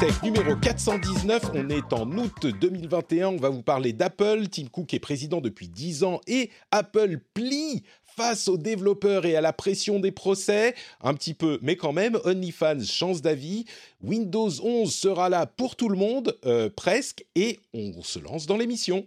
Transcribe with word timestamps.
Tech 0.00 0.22
numéro 0.22 0.56
419, 0.56 1.50
on 1.54 1.68
est 1.70 1.92
en 1.92 2.10
août 2.18 2.46
2021, 2.46 3.28
on 3.28 3.36
va 3.36 3.48
vous 3.48 3.62
parler 3.62 3.92
d'Apple. 3.92 4.48
Tim 4.48 4.66
Cook 4.70 4.94
est 4.94 4.98
président 4.98 5.40
depuis 5.40 5.68
10 5.68 6.04
ans 6.04 6.20
et 6.26 6.50
Apple 6.70 7.18
plie 7.34 7.82
face 8.16 8.48
aux 8.48 8.58
développeurs 8.58 9.26
et 9.26 9.36
à 9.36 9.40
la 9.40 9.52
pression 9.52 10.00
des 10.00 10.12
procès, 10.12 10.74
un 11.00 11.14
petit 11.14 11.34
peu, 11.34 11.58
mais 11.62 11.76
quand 11.76 11.92
même, 11.92 12.18
OnlyFans 12.24 12.84
chance 12.84 13.22
d'avis, 13.22 13.64
Windows 14.02 14.50
11 14.62 14.92
sera 14.92 15.28
là 15.28 15.46
pour 15.46 15.76
tout 15.76 15.88
le 15.88 15.96
monde, 15.96 16.36
euh, 16.44 16.68
presque, 16.68 17.24
et 17.34 17.60
on 17.72 18.02
se 18.02 18.18
lance 18.18 18.46
dans 18.46 18.56
l'émission. 18.56 19.06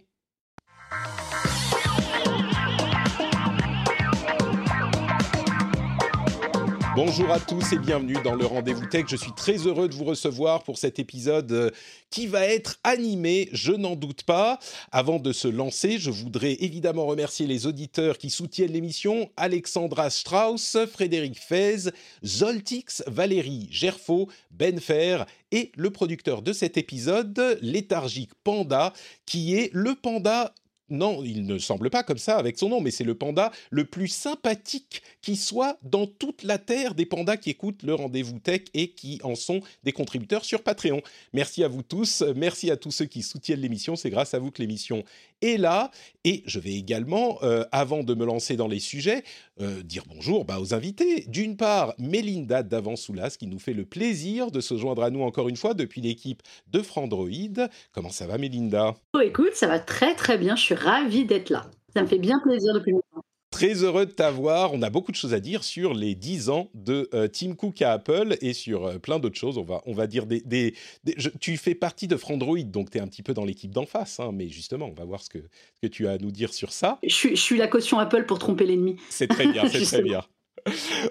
Bonjour 6.94 7.32
à 7.32 7.40
tous 7.40 7.72
et 7.72 7.78
bienvenue 7.78 8.18
dans 8.22 8.36
le 8.36 8.46
Rendez-vous 8.46 8.86
Tech. 8.86 9.06
Je 9.08 9.16
suis 9.16 9.32
très 9.32 9.56
heureux 9.66 9.88
de 9.88 9.96
vous 9.96 10.04
recevoir 10.04 10.62
pour 10.64 10.78
cet 10.78 11.00
épisode 11.00 11.50
euh, 11.54 11.70
qui 12.10 12.28
va 12.28 12.46
être 12.46 12.80
animé, 12.84 13.48
je 13.54 13.72
n'en 13.72 13.96
doute 13.96 14.24
pas. 14.24 14.60
Avant 14.92 15.18
de 15.18 15.32
se 15.32 15.48
lancer, 15.48 16.00
je 16.00 16.12
voudrais 16.12 16.58
évidemment 16.60 17.06
remercier 17.06 17.48
les 17.48 17.66
auditeurs 17.66 18.18
qui 18.18 18.30
soutiennent 18.30 18.74
l'émission 18.74 19.32
Alexandra 19.38 20.10
Strauss, 20.10 20.78
Frédéric 20.92 21.40
Fez, 21.40 21.92
Zoltix, 22.26 23.04
Valérie 23.08 23.70
Gerfaux, 23.72 24.28
Ben 24.52 24.78
Fer 24.82 25.26
et 25.54 25.72
le 25.76 25.92
producteur 25.92 26.42
de 26.42 26.52
cet 26.52 26.76
épisode, 26.76 27.58
Léthargique 27.62 28.34
Panda, 28.44 28.92
qui 29.26 29.56
est 29.56 29.70
le 29.74 29.96
panda 29.96 30.54
non, 30.92 31.24
il 31.24 31.46
ne 31.46 31.58
semble 31.58 31.90
pas 31.90 32.04
comme 32.04 32.18
ça 32.18 32.38
avec 32.38 32.58
son 32.60 32.70
nom, 32.70 32.82
mais 32.82 32.92
c'est 32.92 33.04
le 33.04 33.16
panda 33.16 33.52
le 33.70 33.86
plus 33.86 34.10
sympathique 34.10 35.02
qui 35.22 35.36
soit 35.36 35.78
dans 35.84 36.06
toute 36.06 36.44
la 36.44 36.58
terre 36.58 36.96
des 36.96 37.06
pandas 37.06 37.38
qui 37.38 37.50
écoutent 37.50 37.84
le 37.84 37.96
rendez-vous 37.96 38.40
tech 38.40 38.64
et 38.74 38.92
qui 38.92 39.20
en 39.24 39.36
sont 39.36 39.62
des 39.84 39.94
contributeurs 39.94 40.46
sur 40.46 40.64
Patreon. 40.64 41.02
Merci 41.34 41.64
à 41.64 41.68
vous 41.68 41.82
tous, 41.82 42.24
merci 42.36 42.70
à 42.70 42.78
tous 42.78 42.92
ceux 42.92 43.06
qui 43.06 43.24
soutiennent 43.24 43.62
l'émission, 43.62 43.96
c'est 43.96 44.10
grâce 44.10 44.34
à 44.34 44.40
vous 44.40 44.52
que 44.52 44.62
l'émission 44.62 45.04
est 45.42 45.58
là. 45.58 45.92
Et 46.24 46.44
je 46.46 46.60
vais 46.60 46.74
également, 46.74 47.40
euh, 47.44 47.64
avant 47.72 48.04
de 48.04 48.14
me 48.14 48.26
lancer 48.26 48.56
dans 48.56 48.68
les 48.68 48.80
sujets, 48.80 49.24
euh, 49.60 49.82
dire 49.84 50.04
bonjour 50.08 50.46
bah, 50.46 50.60
aux 50.60 50.74
invités. 50.74 51.26
D'une 51.28 51.58
part, 51.58 51.94
Mélinda 51.98 52.64
Davansoulas 52.64 53.36
qui 53.38 53.48
nous 53.48 53.60
fait 53.60 53.74
le 53.74 53.86
plaisir 53.86 54.52
de 54.52 54.60
se 54.62 54.78
joindre 54.78 55.04
à 55.04 55.10
nous 55.10 55.22
encore 55.22 55.50
une 55.50 55.58
fois 55.58 55.74
depuis 55.74 56.02
l'équipe 56.02 56.42
de 56.68 56.82
Frandroid. 56.82 57.68
Comment 57.92 58.10
ça 58.10 58.28
va 58.28 58.38
Mélinda? 58.38 58.96
Oh 59.14 59.20
écoute, 59.20 59.54
ça 59.54 59.68
va 59.68 59.80
très 59.80 60.16
très 60.16 60.38
bien, 60.38 60.56
je 60.56 60.64
suis 60.64 60.76
ravie 60.76 61.26
d'être 61.26 61.50
là. 61.50 61.70
Ça 61.94 62.02
me 62.02 62.08
fait 62.08 62.20
bien 62.20 62.40
plaisir 62.40 62.74
depuis 62.74 62.92
longtemps. 62.92 63.24
Très 63.52 63.84
heureux 63.84 64.06
de 64.06 64.12
t'avoir. 64.12 64.74
On 64.74 64.82
a 64.82 64.90
beaucoup 64.90 65.12
de 65.12 65.18
choses 65.18 65.34
à 65.34 65.40
dire 65.42 65.64
sur 65.64 65.94
les 65.94 66.16
10 66.16 66.50
ans 66.50 66.70
de 66.74 67.10
euh, 67.14 67.28
Tim 67.28 67.54
Cook 67.54 67.82
à 67.82 67.92
Apple 67.92 68.38
et 68.42 68.54
sur 68.54 68.86
euh, 68.86 68.98
plein 68.98 69.20
d'autres 69.20 69.38
choses. 69.38 69.58
On 69.58 69.64
va, 69.64 69.82
on 69.86 69.94
va 69.94 70.08
dire 70.08 70.26
des. 70.26 70.40
des, 70.42 70.74
des- 71.04 71.16
je- 71.18 71.30
tu 71.40 71.58
fais 71.58 71.76
partie 71.76 72.08
de 72.08 72.16
Frandroid, 72.16 72.60
donc 72.64 72.90
tu 72.90 72.98
es 72.98 73.02
un 73.02 73.08
petit 73.08 73.24
peu 73.24 73.34
dans 73.34 73.44
l'équipe 73.46 73.72
d'en 73.72 73.86
face. 73.86 74.20
hein, 74.20 74.32
mais 74.34 74.48
justement, 74.50 74.88
on 74.88 74.94
va 74.94 75.04
voir 75.06 75.22
ce 75.22 75.30
que, 75.30 75.40
ce 75.40 75.82
que 75.88 75.88
tu 75.88 76.08
as 76.08 76.12
à 76.12 76.18
nous 76.18 76.32
dire 76.32 76.54
sur 76.54 76.72
ça. 76.72 76.98
Je 77.04 77.14
suis, 77.14 77.36
je 77.36 77.42
suis 77.42 77.58
la 77.58 77.68
caution 77.68 78.00
Apple 78.00 78.26
pour 78.26 78.40
tromper 78.40 78.66
l'ennemi. 78.66 78.96
C'est 79.10 79.28
très 79.28 79.48
bien, 79.48 79.68
c'est 79.68 79.82
très 79.82 80.02
bien. 80.02 80.24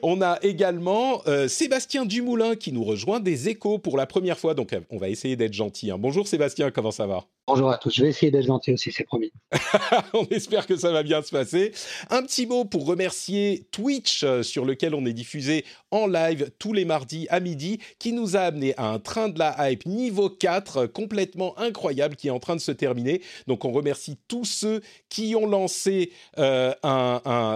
On 0.03 0.23
a 0.23 0.39
également 0.43 1.23
euh, 1.27 1.49
Sébastien 1.49 2.07
Dumoulin 2.07 2.55
qui 2.55 2.73
nous 2.73 2.85
rejoint 2.85 3.19
des 3.21 3.49
échos 3.49 3.79
pour 3.79 3.97
la 3.97 4.07
première 4.07 4.39
fois. 4.39 4.55
Donc, 4.55 4.73
euh, 4.73 4.81
on 4.91 4.97
va 4.97 5.09
essayer 5.09 5.35
d'être 5.37 5.53
gentil. 5.55 5.91
hein. 5.91 5.99
Bonjour 5.99 6.29
Sébastien, 6.29 6.71
comment 6.71 6.93
ça 6.93 7.07
va? 7.07 7.27
Bonjour 7.53 7.73
à 7.73 7.79
tous, 7.79 7.93
je 7.93 8.03
vais 8.05 8.11
essayer 8.11 8.31
d'être 8.31 8.47
gentil 8.47 8.73
aussi, 8.75 8.93
c'est 8.93 9.03
promis. 9.03 9.33
on 10.15 10.25
espère 10.27 10.69
que 10.69 10.77
ça 10.77 10.93
va 10.93 11.03
bien 11.03 11.21
se 11.21 11.33
passer. 11.33 11.73
Un 12.09 12.23
petit 12.23 12.47
mot 12.47 12.65
pour 12.65 12.87
remercier 12.87 13.67
Twitch, 13.73 14.23
euh, 14.23 14.45
sur 14.45 14.65
lequel 14.65 14.95
on 14.95 15.05
est 15.05 15.13
diffusé 15.13 15.65
en 15.91 16.07
live 16.07 16.51
tous 16.59 16.73
les 16.73 16.85
mardis 16.85 17.27
à 17.31 17.41
midi, 17.41 17.81
qui 17.99 18.13
nous 18.13 18.37
a 18.37 18.41
amené 18.41 18.75
à 18.77 18.87
un 18.87 18.99
train 18.99 19.29
de 19.29 19.39
la 19.39 19.71
hype 19.71 19.87
niveau 19.87 20.31
4 20.31 20.77
euh, 20.77 20.87
complètement 20.87 21.59
incroyable 21.59 22.17
qui 22.17 22.29
est 22.29 22.31
en 22.31 22.39
train 22.39 22.55
de 22.55 22.61
se 22.61 22.73
terminer. 22.73 23.21
Donc 23.47 23.65
on 23.65 23.73
remercie 23.73 24.17
tous 24.29 24.45
ceux 24.45 24.81
qui 25.09 25.35
ont 25.35 25.47
lancé 25.47 26.13
euh, 26.39 26.73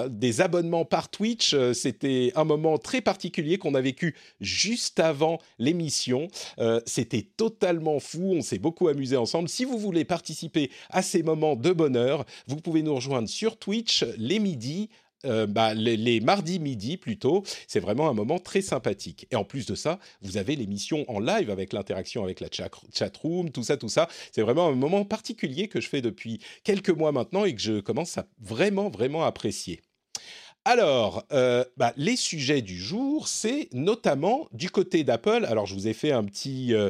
des 0.09 0.41
abonnements 0.41 0.85
par 0.85 1.09
Twitch. 1.09 1.55
Euh, 1.55 1.73
C'était 1.73 2.33
un 2.35 2.45
moment 2.45 2.79
très 2.79 3.01
particulier 3.01 3.59
qu'on 3.59 3.75
a 3.75 3.81
vécu 3.81 4.17
juste 4.41 4.99
avant 4.99 5.39
l'émission. 5.59 6.29
C'était 6.87 7.27
totalement 7.37 8.01
fou, 8.01 8.33
on 8.37 8.43
s'est 8.43 8.59
beaucoup 8.59 8.89
amusé 8.89 9.17
ensemble. 9.17 9.49
Si 9.49 9.65
vous 9.65 9.79
voulez 9.85 10.05
participer 10.05 10.71
à 10.91 11.03
ces 11.03 11.23
moments 11.23 11.57
de 11.57 11.73
bonheur, 11.73 12.25
vous 12.47 12.57
pouvez 12.57 12.83
nous 12.83 12.95
rejoindre 12.95 13.29
sur 13.29 13.57
Twitch 13.59 14.05
euh, 15.25 15.47
bah, 15.47 15.75
les, 15.75 16.21
mardis 16.21 16.61
midi 16.61 16.97
plutôt, 16.97 17.45
c'est 17.67 17.81
vraiment 17.81 18.09
un 18.09 18.13
moment 18.13 18.39
très 18.39 18.61
sympathique. 18.61 19.27
Et 19.31 19.37
en 19.37 19.45
plus 19.45 19.67
de 19.67 19.75
ça, 19.75 19.99
vous 20.23 20.37
avez 20.37 20.57
l'émission 20.57 21.05
en 21.09 21.19
live 21.19 21.51
avec 21.51 21.73
l'interaction 21.73 22.25
avec 22.25 22.41
la 22.41 22.49
chat 22.51 23.17
room, 23.17 23.51
tout 23.51 23.63
ça, 23.63 23.77
tout 23.77 23.89
ça. 23.89 24.09
C'est 24.33 24.43
vraiment 24.43 24.69
un 24.69 24.75
moment 24.75 25.05
particulier 25.05 25.69
que 25.69 25.81
je 25.81 25.89
fais 25.89 26.03
depuis 26.03 26.41
quelques 26.63 26.91
mois 26.91 27.13
maintenant 27.13 27.45
et 27.45 27.55
que 27.55 27.61
je 27.61 27.81
commence 27.81 28.19
à 28.19 28.27
vraiment, 28.39 28.91
vraiment 28.91 29.25
apprécier. 29.25 29.81
Alors, 30.67 31.27
euh, 31.31 31.63
bah, 31.77 31.93
les 31.99 32.17
sujets 32.17 32.63
du 32.63 32.79
jour, 32.79 33.29
c'est 33.29 33.69
notamment 33.75 34.49
du 34.53 34.71
côté 34.71 35.05
d'Apple. 35.05 35.45
Alors, 35.47 35.67
je 35.67 35.75
vous 35.75 35.89
ai 35.89 35.93
fait 35.93 36.11
un 36.11 36.25
petit, 36.25 36.73
euh, 36.73 36.89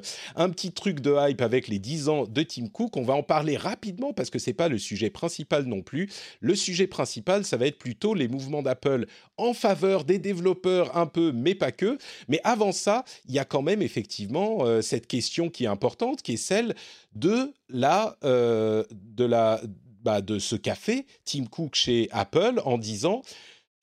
truc 0.77 1.01
de 1.01 1.13
hype 1.19 1.43
avec 1.43 1.67
les 1.67 1.81
10 1.81 2.09
ans 2.09 2.25
de 2.25 2.43
Tim 2.45 2.69
Cook. 2.69 2.97
On 2.97 3.03
va 3.03 3.15
en 3.15 3.25
parler 3.25 3.57
rapidement 3.57 4.13
parce 4.13 4.31
que 4.31 4.39
c'est 4.39 4.53
pas 4.53 4.69
le 4.69 4.79
sujet 4.79 5.11
principal 5.11 5.65
non 5.65 5.83
plus. 5.83 6.09
Le 6.39 6.55
sujet 6.55 6.87
principal, 6.87 7.45
ça 7.45 7.57
va 7.57 7.67
être 7.67 7.79
plutôt 7.79 8.15
les 8.15 8.29
mouvements 8.29 8.63
d'Apple 8.63 9.07
en 9.39 9.55
faveur 9.55 10.05
des 10.05 10.21
développeurs 10.21 10.97
un 10.97 11.07
peu, 11.07 11.33
mais 11.33 11.57
pas 11.57 11.73
que. 11.73 11.99
Mais 12.29 12.41
avant 12.45 12.71
ça, 12.71 13.05
il 13.29 13.35
y 13.35 13.41
a 13.41 13.45
quand 13.45 13.63
même 13.63 13.83
effectivement 13.83 14.59
euh, 14.61 14.83
cette 14.83 15.09
question 15.09 15.51
qui 15.51 15.65
est 15.65 15.69
importante, 15.69 16.23
qui 16.23 16.35
est 16.35 16.37
celle 16.37 16.77
de 17.17 17.53
la, 17.69 18.17
de 18.23 19.25
la, 19.25 19.61
bah, 20.05 20.21
de 20.21 20.39
ce 20.39 20.57
fait 20.77 21.07
Tim 21.25 21.47
Cook 21.47 21.75
chez 21.75 22.09
Apple 22.13 22.61
en 22.65 22.79
disant 22.79 23.23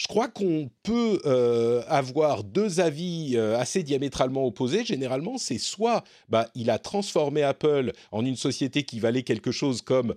je 0.02 0.08
crois 0.08 0.30
qu'on 0.30 0.72
peut 0.82 1.22
euh, 1.26 1.84
avoir 1.88 2.44
deux 2.44 2.80
avis 2.80 3.34
euh, 3.36 3.56
assez 3.60 3.84
diamétralement 3.84 4.48
opposés. 4.48 4.84
Généralement, 4.84 5.38
c'est 5.38 5.60
soit 5.60 6.04
bah, 6.28 6.48
il 6.56 6.72
a 6.72 6.80
transformé 6.80 7.44
Apple 7.44 7.92
en 8.12 8.26
une 8.26 8.36
société 8.36 8.82
qui 8.82 9.00
valait 9.00 9.22
quelque 9.22 9.52
chose 9.52 9.84
comme 9.84 10.16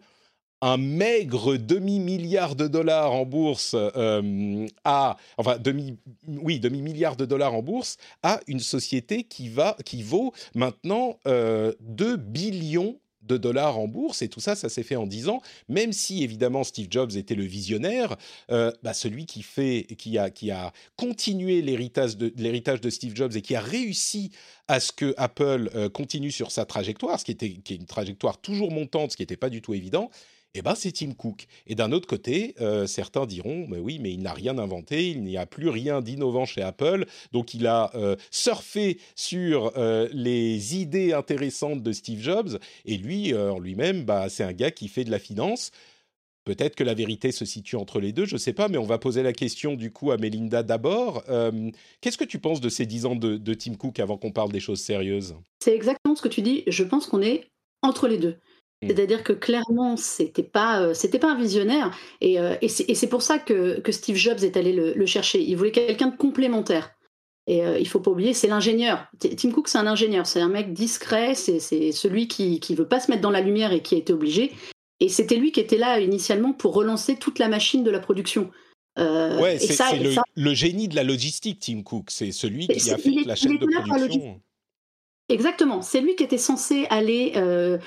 un 0.63 0.79
maigre 0.79 1.59
demi-milliard 1.59 2.57
de 2.57 2.67
dollars 2.67 3.13
en 3.13 3.27
bourse 3.27 3.77
euh, 3.77 4.67
à 4.85 5.19
enfin 5.37 5.59
demi 5.59 5.99
oui 6.27 6.59
demi 6.61 6.81
milliard 6.81 7.17
de 7.17 7.27
dollars 7.27 7.53
en 7.53 7.61
bourse 7.61 7.99
à 8.23 8.41
une 8.47 8.61
société 8.61 9.25
qui 9.25 9.51
va 9.51 9.77
qui 9.85 10.03
vaut 10.03 10.33
maintenant 10.55 11.19
euh, 11.27 11.75
2 11.81 12.17
billions 12.17 12.99
de 13.27 13.37
dollars 13.37 13.79
en 13.79 13.89
bourse 13.89 14.23
et 14.23 14.29
tout 14.29 14.41
ça 14.41 14.55
ça 14.55 14.69
s'est 14.69 14.83
fait 14.83 14.97
en 14.97 15.07
10 15.07 15.29
ans. 15.29 15.43
Même 15.69 15.93
si 15.93 16.23
évidemment 16.23 16.65
Steve 16.65 16.89
Jobs 16.91 17.17
était 17.17 17.35
le 17.35 17.45
visionnaire 17.45 18.17
euh, 18.51 18.71
bah, 18.83 18.95
celui 18.95 19.27
qui 19.27 19.43
fait 19.43 19.87
qui 19.99 20.19
a 20.19 20.31
qui 20.31 20.51
a 20.51 20.73
continué 20.97 21.63
l'héritage 21.63 22.17
de 22.17 22.29
de 22.29 22.91
Steve 22.91 23.15
Jobs 23.15 23.37
et 23.37 23.43
qui 23.43 23.55
a 23.55 23.61
réussi 23.61 24.31
à 24.69 24.81
ce 24.81 24.93
que 24.93 25.15
Apple 25.17 25.71
euh, 25.75 25.89
continue 25.89 26.31
sur 26.31 26.51
sa 26.51 26.65
trajectoire 26.65 27.19
ce 27.19 27.25
qui 27.25 27.33
était 27.33 27.51
qui 27.51 27.75
est 27.75 27.77
une 27.77 27.87
trajectoire 27.87 28.41
toujours 28.41 28.71
montante 28.71 29.13
ce 29.13 29.17
qui 29.17 29.23
n'était 29.23 29.37
pas 29.37 29.51
du 29.51 29.63
tout 29.63 29.75
évident 29.75 30.11
eh 30.55 30.63
ben, 30.63 30.75
c'est 30.77 30.93
Tim 30.93 31.13
Cook. 31.13 31.47
Et 31.67 31.75
d'un 31.75 31.91
autre 31.91 32.07
côté, 32.07 32.55
euh, 32.61 32.87
certains 32.87 33.27
diront, 33.27 33.67
mais 33.69 33.79
oui, 33.79 33.99
mais 34.01 34.13
il 34.13 34.23
n'a 34.23 34.33
rien 34.33 34.57
inventé, 34.59 35.11
il 35.11 35.25
n'y 35.25 35.37
a 35.37 35.47
plus 35.47 35.69
rien 35.69 36.01
d'innovant 36.01 36.45
chez 36.45 36.63
Apple, 36.63 37.07
donc 37.33 37.55
il 37.55 37.67
a 37.67 37.91
euh, 37.97 38.15
surfé 38.31 38.99
sur 39.17 39.73
euh, 39.77 40.09
les 40.13 40.77
idées 40.77 41.13
intéressantes 41.13 41.83
de 41.83 41.93
Steve 41.93 42.21
Jobs, 42.21 42.59
et 42.85 42.97
lui, 42.97 43.35
en 43.35 43.59
lui-même, 43.59 44.05
bah, 44.05 44.29
c'est 44.29 44.45
un 44.45 44.53
gars 44.53 44.71
qui 44.71 44.87
fait 44.87 45.05
de 45.05 45.11
la 45.11 45.19
finance. 45.19 45.73
Peut-être 46.45 46.77
que 46.77 46.85
la 46.85 46.95
vérité 46.95 47.33
se 47.33 47.45
situe 47.45 47.77
entre 47.77 48.01
les 48.01 48.13
deux, 48.13 48.27
je 48.27 48.35
ne 48.35 48.39
sais 48.39 48.53
pas, 48.53 48.69
mais 48.69 48.79
on 48.79 48.85
va 48.85 48.99
poser 48.99 49.23
la 49.23 49.33
question 49.33 49.75
du 49.75 49.91
coup 49.91 50.13
à 50.13 50.19
Melinda 50.19 50.63
d'abord. 50.63 51.25
Qu'est-ce 52.03 52.19
que 52.19 52.25
tu 52.25 52.39
penses 52.39 52.61
de 52.61 52.69
ces 52.69 52.85
10 52.85 53.07
ans 53.07 53.17
de, 53.17 53.39
de 53.39 53.55
Tim 53.55 53.75
Cook 53.75 53.99
avant 53.99 54.19
qu'on 54.19 54.31
parle 54.31 54.53
des 54.53 54.61
choses 54.61 54.81
sérieuses? 54.81 55.37
C'est 55.61 55.75
exactement 55.75 56.15
ce 56.15 56.21
que 56.21 56.29
tu 56.29 56.43
dis. 56.43 56.63
Je 56.67 56.85
pense 56.85 57.07
qu'on 57.07 57.23
est 57.23 57.49
entre 57.81 58.09
les 58.09 58.19
deux. 58.19 58.37
Mm. 58.83 58.89
C'est-à-dire 58.89 59.25
que 59.25 59.33
clairement, 59.33 59.97
c'était 59.97 60.43
pas, 60.43 60.81
euh, 60.81 60.95
c'était 60.95 61.19
pas 61.19 61.33
un 61.33 61.39
visionnaire, 61.39 61.97
et, 62.21 62.39
euh, 62.39 62.57
et 62.61 62.69
c'est 62.69 63.07
pour 63.07 63.23
ça 63.23 63.39
que, 63.39 63.81
que, 63.81 63.93
Steve 63.93 64.17
Jobs 64.17 64.43
est 64.43 64.57
allé 64.57 64.73
le, 64.73 65.07
chercher. 65.07 65.43
Il 65.43 65.57
voulait 65.57 65.73
quelqu'un 65.73 66.09
de 66.09 66.17
complémentaire. 66.17 66.91
Et 67.47 67.63
euh, 67.63 67.79
il 67.79 67.87
faut 67.87 68.01
pas 68.01 68.11
oublier, 68.11 68.33
c'est 68.33 68.49
l'ingénieur. 68.49 69.07
Tim 69.19 69.51
Cook, 69.51 69.69
c'est 69.69 69.77
un 69.77 69.87
ingénieur, 69.87 70.27
c'est 70.27 70.41
un 70.41 70.49
mec 70.49 70.73
discret, 70.73 71.35
c'est 71.35 71.61
celui 71.93 72.27
qui 72.27 72.59
qui 72.59 72.75
veut 72.75 72.89
pas 72.89 73.01
se 73.01 73.11
mettre 73.11 73.21
dans 73.21 73.31
la 73.31 73.43
lumière 73.43 73.73
et 73.73 73.83
qui 73.83 73.95
a 73.97 73.99
été 73.99 74.15
obligé. 74.15 74.53
Et 75.01 75.11
c'était 75.11 75.37
lui 75.37 75.53
qui 75.53 75.61
était 75.61 75.77
là 75.77 76.01
initialement 76.01 76.55
pour 76.55 76.73
relancer 76.73 77.17
toute 77.17 77.39
la 77.39 77.49
machine 77.49 77.85
de 77.85 77.91
la 77.91 78.01
production. 78.01 78.51
ouais, 78.97 79.59
c'est 79.59 80.01
le, 80.01 80.15
le, 80.37 80.55
génie 80.55 80.89
de 80.89 80.97
la 80.97 81.03
logistique, 81.03 81.61
Tim 81.61 81.83
Cook. 81.83 82.07
C'est 82.09 82.33
celui 82.33 82.67
qui 82.67 82.91
a 82.91 82.97
fait 82.97 83.11
la 83.27 83.37
chaîne 83.37 83.59
de 83.59 83.67
production. 83.67 84.41
Exactement. 85.29 85.81
C'est 85.81 86.01
lui 86.01 86.17
qui 86.17 86.25
était 86.25 86.39
censé 86.39 86.87
aller 86.91 87.33
euh, 87.37 87.79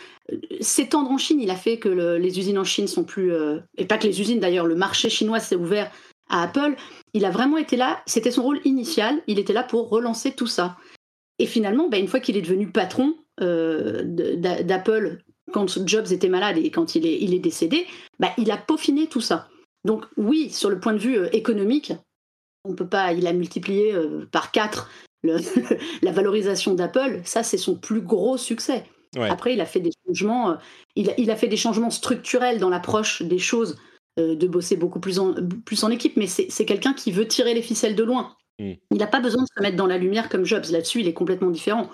s'étendre 0.60 1.12
en 1.12 1.18
Chine. 1.18 1.40
Il 1.40 1.52
a 1.52 1.56
fait 1.56 1.78
que 1.78 1.90
les 1.90 2.40
usines 2.40 2.58
en 2.58 2.64
Chine 2.64 2.88
sont 2.88 3.04
plus. 3.04 3.32
Euh, 3.32 3.60
et 3.78 3.86
pas 3.86 3.98
que 3.98 4.08
les 4.08 4.20
usines 4.20 4.40
d'ailleurs, 4.40 4.66
le 4.66 4.76
marché 4.76 5.10
chinois 5.10 5.40
s'est 5.40 5.56
ouvert 5.56 5.92
à 6.30 6.44
Apple. 6.44 6.76
Il 7.14 7.26
a 7.26 7.30
vraiment 7.30 7.58
été 7.58 7.76
là. 7.76 8.02
C'était 8.08 8.32
son 8.32 8.42
rôle 8.42 8.60
initial. 8.66 9.22
Il 9.28 9.38
était 9.38 9.54
là 9.54 9.64
pour 9.64 9.90
relancer 9.90 10.32
tout 10.32 10.48
ça. 10.48 10.78
Et 11.38 11.46
finalement, 11.46 11.90
bah, 11.90 11.98
une 11.98 12.08
fois 12.08 12.20
qu'il 12.20 12.38
est 12.38 12.42
devenu 12.42 12.72
patron 12.72 13.16
euh, 13.40 14.02
d'Apple, 14.04 15.20
quand 15.52 15.88
Jobs 15.88 16.12
était 16.12 16.30
malade 16.30 16.58
et 16.58 16.72
quand 16.72 16.96
il 16.96 17.06
est, 17.06 17.40
décédé, 17.40 17.86
bah, 18.20 18.32
il 18.40 18.50
a 18.50 18.58
peaufiné 18.58 19.06
tout 19.06 19.22
ça. 19.22 19.48
Donc 19.86 20.06
oui, 20.18 20.50
sur 20.50 20.72
le 20.72 20.80
point 20.80 20.94
de 20.94 20.98
vue 20.98 21.20
économique, 21.32 21.94
on 22.64 22.74
peut 22.74 22.88
pas. 22.88 23.14
Il 23.14 23.28
a 23.28 23.34
multiplié 23.34 23.96
par 24.32 24.52
la 26.02 26.12
valorisation 26.12 26.74
d'Apple, 26.74 27.22
ça 27.24 27.44
c'est 27.44 27.58
son 27.58 27.76
plus 27.76 28.02
gros 28.02 28.38
succès. 28.38 28.86
Après, 29.16 29.54
il 29.54 29.62
a 29.62 29.66
fait 29.66 29.80
des 29.80 29.92
changements, 30.06 30.52
euh, 30.52 30.56
il 30.96 31.32
a, 31.32 31.36
fait 31.36 31.48
des 31.48 31.58
changements 31.58 31.90
structurels 31.90 32.60
dans 32.60 32.70
l'approche 32.70 33.22
des 33.22 33.40
choses, 33.40 33.78
euh, 34.20 34.36
de 34.36 34.48
bosser 34.48 34.76
beaucoup 34.76 35.00
plus 35.00 35.20
en, 35.20 35.34
plus 35.66 35.84
en 35.84 35.90
équipe, 35.90 36.18
mais 36.18 36.28
c'est 36.28 36.66
quelqu'un 36.66 36.94
qui 36.94 37.12
veut 37.12 37.28
tirer 37.28 37.54
les 37.54 37.62
ficelles 37.62 37.96
de 37.96 38.04
loin. 38.04 38.36
Mm. 38.60 38.74
Il 38.92 38.98
n'a 38.98 39.08
pas 39.08 39.20
besoin 39.20 39.44
de 39.44 39.48
se 39.56 39.64
mettre 39.64 39.78
dans 39.78 39.88
la 39.88 39.98
lumière 39.98 40.30
comme 40.30 40.46
Jobs. 40.46 40.66
Là-dessus, 40.70 41.02
il 41.02 41.08
est 41.08 41.14
complètement 41.14 41.50
différent. 41.50 41.90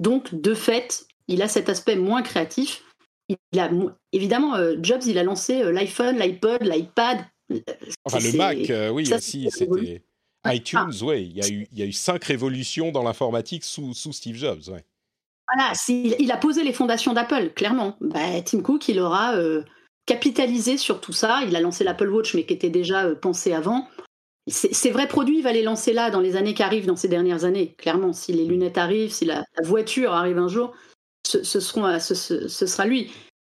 Donc, 0.00 0.34
de 0.34 0.54
fait, 0.54 1.06
il 1.28 1.42
a 1.42 1.48
cet 1.48 1.68
aspect 1.68 1.96
moins 1.96 2.22
créatif. 2.22 2.84
Il 3.28 3.58
a, 3.58 3.70
évidemment, 4.12 4.54
euh, 4.56 4.76
Jobs, 4.82 5.02
il 5.06 5.18
a 5.18 5.22
lancé 5.22 5.62
l'iPhone, 5.72 6.18
l'iPod, 6.18 6.62
l'iPad. 6.62 7.18
Enfin, 8.04 8.18
le 8.18 8.36
Mac, 8.36 8.92
oui, 8.92 9.12
aussi, 9.12 9.48
c'était 9.50 10.02
iTunes, 10.46 10.92
oui, 11.02 11.30
il 11.30 11.36
y, 11.36 11.42
a 11.42 11.48
eu, 11.48 11.66
il 11.72 11.78
y 11.78 11.82
a 11.82 11.86
eu 11.86 11.92
cinq 11.92 12.24
révolutions 12.24 12.92
dans 12.92 13.02
l'informatique 13.02 13.64
sous, 13.64 13.94
sous 13.94 14.12
Steve 14.12 14.36
Jobs. 14.36 14.68
Ouais. 14.68 14.84
Voilà, 15.54 15.72
il 15.88 16.30
a 16.32 16.36
posé 16.36 16.64
les 16.64 16.72
fondations 16.72 17.12
d'Apple, 17.12 17.50
clairement. 17.54 17.96
Bah, 18.00 18.42
Tim 18.44 18.60
Cook, 18.62 18.88
il 18.88 18.98
aura 18.98 19.36
euh, 19.36 19.62
capitalisé 20.04 20.76
sur 20.76 21.00
tout 21.00 21.12
ça. 21.12 21.42
Il 21.46 21.54
a 21.54 21.60
lancé 21.60 21.84
l'Apple 21.84 22.08
Watch, 22.08 22.34
mais 22.34 22.44
qui 22.44 22.54
était 22.54 22.70
déjà 22.70 23.04
euh, 23.04 23.14
pensé 23.14 23.52
avant. 23.52 23.88
Ces 24.48 24.90
vrais 24.92 25.08
produits, 25.08 25.38
il 25.38 25.42
va 25.42 25.52
les 25.52 25.62
lancer 25.62 25.92
là, 25.92 26.10
dans 26.10 26.20
les 26.20 26.36
années 26.36 26.54
qui 26.54 26.62
arrivent, 26.62 26.86
dans 26.86 26.94
ces 26.94 27.08
dernières 27.08 27.44
années, 27.44 27.74
clairement. 27.78 28.12
Si 28.12 28.32
les 28.32 28.44
lunettes 28.44 28.78
arrivent, 28.78 29.12
si 29.12 29.24
la, 29.24 29.44
voiture 29.64 30.12
arrive 30.12 30.38
un 30.38 30.46
jour, 30.46 30.72
ce, 31.26 31.42
ce, 31.42 31.58
seront, 31.58 31.98
ce, 31.98 32.14
ce 32.14 32.66
sera 32.66 32.86
lui. 32.86 33.10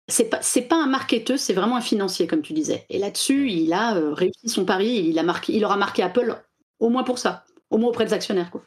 C'est 0.09 0.29
pas, 0.29 0.39
pas 0.69 0.81
un 0.81 0.87
marketeur, 0.87 1.37
c'est 1.37 1.53
vraiment 1.53 1.75
un 1.75 1.81
financier, 1.81 2.25
comme 2.25 2.41
tu 2.41 2.53
disais. 2.53 2.85
Et 2.89 2.99
là-dessus, 2.99 3.51
il 3.51 3.73
a 3.73 3.97
euh, 3.97 4.13
réussi 4.13 4.47
son 4.47 4.63
pari. 4.63 5.05
Il, 5.09 5.19
a 5.19 5.23
marqué, 5.23 5.53
il 5.53 5.65
aura 5.65 5.75
marqué 5.75 6.01
Apple 6.03 6.41
au 6.79 6.89
moins 6.89 7.03
pour 7.03 7.19
ça, 7.19 7.45
au 7.69 7.77
moins 7.77 7.89
auprès 7.89 8.05
des 8.05 8.13
actionnaires. 8.13 8.51
Quoi. 8.51 8.63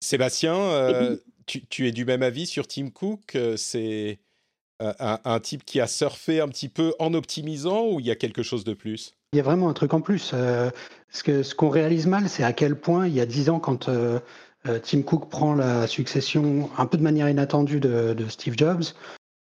Sébastien, 0.00 0.54
euh, 0.54 1.16
tu, 1.46 1.86
es 1.86 1.92
du 1.92 2.04
même 2.04 2.22
avis 2.22 2.46
sur 2.46 2.66
Tim 2.66 2.90
Cook 2.90 3.34
euh, 3.34 3.56
C'est 3.56 4.18
euh, 4.82 4.92
un, 5.00 5.40
type 5.40 5.64
qui 5.64 5.80
a 5.80 5.86
surfé 5.86 6.40
un 6.40 6.48
petit 6.48 6.68
peu 6.68 6.94
en 6.98 7.14
optimisant 7.14 7.86
ou 7.86 8.00
il 8.00 8.06
y 8.06 8.10
a 8.10 8.16
quelque 8.16 8.42
chose 8.42 8.64
de 8.64 8.74
plus? 8.74 9.14
Il 9.32 9.36
y 9.36 9.40
a 9.40 9.42
vraiment 9.42 9.68
un 9.68 9.74
truc 9.74 9.94
en 9.94 10.00
plus. 10.00 10.34
ce 11.10 11.54
qu'on 11.54 11.68
réalise 11.68 12.06
mal, 12.06 12.28
c'est 12.28 12.44
à 12.44 12.52
quel 12.52 12.78
point 12.78 13.06
il 13.06 13.14
y 13.14 13.20
a 13.20 13.26
dix 13.26 13.50
ans, 13.50 13.58
quand 13.58 13.90
Tim 14.82 15.02
Cook 15.02 15.28
prend 15.28 15.54
la 15.54 15.86
succession 15.86 16.70
un 16.78 16.86
peu 16.86 16.96
de 16.98 17.02
manière 17.02 17.28
inattendue 17.28 17.80
de 17.80 18.24
Steve 18.28 18.54
Jobs, 18.56 18.84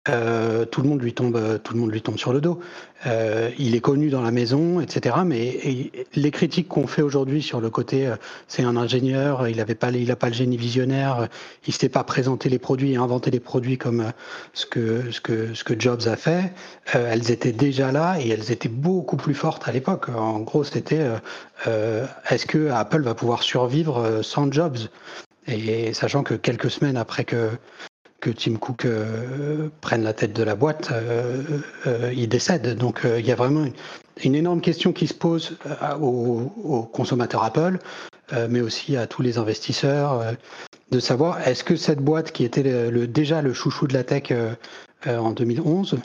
euh, 0.09 0.65
tout 0.65 0.83
le 0.83 0.89
monde 0.89 1.03
lui 1.03 1.13
tombe, 1.13 1.61
tout 1.63 1.75
le 1.75 1.81
monde 1.81 1.93
lui 1.93 2.01
tombe 2.01 2.19
sur 2.19 2.33
le 2.33 2.41
dos. 2.41 2.61
Euh, 3.07 3.51
il 3.59 3.77
est 3.77 3.81
connu 3.81 4.11
dans 4.11 4.23
la 4.23 4.31
maison, 4.31 4.81
etc. 4.81 5.17
Mais 5.25 5.91
les 6.15 6.31
critiques 6.31 6.69
qu'on 6.69 6.87
fait 6.87 7.03
aujourd'hui 7.03 7.43
sur 7.43 7.61
le 7.61 7.71
côté, 7.71 8.07
euh, 8.07 8.17
c'est 8.49 8.65
un 8.65 8.77
ingénieur, 8.77 9.47
il 9.49 9.59
n'a 9.59 9.67
pas, 9.67 9.91
il 9.91 10.17
pas 10.17 10.29
le 10.29 10.35
génie 10.35 10.57
visionnaire, 10.57 11.29
il 11.67 11.73
s'était 11.73 11.89
pas 11.89 12.05
présenté 12.05 12.49
les 12.49 12.59
produits 12.59 12.93
et 12.93 12.97
inventé 12.97 13.31
les 13.31 13.41
produits 13.41 13.79
comme 13.79 14.13
ce 14.53 14.67
que 14.67 15.11
ce 15.11 15.21
que 15.21 15.55
ce 15.55 15.63
que 15.65 15.79
Jobs 15.79 16.07
a 16.07 16.17
fait. 16.17 16.53
elles 16.93 17.31
étaient 17.31 17.53
déjà 17.53 17.93
là 17.93 18.19
et 18.21 18.29
elles 18.29 18.51
étaient 18.51 18.69
beaucoup 18.69 19.17
plus 19.17 19.35
fortes 19.35 19.69
à 19.69 19.73
l'époque. 19.73 20.09
En 20.09 20.41
gros, 20.41 20.65
c'était 20.65 21.07
est-ce 21.67 22.47
que 22.47 22.71
Apple 22.71 23.03
va 23.03 23.15
pouvoir 23.15 23.43
survivre 23.43 24.23
sans 24.23 24.51
Jobs? 24.51 24.79
Et 25.47 25.95
sachant 25.95 26.23
que 26.23 26.35
quelques 26.35 26.71
semaines 26.71 26.97
après 26.97 27.25
que 27.25 27.51
que 28.21 28.31
Tim 28.31 28.57
Cook 28.57 28.85
euh, 28.85 29.69
prenne 29.81 30.03
la 30.03 30.13
tête 30.13 30.33
de 30.33 30.43
la 30.43 30.55
boîte, 30.55 30.91
euh, 30.93 31.43
euh, 31.87 32.13
il 32.15 32.29
décède. 32.29 32.77
Donc 32.77 33.03
il 33.05 33.25
y 33.25 33.33
a 33.33 33.37
vraiment 33.37 33.67
une, 34.25 34.35
énorme 34.35 34.61
question 34.61 34.93
qui 34.93 35.07
se 35.07 35.15
pose 35.15 35.57
aux, 36.01 36.89
consommateurs 36.93 37.45
Apple, 37.45 37.79
mais 38.51 38.61
aussi 38.61 38.97
à 38.97 39.07
tous 39.07 39.23
les 39.23 39.39
investisseurs, 39.39 40.23
de 40.91 41.01
savoir 41.01 41.47
est-ce 41.47 41.65
que 41.65 41.77
cette 41.77 42.01
boîte 42.01 42.33
qui 42.33 42.45
était 42.45 42.91
déjà 43.07 43.41
le 43.41 43.55
chouchou 43.55 43.87
de 43.87 43.95
la 43.95 44.05
tech 44.05 44.33
en 45.07 45.31
2011, 45.31 45.99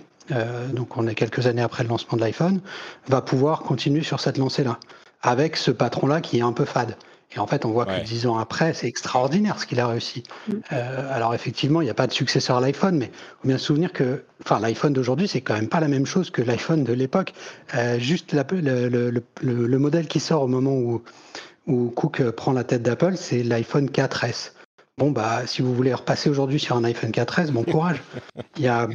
donc 0.71 0.95
on 0.95 1.07
est 1.07 1.15
quelques 1.15 1.47
années 1.47 1.63
après 1.63 1.83
le 1.83 1.89
lancement 1.89 2.15
de 2.15 2.21
l'iPhone, 2.21 2.61
va 3.07 3.21
pouvoir 3.21 3.61
continuer 3.63 4.03
sur 4.03 4.19
cette 4.19 4.37
lancée-là, 4.37 4.79
avec 5.21 5.57
ce 5.57 5.71
patron-là 5.71 6.21
qui 6.21 6.37
est 6.37 6.43
un 6.43 6.53
peu 6.53 6.65
fade. 6.65 6.95
Et 7.35 7.39
en 7.39 7.47
fait, 7.47 7.65
on 7.65 7.71
voit 7.71 7.85
que 7.85 8.03
dix 8.03 8.27
ans 8.27 8.37
après, 8.37 8.73
c'est 8.73 8.87
extraordinaire 8.87 9.59
ce 9.59 9.65
qu'il 9.65 9.79
a 9.79 9.87
réussi. 9.87 10.23
Mm. 10.47 10.53
Euh, 10.71 11.13
alors 11.13 11.33
effectivement, 11.33 11.81
il 11.81 11.85
n'y 11.85 11.91
a 11.91 11.95
pas 11.95 12.07
de 12.07 12.13
successeur 12.13 12.57
à 12.57 12.61
l'iPhone, 12.61 12.97
mais 12.97 13.05
il 13.05 13.41
faut 13.41 13.47
bien 13.47 13.57
se 13.57 13.65
souvenir 13.65 13.93
que, 13.93 14.23
enfin, 14.43 14.59
l'iPhone 14.59 14.93
d'aujourd'hui, 14.93 15.27
c'est 15.27 15.41
quand 15.41 15.55
même 15.55 15.69
pas 15.69 15.79
la 15.79 15.87
même 15.87 16.05
chose 16.05 16.29
que 16.29 16.41
l'iPhone 16.41 16.83
de 16.83 16.93
l'époque. 16.93 17.33
Euh, 17.75 17.99
juste 17.99 18.33
le, 18.33 19.77
modèle 19.77 20.07
qui 20.07 20.19
sort 20.19 20.43
au 20.43 20.47
moment 20.47 20.73
où, 20.73 21.01
où 21.67 21.89
Cook 21.89 22.21
prend 22.31 22.53
la 22.53 22.63
tête 22.63 22.83
d'Apple, 22.83 23.15
c'est 23.15 23.43
l'iPhone 23.43 23.87
4S. 23.87 24.51
Bon, 24.99 25.09
bah, 25.09 25.47
si 25.47 25.63
vous 25.63 25.73
voulez 25.73 25.93
repasser 25.93 26.29
aujourd'hui 26.29 26.59
sur 26.59 26.75
un 26.75 26.83
iPhone 26.83 27.09
4S, 27.09 27.49
bon 27.51 27.63
courage. 27.63 28.01
Il 28.57 28.63
y 28.63 28.67
a, 28.67 28.87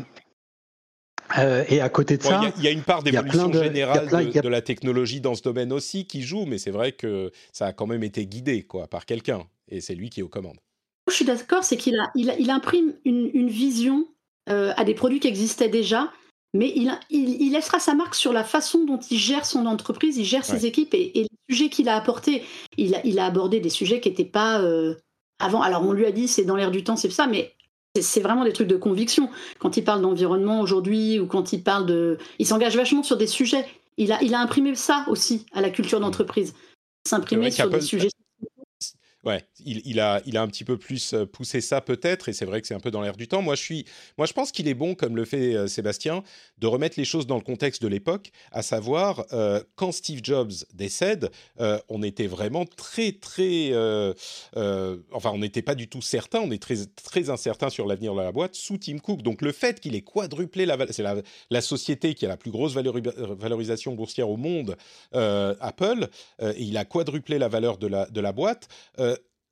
euh, 1.38 1.64
et 1.69 1.81
à 1.81 1.88
côté 1.88 2.17
de 2.17 2.23
ça, 2.23 2.40
il 2.56 2.64
y, 2.64 2.69
a 2.69 2.70
une 2.70 2.82
part 2.82 3.02
d'évolution 3.02 3.52
générale 3.52 4.06
de, 4.08 4.49
la 4.49 4.62
technologie 4.62 5.20
dans 5.20 5.35
ce 5.35 5.43
domaine 5.43 5.73
aussi 5.73 6.06
qui 6.06 6.23
joue, 6.23 6.44
mais 6.46 6.58
c'est 6.58 6.70
vrai 6.70 6.93
que 6.93 7.31
ça 7.53 7.67
a 7.67 7.72
quand 7.72 7.86
même 7.86 8.03
été 8.03 8.27
guidé 8.27 8.62
quoi 8.62 8.86
par 8.86 9.06
quelqu'un, 9.06 9.43
et 9.70 9.81
c'est 9.81 9.94
lui 9.94 10.10
qui 10.10 10.20
est 10.20 10.22
aux 10.22 10.29
commandes. 10.29 10.58
Je 11.08 11.15
suis 11.15 11.24
d'accord, 11.24 11.65
c'est 11.65 11.77
qu'il 11.77 11.98
a, 11.98 12.10
il, 12.15 12.51
imprime 12.51 12.94
une, 13.05 13.48
vision 13.48 14.06
euh, 14.51 14.72
à 14.77 14.84
des 14.84 14.94
produits 14.94 15.20
qui 15.20 15.29
existaient 15.29 15.69
déjà, 15.69 16.12
mais 16.55 16.72
il, 16.74 16.93
il, 17.10 17.53
laissera 17.53 17.79
sa 17.79 17.94
marque 17.94 18.15
sur 18.15 18.32
la 18.32 18.44
façon 18.44 18.84
dont 18.84 18.98
il 19.10 19.19
gère 19.19 19.46
son 19.46 19.67
entreprise, 19.67 20.17
il 20.19 20.24
gère 20.24 20.44
ses 20.44 20.67
équipes 20.67 20.94
et, 20.94 21.12
les 21.15 21.27
sujets 21.48 21.70
qu'il 21.70 21.89
a 21.89 21.96
apportés. 21.96 22.43
Il 22.77 22.94
a, 22.94 23.01
il 23.05 23.19
a 23.19 23.27
abordé 23.27 23.60
des 23.60 23.70
sujets 23.70 24.01
qui 24.01 24.10
n'étaient 24.10 24.24
pas 24.24 24.60
euh, 24.60 24.94
avant. 25.39 25.62
Alors 25.62 25.82
on 25.82 25.93
lui 25.93 26.06
a 26.06 26.12
dit 26.12 26.29
c'est 26.29 26.44
dans 26.44 26.56
l'air 26.56 26.70
du 26.70 26.84
temps, 26.84 26.96
c'est 26.96 27.10
ça, 27.10 27.27
mais 27.27 27.55
c'est 28.00 28.20
vraiment 28.20 28.44
des 28.44 28.52
trucs 28.52 28.68
de 28.68 28.76
conviction. 28.76 29.30
Quand 29.58 29.76
il 29.76 29.84
parle 29.84 30.02
d'environnement 30.02 30.60
aujourd'hui 30.60 31.18
ou 31.18 31.26
quand 31.26 31.52
il 31.52 31.62
parle 31.62 31.86
de. 31.86 32.18
Il 32.38 32.46
s'engage 32.46 32.76
vachement 32.76 33.02
sur 33.02 33.16
des 33.16 33.26
sujets. 33.26 33.66
Il 33.96 34.12
a, 34.12 34.22
il 34.22 34.34
a 34.34 34.40
imprimé 34.40 34.74
ça 34.74 35.04
aussi 35.08 35.46
à 35.52 35.60
la 35.60 35.70
culture 35.70 36.00
d'entreprise. 36.00 36.54
S'imprimer 37.08 37.50
sur 37.50 37.68
des 37.68 37.80
sujets 37.80 38.10
ouais, 39.25 39.44
il, 39.65 40.01
a, 40.01 40.22
il 40.27 40.37
a 40.37 40.43
un 40.43 40.46
petit 40.46 40.65
peu 40.65 40.77
plus 40.77 41.13
euh, 41.13 41.27
poussé 41.27 41.60
ça 41.60 41.81
peut-être, 41.81 42.29
et 42.29 42.32
c'est 42.32 42.44
vrai 42.44 42.60
que 42.60 42.67
c'est 42.67 42.75
un 42.75 42.81
peu 42.81 42.91
dans 42.91 43.01
l'air 43.01 43.17
du 43.17 43.27
temps. 43.27 43.43
Moi, 43.43 43.56
je 43.56 43.63
suis, 43.63 43.84
moi, 44.17 44.27
je 44.27 44.32
pense 44.32 44.53
qu'il 44.53 44.69
est 44.69 44.75
bon, 44.75 44.94
comme 44.94 45.17
le 45.17 45.25
fait 45.25 45.55
euh, 45.55 45.67
Sébastien, 45.67 46.22
de 46.58 46.67
remettre 46.67 46.98
les 46.98 47.05
choses 47.05 47.27
dans 47.27 47.37
le 47.37 47.43
contexte 47.43 47.82
de 47.82 47.89
l'époque, 47.89 48.31
à 48.53 48.63
savoir 48.63 49.25
euh, 49.32 49.63
quand 49.75 49.93
Steve 49.93 50.20
Jobs 50.22 50.53
décède, 50.75 51.31
on 51.89 52.03
était 52.03 52.27
vraiment 52.27 52.65
très, 52.65 53.13
très, 53.13 53.72
enfin, 55.13 55.31
on 55.32 55.39
n'était 55.39 55.63
pas 55.63 55.75
du 55.75 55.89
tout 55.89 56.03
certain, 56.03 56.41
on 56.41 56.51
est 56.51 56.63
très, 56.63 56.77
très 57.05 57.31
incertain 57.31 57.70
sur 57.70 57.87
l'avenir 57.87 58.15
de 58.15 58.20
la 58.20 58.32
boîte 58.32 58.55
sous 58.55 58.79
Tim 58.79 58.98
Cook. 58.98 59.22
Donc, 59.22 59.43
le 59.43 59.53
fait 59.53 59.81
qu'il 59.81 59.94
ait 59.94 60.03
quadruplé 60.03 60.67
la, 60.67 60.77
c'est 60.91 61.03
la, 61.03 61.60
société 61.60 62.15
qui 62.15 62.25
a 62.25 62.29
la 62.29 62.37
plus 62.37 62.51
grosse 62.51 62.75
valorisation 62.75 63.94
boursière 63.94 64.31
au 64.31 64.37
monde, 64.37 64.77
Apple, 65.13 66.08
et 66.41 66.63
il 66.63 66.77
a 66.77 66.84
quadruplé 66.84 67.39
la 67.39 67.48
valeur 67.48 67.79
de 67.79 67.87
la, 67.87 68.06
de 68.06 68.20
la 68.20 68.32
boîte 68.32 68.69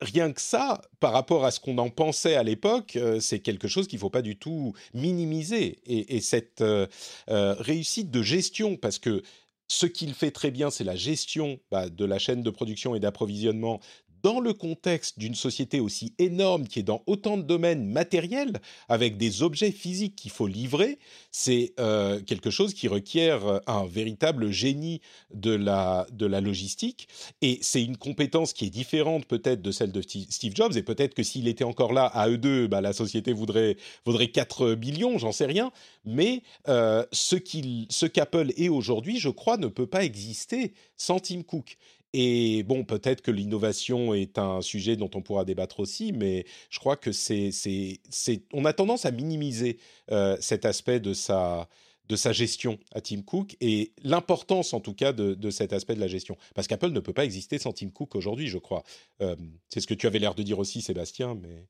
rien 0.01 0.33
que 0.33 0.41
ça, 0.41 0.83
par 1.01 1.13
rapport 1.13 1.45
à 1.45 1.51
ce 1.51 1.61
qu'on 1.61 1.79
en 1.79 1.91
pensait 1.91 2.35
à 2.35 2.43
l'époque, 2.43 2.97
euh, 2.97 3.21
c'est 3.21 3.41
quelque 3.41 3.69
chose 3.69 3.87
qu'il 3.89 3.97
ne 3.97 4.01
faut 4.01 4.11
pas 4.11 4.23
du 4.23 4.37
tout 4.37 4.75
minimiser. 4.95 5.79
Et, 5.87 6.21
cette 6.21 6.61
euh, 6.61 6.87
euh, 7.31 7.55
réussite 7.59 8.11
de 8.11 8.23
gestion, 8.23 8.77
parce 8.77 8.99
que 8.99 9.23
ce 9.69 9.87
qu'il 9.87 10.15
fait 10.15 10.31
très 10.31 10.51
bien, 10.51 10.71
c'est 10.71 10.85
la 10.85 10.97
gestion 10.97 11.59
bah, 11.71 11.89
de 11.89 12.05
la 12.05 12.19
chaîne 12.19 12.43
de 12.43 12.51
production 12.51 12.95
et 12.95 13.01
d'approvisionnement 13.01 13.81
dans 14.27 14.41
le 14.41 14.55
contexte 14.55 15.21
d'une 15.21 15.37
société 15.37 15.79
aussi 15.79 16.13
énorme 16.19 16.67
qui 16.67 16.81
est 16.81 16.83
dans 16.83 17.05
autant 17.07 17.37
de 17.37 17.45
domaines 17.45 17.87
matériels, 17.87 18.59
avec 18.89 19.19
des 19.19 19.45
objets 19.45 19.71
physiques 19.71 20.17
qu'il 20.17 20.33
faut 20.33 20.49
livrer, 20.49 20.99
c'est 21.31 21.75
euh, 21.79 22.21
quelque 22.21 22.51
chose 22.51 22.75
qui 22.75 22.89
requiert 22.89 23.61
un 23.69 23.87
véritable 23.87 24.51
génie 24.51 25.01
de 25.33 25.53
la, 25.53 26.09
de 26.11 26.27
la 26.27 26.41
logistique. 26.41 27.07
Et 27.41 27.61
c'est 27.63 27.85
une 27.85 27.97
compétence 27.97 28.53
qui 28.53 28.65
est 28.65 28.71
différente 28.71 29.27
peut-être 29.27 29.63
de 29.63 29.71
celle 29.71 29.93
de 29.93 30.03
Steve 30.03 30.57
Jobs. 30.57 30.77
Et 30.77 30.83
peut-être 30.83 31.15
que 31.15 31.23
s'il 31.23 31.47
était 31.47 31.63
encore 31.63 31.93
là 31.93 32.07
à 32.07 32.29
eux 32.29 32.39
deux, 32.39 32.67
bah, 32.67 32.81
la 32.81 32.93
société 32.93 33.33
voudrait, 33.33 33.77
vaudrait 34.05 34.33
4 34.33 34.75
billions, 34.75 35.19
j'en 35.19 35.31
sais 35.31 35.47
rien. 35.47 35.71
Mais 36.05 36.43
euh, 36.67 37.05
ce 37.13 38.07
qu'Apple 38.07 38.53
est 38.57 38.71
aujourd'hui, 38.71 39.21
je 39.21 39.29
crois, 39.29 39.57
ne 39.57 39.69
peut 39.69 39.87
pas 39.87 40.03
exister 40.03 40.73
sans 40.97 41.21
Tim 41.21 41.43
Cook. 41.45 41.77
Et 42.19 42.63
bon, 42.63 42.83
peut-être 42.83 43.21
que 43.21 43.31
l'innovation 43.31 44.15
est 44.15 44.39
un 44.39 44.63
sujet 44.63 44.97
dont 44.97 45.11
on 45.15 45.21
pourra 45.21 45.45
débattre 45.45 45.81
aussi, 45.81 46.15
mais 46.15 46.47
je 46.71 46.79
crois 46.79 46.97
que 46.97 47.13
c'est, 47.13 47.51
c'est, 47.51 48.01
c'est, 48.09 48.41
on 48.55 48.65
a 48.65 48.73
tendance 48.73 49.05
à 49.05 49.11
minimiser 49.11 49.77
euh, 50.11 50.35
cet 50.41 50.65
aspect 50.65 50.99
de 50.99 51.13
sa, 51.13 51.69
de 52.09 52.17
sa 52.17 52.33
gestion 52.33 52.79
à 52.95 53.03
Tim 53.03 53.21
Cook 53.21 53.59
et 53.61 53.93
l'importance 54.03 54.73
en 54.73 54.81
tout 54.81 54.95
cas 54.95 55.13
de, 55.13 55.51
cet 55.51 55.75
aspect 55.75 55.95
de 55.95 56.01
la 56.01 56.07
gestion. 56.07 56.39
Parce 56.55 56.67
qu'Apple 56.67 56.89
ne 56.89 57.01
peut 57.01 57.13
pas 57.13 57.27
exister 57.27 57.59
sans 57.59 57.75
Tim 57.75 57.91
Cook 57.91 58.17
aujourd'hui, 58.17 58.49
je 58.49 58.57
crois. 58.57 58.83
Euh, 59.21 59.37
c'est 59.69 59.81
ce 59.81 59.87
que 59.87 59.93
tu 59.93 60.07
avais 60.07 60.19
l'air 60.19 60.35
de 60.35 60.43
dire 60.43 60.59
aussi, 60.59 60.81
Sébastien, 60.81 61.35
mais, 61.35 61.67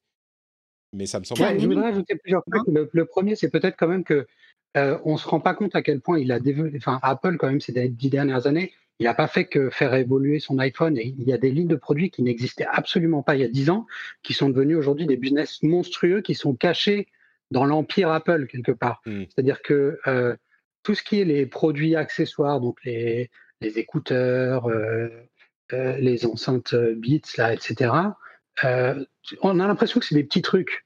mais 0.92 1.06
ça 1.06 1.18
me 1.18 1.24
semble. 1.24 1.58
je 1.58 1.66
voudrais 1.66 1.88
ajouter 1.88 2.14
plusieurs 2.14 2.44
points. 2.44 2.62
Le, 2.68 3.04
premier, 3.04 3.34
c'est 3.34 3.50
peut-être 3.50 3.74
quand 3.76 3.88
même 3.88 4.04
que 4.04 4.28
euh, 4.76 4.96
on 5.04 5.16
se 5.16 5.26
rend 5.26 5.40
pas 5.40 5.54
compte 5.54 5.74
à 5.74 5.82
quel 5.82 6.00
point 6.00 6.20
il 6.20 6.30
a 6.30 6.38
développé. 6.38 6.76
Enfin, 6.76 7.00
Apple 7.02 7.36
quand 7.36 7.48
même 7.48 7.60
ces 7.60 7.88
dix 7.88 8.10
dernières 8.10 8.46
années 8.46 8.72
il 8.98 9.04
n'a 9.04 9.14
pas 9.14 9.28
fait 9.28 9.44
que 9.44 9.70
faire 9.70 9.94
évoluer 9.94 10.40
son 10.40 10.58
iPhone. 10.58 10.96
Et 10.96 11.14
il 11.18 11.28
y 11.28 11.32
a 11.32 11.38
des 11.38 11.50
lignes 11.50 11.68
de 11.68 11.76
produits 11.76 12.10
qui 12.10 12.22
n'existaient 12.22 12.66
absolument 12.70 13.22
pas 13.22 13.36
il 13.36 13.42
y 13.42 13.44
a 13.44 13.48
10 13.48 13.70
ans, 13.70 13.86
qui 14.22 14.32
sont 14.32 14.48
devenus 14.48 14.76
aujourd'hui 14.76 15.06
des 15.06 15.16
business 15.16 15.62
monstrueux, 15.62 16.22
qui 16.22 16.34
sont 16.34 16.54
cachés 16.54 17.08
dans 17.50 17.64
l'empire 17.64 18.10
Apple 18.10 18.46
quelque 18.46 18.72
part. 18.72 19.02
Hmm. 19.06 19.24
C'est-à-dire 19.24 19.62
que 19.62 19.98
euh, 20.06 20.34
tout 20.82 20.94
ce 20.94 21.02
qui 21.02 21.20
est 21.20 21.24
les 21.24 21.46
produits 21.46 21.96
accessoires, 21.96 22.60
donc 22.60 22.78
les, 22.84 23.30
les 23.60 23.78
écouteurs, 23.78 24.66
euh, 24.66 25.08
euh, 25.72 25.96
les 25.98 26.24
enceintes 26.26 26.74
Beats, 26.74 27.36
là, 27.36 27.52
etc., 27.52 27.92
on 29.42 29.60
a 29.60 29.66
l'impression 29.66 30.00
que 30.00 30.06
c'est 30.06 30.14
des 30.14 30.24
petits 30.24 30.40
trucs. 30.40 30.84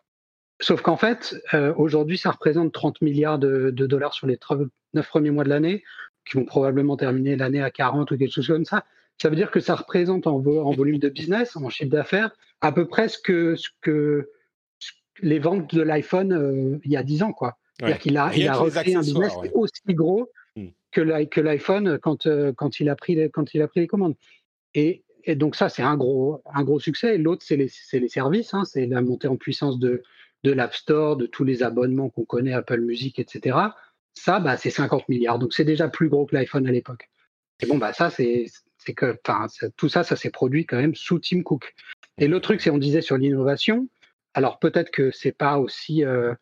Sauf 0.58 0.82
qu'en 0.82 0.96
fait, 0.96 1.36
aujourd'hui, 1.76 2.18
ça 2.18 2.32
représente 2.32 2.72
30 2.72 3.00
milliards 3.00 3.38
de, 3.38 3.70
de 3.70 3.86
dollars 3.86 4.12
sur 4.12 4.26
les 4.26 4.38
9 4.92 5.08
premiers 5.08 5.30
mois 5.30 5.44
de 5.44 5.50
l'année 5.50 5.84
qui 6.28 6.36
vont 6.36 6.44
probablement 6.44 6.96
terminer 6.96 7.36
l'année 7.36 7.62
à 7.62 7.70
40 7.70 8.10
ou 8.10 8.16
quelque 8.16 8.32
chose 8.32 8.46
comme 8.46 8.64
ça. 8.64 8.84
Ça 9.20 9.28
veut 9.28 9.36
dire 9.36 9.50
que 9.50 9.60
ça 9.60 9.74
représente 9.74 10.26
en, 10.26 10.38
volume 10.38 10.98
de 10.98 11.08
business, 11.08 11.56
en 11.56 11.68
chiffre 11.68 11.90
d'affaires, 11.90 12.30
à 12.60 12.72
peu 12.72 12.86
près 12.86 13.08
ce 13.08 13.18
que, 13.18 14.28
les 15.22 15.38
ventes 15.38 15.74
de 15.74 15.82
l'iPhone 15.82 16.32
euh, 16.32 16.78
il 16.84 16.92
y 16.92 16.96
a 16.96 17.02
10 17.02 17.24
ans. 17.24 17.32
quoi. 17.32 17.58
C'est-à-dire 17.78 17.98
qu'il 17.98 18.16
a, 18.16 18.30
il 18.34 18.48
a 18.48 18.54
recréé 18.54 18.94
un 18.94 19.00
business 19.00 19.34
aussi 19.52 19.82
gros 19.88 20.30
hmm. 20.56 20.68
que 20.90 21.40
l'iPhone 21.40 21.98
quand, 21.98 22.26
euh, 22.26 22.52
quand, 22.54 22.80
il 22.80 22.88
a 22.88 22.96
pris 22.96 23.14
les, 23.14 23.28
quand 23.28 23.52
il 23.52 23.60
a 23.60 23.68
pris 23.68 23.80
les 23.80 23.86
commandes. 23.86 24.14
Et, 24.74 25.04
donc 25.28 25.54
ça, 25.54 25.68
c'est 25.68 25.82
un 25.82 25.96
gros, 25.96 26.42
un 26.52 26.64
gros 26.64 26.80
succès. 26.80 27.18
L'autre, 27.18 27.44
c'est 27.46 27.56
les, 27.56 27.70
les, 27.92 28.08
services, 28.08 28.54
hein. 28.54 28.64
c'est 28.64 28.86
la 28.86 29.02
montée 29.02 29.28
en 29.28 29.36
puissance 29.36 29.78
de, 29.78 30.02
de 30.44 30.52
l'App 30.52 30.74
Store, 30.74 31.16
de 31.16 31.26
tous 31.26 31.44
les 31.44 31.62
abonnements 31.62 32.08
qu'on 32.08 32.24
connaît, 32.24 32.54
Apple 32.54 32.80
Music, 32.80 33.18
etc. 33.18 33.58
Ça, 34.14 34.40
bah, 34.40 34.56
c'est 34.56 34.70
50 34.70 35.08
milliards. 35.08 35.38
Donc, 35.38 35.52
c'est 35.52 35.64
déjà 35.64 35.88
plus 35.88 36.08
gros 36.08 36.26
que 36.26 36.34
l'iPhone 36.34 36.66
à 36.66 36.72
l'époque. 36.72 37.08
Et 37.60 37.66
bon, 37.66 37.78
bah, 37.78 37.92
ça, 37.92 38.10
c'est 38.10 38.46
que, 38.94 39.16
tout 39.76 39.88
ça, 39.88 40.02
ça 40.02 40.16
s'est 40.16 40.30
produit 40.30 40.66
quand 40.66 40.78
même 40.78 40.94
sous 40.94 41.18
Tim 41.18 41.42
Cook. 41.42 41.74
Et 42.18 42.28
le 42.28 42.40
truc, 42.40 42.60
c'est 42.60 42.70
on 42.70 42.78
disait 42.78 43.02
sur 43.02 43.16
l'innovation. 43.16 43.88
Alors, 44.34 44.58
peut-être 44.58 44.90
que 44.90 45.10
c'est 45.10 45.32
pas 45.32 45.58
aussi 45.58 46.04
euh, 46.04 46.34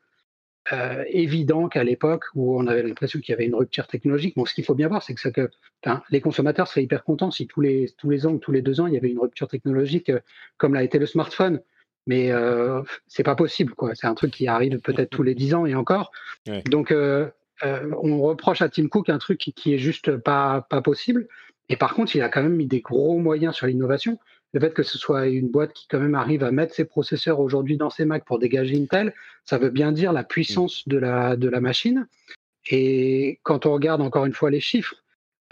euh, 0.73 1.05
évident 1.09 1.69
qu'à 1.69 1.85
l'époque 1.85 2.25
où 2.35 2.59
on 2.59 2.67
avait 2.67 2.83
l'impression 2.83 3.21
qu'il 3.21 3.33
y 3.33 3.35
avait 3.35 3.47
une 3.47 3.55
rupture 3.55 3.87
technologique. 3.87 4.37
Bon, 4.37 4.45
ce 4.45 4.55
qu'il 4.55 4.65
faut 4.65 4.75
bien 4.75 4.89
voir, 4.89 5.03
c'est 5.03 5.15
que, 5.15 5.29
que 5.29 5.51
les 6.11 6.21
consommateurs 6.21 6.69
seraient 6.69 6.83
hyper 6.83 7.05
contents 7.05 7.31
si 7.31 7.47
tous 7.47 7.61
les, 7.61 7.93
tous 7.97 8.11
les 8.11 8.27
ans 8.27 8.33
ou 8.33 8.39
tous 8.39 8.53
les 8.53 8.63
deux 8.63 8.81
ans, 8.81 8.87
il 8.87 8.95
y 8.95 8.97
avait 8.97 9.11
une 9.11 9.21
rupture 9.21 9.49
technologique 9.49 10.11
euh, 10.11 10.21
comme 10.57 10.75
l'a 10.75 10.83
été 10.83 10.99
le 10.99 11.07
smartphone 11.07 11.61
mais 12.09 12.33
euh, 12.33 12.83
c'est 13.07 13.23
pas 13.23 13.37
possible 13.37 13.75
quoi. 13.75 13.95
C'est 13.95 14.07
un 14.07 14.15
truc 14.15 14.33
qui 14.33 14.49
arrive 14.49 14.81
peut-être 14.81 15.11
tous 15.11 15.23
les 15.23 15.37
dix 15.37 15.55
ans 15.55 15.67
et 15.67 15.77
encore. 15.77 16.11
Donc 16.71 16.91
euh, 16.91 17.31
on 17.63 18.21
reproche 18.21 18.63
à 18.63 18.69
Tim 18.69 18.89
Cook 18.89 19.09
un 19.09 19.19
truc 19.19 19.39
qui, 19.39 19.75
est 19.75 19.79
juste 19.79 20.17
pas, 20.17 20.67
pas 20.69 20.83
possible. 20.83 21.29
Et 21.69 21.77
par 21.77 21.95
contre, 21.95 22.17
il 22.17 22.23
a 22.23 22.29
quand 22.29 22.43
même 22.43 22.57
mis 22.57 22.67
des 22.67 22.81
gros 22.81 23.19
moyens 23.19 23.55
sur 23.55 23.67
l'innovation. 23.67 24.19
Le 24.53 24.61
fait 24.61 24.73
que 24.73 24.83
ce 24.83 24.97
soit 24.97 25.27
une 25.27 25.51
boîte 25.51 25.75
qui 25.75 25.87
quand 25.89 26.01
même 26.01 26.15
arrive 26.15 26.43
à 26.43 26.51
mettre 26.51 26.75
ses 26.75 26.87
processeurs 26.87 27.41
aujourd'hui 27.41 27.77
dans 27.77 27.91
ses 27.91 28.07
Mac 28.07 28.25
pour 28.25 28.39
dégager 28.39 28.77
Intel, 28.77 29.13
ça 29.45 29.59
veut 29.59 29.71
bien 29.71 29.93
dire 29.93 30.13
la 30.13 30.25
puissance 30.25 30.89
de 30.89 30.97
la, 30.97 31.37
de 31.37 31.49
la 31.49 31.61
machine. 31.61 32.09
Et 32.71 33.41
quand 33.43 33.67
on 33.67 33.73
regarde 33.73 34.01
encore 34.01 34.25
une 34.25 34.33
fois 34.33 34.51
les 34.51 34.61
chiffres, 34.61 34.97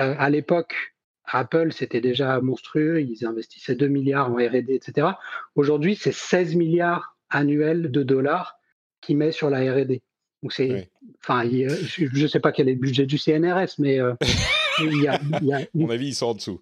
euh, 0.00 0.14
à 0.18 0.30
l'époque, 0.30 0.94
Apple, 1.24 1.72
c'était 1.72 2.00
déjà 2.00 2.40
monstrueux, 2.40 3.02
ils 3.02 3.26
investissaient 3.26 3.74
2 3.74 3.88
milliards 3.88 4.30
en 4.30 4.36
RD, 4.36 4.70
etc. 4.70 5.08
Aujourd'hui, 5.54 5.96
c'est 5.96 6.12
16 6.12 6.54
milliards 6.54 7.16
annuels 7.30 7.90
de 7.90 8.02
dollars 8.02 8.58
qu'ils 9.00 9.16
met 9.16 9.32
sur 9.32 9.50
la 9.50 9.60
RD. 9.72 10.00
C'est, 10.50 10.90
enfin, 11.22 11.48
je 11.48 12.22
ne 12.22 12.26
sais 12.26 12.40
pas 12.40 12.52
quel 12.52 12.68
est 12.68 12.74
le 12.74 12.80
budget 12.80 13.06
du 13.06 13.18
CNRS, 13.18 13.74
mais 13.78 13.98
euh, 13.98 14.14
il 14.80 15.02
y 15.02 15.08
a, 15.08 15.14
À 15.14 15.64
mon 15.74 15.90
avis, 15.90 16.08
ils 16.08 16.14
sont 16.14 16.26
en 16.26 16.34
dessous. 16.34 16.60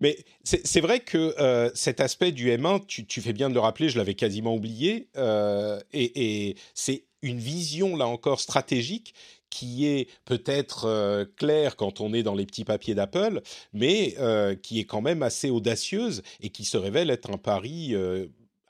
Mais 0.00 0.16
c'est 0.44 0.80
vrai 0.80 1.00
que 1.00 1.34
euh, 1.40 1.70
cet 1.74 2.00
aspect 2.00 2.30
du 2.30 2.50
M1, 2.50 2.86
tu, 2.86 3.20
fais 3.20 3.32
bien 3.32 3.48
de 3.48 3.54
le 3.54 3.60
rappeler, 3.60 3.88
je 3.88 3.98
l'avais 3.98 4.14
quasiment 4.14 4.54
oublié, 4.54 5.08
euh, 5.16 5.80
et, 5.92 6.54
c'est 6.74 7.04
une 7.22 7.38
vision, 7.38 7.96
là 7.96 8.06
encore, 8.06 8.40
stratégique 8.40 9.14
qui 9.50 9.86
est 9.86 10.08
peut-être 10.24 11.26
claire 11.36 11.74
quand 11.74 12.00
on 12.00 12.12
est 12.12 12.22
dans 12.22 12.34
les 12.34 12.44
petits 12.46 12.64
papiers 12.64 12.94
d'Apple, 12.94 13.40
mais 13.72 14.14
qui 14.62 14.78
est 14.78 14.84
quand 14.84 15.00
même 15.00 15.22
assez 15.24 15.50
audacieuse 15.50 16.22
et 16.40 16.50
qui 16.50 16.64
se 16.64 16.76
révèle 16.76 17.10
être 17.10 17.30
un 17.30 17.38
pari 17.38 17.96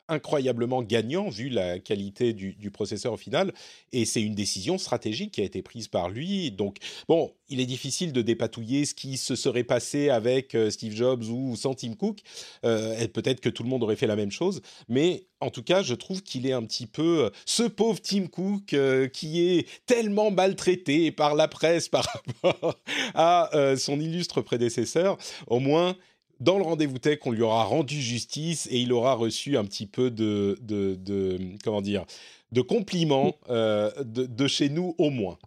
incroyablement 0.08 0.82
gagnant 0.82 1.28
vu 1.28 1.48
la 1.48 1.78
qualité 1.78 2.32
du, 2.32 2.70
processeur 2.70 3.12
au 3.12 3.16
final. 3.16 3.52
Et 3.92 4.04
c'est 4.04 4.22
une 4.22 4.34
décision 4.34 4.78
stratégique 4.78 5.32
qui 5.32 5.40
a 5.40 5.44
été 5.44 5.62
prise 5.62 5.88
par 5.88 6.08
lui. 6.08 6.50
Donc, 6.50 6.76
bon, 7.08 7.32
il 7.48 7.60
est 7.60 7.66
difficile 7.66 8.12
de 8.12 8.22
dépatouiller 8.22 8.84
ce 8.84 8.94
qui 8.94 9.16
se 9.16 9.36
serait 9.36 9.64
passé 9.64 10.10
avec 10.10 10.54
euh, 10.54 10.70
Steve 10.70 10.94
Jobs 10.94 11.24
ou 11.24 11.56
sans 11.56 11.74
Tim 11.74 11.94
Cook. 11.94 12.18
Euh, 12.64 13.06
peut-être 13.08 13.40
que 13.40 13.48
tout 13.48 13.62
le 13.62 13.68
monde 13.68 13.82
aurait 13.82 13.96
fait 13.96 14.06
la 14.06 14.16
même 14.16 14.30
chose. 14.30 14.60
Mais 14.88 15.26
en 15.40 15.50
tout 15.50 15.62
cas, 15.62 15.82
je 15.82 15.94
trouve 15.94 16.22
qu'il 16.22 16.46
est 16.46 16.52
un 16.52 16.64
petit 16.64 16.86
peu 16.86 17.24
euh, 17.24 17.30
ce 17.46 17.62
pauvre 17.62 18.00
Tim 18.00 18.26
Cook 18.26 18.74
qui 19.12 19.40
est 19.40 19.66
tellement 19.86 20.30
maltraité 20.30 21.10
par 21.12 21.34
la 21.34 21.48
presse 21.48 21.88
par 21.88 22.06
rapport 22.42 22.78
à 23.14 23.50
son 23.76 24.00
illustre 24.00 24.42
prédécesseur. 24.42 25.16
Au 25.46 25.58
moins, 25.58 25.96
dans 26.40 26.59
le 26.59 26.64
rendez-vous 26.64 26.99
tech, 26.99 27.18
on 27.25 27.33
lui 27.33 27.42
aura 27.42 27.64
rendu 27.64 28.00
justice 28.00 28.68
et 28.71 28.78
il 28.78 28.92
aura 28.92 29.14
reçu 29.14 29.57
un 29.57 29.64
petit 29.64 29.87
peu 29.87 30.11
de, 30.11 30.59
de, 30.61 31.38
comment 31.64 31.83
dire, 31.83 32.04
de 32.52 32.61
compliments 32.61 33.35
euh, 33.50 33.90
de, 34.04 34.47
chez 34.47 34.68
nous 34.68 34.95
au 34.99 35.11
moins. 35.11 35.38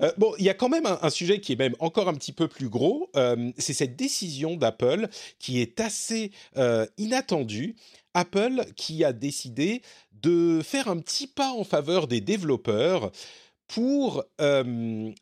Euh, 0.00 0.12
bon, 0.16 0.32
il 0.38 0.44
y 0.44 0.48
a 0.48 0.54
quand 0.54 0.68
même 0.68 0.86
un, 0.86 1.10
sujet 1.10 1.40
qui 1.40 1.52
est 1.52 1.58
même 1.58 1.74
encore 1.78 2.08
un 2.08 2.14
petit 2.14 2.32
peu 2.32 2.48
plus 2.48 2.68
gros, 2.68 3.10
euh, 3.16 3.50
c'est 3.58 3.74
cette 3.74 3.96
décision 3.96 4.56
d'Apple 4.56 5.08
qui 5.38 5.60
est 5.60 5.80
assez 5.80 6.30
inattendue. 6.96 7.76
Apple 8.14 8.64
qui 8.76 9.04
a 9.04 9.12
décidé 9.12 9.82
de 10.12 10.60
faire 10.62 10.88
un 10.88 10.98
petit 10.98 11.26
pas 11.26 11.52
en 11.52 11.64
faveur 11.64 12.08
des 12.08 12.20
développeurs 12.20 13.12
pour 13.68 14.24
les, 14.38 15.14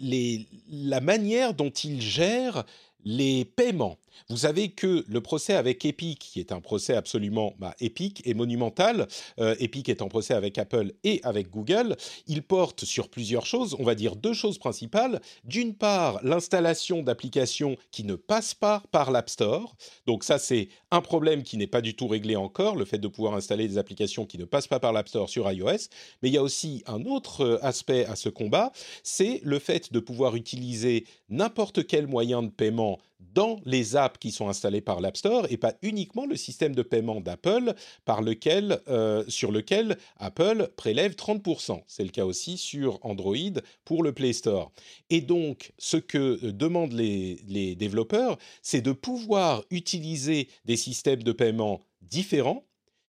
les, 0.00 0.46
la 0.70 1.00
manière 1.00 1.54
dont 1.54 1.70
ils 1.70 2.00
gèrent 2.00 2.64
les 3.04 3.44
paiements. 3.44 3.98
Vous 4.28 4.38
savez 4.38 4.70
que 4.70 5.04
le 5.08 5.20
procès 5.20 5.54
avec 5.54 5.84
Epic, 5.84 6.18
qui 6.18 6.40
est 6.40 6.52
un 6.52 6.60
procès 6.60 6.94
absolument 6.94 7.54
bah, 7.58 7.74
épique 7.80 8.22
et 8.26 8.34
monumental, 8.34 9.08
euh, 9.40 9.56
Epic 9.58 9.88
est 9.88 10.02
en 10.02 10.08
procès 10.08 10.34
avec 10.34 10.58
Apple 10.58 10.92
et 11.02 11.20
avec 11.22 11.50
Google, 11.50 11.96
il 12.26 12.42
porte 12.42 12.84
sur 12.84 13.08
plusieurs 13.08 13.46
choses, 13.46 13.74
on 13.78 13.84
va 13.84 13.94
dire 13.94 14.14
deux 14.14 14.34
choses 14.34 14.58
principales. 14.58 15.20
D'une 15.44 15.74
part, 15.74 16.20
l'installation 16.22 17.02
d'applications 17.02 17.76
qui 17.90 18.04
ne 18.04 18.14
passent 18.14 18.54
pas 18.54 18.82
par 18.90 19.10
l'App 19.10 19.30
Store. 19.30 19.74
Donc 20.06 20.24
ça, 20.24 20.38
c'est 20.38 20.68
un 20.90 21.00
problème 21.00 21.42
qui 21.42 21.56
n'est 21.56 21.66
pas 21.66 21.80
du 21.80 21.96
tout 21.96 22.08
réglé 22.08 22.36
encore, 22.36 22.76
le 22.76 22.84
fait 22.84 22.98
de 22.98 23.08
pouvoir 23.08 23.34
installer 23.34 23.66
des 23.68 23.78
applications 23.78 24.26
qui 24.26 24.38
ne 24.38 24.44
passent 24.44 24.68
pas 24.68 24.80
par 24.80 24.92
l'App 24.92 25.08
Store 25.08 25.30
sur 25.30 25.50
iOS. 25.50 25.88
Mais 26.22 26.28
il 26.28 26.32
y 26.32 26.38
a 26.38 26.42
aussi 26.42 26.82
un 26.86 27.04
autre 27.06 27.40
euh, 27.40 27.64
aspect 27.64 28.04
à 28.04 28.16
ce 28.16 28.28
combat, 28.28 28.72
c'est 29.02 29.40
le 29.42 29.58
fait 29.58 29.92
de 29.92 29.98
pouvoir 29.98 30.36
utiliser 30.36 31.06
n'importe 31.28 31.86
quel 31.86 32.06
moyen 32.06 32.42
de 32.42 32.50
paiement 32.50 32.66
paiement 32.66 32.98
dans 33.20 33.60
les 33.64 33.96
apps 33.96 34.18
qui 34.18 34.30
sont 34.30 34.48
installées 34.48 34.80
par 34.80 35.00
l'App 35.00 35.16
Store 35.16 35.46
et 35.50 35.56
pas 35.56 35.74
uniquement 35.82 36.26
le 36.26 36.36
système 36.36 36.74
de 36.74 36.82
paiement 36.82 37.20
d'Apple 37.20 37.74
par 38.04 38.22
lequel, 38.22 38.80
euh, 38.88 39.24
sur 39.28 39.52
lequel 39.52 39.98
Apple 40.18 40.70
prélève 40.76 41.12
30%. 41.12 41.82
C'est 41.86 42.04
le 42.04 42.10
cas 42.10 42.24
aussi 42.24 42.58
sur 42.58 42.98
Android 43.02 43.36
pour 43.84 44.02
le 44.02 44.12
Play 44.12 44.32
Store. 44.32 44.72
Et 45.10 45.20
donc, 45.20 45.72
ce 45.78 45.96
que 45.96 46.38
euh, 46.44 46.52
demandent 46.52 46.92
les, 46.92 47.74
développeurs, 47.76 48.38
c'est 48.62 48.80
de 48.80 48.92
pouvoir 48.92 49.64
utiliser 49.70 50.48
des 50.64 50.76
systèmes 50.76 51.22
de 51.22 51.32
paiement 51.32 51.80
différents 52.02 52.64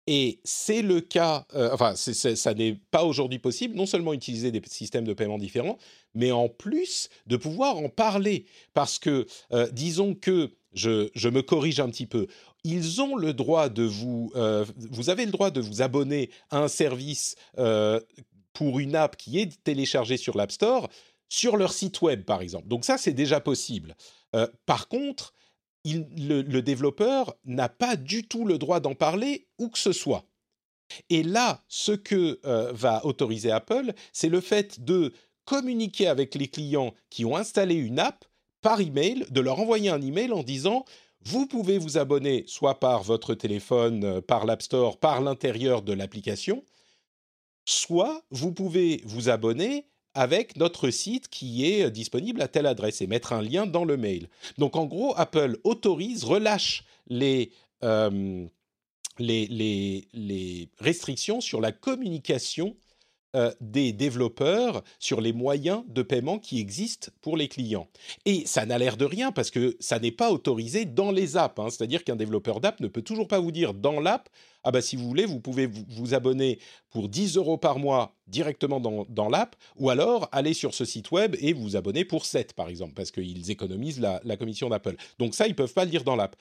et 0.07 0.41
c'est 0.45 0.83
le 0.83 1.01
cas, 1.01 1.47
euh, 1.55 1.71
enfin, 1.73 1.97
ça 1.97 2.55
n'est 2.55 2.77
pas 2.93 3.05
aujourd'hui 3.05 3.41
possible, 3.41 3.75
non 3.75 3.87
seulement 3.87 4.13
utiliser 4.13 4.53
des 4.53 4.63
systèmes 4.67 5.05
de 5.05 5.15
paiement 5.15 5.39
différents, 5.39 5.79
mais 6.17 6.33
en 6.33 6.49
plus 6.49 7.09
de 7.27 7.37
pouvoir 7.37 7.77
en 7.77 7.89
parler. 7.89 8.47
Parce 8.75 8.99
que, 8.99 9.27
euh, 9.53 9.69
disons 9.71 10.15
que, 10.15 10.51
je, 10.73 11.09
je, 11.15 11.29
me 11.29 11.43
corrige 11.43 11.81
un 11.81 11.89
petit 11.89 12.07
peu, 12.07 12.27
ils 12.65 13.01
ont 13.01 13.17
le 13.17 13.33
droit 13.33 13.69
de 13.69 13.85
vous, 13.85 14.33
euh, 14.35 14.65
vous 14.91 15.09
avez 15.11 15.25
le 15.25 15.33
droit 15.33 15.51
de 15.51 15.61
vous 15.61 15.81
abonner 15.81 16.31
à 16.51 16.59
un 16.59 16.69
service 16.69 17.37
pour 18.53 18.79
une 18.81 18.97
app 18.97 19.17
qui 19.17 19.39
est 19.39 19.63
téléchargée 19.63 20.17
sur 20.17 20.37
l'App 20.37 20.51
Store, 20.51 20.89
sur 21.29 21.57
leur 21.57 21.73
site 21.73 22.01
web, 22.03 22.25
par 22.25 22.43
exemple. 22.43 22.69
Donc 22.69 22.85
ça, 22.85 22.99
c'est 22.99 23.13
déjà 23.13 23.41
possible. 23.41 23.95
par 24.67 24.89
contre, 24.89 25.35
le, 25.95 26.61
développeur 26.61 27.35
n'a 27.45 27.69
pas 27.69 27.97
du 27.97 28.27
tout 28.27 28.45
le 28.45 28.59
droit 28.59 28.81
d'en 28.81 28.95
parler 28.95 29.47
où 29.59 29.69
que 29.69 29.79
ce 29.79 29.93
soit. 29.93 30.25
Et 31.11 31.23
là, 31.23 31.65
ce 31.69 31.93
que 31.93 32.41
euh, 32.45 32.73
va 32.73 33.05
autoriser 33.05 33.51
Apple, 33.51 33.93
c'est 34.13 34.29
le 34.29 34.41
fait 34.41 34.85
de 34.85 35.13
communiquer 35.47 36.09
avec 36.09 36.35
les 36.35 36.49
clients 36.49 36.93
qui 37.09 37.25
ont 37.25 37.37
installé 37.37 37.75
une 37.75 37.99
app 37.99 38.27
par 38.61 38.83
email, 38.83 39.25
de 39.31 39.41
leur 39.41 39.59
envoyer 39.59 39.89
un 39.89 40.03
email 40.03 40.33
en 40.33 40.43
disant 40.43 40.85
vous 41.25 41.47
pouvez 41.47 41.79
vous 41.79 41.97
abonner 41.99 42.45
soit 42.47 42.79
par 42.79 43.03
votre 43.03 43.35
téléphone, 43.35 44.05
euh, 44.05 44.21
par 44.21 44.45
l'App 44.45 44.63
Store, 44.63 44.99
par 44.99 45.21
l'intérieur 45.23 45.83
de 45.83 45.95
l'application, 45.95 46.63
soit 47.65 48.23
vous 48.31 48.53
pouvez 48.53 49.01
vous 49.05 49.29
abonner 49.29 49.87
avec 50.15 50.57
notre 50.57 50.91
site 50.91 51.29
qui 51.29 51.67
est 51.67 51.91
disponible 51.91 52.41
à 52.41 52.49
telle 52.49 52.67
adresse 52.67 53.03
et 53.03 53.07
mettre 53.07 53.33
un 53.33 53.43
lien 53.43 53.67
dans 53.67 53.85
le 53.85 53.97
mail. 53.97 54.29
Donc 54.57 54.77
en 54.77 54.87
gros, 54.87 55.15
Apple 55.17 55.59
autorise, 55.65 56.25
relâche 56.25 56.85
les, 57.09 57.51
euh, 57.85 58.47
les, 59.19 60.69
restrictions 60.79 61.41
sur 61.41 61.61
la 61.61 61.73
communication 61.73 62.77
euh, 63.37 63.53
des 63.61 63.93
développeurs 63.93 64.83
sur 64.99 65.21
les 65.21 65.35
moyens 65.35 65.83
de 65.89 66.03
paiement 66.03 66.39
qui 66.39 66.59
existent 66.59 67.11
pour 67.21 67.37
les 67.37 67.49
clients. 67.49 67.87
Et 68.25 68.47
ça 68.47 68.65
n'a 68.65 68.79
l'air 68.79 68.97
de 68.97 69.05
rien 69.05 69.31
parce 69.31 69.51
que 69.51 69.77
ça 69.79 69.99
n'est 69.99 70.11
pas 70.11 70.31
autorisé 70.31 70.87
dans 70.87 71.11
les 71.11 71.37
apps. 71.37 71.59
Hein. 71.59 71.69
C'est-à-dire 71.71 72.03
qu'un 72.03 72.17
développeur 72.17 72.61
d'app 72.61 72.81
ne 72.81 72.89
peut 72.89 73.03
toujours 73.03 73.29
pas 73.29 73.39
vous 73.39 73.53
dire 73.53 73.75
dans 73.75 74.01
l'app, 74.01 74.31
ah 74.65 74.71
bah 74.71 74.81
si 74.81 74.97
vous 74.97 75.07
voulez, 75.07 75.27
vous 75.27 75.39
pouvez 75.39 75.67
vous, 75.67 76.15
abonner 76.15 76.59
pour 76.91 77.09
10 77.09 77.37
euros 77.37 77.59
par 77.59 77.79
mois 77.79 78.17
directement 78.27 78.81
dans, 78.81 79.05
dans 79.09 79.29
l'app, 79.29 79.55
ou 79.77 79.91
alors 79.91 80.29
aller 80.33 80.55
sur 80.55 80.75
ce 80.75 80.85
site 80.85 81.11
web 81.11 81.37
et 81.39 81.53
vous 81.53 81.77
abonner 81.77 82.05
pour 82.05 82.25
7 82.25 82.55
par 82.55 82.69
exemple, 82.69 82.95
parce 82.95 83.11
qu'ils 83.11 83.51
économisent 83.51 84.01
la, 84.01 84.21
la 84.25 84.37
commission 84.37 84.69
d'Apple. 84.69 84.97
Donc 85.19 85.35
ça, 85.35 85.47
ils 85.47 85.55
peuvent 85.55 85.75
pas 85.75 85.85
le 85.85 85.91
dire 85.91 86.05
dans 86.05 86.17
l'app 86.17 86.37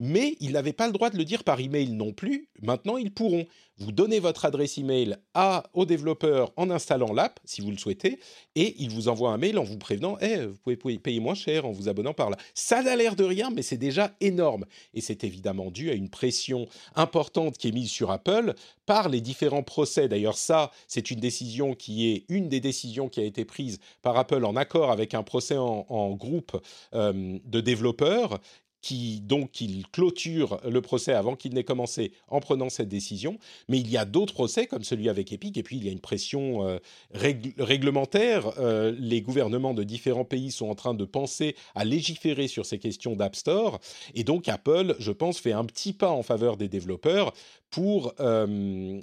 mais 0.00 0.36
ils 0.40 0.52
n'avaient 0.52 0.72
pas 0.72 0.86
le 0.86 0.92
droit 0.92 1.10
de 1.10 1.16
le 1.16 1.24
dire 1.24 1.44
par 1.44 1.60
email 1.60 1.90
non 1.90 2.12
plus. 2.12 2.48
Maintenant, 2.62 2.96
ils 2.96 3.12
pourront. 3.12 3.46
Vous 3.80 3.92
donnez 3.92 4.18
votre 4.18 4.44
adresse 4.44 4.76
email 4.76 5.16
à, 5.34 5.62
au 5.72 5.84
développeur 5.84 6.52
en 6.56 6.68
installant 6.68 7.12
l'app, 7.12 7.38
si 7.44 7.60
vous 7.60 7.70
le 7.70 7.76
souhaitez, 7.76 8.18
et 8.56 8.74
il 8.78 8.90
vous 8.90 9.06
envoie 9.06 9.30
un 9.30 9.38
mail 9.38 9.56
en 9.56 9.62
vous 9.62 9.78
prévenant 9.78 10.18
Eh, 10.20 10.46
vous 10.46 10.76
pouvez 10.76 10.98
payer 10.98 11.20
moins 11.20 11.36
cher 11.36 11.64
en 11.64 11.70
vous 11.70 11.88
abonnant 11.88 12.12
par 12.12 12.28
là. 12.28 12.36
Ça 12.54 12.82
n'a 12.82 12.96
l'air 12.96 13.14
de 13.14 13.22
rien, 13.22 13.50
mais 13.50 13.62
c'est 13.62 13.76
déjà 13.76 14.16
énorme. 14.20 14.64
Et 14.94 15.00
c'est 15.00 15.22
évidemment 15.22 15.70
dû 15.70 15.90
à 15.90 15.94
une 15.94 16.10
pression 16.10 16.66
importante 16.96 17.56
qui 17.56 17.68
est 17.68 17.72
mise 17.72 17.90
sur 17.90 18.10
Apple 18.10 18.54
par 18.84 19.08
les 19.08 19.20
différents 19.20 19.62
procès. 19.62 20.08
D'ailleurs, 20.08 20.38
ça, 20.38 20.72
c'est 20.88 21.12
une 21.12 21.20
décision 21.20 21.74
qui 21.76 22.10
est 22.10 22.24
une 22.28 22.48
des 22.48 22.60
décisions 22.60 23.08
qui 23.08 23.20
a 23.20 23.24
été 23.24 23.44
prise 23.44 23.78
par 24.02 24.16
Apple 24.16 24.44
en 24.44 24.56
accord 24.56 24.90
avec 24.90 25.14
un 25.14 25.22
procès 25.22 25.56
en, 25.56 26.14
groupe 26.16 26.60
euh, 26.94 27.38
de 27.44 27.60
développeurs 27.60 28.40
qui 28.80 29.20
donc 29.20 29.60
il 29.60 29.86
clôture 29.88 30.60
le 30.64 30.80
procès 30.80 31.12
avant 31.12 31.36
qu'il 31.36 31.54
n'ait 31.54 31.64
commencé 31.64 32.12
en 32.28 32.40
prenant 32.40 32.68
cette 32.68 32.88
décision. 32.88 33.38
Mais 33.68 33.78
il 33.78 33.90
y 33.90 33.96
a 33.96 34.04
d'autres 34.04 34.34
procès 34.34 34.66
comme 34.66 34.84
celui 34.84 35.08
avec 35.08 35.32
Epic 35.32 35.56
et 35.56 35.62
puis 35.62 35.76
il 35.76 35.84
y 35.84 35.88
a 35.88 35.92
une 35.92 36.00
pression 36.00 36.66
euh, 36.66 36.78
réglementaire. 37.12 38.52
Euh, 38.58 38.94
les 38.98 39.20
gouvernements 39.20 39.74
de 39.74 39.82
différents 39.82 40.24
pays 40.24 40.50
sont 40.50 40.68
en 40.68 40.74
train 40.74 40.94
de 40.94 41.04
penser 41.04 41.56
à 41.74 41.84
légiférer 41.84 42.48
sur 42.48 42.66
ces 42.66 42.78
questions 42.78 43.16
d'App 43.16 43.36
Store 43.36 43.80
et 44.14 44.24
donc 44.24 44.48
Apple, 44.48 44.94
je 44.98 45.12
pense, 45.12 45.38
fait 45.38 45.52
un 45.52 45.64
petit 45.64 45.92
pas 45.92 46.10
en 46.10 46.22
faveur 46.22 46.56
des 46.56 46.68
développeurs 46.68 47.32
pour 47.70 48.14
euh, 48.20 48.98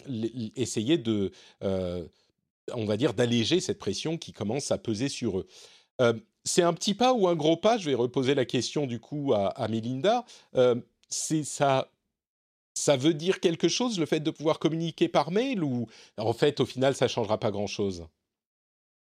essayer 0.56 0.98
de, 0.98 1.32
on 1.62 2.86
va 2.86 2.98
dire, 2.98 3.14
d'alléger 3.14 3.60
cette 3.60 3.78
pression 3.78 4.18
qui 4.18 4.32
commence 4.32 4.72
à 4.72 4.78
peser 4.78 5.10
sur 5.10 5.40
eux 5.40 5.48
c'est 6.46 6.62
un 6.62 6.74
petit 6.74 6.94
pas 6.94 7.14
ou 7.14 7.28
un 7.28 7.36
gros 7.36 7.58
pas? 7.58 7.78
Je 7.78 7.90
vais 7.90 7.96
reposer 7.96 8.36
la 8.36 8.46
question 8.46 8.86
du 8.86 9.00
coup 9.00 9.34
à, 9.34 9.48
à 9.48 9.68
Melinda. 9.68 10.26
Euh, 10.56 10.76
c'est 11.10 11.44
ça. 11.44 11.90
Ça 12.74 12.98
veut 12.98 13.14
dire 13.14 13.40
quelque 13.40 13.68
chose 13.68 14.00
le 14.00 14.06
fait 14.06 14.20
de 14.20 14.32
pouvoir 14.32 14.60
communiquer 14.60 15.08
par 15.08 15.32
mail 15.32 15.64
ou 15.64 15.88
en 16.18 16.34
fait 16.34 16.60
au 16.60 16.66
final 16.66 16.94
ça 16.94 17.08
changera 17.08 17.40
pas 17.40 17.52
grand 17.52 17.68
chose 17.68 18.06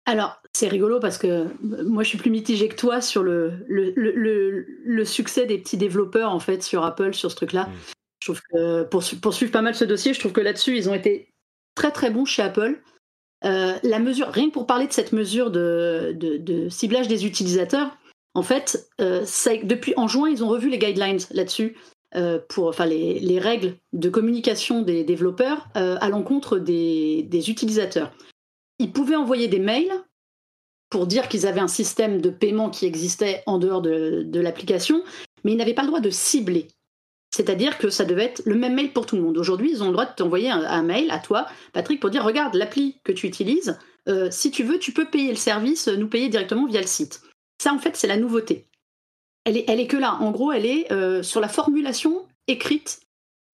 alors, 0.06 0.42
c'est 0.52 0.66
rigolo 0.66 0.98
parce 0.98 1.18
que 1.18 1.46
moi, 1.62 2.02
je 2.02 2.08
suis 2.08 2.18
plus 2.18 2.30
mitigée 2.30 2.68
que 2.68 2.74
toi 2.74 3.00
sur 3.00 3.22
le, 3.22 3.64
le, 3.68 5.04
succès 5.04 5.46
des 5.46 5.58
petits 5.58 5.76
développeurs, 5.76 6.32
en 6.32 6.40
fait, 6.40 6.64
sur 6.64 6.84
Apple, 6.84 7.14
sur 7.14 7.30
ce 7.30 7.36
truc-là. 7.36 7.66
Mmh. 7.66 7.72
Je 8.20 8.26
trouve 8.26 8.40
que, 8.50 8.82
pour, 8.84 9.04
pour, 9.22 9.34
suivre 9.34 9.52
pas 9.52 9.62
mal 9.62 9.74
ce 9.74 9.84
dossier, 9.84 10.12
je 10.12 10.18
trouve 10.18 10.32
que 10.32 10.40
là-dessus, 10.40 10.76
ils 10.76 10.88
ont 10.88 10.94
été 10.94 11.28
très, 11.76 11.92
très 11.92 12.10
bons 12.10 12.24
chez 12.24 12.42
Apple. 12.42 12.82
Euh, 13.44 13.78
la 13.82 13.98
mesure, 13.98 14.28
rien 14.28 14.48
que 14.48 14.54
pour 14.54 14.66
parler 14.66 14.86
de 14.86 14.92
cette 14.92 15.12
mesure 15.12 15.50
de, 15.50 16.68
ciblage 16.70 17.08
des 17.08 17.26
utilisateurs, 17.26 17.96
en 18.34 18.42
fait, 18.42 18.88
euh, 19.00 19.24
depuis 19.64 19.94
en 19.96 20.08
juin, 20.08 20.28
ils 20.28 20.44
ont 20.44 20.48
revu 20.48 20.68
les 20.68 20.78
guidelines 20.78 21.18
là-dessus, 21.30 21.76
euh, 22.16 22.38
pour, 22.48 22.68
enfin 22.68 22.86
les, 22.86 23.38
règles 23.38 23.76
de 23.92 24.08
communication 24.08 24.82
des 24.82 25.04
développeurs 25.04 25.68
à 25.74 26.08
l'encontre 26.08 26.58
des, 26.58 27.50
utilisateurs. 27.50 28.12
Ils 28.78 28.92
pouvaient 28.92 29.16
envoyer 29.16 29.48
des 29.48 29.58
mails 29.58 29.92
pour 30.90 31.06
dire 31.06 31.28
qu'ils 31.28 31.46
avaient 31.46 31.60
un 31.60 31.68
système 31.68 32.20
de 32.20 32.30
paiement 32.30 32.68
qui 32.68 32.84
existait 32.84 33.42
en 33.46 33.58
dehors 33.58 33.80
de 33.80 34.40
l'application, 34.40 35.02
mais 35.44 35.52
ils 35.52 35.56
n'avaient 35.56 35.74
pas 35.74 35.82
le 35.82 35.88
droit 35.88 36.00
de 36.00 36.10
cibler. 36.10 36.68
C'est-à-dire 37.30 37.78
que 37.78 37.90
ça 37.90 38.04
devait 38.04 38.24
être 38.24 38.42
le 38.44 38.56
même 38.56 38.74
mail 38.74 38.92
pour 38.92 39.06
tout 39.06 39.16
le 39.16 39.22
monde. 39.22 39.38
Aujourd'hui, 39.38 39.70
ils 39.70 39.82
ont 39.82 39.86
le 39.86 39.92
droit 39.92 40.06
de 40.06 40.14
t'envoyer 40.14 40.50
un, 40.50 40.82
mail 40.82 41.10
à 41.10 41.20
toi, 41.20 41.46
Patrick, 41.72 42.00
pour 42.00 42.10
dire 42.10 42.24
regarde 42.24 42.54
l'appli 42.54 42.96
que 43.04 43.12
tu 43.12 43.26
utilises. 43.26 43.78
Euh, 44.08 44.28
si 44.30 44.50
tu 44.50 44.64
veux, 44.64 44.78
tu 44.78 44.92
peux 44.92 45.04
payer 45.04 45.30
le 45.30 45.36
service, 45.36 45.86
nous 45.86 46.08
payer 46.08 46.28
directement 46.28 46.66
via 46.66 46.80
le 46.80 46.86
site. 46.86 47.22
Ça, 47.62 47.72
en 47.72 47.78
fait, 47.78 47.96
c'est 47.96 48.08
la 48.08 48.16
nouveauté. 48.16 48.66
Elle 49.44 49.56
est, 49.56 49.64
elle 49.68 49.80
est 49.80 49.86
que 49.86 49.96
là. 49.96 50.16
En 50.20 50.32
gros, 50.32 50.50
elle 50.50 50.66
est 50.66 50.90
euh, 50.92 51.22
sur 51.22 51.40
la 51.40 51.48
formulation 51.48 52.26
écrite 52.48 53.00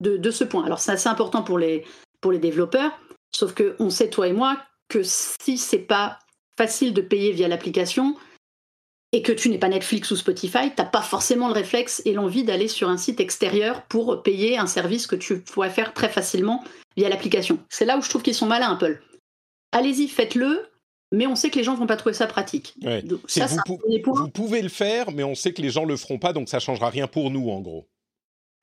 de, 0.01 0.31
ce 0.31 0.43
point. 0.43 0.65
Alors, 0.65 0.79
c'est 0.79 0.91
assez 0.91 1.09
important 1.09 1.43
pour 1.43 1.59
les, 1.59 1.83
pour 2.21 2.31
les 2.31 2.39
développeurs, 2.39 2.91
sauf 3.35 3.53
que 3.53 3.75
on 3.79 3.89
sait, 3.89 4.09
toi 4.09 4.27
et 4.27 4.33
moi, 4.33 4.57
que 4.89 5.01
si 5.03 5.57
c'est 5.57 5.77
pas 5.77 6.19
facile 6.57 6.93
de 6.93 7.01
payer 7.01 7.31
via 7.31 7.47
l'application, 7.47 8.15
et 9.13 9.21
que 9.21 9.31
tu 9.31 9.49
n'es 9.49 9.57
pas 9.57 9.69
Netflix 9.69 10.11
ou 10.11 10.15
Spotify, 10.15 10.69
tu 10.69 10.81
n'as 10.81 10.85
pas 10.85 11.01
forcément 11.01 11.47
le 11.47 11.53
réflexe 11.53 12.01
et 12.05 12.13
l'envie 12.13 12.43
d'aller 12.43 12.67
sur 12.67 12.89
un 12.89 12.97
site 12.97 13.19
extérieur 13.19 13.83
pour 13.83 14.21
payer 14.21 14.57
un 14.57 14.67
service 14.67 15.07
que 15.07 15.15
tu 15.15 15.39
pourrais 15.39 15.69
faire 15.69 15.93
très 15.93 16.09
facilement 16.09 16.63
via 16.97 17.09
l'application. 17.09 17.59
C'est 17.69 17.85
là 17.85 17.97
où 17.97 18.01
je 18.01 18.09
trouve 18.09 18.21
qu'ils 18.21 18.35
sont 18.35 18.47
malins, 18.47 18.73
Apple. 18.73 19.01
Allez-y, 19.71 20.07
faites-le, 20.07 20.67
mais 21.11 21.25
on 21.25 21.35
sait 21.35 21.49
que 21.49 21.57
les 21.57 21.63
gens 21.63 21.73
ne 21.73 21.77
vont 21.77 21.87
pas 21.87 21.95
trouver 21.95 22.13
ça 22.13 22.27
pratique. 22.27 22.75
vous, 22.83 24.29
pouvez 24.29 24.61
le 24.61 24.69
faire, 24.69 25.11
mais 25.11 25.23
on 25.23 25.35
sait 25.35 25.53
que 25.53 25.61
les 25.61 25.69
gens 25.69 25.85
ne 25.85 25.91
le 25.91 25.97
feront 25.97 26.19
pas, 26.19 26.33
donc 26.33 26.49
ça 26.49 26.57
ne 26.57 26.61
changera 26.61 26.89
rien 26.89 27.07
pour 27.07 27.31
nous, 27.31 27.49
en 27.49 27.61
gros. 27.61 27.87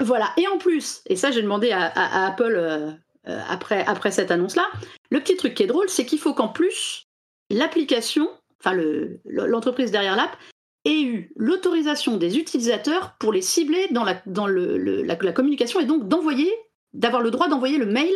Voilà, 0.00 0.30
et 0.37 0.46
en 0.48 0.59
plus, 0.59 1.02
et 1.07 1.14
ça 1.14 1.30
j'ai 1.30 1.40
demandé 1.40 1.70
à, 1.70 2.26
Apple 2.26 2.57
euh, 2.57 2.90
euh, 3.28 3.40
après, 3.48 3.85
après 3.87 4.11
cette 4.11 4.33
annonce-là, 4.33 4.68
le 5.11 5.20
petit 5.20 5.37
truc 5.37 5.54
qui 5.54 5.62
est 5.62 5.68
drôle, 5.68 5.88
c'est 5.88 6.04
qu'il 6.04 6.18
faut 6.18 6.35
qu'en 6.35 6.48
plus, 6.48 7.07
l'application 7.48 8.28
enfin 8.64 8.81
l'entreprise 9.24 9.90
derrière 9.90 10.16
l'app, 10.16 10.37
ait 10.85 11.03
eu 11.03 11.33
l'autorisation 11.37 12.16
des 12.16 12.38
utilisateurs 12.38 13.16
pour 13.18 13.33
les 13.33 13.42
cibler 13.42 13.88
dans 13.90 14.05
la, 14.05 14.22
dans 14.27 14.46
le, 14.46 14.77
la, 15.03 15.16
communication 15.33 15.81
et 15.81 15.87
donc 15.87 16.09
d'envoyer, 16.09 16.53
d'avoir 16.92 17.22
le 17.22 17.31
droit 17.31 17.48
d'envoyer 17.48 17.79
le 17.79 17.87
mail 17.87 18.14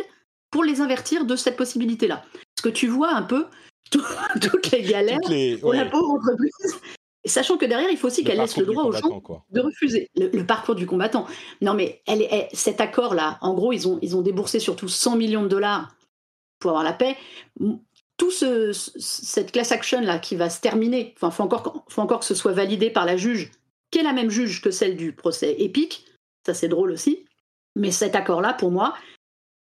pour 0.51 0.63
les 0.63 0.81
invertir 0.81 1.25
de 1.25 1.35
cette 1.35 1.57
possibilité-là. 1.57 2.23
Parce 2.33 2.63
que 2.63 2.69
tu 2.69 2.87
vois 2.87 3.13
un 3.13 3.23
peu 3.23 3.45
toutes 3.91 4.71
les 4.71 4.83
galères 4.83 5.19
pour 5.61 5.73
la 5.73 5.85
pauvre 5.85 6.11
entreprise. 6.11 6.79
Sachant 7.25 7.57
que 7.57 7.65
derrière, 7.65 7.89
il 7.91 7.97
faut 7.97 8.07
aussi 8.07 8.23
qu'elle 8.23 8.37
laisse 8.37 8.55
le 8.55 8.65
droit 8.65 8.83
aux 8.83 8.93
gens 8.93 9.21
de 9.51 9.59
refuser 9.59 10.09
le, 10.15 10.43
parcours 10.43 10.75
du 10.75 10.85
combattant. 10.85 11.27
Non, 11.61 11.73
mais 11.73 12.01
elle, 12.07 12.25
cet 12.53 12.79
accord-là, 12.79 13.37
en 13.41 13.53
gros, 13.53 13.73
ils 13.73 13.87
ont, 13.87 13.99
ils 14.01 14.15
ont 14.15 14.21
déboursé 14.21 14.59
surtout 14.59 14.87
100 14.87 15.17
millions 15.17 15.43
de 15.43 15.49
dollars 15.49 15.93
pour 16.59 16.71
avoir 16.71 16.83
la 16.83 16.93
paix 16.93 17.17
tout 18.19 18.29
cette 18.31 19.51
class 19.51 19.71
action 19.71 20.01
là 20.01 20.19
qui 20.19 20.35
va 20.35 20.51
se 20.51 20.61
terminer, 20.61 21.15
enfin 21.19 21.31
faut 21.31 21.43
encore 22.01 22.19
que 22.19 22.25
ce 22.25 22.35
soit 22.35 22.51
validé 22.51 22.91
par 22.91 23.05
la 23.05 23.17
juge 23.17 23.49
qui 23.91 23.99
est 23.99 24.03
la 24.03 24.13
même 24.13 24.29
juge 24.29 24.61
que 24.61 24.71
celle 24.71 24.95
du 24.95 25.13
procès 25.13 25.55
Epic. 25.59 26.05
Ça, 26.45 26.53
c'est 26.53 26.67
drôle 26.67 26.91
aussi. 26.91 27.25
Mais 27.75 27.91
cet 27.91 28.15
accord-là, 28.15 28.53
pour 28.53 28.71
moi, 28.71 28.95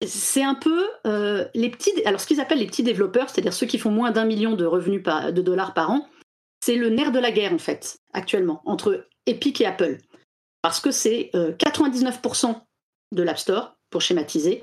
c'est 0.04 0.42
un 0.42 0.54
peu 0.54 0.88
euh, 1.06 1.46
les 1.54 1.70
petits. 1.70 1.92
Alors, 2.04 2.20
ce 2.20 2.26
qu'ils 2.26 2.40
appellent 2.40 2.58
les 2.58 2.66
petits 2.66 2.82
développeurs, 2.82 3.30
c'est-à-dire 3.30 3.52
ceux 3.52 3.66
qui 3.66 3.78
font 3.78 3.90
moins 3.90 4.10
d'un 4.10 4.24
million 4.24 4.54
de 4.54 4.64
revenus 4.64 5.02
de 5.02 5.42
dollars 5.42 5.74
par 5.74 5.90
an, 5.90 6.08
c'est 6.60 6.76
le 6.76 6.88
nerf 6.88 7.12
de 7.12 7.18
la 7.18 7.30
guerre, 7.30 7.52
en 7.52 7.58
fait, 7.58 7.98
actuellement, 8.12 8.62
entre 8.64 9.06
Epic 9.26 9.60
et 9.60 9.66
Apple. 9.66 9.98
Parce 10.62 10.80
que 10.80 10.90
c'est 10.90 11.30
99% 11.34 12.50
euh, 12.50 12.52
de 13.12 13.22
l'App 13.22 13.38
Store, 13.38 13.76
pour 13.90 14.00
schématiser. 14.00 14.62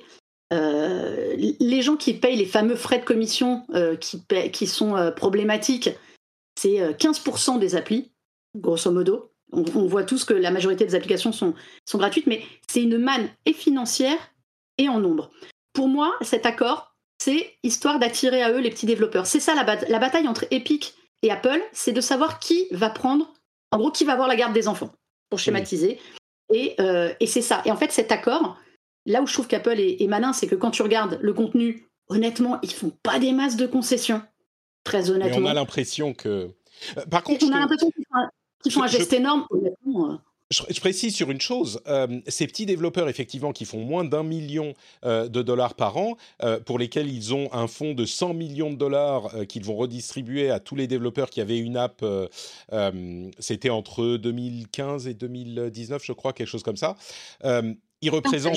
Euh, 0.54 1.36
les 1.60 1.82
gens 1.82 1.96
qui 1.96 2.14
payent 2.14 2.36
les 2.36 2.46
fameux 2.46 2.76
frais 2.76 3.00
de 3.00 3.06
commission 3.06 3.66
qui, 4.00 4.22
qui, 4.52 4.68
sont 4.68 5.12
problématiques, 5.16 5.90
c'est 6.60 6.78
15% 6.94 7.60
des 7.60 7.76
applis, 7.76 8.12
grosso 8.56 8.92
modo. 8.92 9.32
On, 9.52 9.86
voit 9.86 10.04
tous 10.04 10.26
que 10.26 10.34
la 10.34 10.50
majorité 10.50 10.86
des 10.86 10.96
applications 10.96 11.32
sont, 11.32 11.54
sont 11.86 11.98
gratuites, 11.98 12.26
mais 12.26 12.44
c'est 12.68 12.82
une 12.82 12.98
manne 12.98 13.30
et 13.46 13.54
financière 13.54 14.18
et 14.78 14.90
en 14.90 15.00
nombre. 15.00 15.30
Pour 15.74 15.88
moi, 15.88 16.16
cet 16.22 16.46
accord, 16.46 16.94
c'est 17.24 17.56
histoire 17.64 18.00
d'attirer 18.00 18.44
à 18.44 18.52
eux 18.52 18.60
les 18.60 18.70
petits 18.70 18.86
développeurs. 18.86 19.26
C'est 19.26 19.40
ça 19.40 19.56
la, 19.56 20.00
bataille 20.00 20.28
entre 20.28 20.46
Epic 20.52 20.96
et 21.22 21.32
Apple, 21.32 21.62
c'est 21.72 21.94
de 21.94 22.02
savoir 22.02 22.40
qui 22.40 22.68
va 22.72 22.90
prendre, 22.90 23.32
en 23.72 23.78
gros, 23.78 23.92
qui 23.92 24.04
va 24.04 24.14
avoir 24.14 24.28
la 24.28 24.36
garde 24.36 24.54
des 24.54 24.68
enfants, 24.68 24.92
pour 25.30 25.40
schématiser. 25.40 26.00
Euh, 26.52 27.14
et, 27.20 27.28
c'est 27.28 27.42
ça. 27.42 27.62
Et 27.66 27.72
en 27.72 27.78
fait, 27.78 27.92
cet 27.92 28.12
accord, 28.12 28.58
là 29.06 29.22
où 29.22 29.28
je 29.28 29.34
trouve 29.34 29.48
qu'Apple 29.48 29.80
est, 29.80 30.08
malin, 30.08 30.34
c'est 30.34 30.48
que 30.48 30.56
quand 30.56 30.72
tu 30.72 30.82
regardes 30.82 31.20
le 31.22 31.34
contenu, 31.34 31.88
honnêtement, 32.08 32.60
ils 32.64 32.72
font 32.72 32.92
pas 33.04 33.20
des 33.20 33.32
masses 33.32 33.58
de 33.58 33.68
concessions. 33.68 34.22
Très 34.84 35.10
honnêtement. 35.10 35.40
Mais 35.40 35.48
on 35.48 35.50
a 35.50 35.54
l'impression 35.54 36.14
que. 36.14 36.50
Euh, 36.98 37.06
par 37.10 37.24
contre, 37.24 37.46
on 37.46 37.52
a 37.52 37.60
l'impression 37.60 37.90
qu'ils 37.92 38.72
font, 38.72 38.84
un, 38.84 38.88
geste 38.88 39.14
énorme. 39.14 39.46
Honnêtement. 39.50 40.12
Euh. 40.12 40.18
Je, 40.70 40.80
précise 40.80 41.16
sur 41.16 41.32
une 41.32 41.42
chose, 41.42 41.82
euh, 41.88 42.20
ces 42.28 42.48
petits 42.48 42.66
développeurs 42.66 43.10
effectivement 43.10 43.52
qui 43.54 43.66
font 43.66 43.84
moins 43.84 44.04
d'un 44.04 44.24
million 44.24 44.74
euh, 45.06 45.28
de 45.28 45.42
dollars 45.42 45.74
par 45.74 45.98
an, 45.98 46.16
euh, 46.44 46.60
pour 46.60 46.78
lesquels 46.78 47.10
ils 47.12 47.34
ont 47.34 47.52
un 47.54 47.68
fonds 47.68 47.94
de 47.94 48.06
100 48.06 48.34
millions 48.34 48.72
de 48.72 48.76
dollars 48.76 49.32
qu'ils 49.48 49.64
vont 49.64 49.76
redistribuer 49.76 50.52
à 50.52 50.60
tous 50.60 50.76
les 50.76 50.88
développeurs 50.88 51.30
qui 51.30 51.42
avaient 51.42 51.58
une 51.58 51.78
app, 51.78 52.06
c'était 53.40 53.70
entre 53.70 54.18
2015 54.18 55.08
et 55.08 55.14
2019 55.14 56.04
je 56.04 56.14
crois, 56.14 56.34
quelque 56.34 56.48
chose 56.48 56.64
comme 56.64 56.78
ça. 56.78 56.96
Ils 58.04 58.10
représentent... 58.10 58.56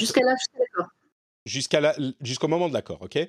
Jusqu'à 1.46 1.94
jusqu'au 2.20 2.48
moment 2.48 2.68
de 2.68 2.74
l'accord, 2.74 3.02
ok? 3.02 3.28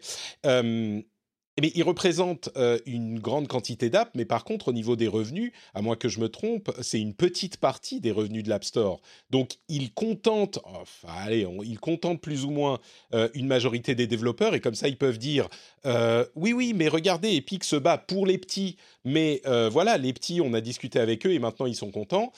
Mais 1.59 1.71
il 1.73 1.83
représente 1.83 2.49
euh, 2.55 2.77
une 2.85 3.19
grande 3.19 3.47
quantité 3.47 3.89
d'apps, 3.89 4.11
mais 4.13 4.25
par 4.25 4.43
contre, 4.43 4.67
au 4.67 4.73
niveau 4.73 4.95
des 4.95 5.07
revenus, 5.07 5.51
à 5.73 5.81
moins 5.81 5.95
que 5.95 6.07
je 6.07 6.19
me 6.19 6.29
trompe, 6.29 6.71
c'est 6.81 7.01
une 7.01 7.15
petite 7.15 7.57
partie 7.57 7.99
des 7.99 8.11
revenus 8.11 8.43
de 8.43 8.49
l'App 8.49 8.63
Store. 8.63 9.01
Donc, 9.31 9.57
il 9.67 9.91
contente, 9.91 10.59
enfin, 10.65 11.07
allez, 11.25 11.47
il 11.63 11.79
contente 11.79 12.21
plus 12.21 12.45
ou 12.45 12.51
moins 12.51 12.79
euh, 13.13 13.29
une 13.33 13.47
majorité 13.47 13.95
des 13.95 14.05
développeurs, 14.05 14.53
et 14.53 14.61
comme 14.61 14.75
ça, 14.75 14.87
ils 14.87 14.97
peuvent 14.97 15.17
dire 15.17 15.47
euh, 15.87 16.25
oui, 16.35 16.53
oui, 16.53 16.73
mais 16.75 16.89
regardez, 16.89 17.35
Epic 17.35 17.63
se 17.63 17.75
bat 17.75 17.97
pour 17.97 18.27
les 18.27 18.37
petits, 18.37 18.77
mais 19.03 19.41
voilà, 19.71 19.97
les 19.97 20.13
petits, 20.13 20.41
on 20.41 20.53
a 20.53 20.61
discuté 20.61 20.99
avec 20.99 21.25
eux, 21.25 21.33
et 21.33 21.39
maintenant, 21.39 21.65
ils 21.65 21.75
sont 21.75 21.91
contents. 21.91 22.31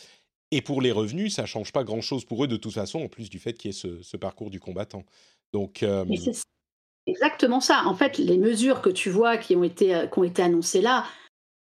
Et 0.52 0.62
pour 0.62 0.82
les 0.82 0.92
revenus, 0.92 1.36
ça 1.36 1.46
change 1.46 1.72
pas 1.72 1.84
grand-chose 1.84 2.26
pour 2.26 2.44
eux 2.44 2.48
de 2.48 2.58
toute 2.58 2.74
façon, 2.74 3.02
en 3.02 3.08
plus 3.08 3.30
du 3.30 3.40
fait 3.40 3.54
qu'il 3.54 3.70
y 3.70 3.74
ait 3.74 3.78
ce, 3.78 4.02
ce, 4.02 4.18
parcours 4.18 4.50
du 4.50 4.60
combattant. 4.60 5.04
Donc, 5.54 5.84
exactement 7.10 7.60
ça. 7.60 7.84
En 7.86 7.96
fait, 7.96 8.18
les 8.18 8.38
mesures 8.38 8.82
que 8.82 8.90
tu 8.90 9.10
vois 9.10 9.38
qui 9.38 9.56
ont 9.56 9.64
été, 9.64 9.96
euh, 9.96 10.08
qui 10.08 10.20
ont 10.20 10.24
été 10.24 10.42
annoncées 10.42 10.82
là, 10.82 11.06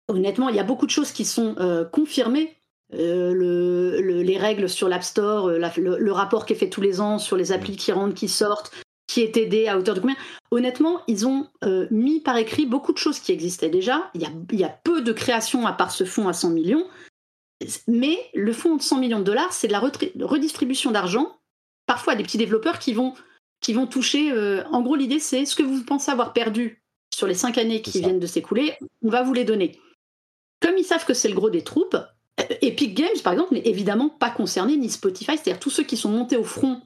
honnêtement, 0.08 0.50
il 0.50 0.56
y 0.56 0.60
a 0.60 0.63
beaucoup 0.63 0.86
de 0.86 0.91
choses 0.91 1.12
qui 1.12 1.26
sont 1.26 1.56
euh, 1.60 1.86
confirmées. 1.86 2.56
Euh, 2.93 3.34
le, 3.34 4.22
les 4.22 4.38
règles 4.38 4.69
sur 4.69 4.88
l'App 4.88 5.04
Store, 5.04 5.50
le, 5.50 6.12
rapport 6.12 6.46
qui 6.46 6.54
est 6.54 6.56
fait 6.56 6.69
tous 6.69 6.82
les 6.82 7.02
ans 7.02 7.17
sur 7.17 7.36
les 7.36 7.52
applis 7.52 7.76
qui 7.76 7.91
rentrent, 7.91 8.13
qui 8.13 8.28
sortent, 8.28 8.72
qui 9.08 9.22
est 9.22 9.36
aidé 9.36 9.67
à 9.67 9.80
hauteur 9.80 9.96
de 9.96 10.00
combien. 10.00 10.15
Honnêtement, 10.52 11.02
ils 11.08 11.26
ont 11.26 11.48
mis 11.89 12.19
par 12.19 12.38
écrit 12.38 12.67
beaucoup 12.67 12.93
de 12.93 13.00
choses 13.00 13.19
qui 13.19 13.32
existaient 13.32 13.72
déjà. 13.72 14.12
Il 14.13 14.22
y, 14.22 14.26
a, 14.26 14.30
il 14.52 14.60
y 14.60 14.63
a 14.63 14.69
peu 14.84 15.02
de 15.02 15.12
créations 15.12 15.65
à 15.65 15.74
part 15.74 15.89
ce 15.89 16.04
fonds 16.04 16.28
à 16.28 16.34
100 16.34 16.52
millions. 16.52 16.86
Mais 17.88 18.18
le 18.34 18.54
fonds 18.54 18.76
de 18.76 18.82
100 18.82 19.00
millions 19.00 19.20
de 19.20 19.24
dollars, 19.24 19.54
c'est 19.54 19.68
de 19.68 19.74
la 19.74 19.80
redistribution 19.80 20.92
d'argent, 20.92 21.38
parfois 21.86 22.13
à 22.13 22.16
des 22.16 22.24
petits 22.24 22.38
développeurs 22.38 22.80
qui 22.80 22.94
vont 22.94 23.13
qui 23.63 23.74
vont 23.74 23.88
toucher. 23.88 24.32
Euh, 24.32 24.63
en 24.72 24.82
gros, 24.82 24.96
l'idée, 24.96 25.20
c'est 25.20 25.46
ce 25.46 25.56
que 25.56 25.63
vous 25.63 25.84
pensez 25.84 26.12
avoir 26.12 26.34
perdu 26.34 26.84
sur 27.16 27.26
les 27.26 27.34
cinq 27.34 27.58
années 27.58 27.82
qui 27.82 28.02
viennent 28.02 28.20
de 28.20 28.28
s'écouler, 28.28 28.74
on 29.04 29.10
va 29.10 29.24
vous 29.24 29.34
les 29.34 29.46
donner. 29.46 29.80
Comme 30.60 30.78
ils 30.78 30.84
savent 30.84 31.06
que 31.06 31.13
c'est 31.13 31.30
le 31.30 31.36
gros 31.36 31.50
des 31.50 31.63
troupes, 31.63 31.96
euh, 32.39 32.44
Epic 32.62 32.96
Games, 32.96 33.08
par 33.24 33.34
exemple, 33.34 33.54
n'est 33.54 33.68
évidemment 33.68 34.10
pas 34.10 34.32
concerné, 34.32 34.78
ni 34.78 34.89
Spotify, 34.89 35.38
c'est-à-dire 35.38 35.60
tous 35.60 35.70
ceux 35.70 35.84
qui 35.84 35.96
sont 35.96 36.10
montés 36.10 36.38
au 36.38 36.44
front 36.44 36.82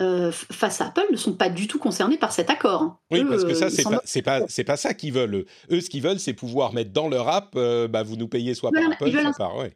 euh, 0.00 0.30
face 0.32 0.80
à 0.80 0.88
Apple 0.88 1.06
ne 1.10 1.16
sont 1.16 1.32
pas 1.32 1.48
du 1.48 1.66
tout 1.66 1.78
concernés 1.78 2.18
par 2.18 2.32
cet 2.32 2.50
accord. 2.50 3.00
Oui, 3.10 3.24
parce 3.24 3.44
que 3.44 3.54
ça, 3.54 3.70
c'est 3.70 3.82
pas, 3.82 4.40
pas, 4.40 4.46
c'est 4.48 4.64
pas 4.64 4.76
ça 4.76 4.94
qu'ils 4.94 5.12
veulent. 5.12 5.46
Eux, 5.70 5.80
ce 5.80 5.90
qu'ils 5.90 6.02
veulent, 6.02 6.20
c'est 6.20 6.34
pouvoir 6.34 6.72
mettre 6.72 6.92
dans 6.92 7.08
leur 7.08 7.28
app, 7.28 7.54
bah, 7.54 8.02
vous 8.02 8.16
nous 8.16 8.28
payez 8.28 8.54
soit 8.54 8.70
par 8.70 8.84
Apple, 8.84 9.10
soit 9.10 9.32
par... 9.32 9.56
Ouais. 9.56 9.74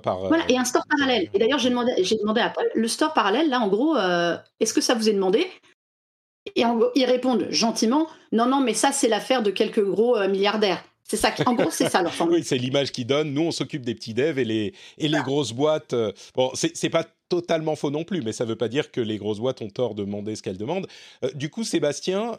Par, 0.00 0.18
voilà, 0.18 0.44
et 0.48 0.58
un 0.58 0.64
store 0.64 0.84
parallèle. 0.88 1.28
Et 1.34 1.38
d'ailleurs, 1.38 1.58
j'ai 1.58 1.70
demandé, 1.70 2.40
à 2.40 2.46
Apple, 2.46 2.70
le 2.74 2.88
store 2.88 3.12
parallèle, 3.12 3.48
là, 3.48 3.60
en 3.60 3.68
gros, 3.68 3.96
est-ce 4.60 4.74
que 4.74 4.80
ça 4.80 4.94
vous 4.94 5.08
est 5.08 5.14
demandé? 5.14 5.46
Et 6.56 6.64
en, 6.64 6.78
ils 6.94 7.06
répondent 7.06 7.46
gentiment 7.50 8.06
non, 8.34 8.46
non, 8.46 8.60
mais 8.60 8.74
ça, 8.74 8.90
c'est 8.90 9.08
l'affaire 9.08 9.42
de 9.42 9.50
quelques 9.50 9.82
gros 9.82 10.16
euh, 10.16 10.28
milliardaires. 10.28 10.84
C'est 11.04 11.16
ça, 11.16 11.32
en 11.46 11.54
gros, 11.54 11.70
c'est 11.70 11.88
ça 11.88 12.02
leur 12.02 12.12
formule. 12.14 12.38
oui, 12.38 12.44
c'est 12.44 12.58
l'image 12.58 12.90
qu'ils 12.90 13.06
donnent. 13.06 13.32
Nous, 13.32 13.42
on 13.42 13.50
s'occupe 13.52 13.82
des 13.82 13.94
petits 13.94 14.14
devs 14.14 14.38
et 14.38 14.44
les, 14.44 14.74
et 14.98 15.06
les 15.06 15.20
grosses 15.20 15.52
boîtes. 15.52 15.92
Euh, 15.92 16.12
bon, 16.34 16.50
c'est 16.54 16.90
pas 16.90 17.04
totalement 17.28 17.76
faux 17.76 17.90
non 17.90 18.02
plus, 18.04 18.22
mais 18.22 18.32
ça 18.32 18.44
ne 18.44 18.48
veut 18.48 18.56
pas 18.56 18.68
dire 18.68 18.90
que 18.90 19.00
les 19.00 19.18
grosses 19.18 19.38
boîtes 19.38 19.62
ont 19.62 19.68
tort 19.68 19.94
de 19.94 20.04
demander 20.04 20.34
ce 20.34 20.42
qu'elles 20.42 20.58
demandent. 20.58 20.88
Euh, 21.22 21.30
du 21.34 21.48
coup, 21.48 21.62
Sébastien, 21.62 22.38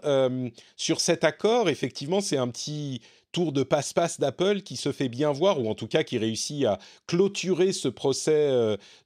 sur 0.75 0.99
cet 0.99 1.23
accord, 1.23 1.69
effectivement, 1.69 2.19
c'est 2.19 2.37
un 2.37 2.49
petit 2.49 3.01
tour 3.35 3.51
de 3.51 3.63
passe-passe 3.63 4.19
d'Apple 4.19 4.61
qui 4.61 4.77
se 4.77 4.91
fait 4.91 5.09
bien 5.09 5.31
voir, 5.31 5.61
ou 5.61 5.69
en 5.69 5.75
tout 5.75 5.87
cas 5.87 6.03
qui 6.03 6.17
réussit 6.17 6.65
à 6.65 6.79
clôturer 7.05 7.73
ce 7.73 7.87
procès 7.87 8.49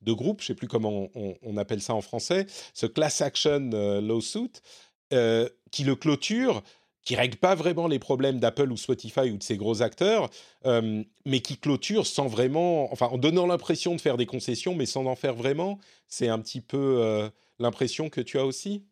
de 0.02 0.14
groupe, 0.14 0.42
je 0.42 0.46
ne 0.46 0.48
sais 0.48 0.56
plus 0.56 0.68
comment 0.68 1.10
on, 1.16 1.58
appelle 1.58 1.82
ça 1.82 1.96
en 1.96 2.02
français, 2.02 2.46
ce 2.74 2.86
class 2.86 3.22
action 3.22 3.70
lawsuit. 4.02 4.62
Euh, 5.12 5.50
qui 5.72 5.84
le 5.84 5.96
clôture, 5.96 6.64
qui 7.04 7.16
règle 7.16 7.38
pas 7.38 7.56
vraiment 7.56 7.88
les 7.88 8.00
problèmes 8.00 8.40
d'Apple 8.40 8.72
ou 8.72 8.78
Spotify 8.78 9.32
ou 9.32 9.38
de 9.38 9.44
ces 9.44 9.58
gros 9.58 9.82
acteurs, 9.82 10.30
euh, 10.66 11.04
mais 11.26 11.40
qui 11.42 11.58
clôture 11.58 12.06
sans 12.06 12.28
vraiment, 12.28 12.92
enfin 12.92 13.08
en 13.08 13.18
donnant 13.18 13.48
l'impression 13.48 13.96
de 13.96 14.02
faire 14.02 14.18
des 14.18 14.26
concessions, 14.26 14.76
mais 14.76 14.88
sans 14.88 15.06
en 15.06 15.16
faire 15.16 15.36
vraiment. 15.36 15.80
C'est 16.08 16.28
un 16.28 16.40
petit 16.40 16.62
peu 16.62 16.98
euh, 17.00 17.30
l'impression 17.60 18.10
que 18.10 18.22
tu 18.22 18.38
as 18.40 18.46
aussi? 18.46 18.84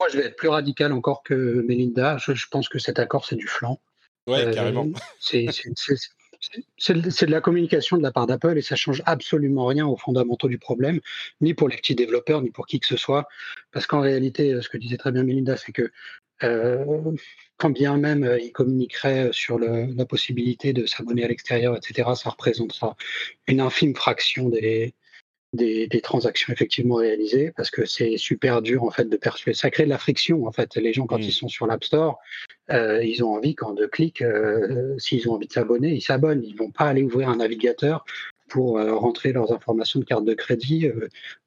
Moi, 0.00 0.08
je 0.10 0.18
vais 0.18 0.26
être 0.26 0.36
plus 0.36 0.48
radical 0.48 0.92
encore 0.92 1.22
que 1.22 1.64
Melinda. 1.66 2.18
Je, 2.18 2.46
pense 2.50 2.68
que 2.68 2.78
cet 2.78 2.98
accord, 2.98 3.24
c'est 3.26 3.36
du 3.36 3.46
flanc. 3.46 3.80
Ouais, 4.26 4.50
carrément. 4.54 4.86
C'est 5.18 5.46
de 6.94 7.30
la 7.30 7.40
communication 7.40 7.96
de 7.96 8.02
la 8.02 8.12
part 8.12 8.26
d'Apple 8.26 8.58
et 8.58 8.62
ça 8.62 8.76
change 8.76 9.02
absolument 9.06 9.66
rien 9.66 9.86
aux 9.86 9.96
fondamentaux 9.96 10.48
du 10.48 10.58
problème, 10.58 11.00
ni 11.40 11.54
pour 11.54 11.68
les 11.68 11.76
petits 11.76 11.96
développeurs, 11.96 12.42
ni 12.42 12.50
pour 12.50 12.66
qui 12.66 12.78
que 12.78 12.86
ce 12.86 12.96
soit. 12.96 13.26
Parce 13.72 13.86
qu'en 13.86 14.00
réalité, 14.00 14.52
euh, 14.52 14.62
ce 14.62 14.68
que 14.68 14.76
disait 14.76 14.98
très 14.98 15.10
bien 15.10 15.24
Melinda, 15.24 15.56
c'est 15.56 15.72
que 15.72 15.90
euh, 16.44 16.84
quand 17.56 17.70
bien 17.70 17.96
même 17.96 18.22
euh, 18.22 18.38
ils 18.38 18.52
communiqueraient 18.52 19.30
sur 19.32 19.58
la 19.58 20.06
possibilité 20.06 20.72
de 20.72 20.86
s'abonner 20.86 21.24
à 21.24 21.28
l'extérieur, 21.28 21.76
etc., 21.76 22.10
ça 22.14 22.30
représente 22.30 22.72
ça 22.72 22.94
une 23.48 23.60
infime 23.60 23.96
fraction 23.96 24.48
des, 24.48 24.94
des, 25.52 26.00
transactions 26.02 26.52
effectivement 26.52 26.96
réalisées 26.96 27.52
parce 27.56 27.70
que 27.70 27.84
c'est 27.86 28.16
super 28.16 28.62
dur 28.62 28.84
en 28.84 28.90
fait 28.90 29.08
de 29.08 29.16
persuader. 29.16 29.54
Ça 29.54 29.70
crée 29.70 29.84
de 29.84 29.88
la 29.88 29.98
friction 29.98 30.46
en 30.46 30.52
fait. 30.52 30.76
Les 30.76 30.92
gens 30.92 31.06
quand 31.06 31.18
ils 31.18 31.32
sont 31.32 31.48
sur 31.48 31.66
l'App 31.66 31.84
Store, 31.84 32.18
euh, 32.70 33.02
ils 33.02 33.24
ont 33.24 33.34
envie 33.34 33.54
quand 33.54 33.72
de 33.72 33.86
clics, 33.86 34.22
euh, 34.22 34.94
s'ils 34.98 35.28
ont 35.28 35.34
envie 35.34 35.46
de 35.46 35.52
s'abonner, 35.52 35.92
ils 35.92 36.02
s'abonnent. 36.02 36.44
Ils 36.44 36.56
vont 36.56 36.70
pas 36.70 36.86
aller 36.86 37.02
ouvrir 37.02 37.28
un 37.28 37.36
navigateur 37.36 38.04
pour 38.48 38.78
euh, 38.78 38.94
rentrer 38.94 39.32
leurs 39.32 39.52
informations 39.52 40.00
de 40.00 40.04
carte 40.04 40.24
de 40.24 40.34
crédit 40.34 40.90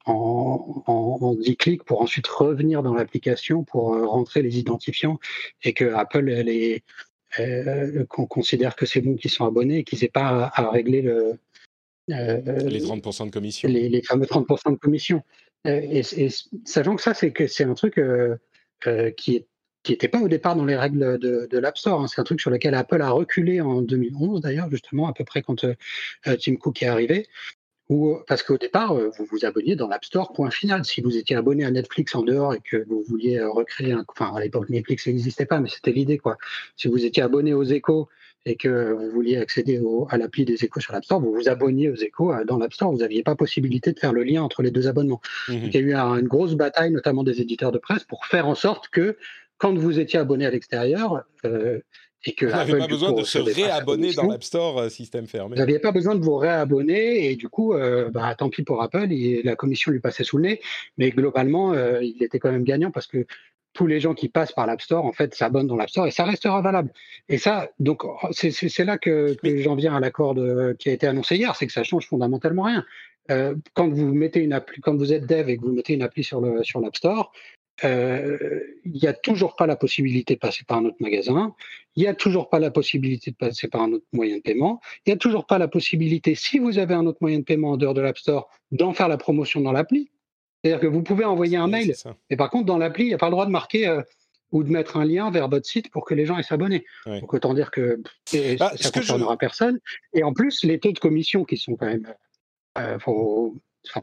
en, 0.06 0.84
en, 0.88 1.36
10 1.36 1.58
clics 1.58 1.84
pour 1.84 2.02
ensuite 2.02 2.28
revenir 2.28 2.84
dans 2.84 2.94
l'application 2.94 3.64
pour 3.64 3.96
rentrer 4.08 4.42
les 4.42 4.60
identifiants 4.60 5.20
et 5.64 5.74
que 5.74 5.94
Apple 5.94 6.26
les 6.26 6.84
qu'on 8.10 8.26
considère 8.26 8.76
que 8.76 8.86
c'est 8.86 9.00
bon 9.00 9.16
qu'ils 9.16 9.32
sont 9.32 9.46
abonnés 9.46 9.80
et 9.80 9.84
qu'ils 9.86 10.00
n'aient 10.02 10.10
pas 10.10 10.52
à 10.54 10.70
régler 10.70 11.02
le, 11.02 11.40
les 12.08 12.82
30% 12.82 13.26
de 13.28 13.32
commission. 13.32 13.70
Les, 13.70 14.02
fameux 14.04 14.26
30% 14.26 14.72
de 14.72 14.78
commission. 14.78 15.24
Euh, 15.68 15.80
et, 15.80 16.30
sachant 16.66 16.96
que 16.96 17.02
ça, 17.02 17.14
c'est 17.14 17.32
que 17.32 17.48
c'est 17.48 17.64
un 17.64 17.74
truc 17.74 17.98
euh, 17.98 18.38
qui 19.18 19.46
qui 19.84 19.94
n'était 19.94 20.08
pas 20.08 20.22
au 20.22 20.28
départ 20.28 20.56
dans 20.56 20.66
les 20.66 20.76
règles 20.76 21.18
de, 21.18 21.58
l'App 21.58 21.76
Store. 21.76 22.02
Hein. 22.02 22.08
C'est 22.08 22.22
un 22.22 22.24
truc 22.24 22.40
sur 22.40 22.52
lequel 22.52 22.76
Apple 22.76 23.02
a 23.02 23.10
reculé 23.10 23.62
en 23.62 23.82
2011, 23.82 24.42
d'ailleurs, 24.42 24.70
justement, 24.70 25.08
à 25.08 25.14
peu 25.14 25.24
près 25.24 25.42
quand 25.42 25.66
Tim 26.24 26.56
Cook 26.58 26.84
est 26.84 26.88
arrivé. 26.88 27.28
Où, 27.90 28.20
parce 28.28 28.44
qu'au 28.44 28.60
départ, 28.60 28.94
vous 28.94 29.26
vous 29.32 29.44
abonniez 29.44 29.76
dans 29.76 29.88
l'App 29.88 30.06
Store, 30.06 30.34
point 30.34 30.52
final. 30.52 30.86
Si 30.86 31.02
vous 31.02 31.18
étiez 31.18 31.36
abonné 31.36 31.66
à 31.66 31.72
Netflix 31.72 32.14
en 32.14 32.22
dehors 32.22 32.54
et 32.54 32.60
que 32.60 32.86
vous 32.88 33.02
vouliez 33.02 33.42
recréer 33.42 33.94
un. 33.94 34.06
Enfin, 34.08 34.32
à 34.36 34.40
l'époque, 34.40 34.70
Netflix 34.70 35.08
n'existait 35.08 35.48
pas, 35.48 35.60
mais 35.60 35.68
c'était 35.68 35.94
l'idée, 35.94 36.20
quoi. 36.20 36.38
Si 36.76 36.88
vous 36.88 37.04
étiez 37.04 37.24
abonné 37.24 37.56
aux 37.56 37.64
échos 37.64 38.08
et 38.46 38.56
que 38.56 38.92
vous 38.94 39.10
vouliez 39.12 39.38
accéder 39.38 39.82
à 40.10 40.18
l'appli 40.18 40.46
des 40.46 40.64
échos 40.64 40.80
sur 40.80 40.94
l'App 40.94 41.06
Store, 41.06 41.20
vous 41.20 41.34
vous 41.34 41.50
abonniez 41.50 41.90
aux 41.90 41.96
échos 41.96 42.34
dans 42.46 42.58
l'App 42.58 42.74
Store. 42.74 42.92
Vous 42.92 43.00
n'aviez 43.00 43.24
pas 43.24 43.36
possibilité 43.36 43.92
de 43.92 44.00
faire 44.00 44.14
le 44.14 44.24
lien 44.24 44.42
entre 44.42 44.64
les 44.64 44.72
deux 44.72 44.88
abonnements. 44.88 45.22
Mmh 45.48 45.54
il 45.64 45.74
y 45.74 45.78
a 45.78 45.82
eu 45.82 45.94
une 45.94 46.28
grosse 46.28 46.56
bataille, 46.56 46.92
notamment 46.92 47.24
des 47.24 47.42
éditeurs 47.42 47.72
de 47.72 47.78
presse, 47.78 48.04
pour 48.04 48.26
faire 48.26 48.48
en 48.48 48.56
sorte 48.56 48.90
que 48.90 49.18
quand 49.58 49.78
vous 49.78 50.00
étiez 50.00 50.20
abonné 50.20 50.46
à 50.46 50.50
l'extérieur, 50.50 51.24
et 52.26 52.34
que 52.34 52.46
vous 52.46 52.52
n'avez 52.52 52.78
pas 52.78 52.88
besoin 52.88 53.14
de 53.14 53.24
se 53.24 53.40
réabonner 53.40 54.14
dans 54.14 54.28
l'App 54.28 54.44
Store 54.44 54.78
euh, 54.80 54.90
système 54.90 55.26
fermé. 55.26 55.56
Vous 55.56 55.60
n'aviez 55.60 55.80
pas 55.80 55.92
besoin 55.92 56.16
de 56.16 56.24
vous 56.24 56.36
réabonner 56.36 57.32
et 57.32 57.36
du 57.36 57.50
coup, 57.50 57.74
euh, 57.74 58.10
bah, 58.12 58.34
tant 58.36 58.50
pis 58.50 58.64
pour 58.64 58.82
Apple, 58.82 59.08
la 59.44 59.56
commission 59.56 59.92
lui 59.92 60.00
passait 60.00 60.24
sous 60.24 60.38
le 60.38 60.44
nez. 60.44 60.62
Mais 60.98 61.10
globalement, 61.10 61.74
euh, 61.74 62.04
il 62.04 62.22
était 62.24 62.40
quand 62.40 62.52
même 62.52 62.64
gagnant 62.64 62.92
parce 62.92 63.08
que 63.08 63.26
tous 63.74 63.88
les 63.88 64.00
gens 64.00 64.14
qui 64.14 64.30
passent 64.30 64.52
par 64.52 64.68
l'App 64.68 64.82
Store, 64.82 65.06
en 65.06 65.14
fait, 65.14 65.34
s'abonnent 65.34 65.68
dans 65.68 65.76
l'App 65.76 65.90
Store 65.90 66.08
et 66.08 66.12
ça 66.12 66.26
restera 66.26 66.62
valable. 66.62 66.92
Et 67.30 67.38
ça, 67.38 67.70
donc, 67.80 68.04
c'est 68.32 68.84
là 68.84 68.98
que, 68.98 69.38
j'en 69.44 69.76
viens 69.76 69.96
à 69.96 70.00
l'accord 70.00 70.36
qui 70.78 70.90
a 70.90 70.94
été 70.94 71.08
annoncé 71.08 71.38
hier, 71.38 71.56
c'est 71.56 71.68
que 71.68 71.74
ça 71.74 71.84
change 71.84 72.08
fondamentalement 72.08 72.64
rien. 72.64 72.86
quand 73.74 73.90
vous 73.90 74.14
mettez 74.14 74.42
une 74.42 74.54
appli, 74.54 74.82
quand 74.82 74.96
vous 74.96 75.14
êtes 75.14 75.26
dev 75.26 75.50
et 75.50 75.58
que 75.58 75.62
vous 75.62 75.74
mettez 75.74 75.94
une 75.94 76.02
appli 76.02 76.24
sur 76.24 76.42
le 76.42 76.64
sur 76.64 76.82
l'App 76.82 76.96
Store, 76.96 77.32
euh, 77.84 78.60
il 78.86 78.94
n'y 78.94 79.08
a 79.08 79.14
toujours 79.14 79.56
pas 79.56 79.66
la 79.66 79.76
possibilité 79.76 80.36
de 80.36 80.40
passer 80.40 80.64
par 80.66 80.78
un 80.78 80.86
autre 80.86 80.98
magasin, 81.00 81.56
il 81.96 82.04
n'y 82.04 82.08
a 82.08 82.14
toujours 82.14 82.50
pas 82.50 82.60
la 82.60 82.70
possibilité 82.70 83.32
de 83.32 83.36
passer 83.36 83.68
par 83.68 83.82
un 83.82 83.92
autre 83.94 84.06
moyen 84.12 84.38
de 84.38 84.42
paiement, 84.42 84.80
il 85.06 85.10
n'y 85.10 85.14
a 85.14 85.18
toujours 85.18 85.48
pas 85.48 85.58
la 85.58 85.68
possibilité, 85.68 86.36
si 86.36 86.60
vous 86.60 86.78
avez 86.78 86.94
un 86.94 87.06
autre 87.06 87.18
moyen 87.22 87.40
de 87.40 87.44
paiement 87.44 87.72
en 87.72 87.78
dehors 87.78 87.94
de 87.94 88.02
l'App 88.02 88.18
Store, 88.18 88.50
d'en 88.72 88.94
faire 88.94 89.08
la 89.08 89.18
promotion 89.18 89.62
dans 89.62 89.72
l'appli. 89.72 90.12
C'est-à-dire 90.64 90.80
que 90.80 90.88
vous 90.88 91.02
pouvez 91.02 91.26
envoyer 91.26 91.58
un 91.58 91.68
mail, 91.68 91.94
mais 92.30 92.38
par 92.38 92.50
contre, 92.50 92.66
dans 92.66 92.78
l'appli, 92.78 93.06
il 93.06 93.08
n'y 93.08 93.14
a 93.14 93.18
pas 93.18 93.28
le 93.28 93.32
droit 93.32 93.46
de 93.46 93.52
marquer 93.52 93.88
euh, 93.88 94.02
ou 94.52 94.64
de 94.64 94.70
mettre 94.70 94.98
un 94.98 95.06
lien 95.06 95.32
vers 95.32 95.50
votre 95.50 95.66
site 95.66 95.90
pour 95.90 96.06
que 96.06 96.14
les 96.14 96.26
gens 96.26 96.38
aient 96.38 96.44
s'abonner. 96.44 96.86
Donc 97.06 97.34
autant 97.34 97.54
dire 97.54 97.72
que 97.72 98.02
bah, 98.60 98.74
ça 98.76 98.90
ne 98.90 98.94
concernera 98.94 99.38
personne. 99.38 99.80
Et 100.14 100.24
en 100.24 100.34
plus, 100.34 100.64
les 100.64 100.80
taux 100.80 100.92
de 100.92 101.00
commission 101.00 101.46
qui 101.46 101.58
sont 101.58 101.76
quand 101.76 101.88
même, 101.88 102.14
euh, 102.78 102.98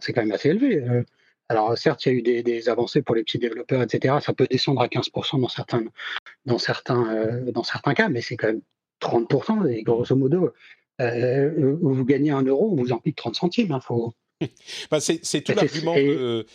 c'est 0.01 0.13
quand 0.13 0.23
même 0.23 0.33
assez 0.33 0.49
élevé. 0.49 1.05
Alors 1.49 1.77
certes, 1.79 2.05
il 2.05 2.13
y 2.13 2.15
a 2.15 2.39
eu 2.39 2.43
des, 2.43 2.69
avancées 2.69 3.03
pour 3.03 3.15
les 3.15 3.25
petits 3.25 3.39
développeurs, 3.39 3.83
etc. 3.83 4.17
Ça 4.21 4.35
peut 4.35 4.47
descendre 4.47 4.83
à 4.83 4.87
15% 4.87 5.41
dans 5.41 5.49
certains, 5.49 5.85
dans 6.45 6.59
certains, 6.59 7.11
euh, 7.15 7.53
dans 7.53 7.63
certains 7.63 7.95
cas, 7.95 8.09
mais 8.09 8.21
c'est 8.21 8.37
quand 8.37 8.49
même 8.49 8.61
30%. 9.01 9.67
Et 9.71 9.83
grosso 9.83 10.15
modo, 10.15 10.53
euh, 11.01 11.77
vous 11.81 12.05
gagnez 12.05 12.31
un 12.31 12.43
euro, 12.43 12.73
on 12.73 12.77
vous 12.77 12.93
en 12.93 12.99
pique 12.99 13.17
30 13.17 13.35
centimes. 13.35 13.73
Hein, 13.73 13.81
faut... 13.81 14.13
Bah, 14.91 15.01
c'est 15.01 15.43
tout 15.43 15.53
l'argument 15.53 15.95
de... 15.95 16.47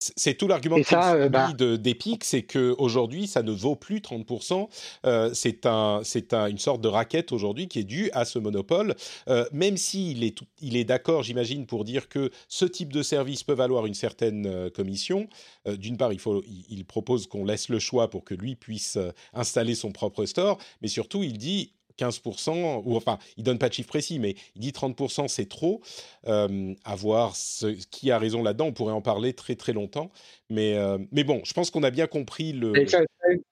C'est 0.00 0.34
tout 0.34 0.46
l'argument 0.46 0.78
euh, 0.92 1.28
bah 1.28 1.52
d'Epic, 1.52 2.22
c'est 2.22 2.44
qu'aujourd'hui, 2.44 3.26
ça 3.26 3.42
ne 3.42 3.50
vaut 3.50 3.74
plus 3.74 3.98
30%. 3.98 4.68
Euh, 5.06 5.30
c'est 5.34 5.66
un, 5.66 6.02
un, 6.32 6.46
une 6.46 6.58
sorte 6.58 6.80
de 6.80 6.88
raquette 6.88 7.32
aujourd'hui 7.32 7.66
qui 7.66 7.80
est 7.80 7.84
due 7.84 8.08
à 8.12 8.24
ce 8.24 8.38
monopole, 8.38 8.94
euh, 9.28 9.44
même 9.52 9.76
s'il 9.76 10.22
est, 10.22 10.38
il 10.60 10.76
est 10.76 10.84
d'accord, 10.84 11.24
j'imagine, 11.24 11.66
pour 11.66 11.84
dire 11.84 12.08
que 12.08 12.30
ce 12.46 12.64
type 12.64 12.92
de 12.92 13.02
service 13.02 13.42
peut 13.42 13.54
valoir 13.54 13.86
une 13.86 13.94
certaine 13.94 14.70
commission. 14.70 15.28
D'une 15.66 15.96
part, 15.96 16.12
il, 16.12 16.20
faut, 16.20 16.44
il 16.70 16.84
propose 16.84 17.26
qu'on 17.26 17.44
laisse 17.44 17.68
le 17.68 17.80
choix 17.80 18.08
pour 18.08 18.24
que 18.24 18.34
lui 18.34 18.54
puisse 18.54 18.98
installer 19.34 19.74
son 19.74 19.90
propre 19.90 20.24
store, 20.26 20.58
mais 20.80 20.88
surtout, 20.88 21.24
il 21.24 21.38
dit 21.38 21.72
15%, 21.98 22.82
ou 22.84 22.96
enfin, 22.96 23.18
il 23.36 23.44
donne 23.44 23.58
pas 23.58 23.68
de 23.68 23.74
chiffre 23.74 23.88
précis, 23.88 24.18
mais 24.18 24.34
il 24.54 24.60
dit 24.60 24.70
30%, 24.70 25.28
c'est 25.28 25.48
trop. 25.48 25.80
Euh, 26.26 26.74
à 26.84 26.94
voir 26.94 27.36
ce, 27.36 27.66
qui 27.90 28.10
a 28.10 28.18
raison 28.18 28.42
là-dedans, 28.42 28.66
on 28.66 28.72
pourrait 28.72 28.92
en 28.92 29.02
parler 29.02 29.32
très 29.32 29.54
très 29.54 29.72
longtemps. 29.72 30.10
Mais, 30.50 30.76
euh, 30.76 30.98
mais 31.12 31.24
bon, 31.24 31.40
je 31.44 31.52
pense 31.52 31.70
qu'on 31.70 31.82
a 31.82 31.90
bien 31.90 32.06
compris 32.06 32.52
le. 32.52 32.72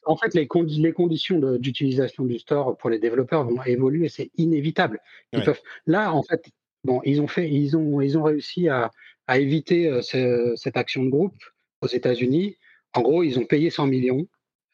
en 0.05 0.17
fait, 0.17 0.35
les, 0.35 0.49
les 0.79 0.93
conditions 0.93 1.39
d'utilisation 1.59 2.25
du 2.25 2.39
store 2.39 2.77
pour 2.77 2.91
les 2.91 2.99
développeurs 2.99 3.45
vont 3.45 3.63
évoluer, 3.65 4.09
c'est 4.09 4.31
inévitable. 4.37 5.01
Ils 5.33 5.43
peuvent... 5.43 5.61
Là, 5.87 6.13
en 6.13 6.23
fait, 6.23 6.47
bon, 6.85 7.01
ils 7.05 7.21
ont, 7.21 7.27
fait, 7.27 7.51
ils 7.51 7.77
ont, 7.77 8.01
ils 8.01 8.17
ont 8.17 8.23
réussi 8.23 8.69
à, 8.69 8.91
à 9.27 9.39
éviter 9.39 9.89
euh, 9.89 10.55
cette 10.57 10.77
action 10.77 11.05
de 11.05 11.11
groupe 11.11 11.37
aux 11.83 11.89
États-Unis. 11.89 12.57
En 12.95 13.03
gros, 13.03 13.23
ils 13.23 13.39
ont 13.39 13.45
payé 13.45 13.71
100 13.71 13.87
millions. 13.87 14.27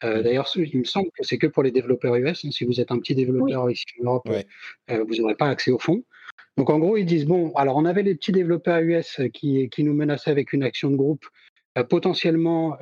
Euh, 0.03 0.21
d'ailleurs, 0.21 0.49
il 0.55 0.79
me 0.79 0.83
semble 0.83 1.09
que 1.17 1.23
c'est 1.23 1.37
que 1.37 1.47
pour 1.47 1.63
les 1.63 1.71
développeurs 1.71 2.15
US. 2.15 2.45
Hein. 2.45 2.51
si 2.51 2.65
vous 2.65 2.79
êtes 2.79 2.91
un 2.91 2.99
petit 2.99 3.15
développeur 3.15 3.69
ici 3.69 3.85
en 4.01 4.05
Europe, 4.05 4.29
euh, 4.91 5.03
vous 5.07 5.15
n'aurez 5.15 5.35
pas 5.35 5.49
accès 5.49 5.71
au 5.71 5.79
fonds. 5.79 6.03
Donc 6.57 6.69
en 6.69 6.79
gros, 6.79 6.97
ils 6.97 7.05
disent 7.05 7.25
bon, 7.25 7.51
alors 7.55 7.77
on 7.77 7.85
avait 7.85 8.03
les 8.03 8.15
petits 8.15 8.31
développeurs 8.31 8.81
US 8.81 9.21
qui, 9.33 9.69
qui 9.69 9.83
nous 9.83 9.93
menaçaient 9.93 10.31
avec 10.31 10.53
une 10.53 10.63
action 10.63 10.89
de 10.89 10.95
groupe. 10.95 11.25
Euh, 11.77 11.83
potentiellement, 11.83 12.77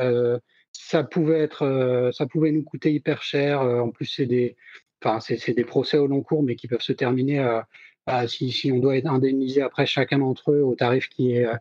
ça 0.72 1.04
pouvait 1.04 1.40
être, 1.40 2.12
ça 2.14 2.26
pouvait 2.26 2.52
nous 2.52 2.64
coûter 2.64 2.92
hyper 2.92 3.22
cher. 3.22 3.62
en 3.62 3.90
plus, 3.90 4.06
c'est 4.06 4.26
des, 4.26 4.56
enfin, 5.04 5.20
c'est 5.20 5.54
des 5.54 5.64
procès 5.64 5.98
au 5.98 6.08
long 6.08 6.22
cours, 6.22 6.44
mais 6.44 6.56
qui 6.56 6.68
peuvent 6.68 6.82
se 6.82 6.94
terminer 6.94 7.40
à 7.40 7.68
bah, 8.08 8.28
si, 8.28 8.72
on 8.74 8.80
doit 8.80 8.98
être 8.98 9.08
indemnisé 9.08 9.62
après 9.62 9.86
chacun 9.86 10.20
d'entre 10.20 10.52
eux 10.52 10.62
au 10.62 10.74
tarif 10.74 11.08
qui 11.10 11.34
est 11.34 11.46
euh, 11.46 11.56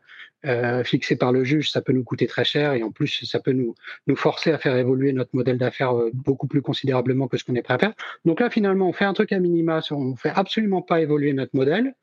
euh, 0.47 0.85
fixé 0.85 1.17
par 1.17 1.33
le 1.33 1.45
juge, 1.45 1.71
ça 1.71 1.83
peut 1.83 1.93
nous 1.93 2.03
coûter 2.03 2.27
très 2.27 2.45
cher 2.45 2.73
et 2.73 2.83
en 2.83 2.91
plus, 2.91 3.25
ça 3.27 3.41
peut 3.41 3.53
nous, 3.53 3.75
nous 4.07 4.17
forcer 4.17 4.51
à 4.51 4.59
faire 4.59 4.77
évoluer 4.77 5.13
notre 5.13 5.31
modèle 5.35 5.59
d'affaires 5.59 5.95
euh, 5.95 6.11
beaucoup 6.15 6.47
plus 6.47 6.63
considérablement 6.63 7.29
que 7.29 7.37
ce 7.37 7.45
qu'on 7.45 7.55
est 7.57 7.63
prêt 7.63 7.75
à 7.75 7.79
faire. 7.79 7.93
Donc 8.25 8.41
là, 8.41 8.49
finalement, 8.49 8.89
on 8.89 8.93
fait 8.95 9.05
un 9.05 9.13
truc 9.13 9.33
à 9.33 9.39
minima, 9.39 9.83
on 9.91 10.13
ne 10.13 10.17
fait 10.17 10.33
absolument 10.35 10.81
pas 10.81 11.03
évoluer 11.03 11.35
notre 11.35 11.55
modèle. 11.55 11.95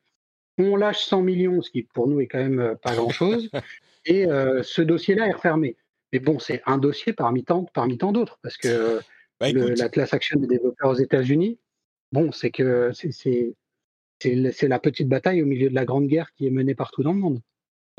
On 0.56 0.76
lâche 0.76 1.04
100 1.04 1.22
millions, 1.22 1.60
ce 1.60 1.70
qui 1.70 1.82
pour 1.82 2.06
nous 2.06 2.20
est 2.20 2.26
quand 2.26 2.38
même 2.38 2.76
pas 2.82 2.94
grand-chose, 2.94 3.50
et 4.06 4.24
ce 4.24 4.82
dossier-là 4.82 5.28
est 5.28 5.32
refermé. 5.32 5.76
Mais 6.12 6.18
bon, 6.18 6.40
c'est 6.40 6.62
un 6.66 6.78
dossier 6.78 7.12
parmi 7.12 7.44
tant, 7.44 7.64
parmi 7.64 7.96
tant 7.96 8.10
d'autres, 8.10 8.40
parce 8.42 8.56
que 8.56 8.98
bah, 9.38 9.52
la 9.52 9.88
classe 9.88 10.14
action 10.14 10.40
des 10.40 10.48
développeurs 10.48 10.90
aux 10.90 10.94
États-Unis, 10.94 11.60
bon, 12.10 12.32
c'est 12.32 12.50
que 12.50 12.90
c'est 12.92 13.54
c'est 14.20 14.68
la 14.68 14.78
petite 14.78 15.08
bataille 15.08 15.42
au 15.42 15.46
milieu 15.46 15.68
de 15.70 15.74
la 15.74 15.84
grande 15.84 16.06
guerre 16.06 16.32
qui 16.34 16.46
est 16.46 16.50
menée 16.50 16.74
partout 16.74 17.02
dans 17.02 17.12
le 17.12 17.18
monde. 17.18 17.40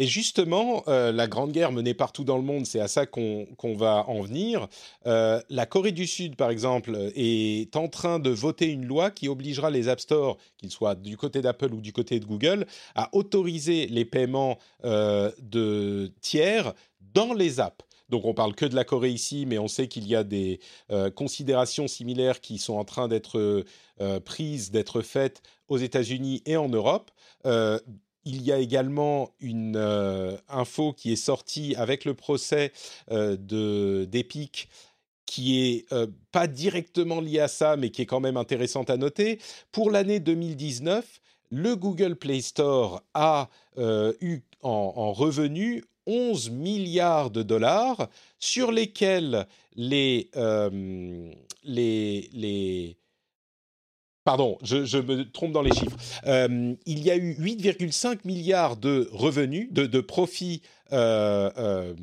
Et 0.01 0.07
justement, 0.07 0.83
euh, 0.87 1.11
la 1.11 1.27
grande 1.27 1.51
guerre 1.51 1.73
menée 1.73 1.93
partout 1.93 2.23
dans 2.23 2.37
le 2.37 2.41
monde, 2.41 2.65
c'est 2.65 2.79
à 2.79 2.87
ça 2.87 3.05
qu'on 3.05 3.75
va 3.75 4.05
en 4.07 4.21
venir. 4.21 4.69
Euh, 5.05 5.41
la 5.49 5.65
Corée 5.65 5.91
du 5.91 6.07
Sud, 6.07 6.37
par 6.37 6.49
exemple, 6.51 7.11
est 7.15 7.75
en 7.75 7.89
train 7.89 8.17
de 8.17 8.29
voter 8.29 8.67
une 8.67 8.85
loi 8.85 9.11
qui 9.11 9.27
obligera 9.27 9.69
les 9.69 9.89
App 9.89 9.99
Store, 9.99 10.37
qu'ils 10.57 10.71
soient 10.71 10.95
du 10.95 11.17
côté 11.17 11.41
d'Apple 11.41 11.73
ou 11.73 11.81
du 11.81 11.91
côté 11.91 12.21
de 12.21 12.25
Google, 12.25 12.65
à 12.95 13.09
autoriser 13.13 13.87
les 13.87 14.05
paiements 14.05 14.57
euh, 14.85 15.31
de 15.41 16.13
tiers 16.21 16.73
dans 17.13 17.33
les 17.33 17.59
apps. 17.59 17.83
Donc 18.09 18.25
on 18.25 18.33
parle 18.33 18.55
que 18.55 18.65
de 18.65 18.75
la 18.75 18.83
Corée 18.83 19.11
ici, 19.11 19.45
mais 19.45 19.59
on 19.59 19.67
sait 19.67 19.87
qu'il 19.87 20.07
y 20.07 20.15
a 20.15 20.23
des 20.23 20.59
euh, 20.91 21.09
considérations 21.11 21.87
similaires 21.87 22.41
qui 22.41 22.57
sont 22.57 22.75
en 22.75 22.85
train 22.85 23.07
d'être 23.07 23.63
euh, 24.01 24.19
prises, 24.19 24.71
d'être 24.71 25.01
faites 25.01 25.41
aux 25.67 25.77
États-Unis 25.77 26.41
et 26.45 26.57
en 26.57 26.69
Europe. 26.69 27.11
Euh, 27.45 27.79
il 28.25 28.41
y 28.41 28.51
a 28.51 28.57
également 28.57 29.31
une 29.39 29.77
info 30.49 30.91
qui 30.93 31.13
est 31.13 31.15
sortie 31.15 31.73
avec 31.77 32.03
le 32.03 32.13
procès 32.13 32.73
d'Epic 33.09 34.67
qui 35.25 35.63
est 35.63 35.85
pas 36.31 36.45
directement 36.45 37.21
liée 37.21 37.39
à 37.39 37.47
ça, 37.47 37.77
mais 37.77 37.91
qui 37.91 38.01
est 38.01 38.05
quand 38.05 38.19
même 38.19 38.35
intéressante 38.35 38.89
à 38.89 38.97
noter. 38.97 39.39
Pour 39.71 39.89
l'année 39.89 40.19
2019, 40.19 41.21
le 41.49 41.75
Google 41.75 42.17
Play 42.17 42.41
Store 42.41 43.01
a 43.13 43.49
eu 43.77 44.41
en, 44.61 44.93
en 44.95 45.13
revenu 45.13 45.85
11 46.09 46.49
milliards 46.49 47.29
de 47.29 47.43
dollars 47.43 48.09
sur 48.39 48.71
lesquels 48.71 49.45
les, 49.75 50.29
euh, 50.35 51.31
les, 51.63 52.29
les 52.33 52.97
Pardon, 54.29 54.59
je, 54.61 54.97
me 54.99 55.23
trompe 55.23 55.53
dans 55.53 55.63
les 55.63 55.73
chiffres. 55.73 55.97
Euh, 56.27 56.75
il 56.85 56.99
y 56.99 57.09
a 57.09 57.15
eu 57.15 57.33
8,5 57.33 58.19
milliards 58.25 58.77
de 58.77 59.09
revenus, 59.11 59.71
de, 59.71 59.87
de 59.87 60.01
profits 60.01 60.61
euh, 60.91 61.95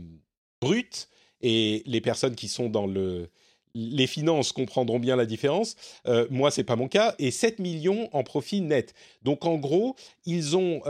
bruts, 0.61 1.07
et 1.41 1.85
les 1.87 2.01
personnes 2.01 2.35
qui 2.35 2.49
sont 2.49 2.69
dans 2.69 2.89
le, 2.89 3.29
les 3.75 4.09
finances 4.09 4.51
comprendront 4.51 4.99
bien 4.99 5.15
la 5.15 5.25
différence. 5.25 5.77
Euh, 6.09 6.27
moi, 6.29 6.51
c'est 6.51 6.65
pas 6.65 6.75
mon 6.75 6.89
cas. 6.89 7.15
Et 7.21 7.31
7 7.31 7.61
millions 7.61 8.09
en 8.13 8.25
profit 8.25 8.61
net. 8.61 8.95
Donc, 9.23 9.45
en 9.45 9.57
gros, 9.57 9.95
ils 10.25 10.57
ont 10.57 10.81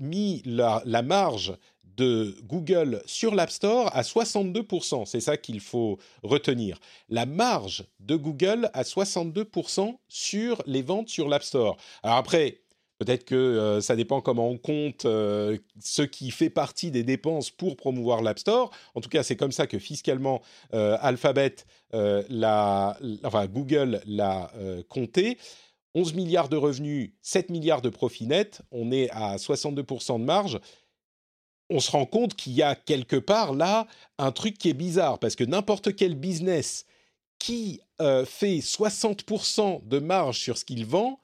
mis 0.00 0.42
la, 0.44 1.02
marge 1.02 1.52
de 1.96 2.36
Google 2.44 3.02
sur 3.06 3.34
l'App 3.34 3.50
Store 3.50 3.90
à 3.94 4.02
62%. 4.02 5.06
C'est 5.06 5.20
ça 5.20 5.36
qu'il 5.36 5.60
faut 5.60 5.98
retenir. 6.22 6.78
La 7.08 7.26
marge 7.26 7.84
de 8.00 8.16
Google 8.16 8.70
à 8.72 8.82
62% 8.82 9.96
sur 10.08 10.62
les 10.66 10.82
ventes 10.82 11.08
sur 11.08 11.28
l'App 11.28 11.42
Store. 11.42 11.76
Alors 12.02 12.16
après, 12.16 12.60
peut-être 12.98 13.24
que 13.24 13.34
euh, 13.34 13.80
ça 13.80 13.96
dépend 13.96 14.20
comment 14.20 14.48
on 14.48 14.58
compte 14.58 15.06
euh, 15.06 15.56
ce 15.80 16.02
qui 16.02 16.30
fait 16.30 16.50
partie 16.50 16.90
des 16.90 17.02
dépenses 17.02 17.50
pour 17.50 17.76
promouvoir 17.76 18.22
l'App 18.22 18.38
Store. 18.38 18.70
En 18.94 19.00
tout 19.00 19.08
cas, 19.08 19.22
c'est 19.22 19.36
comme 19.36 19.52
ça 19.52 19.66
que 19.66 19.78
fiscalement, 19.78 20.42
euh, 20.74 20.96
Alphabet, 21.00 21.56
la, 21.92 22.96
Google 23.48 24.00
l'a 24.06 24.52
compté. 24.88 25.38
11 25.94 26.14
milliards 26.14 26.48
de 26.48 26.56
revenus, 26.56 27.10
7 27.22 27.50
milliards 27.50 27.82
de 27.82 27.88
profit 27.88 28.26
net, 28.26 28.62
on 28.70 28.92
est 28.92 29.10
à 29.10 29.36
62% 29.36 30.20
de 30.20 30.24
marge 30.24 30.60
on 31.70 31.80
se 31.80 31.90
rend 31.90 32.06
compte 32.06 32.34
qu'il 32.34 32.52
y 32.52 32.62
a 32.62 32.74
quelque 32.74 33.16
part 33.16 33.54
là 33.54 33.86
un 34.18 34.32
truc 34.32 34.58
qui 34.58 34.68
est 34.68 34.74
bizarre 34.74 35.18
parce 35.18 35.36
que 35.36 35.44
n'importe 35.44 35.94
quel 35.96 36.14
business 36.14 36.84
qui 37.38 37.80
euh, 38.00 38.24
fait 38.24 38.58
60% 38.58 39.88
de 39.88 39.98
marge 39.98 40.38
sur 40.38 40.58
ce 40.58 40.64
qu'il 40.64 40.84
vend, 40.84 41.20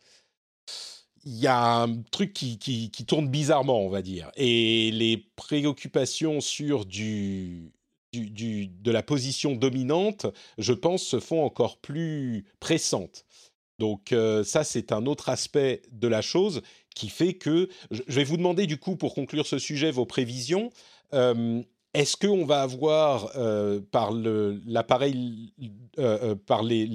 il 1.25 1.37
y 1.37 1.47
a 1.47 1.83
un 1.83 2.03
truc 2.11 2.33
qui, 2.33 2.59
qui, 2.59 2.91
tourne 3.05 3.29
bizarrement, 3.29 3.81
on 3.81 3.89
va 3.89 4.01
dire. 4.01 4.31
Et 4.37 4.91
les 4.93 5.29
préoccupations 5.37 6.41
sur 6.41 6.87
de 6.87 7.71
la 8.91 9.03
position 9.03 9.57
dominante, 9.57 10.27
je 10.57 10.73
pense, 10.73 11.03
se 11.03 11.21
font 11.21 11.45
encore 11.45 11.79
plus 11.79 12.47
pressantes. 12.61 13.26
Donc 13.79 14.13
euh, 14.13 14.43
ça, 14.45 14.65
c'est 14.65 14.93
un 14.93 15.07
autre 15.07 15.29
aspect 15.29 15.83
de 15.93 16.09
la 16.09 16.23
chose 16.23 16.63
qui 16.95 17.09
fait 17.09 17.35
que 17.35 17.69
je 17.91 18.13
vais 18.13 18.25
vous 18.25 18.37
demander 18.37 18.67
du 18.67 18.79
coup 18.79 18.97
pour 18.97 19.15
conclure 19.15 19.47
ce 19.47 19.59
sujet 19.59 19.91
vos 19.91 20.07
prévisions. 20.07 20.71
Euh, 21.13 21.63
est-ce 21.93 22.17
qu'on 22.17 22.45
va 22.45 22.63
avoir 22.63 23.31
euh, 23.37 23.81
par 23.91 24.13
l'appareil, 24.13 25.53
par 26.47 26.63
les, 26.63 26.87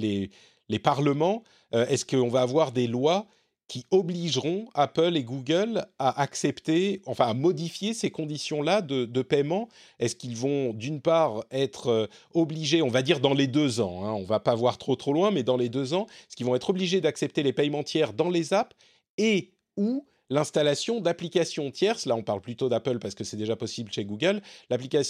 les, 0.68 0.78
parlements, 0.78 1.42
est-ce 1.72 2.04
qu'on 2.04 2.28
va 2.28 2.42
avoir 2.42 2.72
des 2.72 2.86
lois 2.86 3.26
qui 3.72 3.86
obligeront 3.90 4.68
Apple 4.74 5.16
et 5.16 5.24
Google 5.24 5.86
à 5.98 6.20
accepter, 6.20 7.00
enfin 7.06 7.28
à 7.28 7.32
modifier 7.32 7.94
ces 7.94 8.10
conditions-là 8.10 8.82
de, 8.82 9.22
paiement 9.22 9.70
Est-ce 9.98 10.14
qu'ils 10.14 10.36
vont 10.36 10.74
d'une 10.74 11.00
part 11.00 11.42
être 11.50 11.86
euh, 11.86 12.06
obligés, 12.34 12.82
on 12.82 12.90
va 12.90 13.00
dire 13.00 13.18
dans 13.18 13.32
les 13.32 13.46
deux 13.46 13.80
ans, 13.80 14.04
hein, 14.04 14.12
on 14.12 14.24
va 14.24 14.40
pas 14.40 14.54
voir 14.54 14.76
trop 14.76 14.94
trop 14.94 15.14
loin, 15.14 15.30
mais 15.30 15.42
dans 15.42 15.56
les 15.56 15.70
deux 15.70 15.94
ans, 15.94 16.06
est-ce 16.28 16.36
qu'ils 16.36 16.44
vont 16.44 16.54
être 16.54 16.68
obligés 16.68 17.00
d'accepter 17.00 17.42
les 17.42 17.54
paiements 17.54 17.82
tiers 17.82 18.12
dans 18.12 18.28
les 18.28 18.52
apps 18.52 18.76
et 19.16 19.52
ou 19.78 20.04
l'installation 20.28 21.00
d'applications 21.00 21.70
tierces, 21.70 22.04
là 22.04 22.14
on 22.14 22.22
parle 22.22 22.42
plutôt 22.42 22.68
d'Apple 22.68 22.98
parce 22.98 23.14
que 23.14 23.24
c'est 23.24 23.38
déjà 23.38 23.56
possible 23.56 23.90
chez 23.90 24.04
Google, 24.04 24.42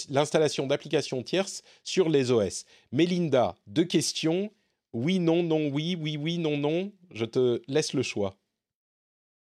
l'installation 0.09 0.67
d'applications 0.67 1.21
tierces 1.21 1.63
sur 1.83 2.07
les 2.07 2.31
OS. 2.31 2.63
Mélinda, 2.93 3.55
deux 3.67 3.83
questions. 3.83 4.51
Oui, 4.93 5.19
non, 5.19 5.43
non, 5.43 5.67
oui, 5.67 5.97
oui, 5.99 6.15
oui, 6.15 6.37
non, 6.37 6.55
non. 6.55 6.93
Je 7.11 7.25
te 7.25 7.61
laisse 7.67 7.93
le 7.93 8.03
choix. 8.03 8.37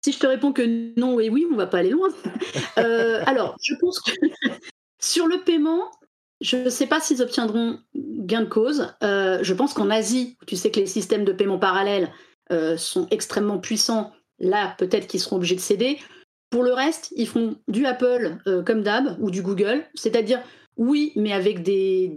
Si 0.03 0.11
je 0.11 0.19
te 0.19 0.27
réponds 0.27 0.53
que 0.53 0.97
non 0.99 1.19
et 1.19 1.29
oui, 1.29 1.45
on 1.51 1.55
va 1.55 1.67
pas 1.67 1.79
aller 1.79 1.89
loin. 1.89 2.09
Euh, 2.77 3.23
alors, 3.25 3.55
je 3.59 3.73
pense 3.81 3.99
que 3.99 4.11
sur 4.99 5.25
le 5.25 5.43
paiement, 5.43 5.89
je 6.41 6.57
ne 6.57 6.69
sais 6.69 6.85
pas 6.85 6.99
s'ils 6.99 7.23
obtiendront 7.23 7.79
gain 7.95 8.41
de 8.41 8.45
cause. 8.45 8.93
Euh, 9.01 9.39
je 9.41 9.53
pense 9.55 9.73
qu'en 9.73 9.89
Asie, 9.89 10.37
tu 10.45 10.55
sais 10.55 10.69
que 10.69 10.79
les 10.79 10.85
systèmes 10.85 11.25
de 11.25 11.31
paiement 11.31 11.57
parallèles 11.57 12.11
euh, 12.51 12.77
sont 12.77 13.07
extrêmement 13.09 13.57
puissants, 13.57 14.11
là, 14.37 14.75
peut-être 14.77 15.07
qu'ils 15.07 15.21
seront 15.21 15.37
obligés 15.37 15.55
de 15.55 15.61
céder. 15.61 15.97
Pour 16.51 16.61
le 16.61 16.71
reste, 16.71 17.11
ils 17.15 17.27
font 17.27 17.55
du 17.67 17.87
Apple 17.87 18.37
comme 18.63 18.83
d'hab 18.83 19.17
ou 19.19 19.31
du 19.31 19.41
Google, 19.41 19.83
c'est-à-dire 19.95 20.43
oui, 20.77 21.11
mais 21.15 21.33
avec 21.33 21.63
des, 21.63 22.07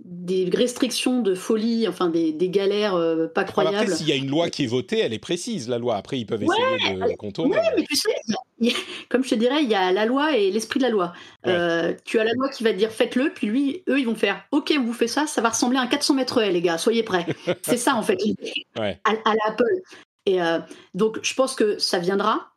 des, 0.00 0.50
restrictions 0.52 1.20
de 1.20 1.34
folie, 1.34 1.86
enfin 1.86 2.08
des, 2.08 2.32
galères 2.48 2.94
euh, 2.94 3.26
pas 3.26 3.44
croyables. 3.44 3.76
Après, 3.76 3.94
s'il 3.94 4.08
y 4.08 4.12
a 4.12 4.16
une 4.16 4.30
loi 4.30 4.48
qui 4.48 4.64
est 4.64 4.66
votée, 4.66 5.00
elle 5.00 5.12
est 5.12 5.18
précise, 5.18 5.68
la 5.68 5.78
loi. 5.78 5.96
Après, 5.96 6.18
ils 6.18 6.24
peuvent 6.24 6.42
essayer 6.42 6.94
de 6.94 7.16
contourner. 7.16 7.56
Oui, 7.56 7.66
mais 7.76 7.84
tu 7.84 7.96
sais, 7.96 8.74
comme 9.10 9.22
je 9.22 9.30
te 9.30 9.34
dirais, 9.34 9.62
il 9.62 9.68
y 9.68 9.74
a 9.74 9.92
la 9.92 10.06
loi 10.06 10.36
et 10.36 10.50
l'esprit 10.50 10.78
de 10.78 10.84
la 10.84 10.90
loi. 10.90 11.12
Euh, 11.46 11.92
tu 12.04 12.18
as 12.18 12.24
la 12.24 12.32
loi 12.32 12.48
qui 12.48 12.64
va 12.64 12.72
te 12.72 12.78
dire 12.78 12.90
faites-le, 12.90 13.30
puis 13.34 13.46
lui, 13.46 13.82
eux, 13.88 13.98
ils 13.98 14.06
vont 14.06 14.14
faire 14.14 14.44
OK, 14.50 14.72
vous 14.72 14.94
faites 14.94 15.10
ça, 15.10 15.26
ça 15.26 15.42
va 15.42 15.50
ressembler 15.50 15.78
à 15.78 15.82
un 15.82 15.86
400 15.86 16.14
mètres 16.14 16.42
les 16.42 16.62
gars, 16.62 16.78
soyez 16.78 17.02
prêts. 17.02 17.26
C'est 17.62 17.76
ça, 17.76 17.96
en 17.96 18.02
fait, 18.02 18.18
à, 18.76 18.82
à 18.84 19.34
l'Apple. 19.46 19.82
Et 20.26 20.40
euh, 20.40 20.58
donc, 20.94 21.18
je 21.22 21.34
pense 21.34 21.54
que 21.54 21.78
ça 21.78 21.98
viendra. 21.98 22.53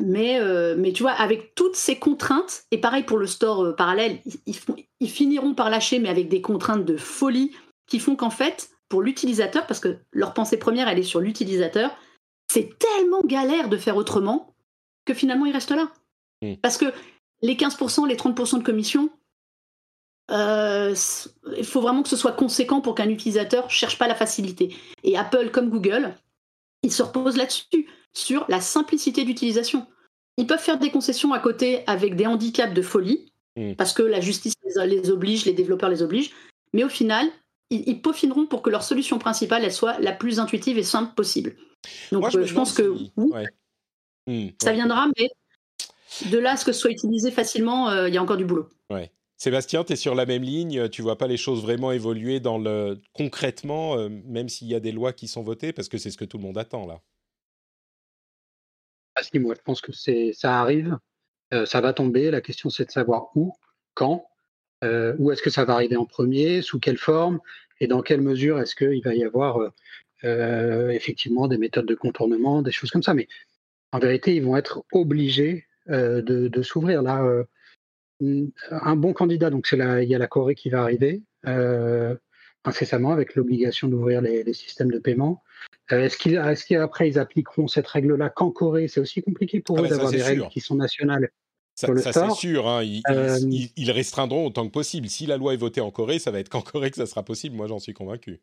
Mais, 0.00 0.40
euh, 0.40 0.74
mais 0.78 0.92
tu 0.92 1.02
vois, 1.02 1.12
avec 1.12 1.54
toutes 1.54 1.76
ces 1.76 1.98
contraintes, 1.98 2.64
et 2.70 2.78
pareil 2.78 3.02
pour 3.02 3.18
le 3.18 3.26
store 3.26 3.64
euh, 3.64 3.72
parallèle, 3.72 4.20
ils, 4.46 4.56
ils, 5.00 5.10
finiront 5.10 5.54
par 5.54 5.70
lâcher, 5.70 5.98
mais 5.98 6.08
avec 6.08 6.28
des 6.28 6.40
contraintes 6.40 6.84
de 6.84 6.96
folie 6.96 7.52
qui 7.86 7.98
font 7.98 8.16
qu'en 8.16 8.30
fait, 8.30 8.70
pour 8.88 9.02
l'utilisateur, 9.02 9.66
parce 9.66 9.80
que 9.80 9.98
leur 10.12 10.32
pensée 10.34 10.58
première, 10.58 10.88
elle 10.88 10.98
est 10.98 11.04
sur 11.04 11.20
l'utilisateur, 11.20 11.96
c'est 12.50 12.78
tellement 12.78 13.20
galère 13.24 13.68
de 13.68 13.76
faire 13.76 13.96
autrement 13.96 14.54
que 15.04 15.14
finalement, 15.14 15.46
ils 15.46 15.52
restent 15.52 15.70
là. 15.70 15.90
Hmm. 16.42 16.54
Parce 16.62 16.76
que 16.76 16.86
les 17.42 17.54
15%, 17.54 18.08
les 18.08 18.16
30% 18.16 18.58
de 18.58 18.64
commission, 18.64 19.10
euh, 20.30 20.94
il 21.56 21.64
faut 21.64 21.80
vraiment 21.80 22.02
que 22.02 22.08
ce 22.08 22.16
soit 22.16 22.32
conséquent 22.32 22.80
pour 22.80 22.94
qu'un 22.94 23.08
utilisateur 23.08 23.70
cherche 23.70 23.98
pas 23.98 24.08
la 24.08 24.14
facilité. 24.14 24.74
Et 25.02 25.16
Apple 25.16 25.50
comme 25.50 25.70
Google, 25.70 26.14
ils 26.82 26.92
se 26.92 27.02
reposent 27.02 27.36
là-dessus 27.36 27.88
sur 28.12 28.44
la 28.48 28.60
simplicité 28.60 29.24
d'utilisation. 29.24 29.86
Ils 30.36 30.46
peuvent 30.46 30.60
faire 30.60 30.78
des 30.78 30.90
concessions 30.90 31.32
à 31.32 31.38
côté 31.38 31.82
avec 31.86 32.16
des 32.16 32.26
handicaps 32.26 32.74
de 32.74 32.82
folie, 32.82 33.32
hmm. 33.56 33.74
parce 33.74 33.92
que 33.92 34.02
la 34.02 34.20
justice 34.20 34.54
les, 34.86 35.10
oblige, 35.10 35.44
les 35.44 35.52
développeurs 35.52 35.90
les 35.90 36.02
obligent, 36.02 36.32
mais 36.72 36.84
au 36.84 36.88
final, 36.88 37.28
ils, 37.70 38.00
peaufineront 38.00 38.46
pour 38.46 38.62
que 38.62 38.70
leur 38.70 38.82
solution 38.82 39.18
principale 39.18 39.64
elle 39.64 39.72
soit 39.72 39.98
la 40.00 40.12
plus 40.12 40.40
intuitive 40.40 40.78
et 40.78 40.82
simple 40.82 41.14
possible. 41.14 41.56
Donc 42.12 42.30
je, 42.30 42.38
euh, 42.38 42.54
pense 42.54 42.72
que 42.72 42.94
hmm, 43.16 44.48
ça 44.60 44.72
viendra, 44.72 45.06
mais 45.18 45.28
de 46.30 46.38
là 46.38 46.52
à 46.52 46.56
ce 46.56 46.64
que 46.64 46.72
ce 46.72 46.80
soit 46.80 46.90
utilisé 46.90 47.30
facilement, 47.30 47.90
euh, 47.90 48.08
il 48.08 48.14
y 48.14 48.18
a 48.18 48.22
encore 48.22 48.36
du 48.36 48.44
boulot. 48.44 48.68
Ouais. 48.90 49.10
Sébastien, 49.36 49.84
tu 49.84 49.94
es 49.94 49.96
sur 49.96 50.14
la 50.14 50.26
même 50.26 50.42
ligne, 50.42 50.90
tu 50.90 51.00
vois 51.00 51.16
pas 51.16 51.26
les 51.26 51.38
choses 51.38 51.62
vraiment 51.62 51.92
évoluer 51.92 52.40
dans 52.40 52.58
le 52.58 52.98
concrètement, 53.14 53.96
euh, 53.96 54.10
même 54.26 54.50
s'il 54.50 54.68
y 54.68 54.74
a 54.74 54.80
des 54.80 54.92
lois 54.92 55.14
qui 55.14 55.28
sont 55.28 55.42
votées, 55.42 55.72
parce 55.72 55.88
que 55.88 55.96
c'est 55.96 56.10
ce 56.10 56.18
que 56.18 56.26
tout 56.26 56.36
le 56.36 56.42
monde 56.42 56.58
attend 56.58 56.86
là. 56.86 57.00
Moi 59.34 59.54
je 59.56 59.62
pense 59.62 59.80
que 59.80 59.92
c'est 59.92 60.32
ça 60.32 60.60
arrive, 60.60 60.98
euh, 61.52 61.66
ça 61.66 61.80
va 61.80 61.92
tomber. 61.92 62.30
La 62.30 62.40
question 62.40 62.70
c'est 62.70 62.86
de 62.86 62.90
savoir 62.90 63.30
où, 63.34 63.52
quand, 63.94 64.26
euh, 64.84 65.14
où 65.18 65.30
est-ce 65.30 65.42
que 65.42 65.50
ça 65.50 65.64
va 65.64 65.74
arriver 65.74 65.96
en 65.96 66.06
premier, 66.06 66.62
sous 66.62 66.78
quelle 66.78 66.98
forme 66.98 67.40
et 67.80 67.86
dans 67.86 68.02
quelle 68.02 68.20
mesure 68.20 68.60
est-ce 68.60 68.74
qu'il 68.74 69.02
va 69.02 69.14
y 69.14 69.24
avoir 69.24 69.72
euh, 70.24 70.90
effectivement 70.90 71.48
des 71.48 71.58
méthodes 71.58 71.86
de 71.86 71.94
contournement, 71.94 72.62
des 72.62 72.72
choses 72.72 72.90
comme 72.90 73.02
ça. 73.02 73.14
Mais 73.14 73.28
en 73.92 73.98
vérité, 73.98 74.34
ils 74.34 74.42
vont 74.42 74.56
être 74.56 74.84
obligés 74.92 75.66
de, 75.86 76.62
s'ouvrir. 76.62 77.02
Là, 77.02 77.26
un 78.70 78.96
bon 78.96 79.12
candidat, 79.12 79.50
donc 79.50 79.68
il 79.72 80.08
y 80.08 80.14
a 80.14 80.18
la 80.18 80.26
Corée 80.26 80.54
qui 80.54 80.68
va 80.68 80.82
arriver 80.82 81.22
incessamment 82.64 83.12
avec 83.12 83.34
l'obligation 83.34 83.88
d'ouvrir 83.88 84.20
les, 84.20 84.52
systèmes 84.52 84.90
de 84.90 84.98
paiement. 84.98 85.42
Euh, 85.92 86.04
est-ce 86.04 86.66
qu'après 86.66 87.08
ils 87.08 87.18
appliqueront 87.18 87.68
cette 87.68 87.86
règle-là 87.86 88.30
qu'en 88.30 88.50
Corée? 88.50 88.88
C'est 88.88 89.00
aussi 89.00 89.22
compliqué 89.22 89.60
pour 89.60 89.78
ah 89.78 89.82
eux 89.82 89.88
d'avoir 89.88 90.10
des 90.10 90.22
règles 90.22 90.48
qui 90.48 90.60
sont 90.60 90.76
nationales. 90.76 91.30
Ça, 91.74 91.88
c'est 92.12 92.30
sûr. 92.32 92.68
Hein. 92.68 92.84
Euh, 93.08 93.38
ils, 93.76 93.90
restreindront 93.90 94.46
autant 94.46 94.66
que 94.66 94.72
possible. 94.72 95.08
Si 95.08 95.26
la 95.26 95.38
loi 95.38 95.54
est 95.54 95.56
votée 95.56 95.80
en 95.80 95.90
Corée, 95.90 96.18
ça 96.18 96.30
va 96.30 96.38
être 96.38 96.50
qu'en 96.50 96.60
Corée 96.60 96.90
que 96.90 96.96
ça 96.96 97.06
sera 97.06 97.22
possible. 97.22 97.56
Moi, 97.56 97.68
j'en 97.68 97.78
suis 97.78 97.94
convaincu. 97.94 98.40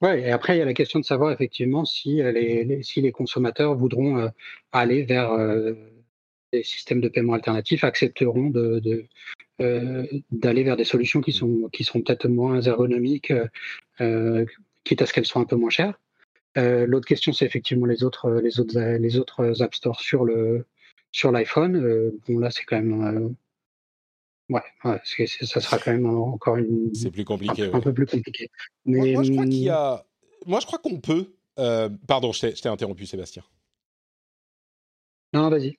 Ouais, 0.00 0.22
et 0.22 0.32
après, 0.32 0.56
il 0.56 0.58
y 0.58 0.62
a 0.62 0.64
la 0.64 0.74
question 0.74 0.98
de 0.98 1.04
savoir 1.04 1.30
effectivement 1.30 1.84
si 1.84 2.20
euh, 2.20 2.32
les, 2.32 2.82
si 2.82 3.00
les 3.00 3.12
consommateurs 3.12 3.76
voudront 3.76 4.28
aller 4.72 5.04
vers 5.04 5.30
des 6.52 6.64
systèmes 6.64 7.00
de 7.00 7.08
paiement 7.08 7.34
alternatifs, 7.34 7.84
accepteront 7.84 8.50
de, 8.50 9.06
d'aller 10.32 10.64
vers 10.64 10.76
des 10.76 10.84
solutions 10.84 11.20
qui, 11.20 11.30
sont, 11.30 11.68
qui 11.72 11.84
seront 11.84 12.00
peut-être 12.00 12.26
moins 12.26 12.60
ergonomiques, 12.60 13.32
quitte 14.84 15.02
à 15.02 15.06
ce 15.06 15.12
qu'elles 15.12 15.26
soient 15.26 15.42
un 15.42 15.46
peu 15.46 15.56
moins 15.56 15.70
chères. 15.70 15.98
Euh, 16.58 16.86
l'autre 16.86 17.06
question, 17.06 17.32
c'est 17.32 17.46
effectivement 17.46 17.86
les 17.86 18.04
autres, 18.04 18.30
les 18.30 18.60
autres, 18.60 18.78
les 18.78 19.18
autres 19.18 19.62
App 19.62 19.74
Store 19.74 20.00
sur 20.00 20.24
le 20.24 20.66
sur 21.10 21.32
l'iPhone. 21.32 21.76
Euh, 21.76 22.18
bon, 22.28 22.38
là, 22.38 22.50
c'est 22.50 22.64
quand 22.64 22.76
même 22.76 23.36
euh, 24.50 24.54
ouais, 24.54 25.00
ça 25.04 25.60
sera 25.60 25.78
quand 25.78 25.92
même 25.92 26.06
encore 26.06 26.56
une. 26.56 26.94
C'est 26.94 27.10
plus 27.10 27.24
compliqué. 27.24 27.70
Un, 27.72 27.80
peu 27.80 27.94
plus 27.94 28.06
compliqué. 28.06 28.50
Mais 28.84 29.12
moi, 29.12 29.22
je 29.22 29.32
crois 29.32 29.44
qu'il 29.44 29.54
y 29.62 29.70
a. 29.70 30.04
Moi, 30.46 30.60
je 30.60 30.66
crois 30.66 30.78
qu'on 30.78 31.00
peut. 31.00 31.34
pardon, 32.06 32.32
je 32.32 32.48
t'ai 32.48 32.68
interrompu, 32.68 33.06
Sébastien. 33.06 33.42
Non, 35.32 35.48
vas-y. 35.48 35.78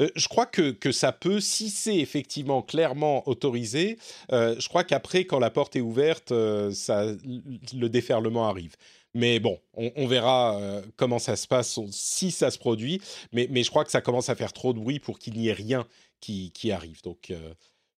Euh, 0.00 0.08
je 0.16 0.28
crois 0.28 0.46
que, 0.46 0.70
que, 0.70 0.92
ça 0.92 1.12
peut, 1.12 1.40
si 1.40 1.70
c'est 1.70 1.96
effectivement 1.98 2.62
clairement 2.62 3.26
autorisé, 3.28 3.98
euh, 4.32 4.56
je 4.58 4.68
crois 4.68 4.84
qu'après, 4.84 5.24
quand 5.24 5.38
la 5.38 5.50
porte 5.50 5.76
est 5.76 5.80
ouverte, 5.80 6.32
euh, 6.32 6.70
ça, 6.72 7.04
le 7.04 7.88
déferlement 7.88 8.48
arrive. 8.48 8.74
Mais 9.14 9.40
bon, 9.40 9.58
on, 9.74 10.06
verra 10.06 10.58
comment 10.96 11.18
ça 11.18 11.36
se 11.36 11.46
passe, 11.46 11.78
si 11.90 12.30
ça 12.30 12.50
se 12.50 12.58
produit. 12.58 12.98
Mais, 13.32 13.46
mais, 13.50 13.62
je 13.62 13.68
crois 13.68 13.84
que 13.84 13.90
ça 13.90 14.00
commence 14.00 14.30
à 14.30 14.34
faire 14.34 14.54
trop 14.54 14.72
de 14.72 14.78
bruit 14.78 15.00
pour 15.00 15.18
qu'il 15.18 15.34
n'y 15.34 15.48
ait 15.48 15.52
rien 15.52 15.86
qui, 16.20 16.50
qui 16.52 16.72
arrive. 16.72 17.02
Donc, 17.02 17.30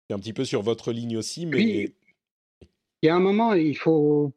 un 0.09 0.17
petit 0.17 0.33
peu 0.33 0.43
sur 0.43 0.63
votre 0.63 0.91
ligne 0.91 1.15
aussi. 1.15 1.45
Mais... 1.45 1.93
il 3.03 3.05
y 3.05 3.09
a 3.09 3.15
un 3.15 3.19
moment, 3.19 3.53
il 3.53 3.77
faut 3.77 4.33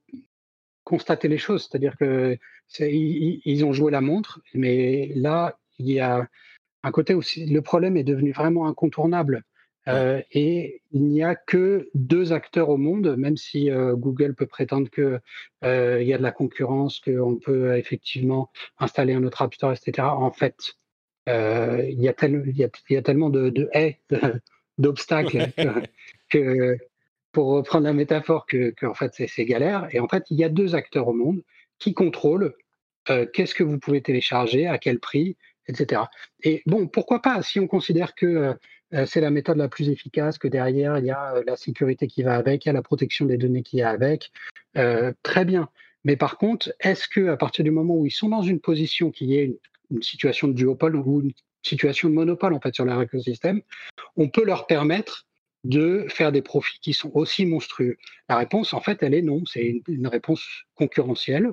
constater 0.85 1.29
les 1.29 1.39
choses. 1.39 1.67
C'est-à-dire 1.67 1.97
que 1.97 2.39
ils 2.79 3.65
ont 3.65 3.73
joué 3.73 3.91
la 3.91 4.03
montre, 4.03 4.43
mais 4.53 5.13
là, 5.15 5.59
il 5.79 5.91
y 5.91 6.01
a 6.01 6.29
un 6.87 6.93
côté 6.93 7.15
où 7.15 7.23
le 7.37 7.61
problème 7.61 7.97
est 7.97 8.05
devenu 8.05 8.31
vraiment 8.31 8.69
incontournable. 8.69 9.43
Euh, 9.89 10.21
et 10.31 10.83
il 10.93 11.03
n'y 11.03 11.23
a 11.25 11.35
que 11.35 11.89
deux 11.95 12.33
acteurs 12.33 12.69
au 12.69 12.77
monde, 12.77 13.17
même 13.17 13.37
si 13.37 13.71
euh, 13.71 13.95
Google 13.95 14.35
peut 14.35 14.47
prétendre 14.47 14.89
qu'il 14.91 15.21
euh, 15.65 16.03
y 16.03 16.15
a 16.15 16.19
de 16.19 16.23
la 16.23 16.31
concurrence, 16.31 17.01
qu'on 17.01 17.37
peut 17.37 17.77
effectivement 17.77 18.51
installer 18.79 19.15
un 19.15 19.25
autre 19.25 19.43
App 19.43 19.55
Store, 19.55 19.73
etc. 19.73 20.07
En 20.09 20.31
fait, 20.31 20.75
il 21.27 22.01
y, 22.01 22.09
a 22.09 22.13
tellement 23.03 23.31
de, 23.31 23.69
haies, 23.73 23.99
d'obstacles 24.79 25.49
que, 26.31 26.79
pour 27.33 27.47
reprendre 27.49 27.85
la 27.85 27.93
métaphore, 27.93 28.47
que, 28.47 28.73
en 28.87 28.95
fait 28.95 29.13
c'est 29.29 29.45
galère. 29.45 29.89
Et 29.91 29.99
en 29.99 30.07
fait, 30.07 30.25
il 30.31 30.39
y 30.39 30.45
a 30.45 30.49
deux 30.49 30.77
acteurs 30.77 31.09
au 31.09 31.15
monde 31.15 31.43
qui 31.81 31.95
contrôlent 31.95 32.55
qu'est-ce 33.33 33.57
que 33.57 33.65
vous 33.65 33.79
pouvez 33.79 34.03
télécharger, 34.03 34.69
à 34.69 34.79
quel 34.79 35.01
prix, 35.01 35.37
etc. 35.69 36.03
Et 36.43 36.63
bon, 36.67 36.87
pourquoi 36.87 37.23
pas, 37.23 37.43
si 37.43 37.61
on 37.61 37.67
considère 37.67 38.15
que 38.15 38.55
euh, 38.95 39.07
c'est 39.07 39.21
la 39.21 39.31
méthode 39.31 39.59
la 39.59 39.69
plus 39.69 39.89
efficace, 39.89 40.39
que 40.39 40.49
derrière, 40.49 40.99
il 40.99 41.07
y 41.07 41.11
a 41.11 41.35
la 41.47 41.57
sécurité 41.57 42.07
qui 42.07 42.23
va 42.23 42.37
avec, 42.37 42.65
il 42.65 42.69
y 42.69 42.71
a 42.71 42.73
la 42.73 42.83
protection 42.83 43.27
des 43.27 43.37
données 43.37 43.63
qui 43.63 43.81
va 43.81 43.91
avec, 43.91 44.33
très 45.23 45.45
bien. 45.45 45.69
Mais 46.05 46.17
par 46.17 46.39
contre, 46.39 46.73
est-ce 46.81 47.09
que 47.09 47.29
à 47.29 47.37
partir 47.37 47.65
du 47.65 47.73
moment 47.73 47.97
où 47.97 48.07
ils 48.07 48.13
sont 48.13 48.29
dans 48.29 48.43
une 48.43 48.61
position 48.61 49.11
qui 49.11 49.37
est 49.37 49.45
une, 49.45 49.57
une 49.91 50.03
situation 50.03 50.47
de 50.47 50.53
duopole 50.53 50.95
ou 50.97 51.23
une 51.23 51.33
situation 51.63 52.09
de 52.09 52.15
monopole 52.15 52.55
en 52.55 52.61
fait 52.61 52.75
sur 52.75 52.85
leur 52.85 53.03
écosystème, 53.03 53.61
on 54.17 54.29
peut 54.29 54.45
leur 54.45 54.67
permettre 54.67 55.27
de 55.65 56.07
faire 56.09 56.33
des 56.33 56.43
profits 56.43 56.79
qui 56.81 56.93
sont 56.93 57.11
aussi 57.15 57.45
monstrueux? 57.45 57.97
La 58.29 58.37
réponse, 58.37 58.73
en 58.73 58.81
fait, 58.81 59.03
elle 59.03 59.15
est 59.15 59.23
non. 59.23 59.45
C'est 59.47 59.83
une, 59.89 60.07
réponse 60.07 60.47
concurrentielle 60.75 61.53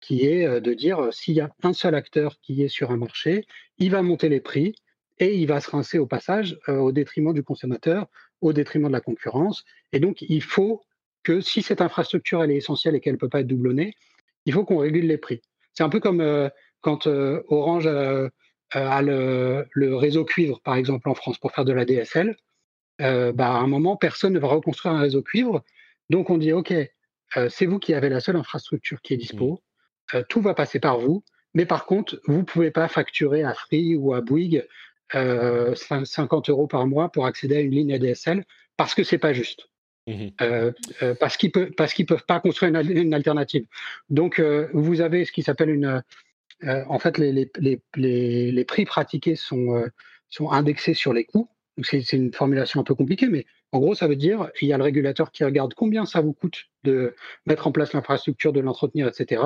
qui 0.00 0.26
est 0.26 0.46
euh, 0.46 0.60
de 0.60 0.74
dire 0.74 0.98
euh, 1.00 1.10
s'il 1.10 1.34
y 1.34 1.40
a 1.40 1.50
un 1.62 1.72
seul 1.72 1.94
acteur 1.94 2.36
qui 2.40 2.62
est 2.62 2.68
sur 2.68 2.90
un 2.90 2.96
marché, 2.96 3.46
il 3.78 3.90
va 3.90 4.02
monter 4.02 4.28
les 4.28 4.40
prix 4.40 4.74
et 5.18 5.36
il 5.36 5.46
va 5.46 5.60
se 5.60 5.70
rincer 5.70 5.98
au 5.98 6.06
passage 6.06 6.58
euh, 6.68 6.78
au 6.78 6.92
détriment 6.92 7.34
du 7.34 7.42
consommateur, 7.42 8.06
au 8.40 8.52
détriment 8.52 8.88
de 8.88 8.92
la 8.92 9.00
concurrence. 9.00 9.64
Et 9.92 10.00
donc, 10.00 10.22
il 10.22 10.42
faut 10.42 10.82
que 11.22 11.40
si 11.40 11.62
cette 11.62 11.82
infrastructure 11.82 12.42
elle 12.42 12.50
est 12.50 12.56
essentielle 12.56 12.94
et 12.94 13.00
qu'elle 13.00 13.14
ne 13.14 13.18
peut 13.18 13.28
pas 13.28 13.40
être 13.40 13.46
doublonnée, 13.46 13.94
il 14.46 14.54
faut 14.54 14.64
qu'on 14.64 14.78
régule 14.78 15.06
les 15.06 15.18
prix. 15.18 15.42
C'est 15.74 15.82
un 15.82 15.90
peu 15.90 16.00
comme 16.00 16.50
quand 16.80 17.06
Orange 17.06 17.86
a 17.86 19.02
le, 19.02 19.66
le, 19.70 19.96
réseau 19.96 20.24
cuivre, 20.24 20.60
par 20.62 20.76
exemple, 20.76 21.10
en 21.10 21.14
France, 21.14 21.38
pour 21.38 21.52
faire 21.52 21.66
de 21.66 21.74
la 21.74 21.84
DSL. 21.84 22.34
Bah, 22.98 23.34
à 23.38 23.58
un 23.58 23.66
moment, 23.66 23.96
personne 23.96 24.32
ne 24.32 24.38
va 24.38 24.48
reconstruire 24.48 24.94
un 24.94 25.00
réseau 25.00 25.22
cuivre. 25.22 25.62
Donc 26.08 26.30
on 26.30 26.38
dit, 26.38 26.52
OK, 26.54 26.72
c'est 27.50 27.66
vous 27.66 27.78
qui 27.78 27.92
avez 27.92 28.08
la 28.08 28.20
seule 28.20 28.36
infrastructure 28.36 29.02
qui 29.02 29.12
est 29.12 29.18
dispo, 29.18 29.52
mmh. 29.52 29.69
Euh, 30.14 30.22
tout 30.28 30.40
va 30.40 30.54
passer 30.54 30.80
par 30.80 30.98
vous, 30.98 31.22
mais 31.54 31.66
par 31.66 31.86
contre, 31.86 32.20
vous 32.26 32.38
ne 32.38 32.42
pouvez 32.42 32.70
pas 32.70 32.88
facturer 32.88 33.42
à 33.42 33.54
Free 33.54 33.96
ou 33.96 34.14
à 34.14 34.20
Bouygues 34.20 34.66
50 35.12 36.50
euros 36.50 36.68
par 36.68 36.86
mois 36.86 37.10
pour 37.10 37.26
accéder 37.26 37.56
à 37.56 37.60
une 37.60 37.72
ligne 37.72 37.92
ADSL 37.92 38.44
parce 38.76 38.94
que 38.94 39.02
c'est 39.02 39.18
pas 39.18 39.32
juste. 39.32 39.68
Mmh 40.06 40.28
parce 41.18 41.36
qu'ils 41.36 41.50
ne 41.58 42.04
peuvent 42.04 42.24
pas 42.24 42.38
construire 42.38 42.72
une, 42.80 43.12
alternative. 43.12 43.66
Donc, 44.08 44.40
vous 44.72 45.00
avez 45.00 45.24
ce 45.24 45.32
qui 45.32 45.42
s'appelle 45.42 45.70
une. 45.70 46.04
en 46.64 46.98
fait, 47.00 47.18
les, 47.18 47.32
les, 47.32 47.80
les, 47.96 48.52
les, 48.52 48.64
prix 48.64 48.84
pratiqués 48.84 49.34
sont, 49.34 49.84
sont 50.28 50.52
indexés 50.52 50.94
sur 50.94 51.12
les 51.12 51.24
coûts 51.24 51.50
c'est 51.82 52.12
une 52.12 52.32
formulation 52.32 52.80
un 52.80 52.84
peu 52.84 52.94
compliquée, 52.94 53.28
mais 53.28 53.46
en 53.72 53.78
gros, 53.78 53.94
ça 53.94 54.06
veut 54.06 54.16
dire 54.16 54.50
il 54.60 54.68
y 54.68 54.72
a 54.72 54.78
le 54.78 54.84
régulateur 54.84 55.30
qui 55.30 55.44
regarde 55.44 55.74
combien 55.74 56.04
ça 56.04 56.20
vous 56.20 56.32
coûte 56.32 56.66
de 56.84 57.14
mettre 57.46 57.66
en 57.66 57.72
place 57.72 57.92
l'infrastructure, 57.92 58.52
de 58.52 58.60
l'entretenir, 58.60 59.08
etc. 59.08 59.42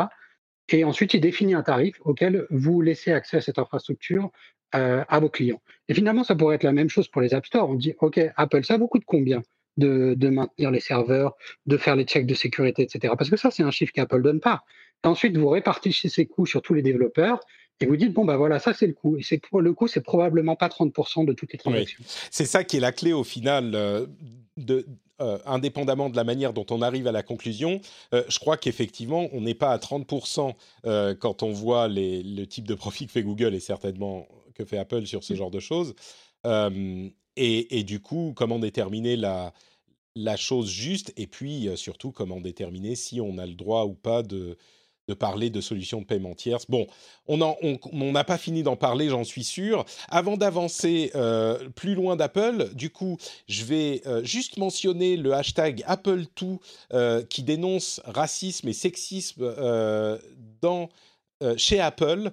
Et 0.71 0.85
ensuite, 0.85 1.15
il 1.15 1.21
définit 1.21 1.55
un 1.55 1.63
tarif 1.63 1.97
auquel 2.05 2.47
vous 2.51 2.81
laissez 2.81 3.13
accès 3.13 3.37
à 3.37 3.41
cette 3.41 3.59
infrastructure 3.59 4.31
euh, 4.75 5.05
à 5.09 5.21
vos 5.21 5.29
clients. 5.29 5.61
Et 5.89 5.95
finalement, 5.95 6.25
ça 6.25 6.35
pourrait 6.35 6.57
être 6.57 6.65
la 6.65 6.73
même 6.73 6.89
chose 6.89 7.09
pour 7.09 7.21
les 7.21 7.35
App 7.35 7.47
Store. 7.47 7.69
On 7.69 7.75
dit, 7.75 7.95
OK, 8.01 8.21
Apple, 8.37 8.65
ça 8.65 8.77
vous 8.77 8.89
coûte 8.89 9.05
combien 9.07 9.43
de, 9.77 10.15
de 10.17 10.29
maintenir 10.29 10.71
les 10.71 10.81
serveurs, 10.81 11.37
de 11.67 11.77
faire 11.77 11.97
les 11.97 12.05
checks 12.05 12.27
de 12.27 12.35
sécurité, 12.35 12.83
etc. 12.83 13.15
Parce 13.17 13.31
que 13.31 13.37
ça, 13.37 13.51
c'est 13.51 13.63
un 13.63 13.71
chiffre 13.71 13.93
qu'Apple 13.93 14.23
donne 14.23 14.41
pas. 14.41 14.63
ensuite, 15.05 15.37
vous 15.37 15.49
répartissez 15.49 16.09
ces 16.09 16.27
coûts 16.27 16.47
sur 16.47 16.63
tous 16.63 16.75
les 16.75 16.83
développeurs 16.83 17.41
et 17.81 17.87
vous 17.87 17.97
dites, 17.97 18.13
bon, 18.13 18.25
ben 18.25 18.37
voilà, 18.37 18.59
ça 18.59 18.73
c'est 18.73 18.87
le 18.87 18.93
coût. 18.93 19.17
Et 19.19 19.23
c'est 19.23 19.41
le 19.53 19.73
coût, 19.73 19.89
c'est 19.89 20.01
probablement 20.01 20.57
pas 20.57 20.69
30% 20.69 21.27
de 21.27 21.33
toutes 21.33 21.53
les 21.53 21.59
transactions. 21.59 22.05
C'est 22.31 22.47
ça 22.47 22.63
qui 22.65 22.77
est 22.77 22.81
la 22.81 22.93
clé 22.93 23.13
au 23.13 23.25
final, 23.25 23.73
euh, 23.75 24.07
de, 24.57 24.87
euh, 25.21 25.39
indépendamment 25.45 26.09
de 26.09 26.17
la 26.17 26.25
manière 26.25 26.53
dont 26.53 26.67
on 26.71 26.83
arrive 26.83 27.09
à 27.09 27.13
la 27.13 27.23
conclusion. 27.23 27.81
Euh, 28.13 28.23
je 28.29 28.39
crois 28.39 28.57
qu'effectivement, 28.57 29.29
on 29.33 29.41
n'est 29.41 29.55
pas 29.55 29.73
à 29.73 29.79
30% 29.79 30.55
quand 31.19 31.43
on 31.43 31.53
voit 31.53 31.89
les, 31.89 32.23
le 32.23 32.47
type 32.47 32.67
de 32.67 32.75
profit 32.75 33.07
que 33.07 33.13
fait 33.13 33.23
Google 33.23 33.55
et 33.55 33.61
certainement 33.61 34.29
que 34.55 34.65
fait 34.65 34.79
Apple 34.79 35.07
sur 35.07 35.25
ce 35.25 35.33
mm. 35.33 35.37
genre 35.37 35.51
de 35.51 35.61
choses. 35.61 35.95
Et, 37.37 37.79
et, 37.79 37.83
du 37.83 37.99
coup, 37.99 38.33
comment 38.37 38.61
déterminer 38.61 39.17
la, 39.17 39.53
la 40.15 40.37
chose 40.37 40.71
juste 40.71 41.13
et 41.17 41.27
puis 41.27 41.69
surtout 41.75 42.13
comment 42.13 42.41
déterminer 42.41 42.95
si 42.95 43.21
on 43.21 43.39
a 43.39 43.47
le 43.47 43.55
droit 43.55 43.87
ou 43.87 43.95
pas 43.95 44.23
de 44.23 44.57
de 45.09 45.15
parler 45.15 45.51
de 45.51 45.61
solutions 45.61 46.01
de 46.01 46.07
paiement 46.07 46.35
tierces. 46.35 46.67
Bon, 46.69 46.87
on 47.27 47.37
n'a 48.13 48.25
pas 48.25 48.39
fini 48.39 48.63
d'en 48.63 48.77
parler, 48.77 49.09
j'en 49.09 49.25
suis 49.25 49.45
sûr. 49.45 49.85
Avant 50.09 50.37
d'avancer 50.37 51.11
euh, 51.15 51.69
plus 51.71 51.95
loin 51.95 52.17
d'Apple, 52.17 52.71
du 52.75 52.91
coup, 52.91 53.19
je 53.49 53.65
vais 53.65 54.03
euh, 54.07 54.23
juste 54.25 54.57
mentionner 54.57 55.17
le 55.17 55.35
hashtag 55.35 55.85
Apple2 55.87 56.59
euh, 56.93 57.23
qui 57.25 57.43
dénonce 57.43 58.01
racisme 58.05 58.69
et 58.69 58.73
sexisme 58.73 59.53
dans 60.61 60.89
chez 61.59 61.79
Apple, 61.79 62.31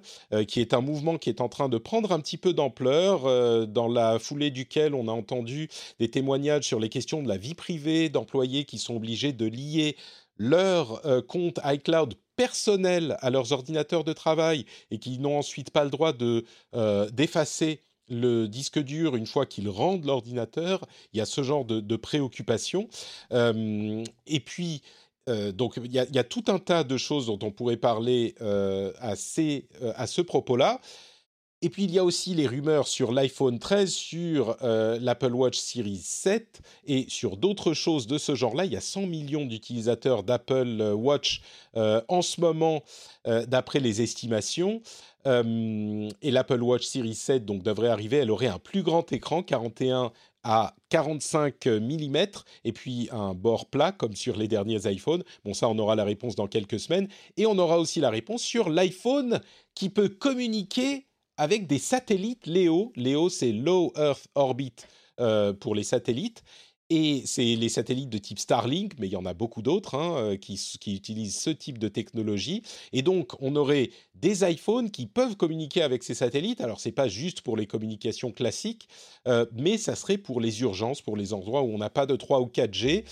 qui 0.48 0.60
est 0.60 0.72
un 0.72 0.80
mouvement 0.80 1.18
qui 1.18 1.28
est 1.28 1.42
en 1.42 1.48
train 1.48 1.68
de 1.68 1.76
prendre 1.76 2.12
un 2.12 2.20
petit 2.20 2.38
peu 2.38 2.54
d'ampleur, 2.54 3.66
dans 3.66 3.88
la 3.88 4.18
foulée 4.18 4.50
duquel 4.50 4.94
on 4.94 5.06
a 5.08 5.12
entendu 5.12 5.68
des 5.98 6.08
témoignages 6.08 6.64
sur 6.64 6.80
les 6.80 6.88
questions 6.88 7.22
de 7.22 7.28
la 7.28 7.36
vie 7.36 7.54
privée 7.54 8.08
d'employés 8.08 8.64
qui 8.64 8.78
sont 8.78 8.96
obligés 8.96 9.32
de 9.32 9.44
lier 9.44 9.96
leur 10.38 11.02
compte 11.26 11.60
iCloud 11.64 12.14
personnel 12.36 13.16
à 13.20 13.30
leurs 13.30 13.52
ordinateurs 13.52 14.04
de 14.04 14.12
travail 14.12 14.64
et 14.90 14.98
qui 14.98 15.18
n'ont 15.18 15.38
ensuite 15.38 15.70
pas 15.70 15.84
le 15.84 15.90
droit 15.90 16.12
de 16.12 16.44
euh, 16.74 17.08
d'effacer 17.10 17.80
le 18.08 18.46
disque 18.46 18.78
dur 18.78 19.16
une 19.16 19.26
fois 19.26 19.46
qu'ils 19.46 19.68
rendent 19.68 20.04
l'ordinateur. 20.04 20.84
Il 21.12 21.18
y 21.18 21.20
a 21.20 21.24
ce 21.24 21.42
genre 21.42 21.64
de, 21.64 21.96
préoccupation. 21.96 22.88
Euh, 23.32 24.04
et 24.26 24.40
puis, 24.40 24.82
euh, 25.28 25.52
donc, 25.52 25.74
il 25.82 25.92
y, 25.92 25.98
a, 25.98 26.04
il 26.04 26.14
y, 26.14 26.18
a, 26.18 26.24
tout 26.24 26.44
un 26.48 26.58
tas 26.58 26.84
de 26.84 26.96
choses 26.96 27.26
dont 27.26 27.38
on 27.42 27.52
pourrait 27.52 27.76
parler 27.76 28.34
à, 28.40 29.14
ces, 29.16 29.68
à 29.94 30.06
ce 30.06 30.20
propos-là. 30.20 30.80
Et 31.64 31.70
puis 31.70 31.84
il 31.84 31.92
y 31.92 31.98
a 32.00 32.04
aussi 32.04 32.34
les 32.34 32.48
rumeurs 32.48 32.88
sur 32.88 33.12
l'iPhone 33.12 33.60
13, 33.60 33.88
sur 33.88 34.56
euh, 34.62 34.98
l'Apple 35.00 35.32
Watch 35.32 35.56
Series 35.56 36.00
7 36.02 36.60
et 36.86 37.06
sur 37.08 37.36
d'autres 37.36 37.72
choses 37.72 38.08
de 38.08 38.18
ce 38.18 38.34
genre-là. 38.34 38.64
Il 38.64 38.72
y 38.72 38.76
a 38.76 38.80
100 38.80 39.06
millions 39.06 39.46
d'utilisateurs 39.46 40.24
d'Apple 40.24 40.78
euh, 40.80 40.92
Watch 40.92 41.40
euh, 41.76 42.02
en 42.08 42.20
ce 42.20 42.40
moment, 42.40 42.82
d'après 43.46 43.78
les 43.78 44.02
estimations. 44.02 44.82
et 45.24 46.30
l'Apple 46.32 46.60
Watch 46.60 46.84
Series 46.84 47.14
7 47.14 47.44
donc, 47.44 47.62
devrait 47.62 47.88
arriver. 47.88 48.16
Elle 48.16 48.32
aurait 48.32 48.48
un 48.48 48.58
plus 48.58 48.82
grand 48.82 49.10
écran, 49.12 49.44
41 49.44 50.10
à 50.42 50.74
45 50.88 51.64
mm 51.66 52.16
et 52.64 52.72
puis 52.72 53.08
un 53.12 53.32
bord 53.32 53.66
plat 53.66 53.92
comme 53.92 54.16
sur 54.16 54.36
les 54.36 54.48
derniers 54.48 54.90
iPhones. 54.90 55.22
Bon, 55.44 55.54
ça, 55.54 55.68
on 55.68 55.78
aura 55.78 55.94
la 55.94 56.02
réponse 56.02 56.34
dans 56.34 56.48
quelques 56.48 56.80
semaines. 56.80 57.06
Et 57.36 57.46
on 57.46 57.56
aura 57.58 57.78
aussi 57.78 58.00
la 58.00 58.10
réponse 58.10 58.42
sur 58.42 58.68
l'iPhone 58.68 59.40
qui 59.76 59.88
peut 59.88 60.08
communiquer 60.08 61.06
avec 61.42 61.66
des 61.66 61.80
satellites 61.80 62.46
LEO. 62.46 62.92
LEO, 62.94 63.28
c'est 63.28 63.50
Low 63.50 63.92
Earth 63.96 64.28
Orbit 64.36 64.74
euh, 65.18 65.52
pour 65.52 65.74
les 65.74 65.82
satellites. 65.82 66.44
Et 66.88 67.22
c'est 67.26 67.56
les 67.56 67.68
satellites 67.68 68.10
de 68.10 68.18
type 68.18 68.38
Starlink, 68.38 68.92
mais 69.00 69.08
il 69.08 69.12
y 69.12 69.16
en 69.16 69.26
a 69.26 69.34
beaucoup 69.34 69.60
d'autres 69.60 69.96
hein, 69.96 70.14
euh, 70.18 70.36
qui, 70.36 70.54
utilisent 70.86 71.36
ce 71.36 71.50
type 71.50 71.78
de 71.78 71.88
technologie. 71.88 72.62
Et 72.92 73.02
donc, 73.02 73.32
on 73.40 73.56
aurait 73.56 73.90
des 74.14 74.48
iPhones 74.48 74.92
qui 74.92 75.06
peuvent 75.06 75.34
communiquer 75.34 75.82
avec 75.82 76.04
ces 76.04 76.14
satellites. 76.14 76.60
Alors, 76.60 76.78
c'est 76.78 76.92
pas 76.92 77.08
juste 77.08 77.40
pour 77.40 77.56
les 77.56 77.66
communications 77.66 78.30
classiques, 78.30 78.88
euh, 79.26 79.44
mais 79.52 79.78
ça 79.78 79.96
serait 79.96 80.18
pour 80.18 80.40
les 80.40 80.60
urgences, 80.60 81.02
pour 81.02 81.16
les 81.16 81.32
endroits 81.32 81.62
où 81.62 81.74
on 81.74 81.78
n'a 81.78 81.90
pas 81.90 82.06
de 82.06 82.14
3 82.14 82.40
ou 82.40 82.46
4G. 82.46 83.04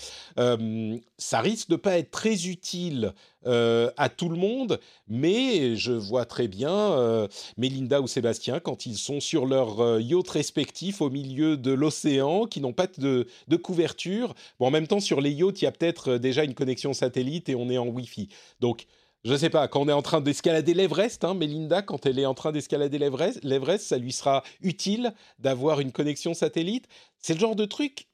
ça 1.17 1.41
risque 1.41 1.67
de 1.67 1.75
pas 1.75 1.97
être 1.97 2.11
très 2.11 2.47
utile 2.47 3.13
euh, 3.47 3.89
à 3.97 4.07
tout 4.09 4.29
le 4.29 4.35
monde, 4.35 4.79
mais 5.07 5.75
je 5.75 5.93
vois 5.93 6.25
très 6.25 6.47
bien 6.47 6.71
euh, 6.71 7.27
Mélinda 7.57 7.99
ou 7.99 8.05
Sébastien 8.05 8.59
quand 8.59 8.85
ils 8.85 8.97
sont 8.97 9.19
sur 9.19 9.47
leur 9.47 9.79
euh, 9.79 9.99
yacht 9.99 10.29
respectif 10.29 11.01
au 11.01 11.09
milieu 11.09 11.57
de 11.57 11.71
l'océan, 11.71 12.45
qui 12.45 12.61
n'ont 12.61 12.71
pas 12.71 12.85
de, 12.85 13.25
couverture. 13.63 14.35
En 14.59 14.69
même 14.69 14.85
temps, 14.85 14.99
sur 14.99 15.21
les 15.21 15.31
yachts, 15.31 15.59
il 15.59 15.65
y 15.65 15.67
a 15.67 15.71
peut-être 15.71 16.17
déjà 16.17 16.43
une 16.43 16.53
connexion 16.53 16.93
satellite 16.93 17.49
et 17.49 17.55
on 17.55 17.71
est 17.71 17.79
en 17.79 17.87
Wi-Fi. 17.87 18.29
Donc, 18.59 18.85
je 19.25 19.31
ne 19.31 19.37
sais 19.37 19.49
pas, 19.49 19.67
quand 19.67 19.81
on 19.81 19.89
est 19.89 19.93
en 19.93 20.03
train 20.03 20.21
d'escalader 20.21 20.75
l'Everest, 20.75 21.23
hein, 21.23 21.33
Mélinda, 21.33 21.81
quand 21.81 22.05
elle 22.05 22.19
est 22.19 22.27
en 22.27 22.35
train 22.35 22.51
d'escalader 22.51 22.99
l'Everest, 22.99 23.87
ça 23.87 23.97
lui 23.97 24.11
sera 24.11 24.43
utile 24.61 25.13
d'avoir 25.39 25.79
une 25.79 25.91
connexion 25.91 26.35
satellite. 26.35 26.87
C'est 27.17 27.33
le 27.33 27.39
genre 27.39 27.55
de 27.55 27.65
truc, 27.65 28.07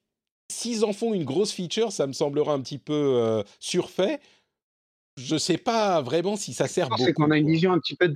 s'ils 0.50 0.86
en 0.86 0.94
font 0.94 1.14
une 1.14 1.26
grosse 1.26 1.52
feature, 1.52 1.92
ça 1.92 2.08
me 2.08 2.14
semblera 2.14 2.54
un 2.54 2.62
petit 2.62 2.78
peu 2.78 3.44
surfait 3.60 4.22
je 5.18 5.34
ne 5.34 5.40
sais 5.40 5.58
pas 5.58 6.02
vraiment 6.02 6.36
si 6.36 6.54
ça 6.54 6.68
sert 6.68 6.90
beaucoup. 6.90 7.12
qu'on 7.14 7.32
a 7.32 7.38
une 7.38 7.50
vision 7.50 7.74
un 7.74 7.80
petit 7.80 7.96
peu. 7.96 8.14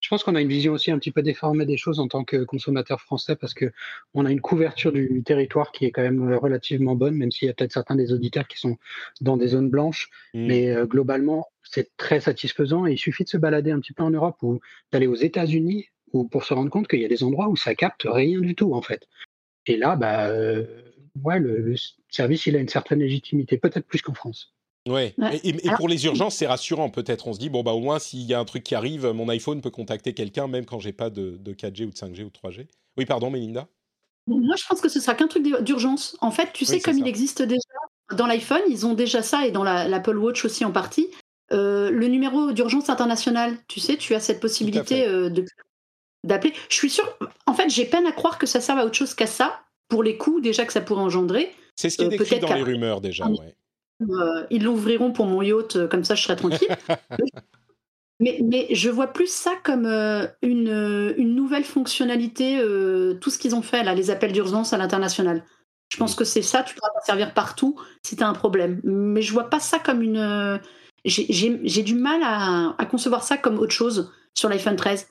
Je 0.00 0.08
pense 0.10 0.22
qu'on 0.22 0.34
a 0.34 0.42
une 0.42 0.48
vision 0.48 0.74
aussi 0.74 0.90
un 0.90 0.98
petit 0.98 1.12
peu 1.12 1.22
déformée 1.22 1.64
des 1.64 1.78
choses 1.78 1.98
en 1.98 2.08
tant 2.08 2.24
que 2.24 2.44
consommateur 2.44 3.00
français 3.00 3.36
parce 3.36 3.54
que 3.54 3.72
on 4.12 4.26
a 4.26 4.30
une 4.30 4.42
couverture 4.42 4.92
du 4.92 5.22
territoire 5.24 5.72
qui 5.72 5.86
est 5.86 5.90
quand 5.90 6.02
même 6.02 6.32
euh, 6.32 6.36
relativement 6.36 6.94
bonne, 6.94 7.14
même 7.14 7.30
s'il 7.30 7.46
y 7.46 7.50
a 7.50 7.54
peut-être 7.54 7.72
certains 7.72 7.96
des 7.96 8.12
auditeurs 8.12 8.46
qui 8.46 8.58
sont 8.58 8.76
dans 9.22 9.38
des 9.38 9.48
zones 9.48 9.70
blanches. 9.70 10.10
Mmh. 10.34 10.46
Mais 10.46 10.70
euh, 10.70 10.84
globalement, 10.84 11.46
c'est 11.62 11.96
très 11.96 12.20
satisfaisant 12.20 12.86
et 12.86 12.92
il 12.92 12.98
suffit 12.98 13.24
de 13.24 13.30
se 13.30 13.38
balader 13.38 13.70
un 13.70 13.80
petit 13.80 13.94
peu 13.94 14.02
en 14.02 14.10
Europe 14.10 14.36
ou 14.42 14.60
d'aller 14.92 15.06
aux 15.06 15.14
États-Unis 15.14 15.86
pour 16.30 16.44
se 16.44 16.54
rendre 16.54 16.70
compte 16.70 16.86
qu'il 16.86 17.00
y 17.00 17.04
a 17.04 17.08
des 17.08 17.24
endroits 17.24 17.48
où 17.48 17.56
ça 17.56 17.74
capte 17.74 18.06
rien 18.08 18.40
du 18.40 18.54
tout 18.54 18.74
en 18.74 18.82
fait. 18.82 19.08
Et 19.66 19.76
là, 19.76 19.96
bah, 19.96 20.28
euh, 20.28 20.64
ouais, 21.22 21.38
le, 21.40 21.74
service, 22.10 22.46
il 22.46 22.56
a 22.56 22.60
une 22.60 22.68
certaine 22.68 23.00
légitimité, 23.00 23.58
peut-être 23.58 23.86
plus 23.86 24.02
qu'en 24.02 24.14
France. 24.14 24.54
Ouais. 24.86 25.14
Et, 25.44 25.70
pour 25.76 25.88
les 25.88 26.04
urgences, 26.04 26.36
c'est 26.36 26.46
rassurant 26.46 26.90
peut-être. 26.90 27.26
On 27.26 27.32
se 27.32 27.38
dit, 27.38 27.48
bon, 27.48 27.62
bah, 27.62 27.72
au 27.72 27.80
moins, 27.80 27.98
s'il 27.98 28.22
y 28.22 28.34
a 28.34 28.38
un 28.38 28.44
truc 28.44 28.62
qui 28.62 28.74
arrive, 28.74 29.06
mon 29.06 29.28
iPhone 29.28 29.60
peut 29.60 29.70
contacter 29.70 30.12
quelqu'un, 30.12 30.46
même 30.46 30.66
quand 30.66 30.78
j'ai 30.78 30.92
pas 30.92 31.08
de, 31.08 31.38
4G 31.46 31.86
ou 31.86 31.90
de 31.90 31.96
5G 31.96 32.24
ou 32.24 32.30
de 32.30 32.50
3G. 32.50 32.66
Oui, 32.98 33.06
pardon, 33.06 33.30
Melinda? 33.30 33.66
Moi, 34.26 34.56
je 34.56 34.64
pense 34.66 34.80
que 34.80 34.88
ce 34.88 35.00
sera 35.00 35.14
qu'un 35.14 35.26
truc 35.26 35.42
d'urgence. 35.62 36.16
En 36.20 36.30
fait, 36.30 36.50
tu 36.52 36.64
sais, 36.64 36.80
comme 36.80 36.98
il 36.98 37.06
existe 37.06 37.42
déjà 37.42 37.60
dans 38.14 38.26
l'iPhone, 38.26 38.60
ils 38.68 38.86
ont 38.86 38.94
déjà 38.94 39.22
ça, 39.22 39.46
et 39.46 39.50
dans 39.50 39.64
l'Apple 39.64 40.18
Watch 40.18 40.44
aussi 40.44 40.64
en 40.64 40.72
partie, 40.72 41.08
euh, 41.52 41.90
le 41.90 42.06
numéro 42.08 42.52
d'urgence 42.52 42.88
international. 42.88 43.56
Tu 43.68 43.80
sais, 43.80 43.96
tu 43.96 44.14
as 44.14 44.20
cette 44.20 44.40
possibilité 44.40 45.06
euh, 45.06 45.30
d'appeler. 46.24 46.52
Je 46.68 46.74
suis 46.74 46.90
sûre, 46.90 47.18
en 47.46 47.54
fait, 47.54 47.68
j'ai 47.68 47.84
peine 47.84 48.06
à 48.06 48.12
croire 48.12 48.38
que 48.38 48.46
ça 48.46 48.60
serve 48.60 48.78
à 48.78 48.86
autre 48.86 48.96
chose 48.96 49.14
qu'à 49.14 49.26
ça, 49.26 49.60
pour 49.88 50.02
les 50.02 50.16
coûts 50.16 50.40
déjà 50.40 50.64
que 50.64 50.72
ça 50.72 50.80
pourrait 50.80 51.02
engendrer. 51.02 51.54
C'est 51.76 51.90
ce 51.90 51.96
qui 51.96 52.04
est 52.04 52.06
euh, 52.06 52.10
décrit 52.10 52.38
dans 52.38 52.54
les 52.54 52.62
rumeurs 52.62 53.00
déjà, 53.00 53.26
ouais. 53.26 53.54
Euh, 54.02 54.46
ils 54.50 54.64
l'ouvriront 54.64 55.12
pour 55.12 55.26
mon 55.26 55.42
yacht, 55.42 55.76
euh, 55.76 55.88
comme 55.88 56.04
ça 56.04 56.14
je 56.14 56.22
serai 56.22 56.36
tranquille. 56.36 56.68
mais, 58.20 58.40
mais 58.42 58.66
je 58.70 58.90
vois 58.90 59.08
plus 59.08 59.30
ça 59.30 59.52
comme 59.62 59.86
euh, 59.86 60.26
une, 60.42 61.14
une, 61.16 61.34
nouvelle 61.34 61.64
fonctionnalité, 61.64 62.58
tout 63.20 63.30
ce 63.30 63.38
qu'ils 63.38 63.54
ont 63.54 63.62
fait, 63.62 63.84
là, 63.84 63.94
les 63.94 64.10
appels 64.10 64.32
d'urgence 64.32 64.72
à 64.72 64.78
l'international. 64.78 65.44
Je 65.90 65.98
pense 65.98 66.14
mm. 66.14 66.18
que 66.18 66.24
c'est 66.24 66.42
ça, 66.42 66.62
tu 66.62 66.74
dois 66.74 66.90
servir 67.04 67.34
partout 67.34 67.78
si 68.02 68.16
tu 68.16 68.22
as 68.22 68.28
un 68.28 68.32
problème. 68.32 68.80
Mais 68.84 69.22
je 69.22 69.32
vois 69.32 69.50
pas 69.50 69.60
ça 69.60 69.78
comme 69.78 70.02
une. 70.02 70.60
J'ai 71.04 71.82
du 71.82 71.94
mal 71.94 72.22
à, 72.22 72.74
à, 72.78 72.86
concevoir 72.86 73.22
ça 73.22 73.36
comme 73.36 73.58
autre 73.58 73.72
chose 73.72 74.10
sur 74.34 74.48
l'iPhone 74.48 74.76
13. 74.76 75.06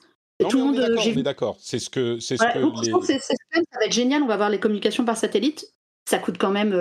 tout 0.50 0.58
le 0.58 0.64
monde, 0.64 0.78
on 0.78 1.02
est 1.02 1.22
d'accord. 1.22 1.56
C'est 1.60 1.78
ce 1.78 1.88
que, 1.88 2.18
c'est 2.18 2.36
ce 2.36 2.42
que 2.42 3.06
les... 3.08 3.18
ça 3.18 3.78
va 3.78 3.86
être 3.86 3.92
génial. 3.92 4.22
On 4.22 4.26
va 4.26 4.36
voir 4.36 4.50
les 4.50 4.60
communications 4.60 5.04
par 5.04 5.16
satellite. 5.16 5.66
Ça 6.06 6.18
coûte 6.18 6.36
quand 6.36 6.50
même 6.50 6.72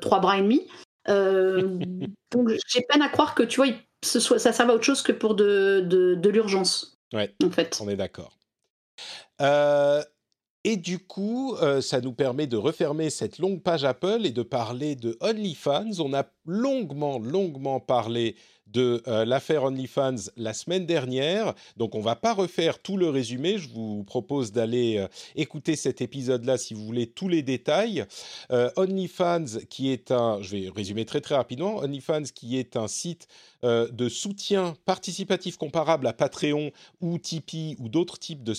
trois 0.00 0.20
bras 0.20 0.38
et 0.38 0.42
demi. 0.42 0.66
Euh, 1.08 1.78
donc 2.30 2.50
j'ai 2.68 2.82
peine 2.88 3.02
à 3.02 3.08
croire 3.08 3.34
que 3.34 3.42
tu 3.42 3.56
vois, 3.56 3.72
ce 4.04 4.20
soit, 4.20 4.38
ça 4.38 4.52
serve 4.52 4.70
à 4.70 4.74
autre 4.74 4.84
chose 4.84 5.02
que 5.02 5.12
pour 5.12 5.34
de, 5.34 5.80
de, 5.80 6.28
l'urgence. 6.28 6.98
Ouais, 7.12 7.34
en 7.44 7.50
fait. 7.50 7.78
on 7.80 7.88
est 7.88 7.96
d'accord. 7.96 8.36
Euh, 9.40 10.02
et 10.64 10.76
du 10.76 10.98
coup, 10.98 11.54
euh, 11.56 11.80
ça 11.80 12.00
nous 12.00 12.12
permet 12.12 12.46
de 12.46 12.56
refermer 12.56 13.08
cette 13.08 13.38
longue 13.38 13.62
page 13.62 13.84
Apple 13.84 14.20
et 14.24 14.30
de 14.30 14.42
parler 14.42 14.94
de 14.94 15.16
OnlyFans. 15.20 16.00
On 16.00 16.12
a 16.12 16.26
longuement, 16.44 17.18
longuement 17.18 17.80
parlé 17.80 18.36
de 18.72 19.02
euh, 19.06 19.24
l'affaire 19.24 19.64
OnlyFans 19.64 20.30
la 20.36 20.52
semaine 20.52 20.86
dernière. 20.86 21.54
Donc 21.76 21.94
on 21.94 22.00
va 22.00 22.16
pas 22.16 22.34
refaire 22.34 22.78
tout 22.78 22.96
le 22.96 23.08
résumé. 23.08 23.58
Je 23.58 23.68
vous 23.68 24.04
propose 24.04 24.52
d'aller 24.52 24.98
euh, 24.98 25.08
écouter 25.36 25.76
cet 25.76 26.00
épisode-là 26.00 26.58
si 26.58 26.74
vous 26.74 26.84
voulez 26.84 27.06
tous 27.06 27.28
les 27.28 27.42
détails. 27.42 28.04
Euh, 28.50 28.70
OnlyFans, 28.76 29.60
qui 29.68 29.90
est 29.90 30.10
un, 30.10 30.40
je 30.40 30.56
vais 30.56 30.68
résumer 30.74 31.04
très 31.04 31.20
très 31.20 31.34
rapidement, 31.34 31.78
OnlyFans, 31.78 32.24
qui 32.34 32.58
est 32.58 32.76
un 32.76 32.88
site 32.88 33.26
de 33.62 34.08
soutien 34.08 34.74
participatif 34.86 35.56
comparable 35.56 36.06
à 36.06 36.12
Patreon 36.12 36.70
ou 37.00 37.18
Tipeee 37.18 37.76
ou 37.78 37.88
d'autres 37.88 38.18
types 38.18 38.42
de 38.42 38.54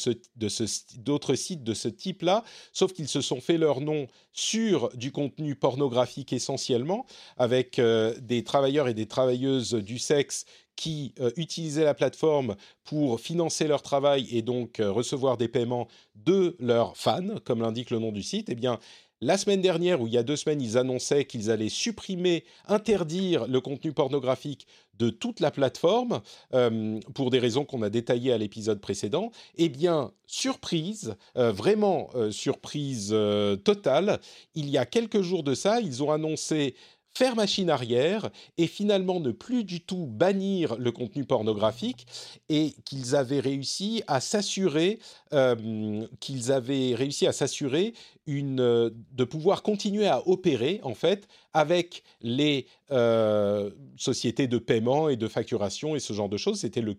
d'autres 0.97 1.35
sites 1.35 1.63
de 1.63 1.73
ce 1.73 1.87
type-là, 1.87 2.43
sauf 2.71 2.93
qu'ils 2.93 3.07
se 3.07 3.21
sont 3.21 3.41
fait 3.41 3.57
leur 3.57 3.81
nom 3.81 4.07
sur 4.31 4.89
du 4.95 5.11
contenu 5.11 5.55
pornographique 5.55 6.33
essentiellement, 6.33 7.05
avec 7.37 7.81
des 8.21 8.43
travailleurs 8.43 8.87
et 8.87 8.93
des 8.93 9.07
travailleuses 9.07 9.73
du 9.73 9.97
sexe 9.97 10.45
qui 10.81 11.13
euh, 11.19 11.29
utilisaient 11.37 11.83
la 11.83 11.93
plateforme 11.93 12.55
pour 12.83 13.19
financer 13.19 13.67
leur 13.67 13.83
travail 13.83 14.27
et 14.31 14.41
donc 14.41 14.79
euh, 14.79 14.91
recevoir 14.91 15.37
des 15.37 15.47
paiements 15.47 15.87
de 16.15 16.55
leurs 16.59 16.97
fans, 16.97 17.37
comme 17.43 17.61
l'indique 17.61 17.91
le 17.91 17.99
nom 17.99 18.11
du 18.11 18.23
site, 18.23 18.49
eh 18.49 18.55
bien, 18.55 18.79
la 19.21 19.37
semaine 19.37 19.61
dernière, 19.61 20.01
ou 20.01 20.07
il 20.07 20.13
y 20.13 20.17
a 20.17 20.23
deux 20.23 20.35
semaines, 20.35 20.61
ils 20.61 20.77
annonçaient 20.77 21.25
qu'ils 21.25 21.51
allaient 21.51 21.69
supprimer, 21.69 22.43
interdire 22.67 23.47
le 23.47 23.61
contenu 23.61 23.93
pornographique 23.93 24.67
de 24.99 25.09
toute 25.09 25.39
la 25.39 25.51
plateforme, 25.51 26.21
euh, 26.53 26.99
pour 27.15 27.31
des 27.31 27.39
raisons 27.39 27.65
qu'on 27.65 27.81
a 27.81 27.89
détaillées 27.89 28.33
à 28.33 28.37
l'épisode 28.37 28.81
précédent. 28.81 29.31
Eh 29.55 29.69
bien, 29.69 30.11
surprise, 30.27 31.15
vraiment 31.35 32.09
surprise 32.29 33.15
totale, 33.63 34.19
il 34.53 34.69
y 34.69 34.77
a 34.77 34.85
quelques 34.85 35.21
jours 35.21 35.43
de 35.43 35.55
ça, 35.55 35.81
ils 35.81 36.03
ont 36.03 36.11
annoncé 36.11 36.75
faire 37.13 37.35
machine 37.35 37.69
arrière 37.69 38.29
et 38.57 38.67
finalement 38.67 39.19
ne 39.19 39.31
plus 39.31 39.63
du 39.63 39.81
tout 39.81 40.05
bannir 40.07 40.75
le 40.77 40.91
contenu 40.91 41.25
pornographique 41.25 42.07
et 42.49 42.73
qu'ils 42.85 43.15
avaient 43.15 43.39
réussi 43.39 44.03
à 44.07 44.19
s'assurer 44.21 44.99
euh, 45.33 46.05
qu'ils 46.19 46.51
avaient 46.51 46.95
réussi 46.95 47.27
à 47.27 47.31
s'assurer 47.31 47.93
une 48.27 48.61
euh, 48.61 48.89
de 49.11 49.23
pouvoir 49.23 49.63
continuer 49.63 50.07
à 50.07 50.27
opérer 50.27 50.79
en 50.83 50.93
fait 50.93 51.27
avec 51.53 52.03
les 52.21 52.65
euh, 52.91 53.69
sociétés 53.95 54.47
de 54.47 54.57
paiement 54.57 55.07
et 55.07 55.15
de 55.15 55.27
facturation 55.27 55.95
et 55.95 55.99
ce 55.99 56.11
genre 56.11 56.27
de 56.27 56.37
choses. 56.37 56.59
C'était 56.61 56.81
le, 56.81 56.95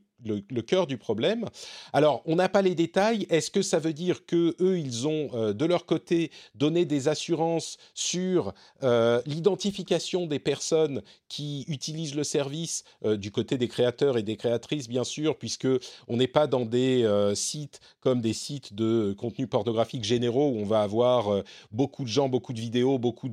cœur 0.63 0.87
du 0.87 0.97
problème. 0.97 1.47
Alors, 1.93 2.23
on 2.27 2.37
n'a 2.37 2.49
pas 2.49 2.63
les 2.63 2.75
détails. 2.75 3.27
Est-ce 3.29 3.51
que 3.51 3.61
ça 3.61 3.79
veut 3.79 3.93
dire 3.93 4.25
que 4.25 4.55
eux, 4.61 4.79
ils 4.79 5.09
ont 5.09 5.31
euh, 5.35 5.53
de 5.53 5.65
leur 5.65 5.85
côté 5.85 6.31
donné 6.55 6.85
des 6.85 7.09
assurances 7.09 7.77
sur 7.93 8.55
euh, 8.85 9.21
l'identification 9.27 10.27
des 10.27 10.39
personnes 10.39 11.03
qui 11.29 11.65
utilisent 11.67 12.15
le 12.15 12.25
service 12.25 12.85
du 13.05 13.31
côté 13.31 13.59
des 13.59 13.69
créateurs 13.69 14.17
et 14.19 14.23
des 14.23 14.37
créatrices, 14.37 14.89
bien 14.89 15.03
sûr, 15.03 15.37
puisque 15.37 15.69
on 16.07 16.17
n'est 16.17 16.29
pas 16.29 16.47
dans 16.47 16.67
des 16.67 17.09
sites 17.35 17.81
comme 18.01 18.21
des 18.21 18.35
sites 18.35 18.75
de 18.75 19.15
contenu 19.19 19.47
pornographique 19.47 20.05
généraux 20.05 20.51
où 20.51 20.59
on 20.59 20.67
va 20.67 20.83
avoir 20.83 21.43
beaucoup 21.71 22.05
de 22.05 22.09
gens, 22.09 22.29
beaucoup 22.29 22.53
de 22.53 22.61
vidéos, 22.61 22.99
beaucoup 22.99 23.31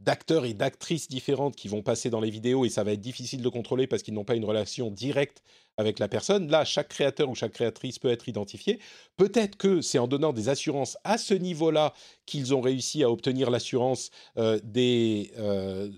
d'acteurs 0.00 0.44
et 0.44 0.52
d'actrices 0.52 1.08
différentes 1.08 1.56
qui 1.56 1.68
vont 1.68 1.82
passer 1.82 1.97
dans 2.06 2.20
les 2.20 2.30
vidéos 2.30 2.64
et 2.64 2.68
ça 2.68 2.84
va 2.84 2.92
être 2.92 3.00
difficile 3.00 3.42
de 3.42 3.48
contrôler 3.48 3.86
parce 3.86 4.02
qu'ils 4.02 4.14
n'ont 4.14 4.24
pas 4.24 4.36
une 4.36 4.44
relation 4.44 4.90
directe 4.90 5.42
avec 5.76 5.98
la 5.98 6.08
personne. 6.08 6.50
Là, 6.50 6.64
chaque 6.64 6.88
créateur 6.88 7.28
ou 7.28 7.34
chaque 7.34 7.52
créatrice 7.52 7.98
peut 7.98 8.10
être 8.10 8.28
identifié. 8.28 8.78
Peut-être 9.16 9.56
que 9.56 9.80
c'est 9.80 9.98
en 9.98 10.06
donnant 10.08 10.32
des 10.32 10.48
assurances 10.48 10.96
à 11.04 11.18
ce 11.18 11.34
niveau-là 11.34 11.92
qu'ils 12.26 12.54
ont 12.54 12.60
réussi 12.60 13.02
à 13.02 13.10
obtenir 13.10 13.50
l'assurance 13.50 14.10
euh, 14.38 14.58
des, 14.62 15.32
euh, 15.38 15.90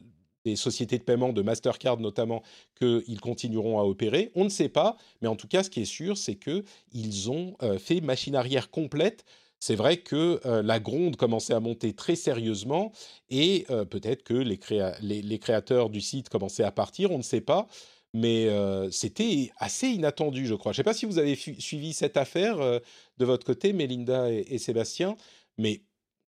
des 0.44 0.56
sociétés 0.56 0.98
de 0.98 1.02
paiement, 1.02 1.32
de 1.32 1.42
Mastercard 1.42 1.98
notamment, 1.98 2.42
qu'ils 2.78 3.20
continueront 3.20 3.78
à 3.78 3.84
opérer. 3.84 4.30
On 4.34 4.44
ne 4.44 4.48
sait 4.50 4.68
pas, 4.68 4.96
mais 5.20 5.28
en 5.28 5.36
tout 5.36 5.48
cas, 5.48 5.62
ce 5.62 5.70
qui 5.70 5.82
est 5.82 5.84
sûr, 5.86 6.16
c'est 6.16 6.36
qu'ils 6.36 7.30
ont 7.30 7.56
euh, 7.62 7.78
fait 7.78 8.00
machine 8.00 8.34
arrière 8.34 8.70
complète 8.70 9.24
c'est 9.60 9.76
vrai 9.76 9.98
que 9.98 10.40
la 10.62 10.80
gronde 10.80 11.16
commençait 11.16 11.54
à 11.54 11.60
monter 11.60 11.92
très 11.92 12.16
sérieusement 12.16 12.92
et 13.28 13.66
peut-être 13.90 14.22
que 14.22 14.34
les, 14.34 15.38
créateurs 15.38 15.90
du 15.90 16.00
site 16.00 16.30
commençaient 16.30 16.64
à 16.64 16.72
partir, 16.72 17.10
on 17.12 17.18
ne 17.18 17.22
sait 17.22 17.42
pas. 17.42 17.68
Mais 18.14 18.48
c'était 18.90 19.52
assez 19.58 19.88
inattendu, 19.88 20.46
je 20.46 20.54
crois. 20.54 20.72
Je 20.72 20.76
ne 20.76 20.78
sais 20.78 20.84
pas 20.84 20.94
si 20.94 21.04
vous 21.04 21.18
avez 21.18 21.36
suivi 21.36 21.92
cette 21.92 22.16
affaire 22.16 22.56
de 22.56 23.24
votre 23.24 23.44
côté, 23.44 23.74
Mélinda 23.74 24.32
et, 24.32 24.58
Sébastien, 24.58 25.16
mais 25.58 25.82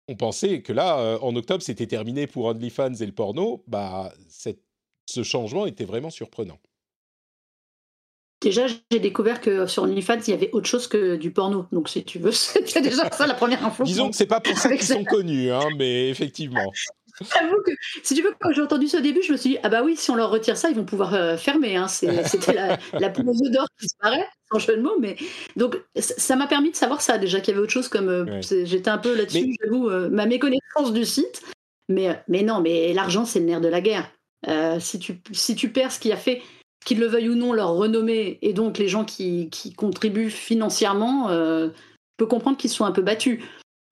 on 0.08 0.14
pensait 0.14 0.60
que 0.60 0.74
là, 0.74 1.18
en 1.22 1.34
octobre, 1.34 1.62
c'était 1.62 1.86
terminé 1.86 2.26
pour 2.26 2.44
OnlyFans 2.44 2.94
et 2.94 3.06
le 3.06 3.12
porno. 3.12 3.64
Bah, 3.66 4.12
ce 5.06 5.22
changement 5.22 5.66
était 5.66 5.86
vraiment 5.86 6.10
surprenant. 6.10 6.58
Déjà, 8.42 8.66
j'ai 8.66 8.98
découvert 8.98 9.40
que 9.40 9.66
sur 9.66 9.84
OnlyFans, 9.84 10.18
il 10.26 10.30
y 10.30 10.34
avait 10.34 10.50
autre 10.52 10.66
chose 10.66 10.88
que 10.88 11.14
du 11.14 11.30
porno. 11.30 11.66
Donc, 11.70 11.88
si 11.88 12.04
tu 12.04 12.18
veux, 12.18 12.32
c'était 12.32 12.80
déjà 12.80 13.10
ça 13.10 13.26
la 13.26 13.34
première 13.34 13.64
info. 13.64 13.84
Disons 13.84 14.10
que 14.10 14.16
c'est 14.16 14.26
pas 14.26 14.40
pour 14.40 14.56
ça 14.58 14.68
qu'ils 14.70 14.82
sont 14.82 15.04
connus, 15.04 15.50
hein, 15.50 15.68
mais 15.78 16.08
effectivement. 16.08 16.72
J'avoue 17.20 17.62
que, 17.64 17.70
si 18.02 18.14
tu 18.14 18.22
veux, 18.22 18.34
quand 18.40 18.52
j'ai 18.52 18.62
entendu 18.62 18.88
ça 18.88 18.98
au 18.98 19.00
début, 19.00 19.22
je 19.22 19.32
me 19.32 19.36
suis 19.36 19.50
dit, 19.50 19.58
ah 19.62 19.68
bah 19.68 19.82
oui, 19.84 19.96
si 19.96 20.10
on 20.10 20.16
leur 20.16 20.30
retire 20.30 20.56
ça, 20.56 20.70
ils 20.70 20.76
vont 20.76 20.84
pouvoir 20.84 21.14
euh, 21.14 21.36
fermer. 21.36 21.76
Hein. 21.76 21.86
C'était 21.88 22.54
la, 22.54 22.78
la 22.94 23.08
d'or 23.10 23.66
qui 23.78 23.86
disparaît, 23.86 24.26
sans 24.50 24.58
jeu 24.58 24.76
de 24.76 24.82
mots. 24.82 24.96
Mais... 24.98 25.16
Donc, 25.56 25.76
ça 25.96 26.36
m'a 26.36 26.46
permis 26.46 26.70
de 26.70 26.76
savoir 26.76 27.00
ça, 27.00 27.18
déjà, 27.18 27.40
qu'il 27.40 27.52
y 27.52 27.56
avait 27.56 27.62
autre 27.62 27.72
chose 27.72 27.88
comme. 27.88 28.08
Euh, 28.08 28.40
j'étais 28.42 28.90
un 28.90 28.98
peu 28.98 29.14
là-dessus, 29.14 29.54
j'avoue, 29.62 29.88
euh, 29.90 30.08
ma 30.08 30.26
méconnaissance 30.26 30.92
du 30.92 31.04
site. 31.04 31.42
Mais, 31.88 32.22
mais 32.28 32.42
non, 32.42 32.60
mais 32.60 32.92
l'argent, 32.92 33.24
c'est 33.24 33.40
le 33.40 33.46
nerf 33.46 33.60
de 33.60 33.68
la 33.68 33.80
guerre. 33.80 34.10
si, 34.80 34.98
tu, 34.98 35.20
si 35.32 35.54
tu 35.54 35.68
perds 35.68 35.92
ce 35.92 36.00
qui 36.00 36.12
a 36.12 36.16
fait 36.16 36.42
qu'ils 36.84 37.00
le 37.00 37.06
veuillent 37.06 37.30
ou 37.30 37.34
non, 37.34 37.52
leur 37.52 37.74
renommée 37.74 38.38
et 38.42 38.52
donc 38.52 38.78
les 38.78 38.88
gens 38.88 39.04
qui, 39.04 39.50
contribuent 39.76 40.30
financièrement, 40.30 41.30
euh, 41.30 41.68
peut 42.16 42.26
comprendre 42.26 42.56
qu'ils 42.56 42.70
sont 42.70 42.84
un 42.84 42.92
peu 42.92 43.02
battus. 43.02 43.40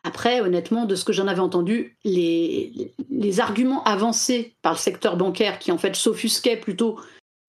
Après, 0.03 0.41
honnêtement, 0.41 0.87
de 0.87 0.95
ce 0.95 1.05
que 1.05 1.13
j'en 1.13 1.27
avais 1.27 1.41
entendu, 1.41 1.97
les, 2.05 2.95
arguments 3.39 3.85
avancés 3.85 4.55
par 4.63 4.73
le 4.73 4.79
secteur 4.79 5.17
bancaire, 5.17 5.59
qui 5.59 5.73
en 5.73 5.79
fait 5.79 5.95
s'offusquaient 5.95 6.57
plutôt 6.57 6.99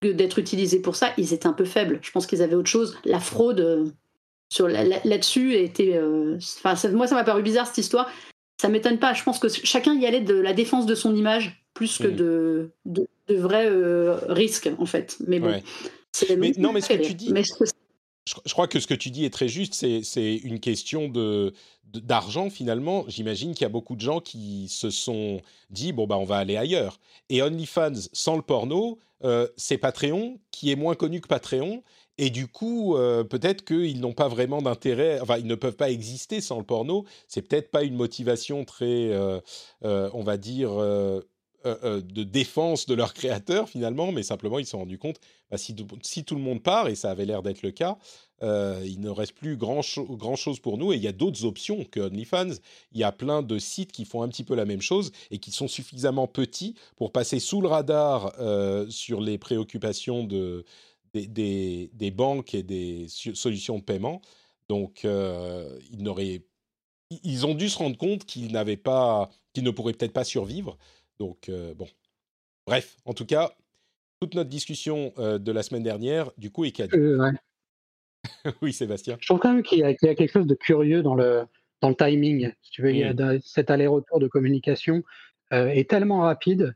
que 0.01 0.09
d'être 0.09 0.39
utilisés 0.39 0.81
pour 0.81 0.95
ça, 0.95 1.13
ils 1.17 1.33
étaient 1.33 1.47
un 1.47 1.53
peu 1.53 1.65
faibles. 1.65 1.99
Je 2.01 2.11
pense 2.11 2.27
qu'ils 2.27 2.41
avaient 2.41 2.55
autre 2.55 2.69
chose. 2.69 2.97
La 3.05 3.19
fraude 3.19 3.61
euh, 3.61 3.85
sur 4.51 4.67
là-dessus 4.67 5.55
était. 5.55 5.95
Euh, 5.95 6.37
moi, 6.91 7.07
ça 7.07 7.15
m'a 7.15 7.23
paru 7.23 7.41
bizarre 7.41 7.67
cette 7.67 7.77
histoire. 7.77 8.09
Ça 8.61 8.67
m'étonne 8.67 8.99
pas. 8.99 9.13
Je 9.13 9.23
pense 9.23 9.39
que 9.39 9.47
chacun 9.47 9.93
y 9.95 10.05
allait 10.05 10.21
de 10.21 10.35
la 10.35 10.53
défense 10.53 10.85
de 10.85 10.95
son 10.95 11.15
image 11.15 11.60
plus 11.73 11.97
que 11.97 12.07
de, 12.07 12.71
de, 12.85 13.07
vrais 13.29 13.69
euh, 13.69 14.19
risques, 14.27 14.69
en 14.77 14.85
fait. 14.85 15.17
Mais 15.27 15.39
bon. 15.39 15.61
Mais, 16.37 16.51
non, 16.57 16.73
mais 16.73 16.81
ce 16.81 16.89
que 16.89 17.03
tu 17.03 17.13
dis. 17.13 17.33
je, 18.25 18.53
crois 18.53 18.67
que 18.67 18.79
ce 18.79 18.87
que 18.87 18.93
tu 18.93 19.09
dis 19.11 19.23
est 19.25 19.33
très 19.33 19.47
juste. 19.47 19.73
C'est 19.73 20.35
une 20.35 20.59
question 20.59 21.07
de 21.07 21.53
d'argent 21.99 22.49
finalement. 22.49 23.03
J'imagine 23.07 23.53
qu'il 23.53 23.63
y 23.63 23.65
a 23.65 23.69
beaucoup 23.69 23.95
de 23.95 24.01
gens 24.01 24.21
qui 24.21 24.67
se 24.69 24.89
sont 24.89 25.41
dit 25.69 25.91
bon 25.91 26.07
bah 26.07 26.17
on 26.17 26.23
va 26.23 26.37
aller 26.37 26.57
ailleurs. 26.57 26.99
Et 27.29 27.41
OnlyFans 27.41 28.09
sans 28.13 28.35
le 28.35 28.41
porno, 28.41 28.99
euh, 29.23 29.47
c'est 29.55 29.77
Patreon 29.77 30.39
qui 30.51 30.71
est 30.71 30.75
moins 30.75 30.95
connu 30.95 31.21
que 31.21 31.27
Patreon. 31.27 31.83
Et 32.17 32.29
du 32.29 32.47
coup, 32.47 32.95
euh, 32.95 33.23
peut-être 33.23 33.65
qu'ils 33.65 33.99
n'ont 33.99 34.13
pas 34.13 34.27
vraiment 34.27 34.61
d'intérêt, 34.61 35.19
enfin, 35.21 35.37
ils 35.37 35.47
ne 35.47 35.55
peuvent 35.55 35.75
pas 35.75 35.89
exister 35.89 36.39
sans 36.41 36.59
le 36.59 36.63
porno. 36.63 37.05
C'est 37.27 37.41
peut-être 37.41 37.71
pas 37.71 37.83
une 37.83 37.95
motivation 37.95 38.63
très, 38.63 39.09
euh, 39.11 39.39
on 39.81 40.21
va 40.23 40.37
dire, 40.37 40.71
euh, 41.65 41.75
euh, 41.83 42.01
de 42.01 42.23
défense 42.23 42.85
de 42.85 42.93
leur 42.95 43.13
créateur 43.13 43.69
finalement, 43.69 44.11
mais 44.11 44.23
simplement 44.23 44.57
ils 44.57 44.65
se 44.65 44.71
sont 44.71 44.79
rendus 44.79 44.97
compte, 44.97 45.19
bah, 45.49 45.57
si, 45.57 45.75
tout 45.75 46.35
le 46.35 46.41
monde 46.41 46.63
part, 46.63 46.87
et 46.87 46.95
ça 46.95 47.11
avait 47.11 47.25
l'air 47.25 47.43
d'être 47.43 47.61
le 47.61 47.71
cas, 47.71 47.97
euh, 48.41 48.81
il 48.85 48.99
ne 48.99 49.09
reste 49.09 49.33
plus 49.33 49.57
grand, 49.57 49.81
chose 49.81 50.59
pour 50.59 50.77
nous, 50.77 50.91
et 50.91 50.95
il 50.95 51.03
y 51.03 51.07
a 51.07 51.11
d'autres 51.11 51.45
options 51.45 51.83
que 51.85 51.99
OnlyFans. 51.99 52.55
Il 52.93 52.99
y 52.99 53.03
a 53.03 53.11
plein 53.11 53.43
de 53.43 53.59
sites 53.59 53.91
qui 53.91 54.05
font 54.05 54.23
un 54.23 54.29
petit 54.29 54.43
peu 54.43 54.55
la 54.55 54.65
même 54.65 54.81
chose 54.81 55.11
et 55.29 55.37
qui 55.37 55.51
sont 55.51 55.67
suffisamment 55.67 56.27
petits 56.27 56.73
pour 56.95 57.11
passer 57.11 57.39
sous 57.39 57.61
le 57.61 57.67
radar 57.67 58.33
sur 58.89 59.21
les 59.21 59.37
préoccupations 59.37 60.23
de, 60.23 60.65
des, 61.13 61.91
des, 61.93 62.11
banques 62.11 62.55
et 62.55 62.63
des 62.63 63.05
solutions 63.07 63.77
de 63.77 63.83
paiement. 63.83 64.21
Donc, 64.67 65.03
ils 65.03 66.03
ils 67.23 67.45
ont 67.45 67.53
dû 67.53 67.69
se 67.69 67.77
rendre 67.77 67.97
compte 67.97 68.25
qu'ils 68.25 68.51
n'avaient 68.51 68.77
pas, 68.77 69.29
qu'ils 69.53 69.63
ne 69.63 69.71
pourraient 69.71 69.93
peut-être 69.93 70.13
pas 70.13 70.23
survivre. 70.23 70.77
Donc, 71.21 71.49
euh, 71.49 71.75
bon. 71.75 71.85
Bref, 72.65 72.97
en 73.05 73.13
tout 73.13 73.27
cas, 73.27 73.51
toute 74.19 74.33
notre 74.33 74.49
discussion 74.49 75.13
euh, 75.19 75.37
de 75.37 75.51
la 75.51 75.61
semaine 75.61 75.83
dernière, 75.83 76.31
du 76.39 76.49
coup, 76.49 76.65
est 76.65 76.71
cadeau. 76.71 76.97
Euh, 76.97 77.31
oui, 78.63 78.73
Sébastien. 78.73 79.17
Je 79.19 79.27
trouve 79.27 79.37
quand 79.37 79.53
même 79.53 79.61
qu'il 79.61 79.77
y, 79.77 79.83
a 79.83 79.93
quelque 79.93 80.31
chose 80.31 80.47
de 80.47 80.55
curieux 80.55 81.03
dans 81.03 81.13
le, 81.13 81.43
dans 81.79 81.89
le 81.89 81.95
timing. 81.95 82.51
Si 82.63 82.71
tu 82.71 82.81
veux, 82.81 82.89
il 82.89 82.97
y 82.97 83.03
a 83.03 83.13
mmh. 83.13 83.39
cet 83.43 83.69
aller-retour 83.69 84.19
de 84.19 84.27
communication 84.27 85.03
est 85.51 85.87
tellement 85.87 86.21
rapide 86.21 86.73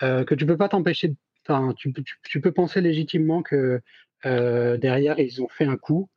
que 0.00 0.34
tu 0.34 0.46
peux 0.46 0.56
pas 0.56 0.68
t'empêcher. 0.68 1.16
Enfin, 1.44 1.74
tu, 1.76 1.92
tu, 2.22 2.40
peux 2.40 2.52
penser 2.52 2.80
légitimement 2.80 3.42
que 3.42 3.80
derrière, 4.22 5.18
ils 5.18 5.42
ont 5.42 5.48
fait 5.48 5.64
un 5.64 5.76
coup, 5.76 6.08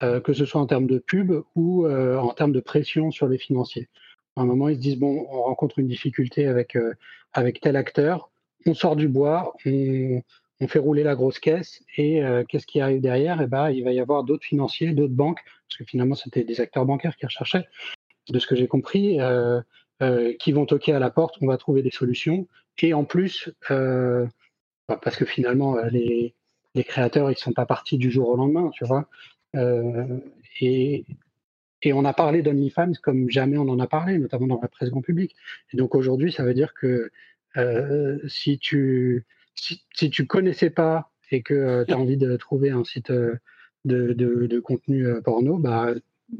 que 0.00 0.32
ce 0.34 0.44
soit 0.44 0.60
en 0.60 0.66
termes 0.66 0.88
de 0.88 0.98
pub 0.98 1.32
ou 1.54 1.88
en 1.88 2.34
termes 2.34 2.52
de 2.52 2.60
pression 2.60 3.10
sur 3.10 3.28
les 3.28 3.38
financiers. 3.38 3.88
Un 4.40 4.46
moment, 4.46 4.70
ils 4.70 4.76
se 4.76 4.80
disent 4.80 4.98
bon, 4.98 5.26
on 5.30 5.42
rencontre 5.42 5.78
une 5.78 5.86
difficulté 5.86 6.46
avec, 6.46 6.74
euh, 6.74 6.94
avec 7.34 7.60
tel 7.60 7.76
acteur, 7.76 8.30
on 8.64 8.72
sort 8.72 8.96
du 8.96 9.06
bois, 9.06 9.54
on, 9.66 10.22
fait 10.66 10.78
rouler 10.78 11.02
la 11.02 11.14
grosse 11.14 11.38
caisse, 11.38 11.82
et 11.98 12.24
euh, 12.24 12.42
qu'est-ce 12.48 12.66
qui 12.66 12.80
arrive 12.80 13.02
derrière? 13.02 13.42
Eh 13.42 13.46
ben, 13.46 13.68
il 13.70 13.84
va 13.84 13.92
y 13.92 14.00
avoir 14.00 14.24
d'autres 14.24 14.44
financiers, 14.44 14.92
d'autres 14.92 15.12
banques, 15.12 15.40
parce 15.68 15.76
que 15.78 15.84
finalement, 15.84 16.14
c'était 16.14 16.44
des 16.44 16.60
acteurs 16.60 16.86
bancaires 16.86 17.16
qui 17.16 17.26
recherchaient, 17.26 17.66
de 18.30 18.38
ce 18.38 18.46
que 18.46 18.56
j'ai 18.56 18.66
compris, 18.66 19.20
euh, 19.20 19.60
qui 20.38 20.52
vont 20.52 20.64
toquer 20.64 20.94
à 20.94 20.98
la 20.98 21.10
porte, 21.10 21.36
on 21.42 21.46
va 21.46 21.58
trouver 21.58 21.82
des 21.82 21.90
solutions, 21.90 22.48
et 22.80 22.94
en 22.94 23.04
plus, 23.04 23.50
bah, 23.68 24.98
parce 25.02 25.16
que 25.16 25.26
finalement, 25.26 25.76
les, 25.90 26.34
créateurs, 26.84 27.30
ils 27.30 27.36
sont 27.36 27.52
pas 27.52 27.66
partis 27.66 27.98
du 27.98 28.10
jour 28.10 28.30
au 28.30 28.36
lendemain, 28.36 28.70
tu 28.72 28.86
vois. 28.86 29.06
et 30.60 31.04
et 31.82 31.92
on 31.92 32.04
a 32.04 32.12
parlé 32.12 32.42
d'OnlyFans 32.42 32.92
comme 33.02 33.30
jamais 33.30 33.56
on 33.56 33.68
en 33.68 33.78
a 33.78 33.86
parlé, 33.86 34.18
notamment 34.18 34.46
dans 34.46 34.60
la 34.60 34.68
presse 34.68 34.90
grand 34.90 35.02
public. 35.02 35.34
Et 35.72 35.76
donc 35.76 35.94
aujourd'hui, 35.94 36.32
ça 36.32 36.44
veut 36.44 36.54
dire 36.54 36.74
que 36.74 37.10
euh, 37.56 38.18
si 38.28 38.58
tu 38.58 39.24
si, 39.54 39.82
si, 39.94 40.10
tu 40.10 40.26
connaissais 40.26 40.70
pas 40.70 41.10
et 41.30 41.42
que 41.42 41.54
euh, 41.54 41.84
tu 41.84 41.92
as 41.92 41.98
envie 41.98 42.16
de 42.16 42.36
trouver 42.36 42.70
un 42.70 42.84
site 42.84 43.10
euh, 43.10 43.36
de, 43.84 44.12
de, 44.12 44.46
de 44.46 44.60
contenu 44.60 45.06
porno, 45.24 45.58
bah 45.58 45.94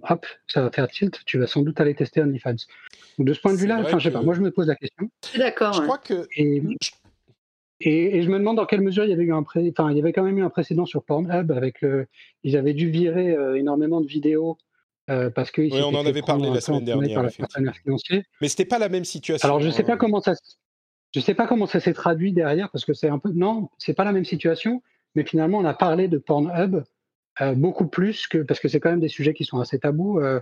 hop, 0.09 0.27
ça 0.47 0.63
va 0.63 0.71
faire 0.71 0.89
tilt, 0.89 1.21
tu 1.25 1.39
vas 1.39 1.47
sans 1.47 1.63
doute 1.63 1.81
aller 1.81 1.95
tester 1.95 2.21
OnlyFans. 2.21 2.67
de 3.19 3.33
ce 3.33 3.41
point 3.41 3.53
de 3.53 3.59
vue-là, 3.59 3.83
je 3.83 3.99
sais 3.99 4.11
pas, 4.11 4.23
moi 4.23 4.35
je 4.35 4.41
me 4.41 4.51
pose 4.51 4.69
la 4.69 4.77
question. 4.77 5.11
D'accord. 5.37 5.73
Je 5.73 5.83
crois 5.83 5.99
que. 5.99 6.27
Et, 6.37 6.63
et, 7.81 8.23
je 8.23 8.29
me 8.29 8.39
demande 8.39 8.57
dans 8.57 8.67
quelle 8.67 8.83
mesure 8.83 9.05
il 9.05 9.11
y 9.11 9.15
avait 9.15 9.25
eu 9.25 9.33
un 9.33 9.43
pré... 9.43 9.73
enfin, 9.77 9.91
il 9.91 9.97
y 9.97 10.01
avait 10.01 10.13
quand 10.13 10.23
même 10.23 10.37
eu 10.37 10.43
un 10.43 10.51
précédent 10.51 10.85
sur 10.85 11.03
Pornhub 11.03 11.51
avec 11.51 11.81
le, 11.81 12.07
ils 12.45 12.59
avaient 12.59 12.75
dû 12.75 12.91
virer 12.91 13.35
énormément 13.57 14.03
de 14.03 14.07
vidéos 14.07 14.59
euh, 15.11 15.29
parce 15.31 15.51
que 15.51 15.63
oui, 15.63 15.83
on 15.83 15.95
en 15.95 16.07
avait 16.07 16.23
parlé 16.23 16.51
la 16.51 16.61
semaine 16.61 16.85
dernière. 16.85 17.23
Mais 18.41 18.49
c'était 18.49 18.65
pas 18.65 18.79
la 18.79 18.89
même 18.89 19.05
situation. 19.05 19.47
Alors 19.47 19.61
je 19.61 19.71
sais 19.71 19.83
pas 19.83 19.95
hein. 19.95 19.97
comment 19.97 20.21
ça, 20.21 20.35
je 21.13 21.21
sais 21.21 21.35
pas 21.35 21.47
comment 21.47 21.67
ça 21.67 21.81
s'est 21.81 21.93
traduit 21.93 22.33
derrière 22.33 22.71
parce 22.71 22.85
que 22.85 22.95
c'est 22.95 23.09
un 23.09 23.19
peu 23.19 23.31
non, 23.35 23.69
c'est 23.79 23.95
pas 23.95 24.05
la 24.05 24.13
même 24.13 24.25
situation. 24.25 24.83
Mais 25.17 25.25
finalement, 25.25 25.59
on 25.59 25.65
a 25.65 25.75
parlé 25.75 26.07
de 26.07 26.19
Pornhub 26.19 26.85
euh, 27.41 27.55
beaucoup 27.55 27.89
plus 27.89 28.29
que 28.29 28.39
parce 28.39 28.61
que 28.61 28.69
c'est 28.69 28.79
quand 28.79 28.91
même 28.91 29.01
des 29.01 29.09
sujets 29.09 29.35
qui 29.35 29.45
sont 29.45 29.59
assez 29.59 29.79
tabous. 29.79 30.21
Euh, 30.21 30.41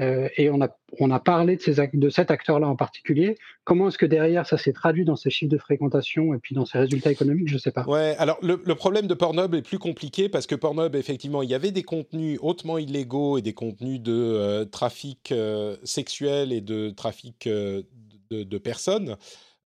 euh, 0.00 0.28
et 0.38 0.48
on 0.48 0.62
a, 0.62 0.68
on 1.00 1.10
a 1.10 1.20
parlé 1.20 1.56
de, 1.56 1.60
ces, 1.60 1.74
de 1.92 2.08
cet 2.08 2.30
acteur-là 2.30 2.66
en 2.66 2.76
particulier. 2.76 3.36
Comment 3.64 3.88
est-ce 3.88 3.98
que 3.98 4.06
derrière 4.06 4.46
ça 4.46 4.56
s'est 4.56 4.72
traduit 4.72 5.04
dans 5.04 5.16
ses 5.16 5.28
chiffres 5.28 5.52
de 5.52 5.58
fréquentation 5.58 6.32
et 6.32 6.38
puis 6.38 6.54
dans 6.54 6.64
ses 6.64 6.78
résultats 6.78 7.10
économiques? 7.10 7.48
Je 7.48 7.54
ne 7.54 7.58
sais 7.58 7.72
pas. 7.72 7.84
Ouais, 7.84 8.16
alors 8.18 8.38
le, 8.42 8.56
problème 8.74 9.06
de 9.06 9.14
Pornhub 9.14 9.54
est 9.54 9.62
plus 9.62 9.78
compliqué 9.78 10.30
parce 10.30 10.46
que 10.46 10.54
Pornhub, 10.54 10.96
effectivement, 10.96 11.42
il 11.42 11.50
y 11.50 11.54
avait 11.54 11.72
des 11.72 11.82
contenus 11.82 12.38
hautement 12.40 12.78
illégaux 12.78 13.36
et 13.36 13.42
des 13.42 13.52
contenus 13.52 14.00
de 14.00 14.12
euh, 14.12 14.64
trafic 14.64 15.30
euh, 15.30 15.76
sexuel 15.84 16.52
et 16.52 16.62
de 16.62 16.90
trafic 16.90 17.46
de, 17.46 18.58
personnes. 18.58 19.16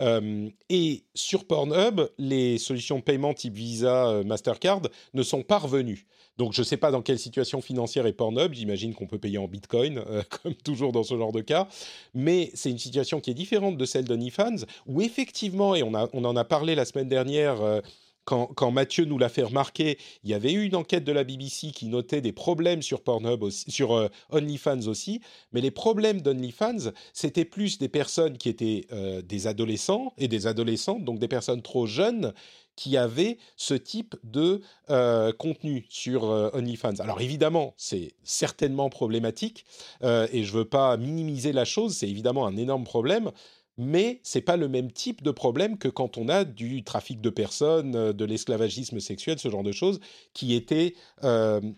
Et 0.02 1.04
sur 1.14 1.46
Pornhub, 1.46 2.02
les 2.18 2.58
solutions 2.58 3.00
de 3.00 3.04
paiement 3.04 3.34
type 3.34 3.54
Visa, 3.54 4.22
Mastercard 4.26 4.82
ne 5.14 5.24
sont 5.24 5.44
pas 5.44 5.58
revenues. 5.58 6.06
Donc 6.38 6.54
je 6.54 6.62
ne 6.62 6.66
sais 6.66 6.78
pas 6.78 6.92
dans 6.92 7.02
quelle 7.02 7.20
situation 7.20 7.62
financière 7.62 8.06
est 8.06 8.14
Pornhub, 8.14 8.54
j'imagine 8.54 8.94
qu'on 8.94 9.08
peut 9.08 9.18
payer 9.18 9.38
en 9.38 9.48
Bitcoin, 9.48 10.00
euh, 10.00 10.22
comme 10.44 10.54
toujours 10.54 10.92
dans 10.92 11.04
ce 11.04 11.18
genre 11.18 11.32
de 11.32 11.42
cas, 11.42 11.68
mais 12.14 12.52
c'est 12.54 12.70
une 12.70 12.78
situation 12.78 13.22
qui 13.22 13.32
est 13.32 13.36
différente 13.36 13.78
de 13.78 13.86
celle 13.86 14.06
d'OnlyFans, 14.06 14.66
où 14.86 15.02
effectivement, 15.02 15.76
et 15.76 15.84
on 15.84 15.94
en 15.94 16.36
a 16.36 16.44
parlé 16.44 16.76
la 16.76 16.86
semaine 16.86 17.10
dernière... 17.10 17.62
Euh, 17.62 17.82
quand, 18.26 18.72
Mathieu 18.72 19.06
nous 19.06 19.18
l'a 19.18 19.30
fait 19.30 19.44
remarquer, 19.44 19.98
il 20.24 20.30
y 20.30 20.34
avait 20.34 20.52
eu 20.52 20.64
une 20.66 20.76
enquête 20.76 21.04
de 21.04 21.12
la 21.12 21.24
BBC 21.24 21.72
qui 21.72 21.88
notait 21.88 22.22
des 22.22 22.34
problèmes 22.34 22.82
sur 22.82 23.02
Pornhub, 23.02 23.50
sur 23.50 23.94
euh, 23.94 24.08
OnlyFans 24.32 24.88
aussi, 24.88 25.22
mais 25.54 25.62
les 25.62 25.72
problèmes 25.72 26.22
d'OnlyFans, 26.22 26.92
c'était 27.14 27.46
plus 27.46 27.78
des 27.78 27.90
personnes 27.90 28.38
qui 28.38 28.50
étaient 28.50 28.88
des 29.24 29.48
adolescents 29.48 30.14
et 30.18 30.28
des 30.28 30.48
adolescentes, 30.48 31.04
donc 31.04 31.20
des 31.20 31.28
personnes 31.28 31.62
trop 31.62 31.86
jeunes 31.86 32.34
qui 32.76 32.98
avaient 32.98 33.38
ce 33.56 33.74
type 33.74 34.16
de 34.24 34.62
euh, 34.90 35.32
contenu 35.34 35.86
sur 35.90 36.26
euh, 36.26 36.50
OnlyFans. 36.54 37.00
Alors 37.00 37.22
évidemment, 37.22 37.74
c'est 37.78 38.14
certainement 38.24 38.90
problématique 38.90 39.66
euh, 40.04 40.28
et 40.32 40.44
je 40.44 40.54
ne 40.54 40.60
veux 40.60 40.66
pas 40.66 40.98
minimiser 40.98 41.54
la 41.54 41.66
chose, 41.66 41.96
c'est 41.98 42.10
évidemment 42.10 42.46
un 42.46 42.58
énorme 42.58 42.84
problème, 42.84 43.32
mais 43.78 44.20
c'est 44.24 44.42
pas 44.42 44.58
le 44.58 44.68
même 44.68 44.92
type 44.92 45.24
de 45.24 45.32
problème 45.32 45.78
que 45.78 45.88
quand 45.88 46.18
on 46.18 46.30
a 46.30 46.46
du 46.46 46.84
trafic 46.84 47.22
de 47.22 47.30
personnes, 47.30 48.14
de 48.14 48.26
l'esclavagisme 48.26 49.00
sexuel, 49.00 49.40
ce 49.40 49.50
genre 49.50 49.64
de 49.64 49.72
choses 49.72 50.00
qui 50.34 50.54
étaient 50.54 50.94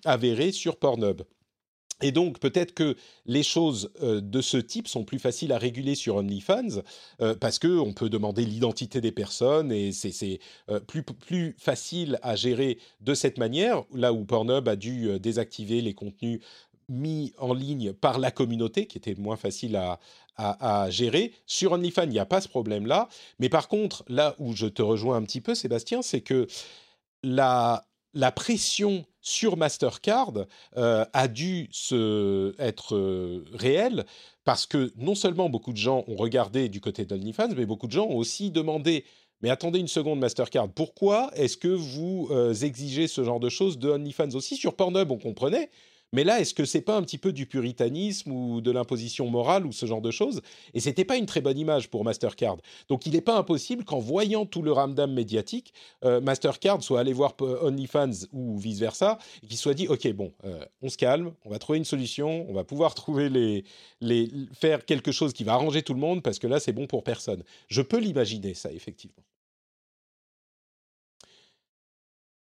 avérées 0.05 0.51
sur 0.51 0.77
Pornhub. 0.77 1.23
Et 2.01 2.11
donc 2.11 2.39
peut-être 2.39 2.73
que 2.73 2.95
les 3.25 3.43
choses 3.43 3.91
euh, 4.03 4.21
de 4.21 4.41
ce 4.41 4.57
type 4.57 4.87
sont 4.87 5.03
plus 5.03 5.17
faciles 5.17 5.51
à 5.51 5.57
réguler 5.57 5.95
sur 5.95 6.15
OnlyFans 6.17 6.81
euh, 7.21 7.33
parce 7.35 7.57
que 7.57 7.79
on 7.79 7.93
peut 7.93 8.09
demander 8.09 8.45
l'identité 8.45 9.01
des 9.01 9.11
personnes 9.11 9.71
et 9.71 9.91
c'est 9.91 10.39
euh, 10.69 10.79
plus, 10.79 11.01
plus 11.01 11.55
facile 11.57 12.19
à 12.21 12.35
gérer 12.35 12.77
de 13.01 13.15
cette 13.15 13.39
manière. 13.39 13.83
Là 13.93 14.13
où 14.13 14.25
Pornhub 14.25 14.67
a 14.67 14.75
dû 14.75 15.19
désactiver 15.19 15.81
les 15.81 15.95
contenus 15.95 16.39
mis 16.89 17.33
en 17.37 17.53
ligne 17.53 17.91
par 17.93 18.17
la 18.19 18.31
communauté, 18.31 18.85
qui 18.85 18.97
était 18.97 19.15
moins 19.15 19.35
facile 19.35 19.75
à, 19.75 19.99
à, 20.37 20.89
gérer. 20.89 21.33
Sur 21.45 21.73
OnlyFans, 21.73 22.03
il 22.03 22.09
n'y 22.09 22.19
a 22.19 22.25
pas 22.25 22.41
ce 22.41 22.47
problème-là. 22.47 23.09
Mais 23.39 23.49
par 23.49 23.67
contre, 23.67 24.03
là 24.07 24.35
où 24.39 24.53
je 24.55 24.67
te 24.67 24.81
rejoins 24.81 25.17
un 25.17 25.23
petit 25.23 25.41
peu, 25.41 25.55
Sébastien, 25.55 26.01
c'est 26.01 26.21
que 26.21 26.47
la, 27.23 27.85
la 28.13 28.31
pression 28.31 29.05
sur 29.21 29.57
Mastercard 29.57 30.33
euh, 30.77 31.05
a 31.11 31.27
dû 31.27 31.67
se, 31.71 32.55
être 32.59 32.95
euh, 32.95 33.45
réelle 33.53 34.05
parce 34.45 34.65
que 34.65 34.93
non 34.95 35.15
seulement 35.15 35.49
beaucoup 35.49 35.73
de 35.73 35.77
gens 35.77 36.05
ont 36.07 36.15
regardé 36.15 36.69
du 36.69 36.79
côté 36.79 37.05
d'OnlyFans, 37.05 37.49
mais 37.55 37.65
beaucoup 37.65 37.87
de 37.87 37.91
gens 37.91 38.05
ont 38.05 38.15
aussi 38.15 38.51
demandé 38.51 39.03
mais 39.41 39.49
attendez 39.49 39.79
une 39.79 39.87
seconde, 39.87 40.19
Mastercard, 40.19 40.69
pourquoi 40.69 41.29
est-ce 41.35 41.57
que 41.57 41.67
vous 41.67 42.27
euh, 42.31 42.53
exigez 42.53 43.07
ce 43.07 43.23
genre 43.23 43.39
de 43.39 43.49
choses 43.49 43.77
de 43.77 43.89
OnlyFans 43.89 44.31
aussi? 44.33 44.55
Sur 44.55 44.75
Pornhub, 44.75 45.11
on 45.11 45.19
comprenait, 45.19 45.69
mais 46.13 46.23
là, 46.23 46.39
est-ce 46.39 46.53
que 46.53 46.65
c'est 46.65 46.81
pas 46.81 46.95
un 46.95 47.01
petit 47.01 47.17
peu 47.17 47.33
du 47.33 47.45
puritanisme 47.45 48.31
ou 48.31 48.61
de 48.61 48.71
l'imposition 48.71 49.27
morale 49.29 49.65
ou 49.65 49.71
ce 49.71 49.85
genre 49.85 50.01
de 50.01 50.11
choses? 50.11 50.41
Et 50.73 50.79
c'était 50.79 51.05
pas 51.05 51.17
une 51.17 51.25
très 51.25 51.41
bonne 51.41 51.57
image 51.57 51.89
pour 51.89 52.03
Mastercard. 52.03 52.57
Donc, 52.87 53.05
il 53.05 53.13
n'est 53.13 53.21
pas 53.21 53.37
impossible 53.37 53.83
qu'en 53.83 53.99
voyant 53.99 54.45
tout 54.45 54.61
le 54.61 54.71
ramdam 54.71 55.11
médiatique, 55.11 55.73
euh, 56.05 56.21
Mastercard 56.21 56.81
soit 56.81 56.99
allé 56.99 57.13
voir 57.13 57.35
OnlyFans 57.39 58.27
ou 58.31 58.57
vice 58.57 58.79
versa 58.79 59.17
et 59.43 59.47
qu'il 59.47 59.57
soit 59.57 59.73
dit 59.73 59.87
OK, 59.87 60.07
bon, 60.13 60.31
euh, 60.45 60.63
on 60.81 60.89
se 60.89 60.97
calme, 60.97 61.33
on 61.45 61.49
va 61.49 61.59
trouver 61.59 61.77
une 61.77 61.85
solution, 61.85 62.45
on 62.49 62.53
va 62.53 62.63
pouvoir 62.63 62.93
trouver 62.95 63.29
les, 63.29 63.63
les 64.01 64.31
faire 64.53 64.85
quelque 64.85 65.11
chose 65.11 65.33
qui 65.33 65.43
va 65.43 65.53
arranger 65.53 65.81
tout 65.81 65.93
le 65.93 65.99
monde 65.99 66.23
parce 66.23 66.39
que 66.39 66.47
là, 66.47 66.59
c'est 66.59 66.73
bon 66.73 66.87
pour 66.87 67.03
personne. 67.03 67.43
Je 67.67 67.81
peux 67.81 67.99
l'imaginer 67.99 68.53
ça 68.53 68.71
effectivement. 68.71 69.23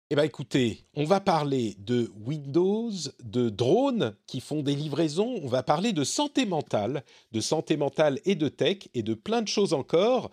Eh 0.09 0.14
bien 0.14 0.24
écoutez, 0.24 0.84
on 0.94 1.04
va 1.04 1.18
parler 1.18 1.74
de 1.80 2.12
Windows, 2.24 2.92
de 3.24 3.48
drones 3.48 4.14
qui 4.28 4.40
font 4.40 4.62
des 4.62 4.76
livraisons, 4.76 5.40
on 5.42 5.48
va 5.48 5.64
parler 5.64 5.92
de 5.92 6.04
santé 6.04 6.46
mentale, 6.46 7.02
de 7.32 7.40
santé 7.40 7.76
mentale 7.76 8.20
et 8.24 8.36
de 8.36 8.48
tech 8.48 8.88
et 8.94 9.02
de 9.02 9.14
plein 9.14 9.42
de 9.42 9.48
choses 9.48 9.72
encore. 9.72 10.30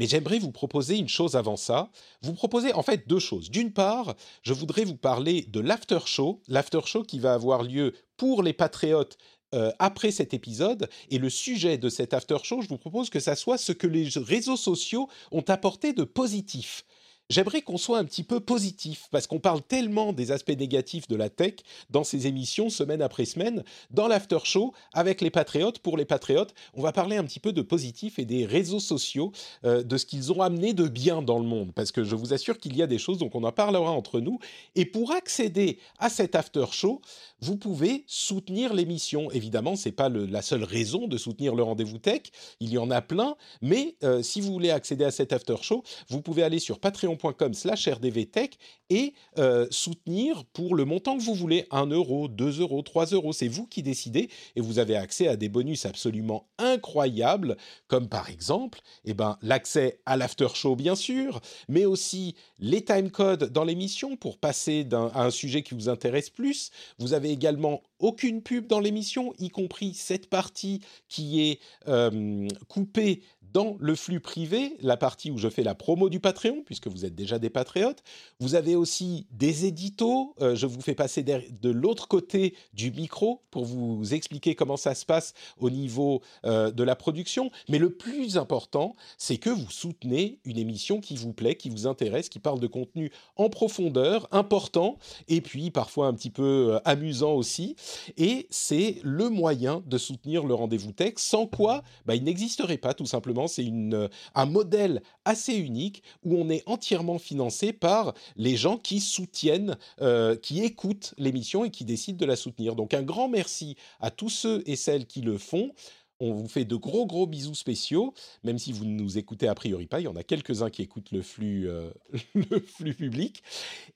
Mais 0.00 0.08
j'aimerais 0.08 0.40
vous 0.40 0.50
proposer 0.50 0.98
une 0.98 1.08
chose 1.08 1.36
avant 1.36 1.56
ça. 1.56 1.92
Vous 2.22 2.32
proposer 2.32 2.72
en 2.72 2.82
fait 2.82 3.06
deux 3.06 3.20
choses. 3.20 3.50
D'une 3.50 3.72
part, 3.72 4.16
je 4.42 4.52
voudrais 4.52 4.84
vous 4.84 4.96
parler 4.96 5.42
de 5.42 5.60
l'after 5.60 6.00
show, 6.06 6.40
l'after 6.48 6.80
show 6.84 7.04
qui 7.04 7.20
va 7.20 7.34
avoir 7.34 7.62
lieu 7.62 7.92
pour 8.16 8.42
les 8.42 8.52
patriotes 8.52 9.16
euh, 9.54 9.70
après 9.78 10.10
cet 10.10 10.34
épisode. 10.34 10.88
Et 11.08 11.18
le 11.18 11.30
sujet 11.30 11.78
de 11.78 11.88
cet 11.88 12.14
after 12.14 12.38
show, 12.42 12.62
je 12.62 12.68
vous 12.68 12.78
propose 12.78 13.10
que 13.10 13.20
ça 13.20 13.36
soit 13.36 13.58
ce 13.58 13.70
que 13.70 13.86
les 13.86 14.08
réseaux 14.16 14.56
sociaux 14.56 15.08
ont 15.30 15.44
apporté 15.46 15.92
de 15.92 16.02
positif 16.02 16.84
j'aimerais 17.32 17.62
qu'on 17.62 17.78
soit 17.78 17.98
un 17.98 18.04
petit 18.04 18.24
peu 18.24 18.40
positif, 18.40 19.08
parce 19.10 19.26
qu'on 19.26 19.40
parle 19.40 19.62
tellement 19.62 20.12
des 20.12 20.32
aspects 20.32 20.50
négatifs 20.50 21.08
de 21.08 21.16
la 21.16 21.30
tech 21.30 21.54
dans 21.88 22.04
ces 22.04 22.26
émissions, 22.26 22.68
semaine 22.68 23.00
après 23.00 23.24
semaine. 23.24 23.64
Dans 23.90 24.06
l'after 24.06 24.40
show, 24.44 24.74
avec 24.92 25.22
les 25.22 25.30
patriotes, 25.30 25.78
pour 25.78 25.96
les 25.96 26.04
patriotes, 26.04 26.54
on 26.74 26.82
va 26.82 26.92
parler 26.92 27.16
un 27.16 27.24
petit 27.24 27.40
peu 27.40 27.52
de 27.52 27.62
positif 27.62 28.18
et 28.18 28.26
des 28.26 28.44
réseaux 28.44 28.80
sociaux, 28.80 29.32
euh, 29.64 29.82
de 29.82 29.96
ce 29.96 30.04
qu'ils 30.04 30.30
ont 30.30 30.42
amené 30.42 30.74
de 30.74 30.86
bien 30.86 31.22
dans 31.22 31.38
le 31.38 31.46
monde, 31.46 31.72
parce 31.74 31.90
que 31.90 32.04
je 32.04 32.14
vous 32.14 32.34
assure 32.34 32.58
qu'il 32.58 32.76
y 32.76 32.82
a 32.82 32.86
des 32.86 32.98
choses, 32.98 33.16
donc 33.16 33.34
on 33.34 33.44
en 33.44 33.52
parlera 33.52 33.90
entre 33.90 34.20
nous. 34.20 34.38
Et 34.74 34.84
pour 34.84 35.12
accéder 35.12 35.78
à 35.98 36.10
cet 36.10 36.34
after 36.34 36.66
show, 36.70 37.00
vous 37.40 37.56
pouvez 37.56 38.04
soutenir 38.06 38.74
l'émission. 38.74 39.30
Évidemment, 39.30 39.74
c'est 39.74 39.92
pas 39.92 40.10
la 40.10 40.42
seule 40.42 40.64
raison 40.64 41.08
de 41.08 41.16
soutenir 41.16 41.54
le 41.54 41.62
rendez-vous 41.62 41.98
tech, 41.98 42.22
il 42.60 42.70
y 42.70 42.78
en 42.78 42.90
a 42.90 43.00
plein, 43.00 43.36
mais 43.62 43.96
euh, 44.04 44.22
si 44.22 44.42
vous 44.42 44.52
voulez 44.52 44.70
accéder 44.70 45.04
à 45.04 45.10
cet 45.10 45.32
after 45.32 45.56
show, 45.62 45.82
vous 46.08 46.20
pouvez 46.20 46.42
aller 46.42 46.58
sur 46.58 46.78
patreon 46.78 47.16
patreon.com 47.22 47.54
slash 47.54 47.88
rdvtech 47.88 48.58
et 48.90 49.14
euh, 49.38 49.66
soutenir 49.70 50.44
pour 50.52 50.74
le 50.74 50.84
montant 50.84 51.16
que 51.16 51.22
vous 51.22 51.34
voulez, 51.34 51.66
1 51.70 51.86
euro, 51.86 52.28
2 52.28 52.60
euros, 52.60 52.82
3 52.82 53.06
euros, 53.06 53.32
c'est 53.32 53.48
vous 53.48 53.66
qui 53.66 53.82
décidez 53.82 54.28
et 54.56 54.60
vous 54.60 54.78
avez 54.78 54.96
accès 54.96 55.28
à 55.28 55.36
des 55.36 55.48
bonus 55.48 55.86
absolument 55.86 56.48
incroyables, 56.58 57.56
comme 57.88 58.08
par 58.08 58.28
exemple 58.28 58.80
eh 59.04 59.14
ben, 59.14 59.38
l'accès 59.40 60.00
à 60.04 60.16
l'after 60.16 60.48
show 60.54 60.76
bien 60.76 60.94
sûr, 60.94 61.40
mais 61.68 61.84
aussi 61.84 62.34
les 62.58 62.84
timecodes 62.84 63.50
dans 63.50 63.64
l'émission 63.64 64.16
pour 64.16 64.38
passer 64.38 64.86
à 64.92 65.24
un 65.24 65.30
sujet 65.30 65.62
qui 65.62 65.74
vous 65.74 65.88
intéresse 65.88 66.28
plus. 66.28 66.70
Vous 66.98 67.14
avez 67.14 67.30
également 67.30 67.82
aucune 67.98 68.42
pub 68.42 68.66
dans 68.66 68.80
l'émission, 68.80 69.32
y 69.38 69.48
compris 69.48 69.94
cette 69.94 70.28
partie 70.28 70.80
qui 71.08 71.40
est 71.40 71.60
euh, 71.88 72.48
coupée 72.68 73.22
dans 73.52 73.76
le 73.78 73.94
flux 73.94 74.20
privé, 74.20 74.76
la 74.80 74.96
partie 74.96 75.30
où 75.30 75.38
je 75.38 75.48
fais 75.48 75.62
la 75.62 75.74
promo 75.74 76.08
du 76.08 76.20
Patreon, 76.20 76.62
puisque 76.64 76.88
vous 76.88 77.04
êtes 77.04 77.14
déjà 77.14 77.38
des 77.38 77.50
patriotes. 77.50 78.02
Vous 78.40 78.54
avez 78.54 78.76
aussi 78.76 79.26
des 79.30 79.66
éditos. 79.66 80.34
Euh, 80.40 80.54
je 80.54 80.66
vous 80.66 80.80
fais 80.80 80.94
passer 80.94 81.22
de 81.22 81.70
l'autre 81.70 82.08
côté 82.08 82.54
du 82.72 82.90
micro 82.90 83.42
pour 83.50 83.64
vous 83.64 84.14
expliquer 84.14 84.54
comment 84.54 84.76
ça 84.76 84.94
se 84.94 85.04
passe 85.04 85.34
au 85.58 85.70
niveau 85.70 86.22
euh, 86.44 86.70
de 86.70 86.82
la 86.82 86.96
production. 86.96 87.50
Mais 87.68 87.78
le 87.78 87.90
plus 87.90 88.36
important, 88.36 88.96
c'est 89.18 89.36
que 89.36 89.50
vous 89.50 89.70
soutenez 89.70 90.38
une 90.44 90.58
émission 90.58 91.00
qui 91.00 91.16
vous 91.16 91.32
plaît, 91.32 91.56
qui 91.56 91.68
vous 91.68 91.86
intéresse, 91.86 92.28
qui 92.28 92.38
parle 92.38 92.60
de 92.60 92.66
contenu 92.66 93.12
en 93.36 93.50
profondeur, 93.50 94.28
important, 94.32 94.98
et 95.28 95.40
puis 95.40 95.70
parfois 95.70 96.06
un 96.06 96.14
petit 96.14 96.30
peu 96.30 96.74
euh, 96.74 96.80
amusant 96.84 97.34
aussi. 97.34 97.76
Et 98.16 98.46
c'est 98.50 98.96
le 99.02 99.28
moyen 99.28 99.82
de 99.86 99.98
soutenir 99.98 100.44
le 100.44 100.54
rendez-vous 100.54 100.92
tech, 100.92 101.14
sans 101.16 101.46
quoi 101.46 101.82
bah, 102.06 102.14
il 102.14 102.24
n'existerait 102.24 102.78
pas 102.78 102.94
tout 102.94 103.06
simplement 103.06 103.41
c'est 103.48 103.66
euh, 103.70 104.08
un 104.34 104.46
modèle 104.46 105.02
assez 105.24 105.54
unique 105.54 106.02
où 106.24 106.36
on 106.36 106.48
est 106.50 106.62
entièrement 106.66 107.18
financé 107.18 107.72
par 107.72 108.14
les 108.36 108.56
gens 108.56 108.78
qui 108.78 109.00
soutiennent, 109.00 109.76
euh, 110.00 110.36
qui 110.36 110.62
écoutent 110.62 111.14
l'émission 111.18 111.64
et 111.64 111.70
qui 111.70 111.84
décident 111.84 112.18
de 112.18 112.26
la 112.26 112.36
soutenir. 112.36 112.74
Donc 112.74 112.94
un 112.94 113.02
grand 113.02 113.28
merci 113.28 113.76
à 114.00 114.10
tous 114.10 114.30
ceux 114.30 114.62
et 114.66 114.76
celles 114.76 115.06
qui 115.06 115.20
le 115.20 115.38
font. 115.38 115.72
On 116.20 116.34
vous 116.34 116.46
fait 116.46 116.64
de 116.64 116.76
gros 116.76 117.04
gros 117.04 117.26
bisous 117.26 117.56
spéciaux, 117.56 118.14
même 118.44 118.56
si 118.56 118.72
vous 118.72 118.84
ne 118.84 118.94
nous 118.94 119.18
écoutez 119.18 119.48
a 119.48 119.56
priori 119.56 119.88
pas. 119.88 119.98
Il 119.98 120.04
y 120.04 120.08
en 120.08 120.14
a 120.14 120.22
quelques-uns 120.22 120.70
qui 120.70 120.82
écoutent 120.82 121.10
le 121.10 121.20
flux, 121.20 121.68
euh, 121.68 121.90
le 122.34 122.60
flux 122.60 122.94
public. 122.94 123.42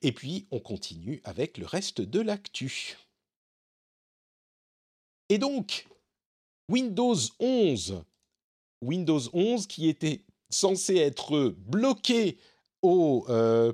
Et 0.01 0.11
puis 0.11 0.45
on 0.51 0.59
continue 0.59 1.21
avec 1.23 1.57
le 1.57 1.65
reste 1.65 2.01
de 2.01 2.19
l'actu. 2.19 2.97
Et 5.29 5.37
donc, 5.37 5.87
Windows 6.69 7.15
11 7.39 8.03
Windows 8.81 9.21
11 9.33 9.67
qui 9.67 9.89
était 9.89 10.21
censé 10.49 10.95
être 10.97 11.55
bloqué 11.57 12.37
euh, 12.85 13.73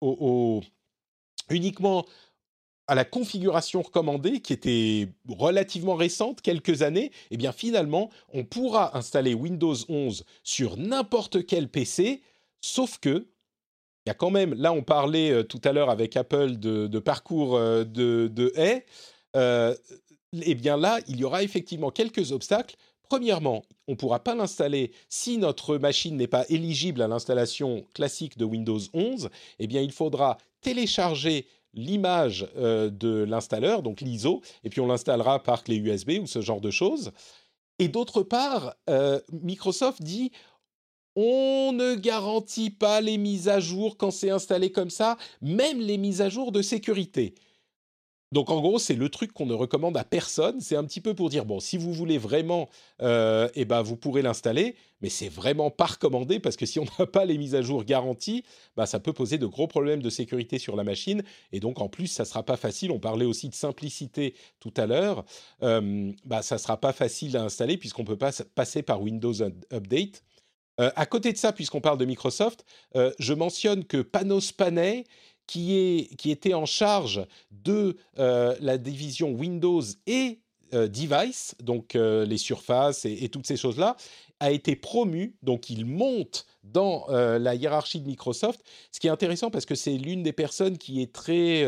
au, 0.00 0.62
uniquement 1.50 2.06
à 2.86 2.94
la 2.94 3.04
configuration 3.04 3.82
recommandée, 3.82 4.40
qui 4.40 4.52
était 4.52 5.08
relativement 5.28 5.94
récente, 5.94 6.40
quelques 6.40 6.82
années, 6.82 7.06
et 7.06 7.12
eh 7.32 7.36
bien 7.36 7.52
finalement, 7.52 8.10
on 8.32 8.44
pourra 8.44 8.96
installer 8.96 9.34
Windows 9.34 9.76
11 9.88 10.24
sur 10.42 10.76
n'importe 10.76 11.46
quel 11.46 11.68
PC, 11.68 12.22
sauf 12.60 12.98
que 12.98 13.28
il 14.06 14.08
y 14.08 14.10
a 14.10 14.14
quand 14.14 14.30
même, 14.30 14.54
là 14.54 14.72
on 14.72 14.82
parlait 14.82 15.30
euh, 15.30 15.42
tout 15.42 15.60
à 15.64 15.72
l'heure 15.72 15.90
avec 15.90 16.16
Apple 16.16 16.56
de, 16.56 16.98
parcours 16.98 17.56
euh, 17.56 17.84
de, 17.84 18.28
de 18.28 18.52
haies, 18.56 18.86
eh 19.34 20.54
bien 20.54 20.76
là, 20.76 21.00
il 21.06 21.18
y 21.18 21.24
aura 21.24 21.42
effectivement 21.42 21.90
quelques 21.90 22.32
obstacles 22.32 22.76
Premièrement, 23.10 23.64
on 23.88 23.92
ne 23.92 23.96
pourra 23.96 24.20
pas 24.20 24.36
l'installer 24.36 24.92
si 25.08 25.36
notre 25.36 25.78
machine 25.78 26.16
n'est 26.16 26.28
pas 26.28 26.44
éligible 26.48 27.02
à 27.02 27.08
l'installation 27.08 27.84
classique 27.92 28.38
de 28.38 28.44
Windows 28.44 28.78
11. 28.94 29.30
Eh 29.58 29.66
bien, 29.66 29.80
il 29.80 29.90
faudra 29.90 30.38
télécharger 30.60 31.48
l'image 31.74 32.46
euh, 32.56 32.88
de 32.88 33.24
l'installeur, 33.24 33.82
donc 33.82 34.00
l'ISO, 34.00 34.42
et 34.62 34.70
puis 34.70 34.80
on 34.80 34.86
l'installera 34.86 35.42
par 35.42 35.64
clé 35.64 35.74
USB 35.74 36.20
ou 36.22 36.28
ce 36.28 36.40
genre 36.40 36.60
de 36.60 36.70
choses. 36.70 37.10
Et 37.80 37.88
d'autre 37.88 38.22
part, 38.22 38.76
euh, 38.88 39.18
Microsoft 39.32 40.00
dit 40.00 40.30
on 41.16 41.72
ne 41.72 41.96
garantit 41.96 42.70
pas 42.70 43.00
les 43.00 43.18
mises 43.18 43.48
à 43.48 43.58
jour 43.58 43.96
quand 43.96 44.12
c'est 44.12 44.30
installé 44.30 44.70
comme 44.70 44.90
ça, 44.90 45.18
même 45.42 45.80
les 45.80 45.98
mises 45.98 46.20
à 46.20 46.28
jour 46.28 46.52
de 46.52 46.62
sécurité. 46.62 47.34
Donc 48.32 48.50
en 48.50 48.60
gros, 48.60 48.78
c'est 48.78 48.94
le 48.94 49.08
truc 49.08 49.32
qu'on 49.32 49.46
ne 49.46 49.54
recommande 49.54 49.96
à 49.96 50.04
personne. 50.04 50.60
C'est 50.60 50.76
un 50.76 50.84
petit 50.84 51.00
peu 51.00 51.14
pour 51.14 51.30
dire 51.30 51.44
bon, 51.44 51.58
si 51.58 51.76
vous 51.76 51.92
voulez 51.92 52.16
vraiment, 52.16 52.68
euh, 53.02 53.48
eh 53.56 53.64
ben 53.64 53.82
vous 53.82 53.96
pourrez 53.96 54.22
l'installer, 54.22 54.76
mais 55.00 55.08
c'est 55.08 55.28
vraiment 55.28 55.70
pas 55.70 55.86
recommandé 55.86 56.38
parce 56.38 56.56
que 56.56 56.64
si 56.64 56.78
on 56.78 56.84
n'a 56.98 57.06
pas 57.06 57.24
les 57.24 57.38
mises 57.38 57.56
à 57.56 57.62
jour 57.62 57.84
garanties, 57.84 58.44
bah 58.76 58.86
ça 58.86 59.00
peut 59.00 59.12
poser 59.12 59.36
de 59.36 59.46
gros 59.46 59.66
problèmes 59.66 60.00
de 60.00 60.10
sécurité 60.10 60.60
sur 60.60 60.76
la 60.76 60.84
machine 60.84 61.24
et 61.52 61.58
donc 61.58 61.80
en 61.80 61.88
plus 61.88 62.06
ça 62.06 62.24
sera 62.24 62.44
pas 62.44 62.56
facile. 62.56 62.92
On 62.92 63.00
parlait 63.00 63.26
aussi 63.26 63.48
de 63.48 63.54
simplicité 63.54 64.34
tout 64.60 64.74
à 64.76 64.86
l'heure. 64.86 65.24
Euh, 65.64 66.12
bah 66.24 66.42
ça 66.42 66.58
sera 66.58 66.76
pas 66.76 66.92
facile 66.92 67.36
à 67.36 67.42
installer 67.42 67.78
puisqu'on 67.78 68.04
peut 68.04 68.18
pas 68.18 68.30
passer 68.54 68.82
par 68.82 69.02
Windows 69.02 69.42
Update. 69.72 70.22
Euh, 70.80 70.90
à 70.96 71.04
côté 71.04 71.32
de 71.32 71.36
ça, 71.36 71.52
puisqu'on 71.52 71.82
parle 71.82 71.98
de 71.98 72.06
Microsoft, 72.06 72.64
euh, 72.96 73.12
je 73.18 73.34
mentionne 73.34 73.84
que 73.84 73.98
Panos 73.98 74.52
Panay 74.52 75.04
qui, 75.50 76.30
était 76.30 76.54
en 76.54 76.64
charge 76.64 77.26
de 77.50 77.96
euh, 78.18 78.54
la 78.60 78.78
division 78.78 79.32
Windows 79.32 79.82
et 80.06 80.38
euh, 80.74 80.86
Device, 80.86 81.56
donc 81.60 81.96
euh, 81.96 82.24
les 82.24 82.38
surfaces 82.38 83.04
et, 83.04 83.28
toutes 83.28 83.46
ces 83.46 83.56
choses-là, 83.56 83.96
a 84.40 84.50
été 84.50 84.74
promu, 84.76 85.36
donc 85.42 85.70
il 85.70 85.84
monte 85.86 86.46
dans 86.64 87.06
la 87.08 87.54
hiérarchie 87.54 88.00
de 88.00 88.06
Microsoft, 88.06 88.62
ce 88.92 89.00
qui 89.00 89.06
est 89.06 89.10
intéressant 89.10 89.50
parce 89.50 89.66
que 89.66 89.74
c'est 89.74 89.92
l'une 89.92 90.22
des 90.22 90.32
personnes 90.32 90.78
qui 90.78 91.02
est 91.02 91.12
très... 91.12 91.66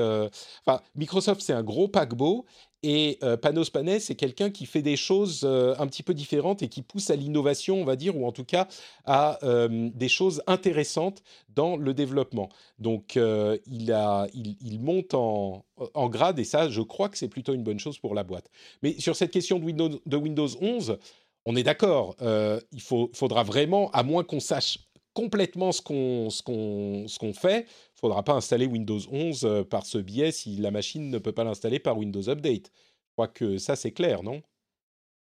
Enfin, 0.65 0.81
Microsoft, 0.95 1.41
c'est 1.41 1.55
un 1.55 1.63
gros 1.63 1.89
paquebot, 1.89 2.45
et 2.83 3.19
euh, 3.23 3.37
Panos 3.37 3.71
Panay, 3.71 4.01
c'est 4.01 4.17
quelqu'un 4.17 4.51
qui 4.51 4.67
fait 4.67 4.83
des 4.83 4.97
choses 4.97 5.43
euh, 5.45 5.75
un 5.79 5.87
petit 5.87 6.03
peu 6.03 6.15
différentes 6.15 6.63
et 6.63 6.69
qui 6.69 6.83
pousse 6.83 7.11
à 7.11 7.17
l'innovation, 7.17 7.81
on 7.81 7.85
va 7.85 7.95
dire, 7.95 8.17
ou 8.17 8.27
en 8.27 8.33
tout 8.33 8.45
cas 8.45 8.67
à 9.05 9.39
euh, 9.45 9.89
des 9.95 10.09
choses 10.09 10.43
intéressantes 10.49 11.23
dans 11.55 11.77
le 11.77 11.95
développement. 11.95 12.49
Donc, 12.81 13.17
il, 13.17 13.93
a, 13.93 14.27
il, 14.35 14.81
monte 14.81 15.15
en, 15.15 15.65
en, 15.95 16.09
grade 16.09 16.39
et 16.39 16.45
ça, 16.45 16.71
je 16.71 16.81
crois 16.81 17.09
que 17.09 17.19
c'est 17.19 17.29
plutôt 17.29 17.53
une 17.53 17.63
bonne 17.63 17.79
chose 17.79 17.99
pour 17.99 18.15
la 18.15 18.25
boîte. 18.25 18.51
Mais 18.83 18.99
sur 18.99 19.15
cette 19.15 19.31
question 19.31 19.59
de 19.59 19.65
Windows, 19.65 20.01
de 20.05 20.17
Windows 20.17 20.49
11, 20.61 20.99
on 21.47 21.57
est 21.57 21.63
d'accord, 21.63 22.17
il 22.21 22.81
faut, 22.81 23.11
faudra 23.15 23.43
vraiment, 23.43 23.91
à 23.93 24.03
moins 24.03 24.25
qu'on 24.25 24.41
sache 24.41 24.79
complètement 25.15 25.73
ce 25.73 25.83
qu'on 25.83 26.31
ce 26.31 26.43
qu'on 26.43 27.07
ce 27.09 27.19
qu'on 27.19 27.35
fait, 27.35 27.67
faudra 27.95 28.23
pas 28.23 28.33
installer 28.35 28.67
Windows 28.67 29.01
11 29.11 29.45
euh, 29.45 29.65
par 29.65 29.87
ce 29.87 29.99
biais 29.99 30.33
si 30.33 30.57
la 30.57 30.71
machine 30.71 31.11
ne 31.11 31.19
peut 31.19 31.33
pas 31.33 31.45
l'installer 31.45 31.79
par 31.79 31.99
Windows 31.99 32.29
Update. 32.29 32.71
Je 33.09 33.13
crois 33.13 33.29
que 33.29 33.59
ça 33.59 33.77
c'est 33.77 33.93
clair, 33.93 34.23
non? 34.23 34.43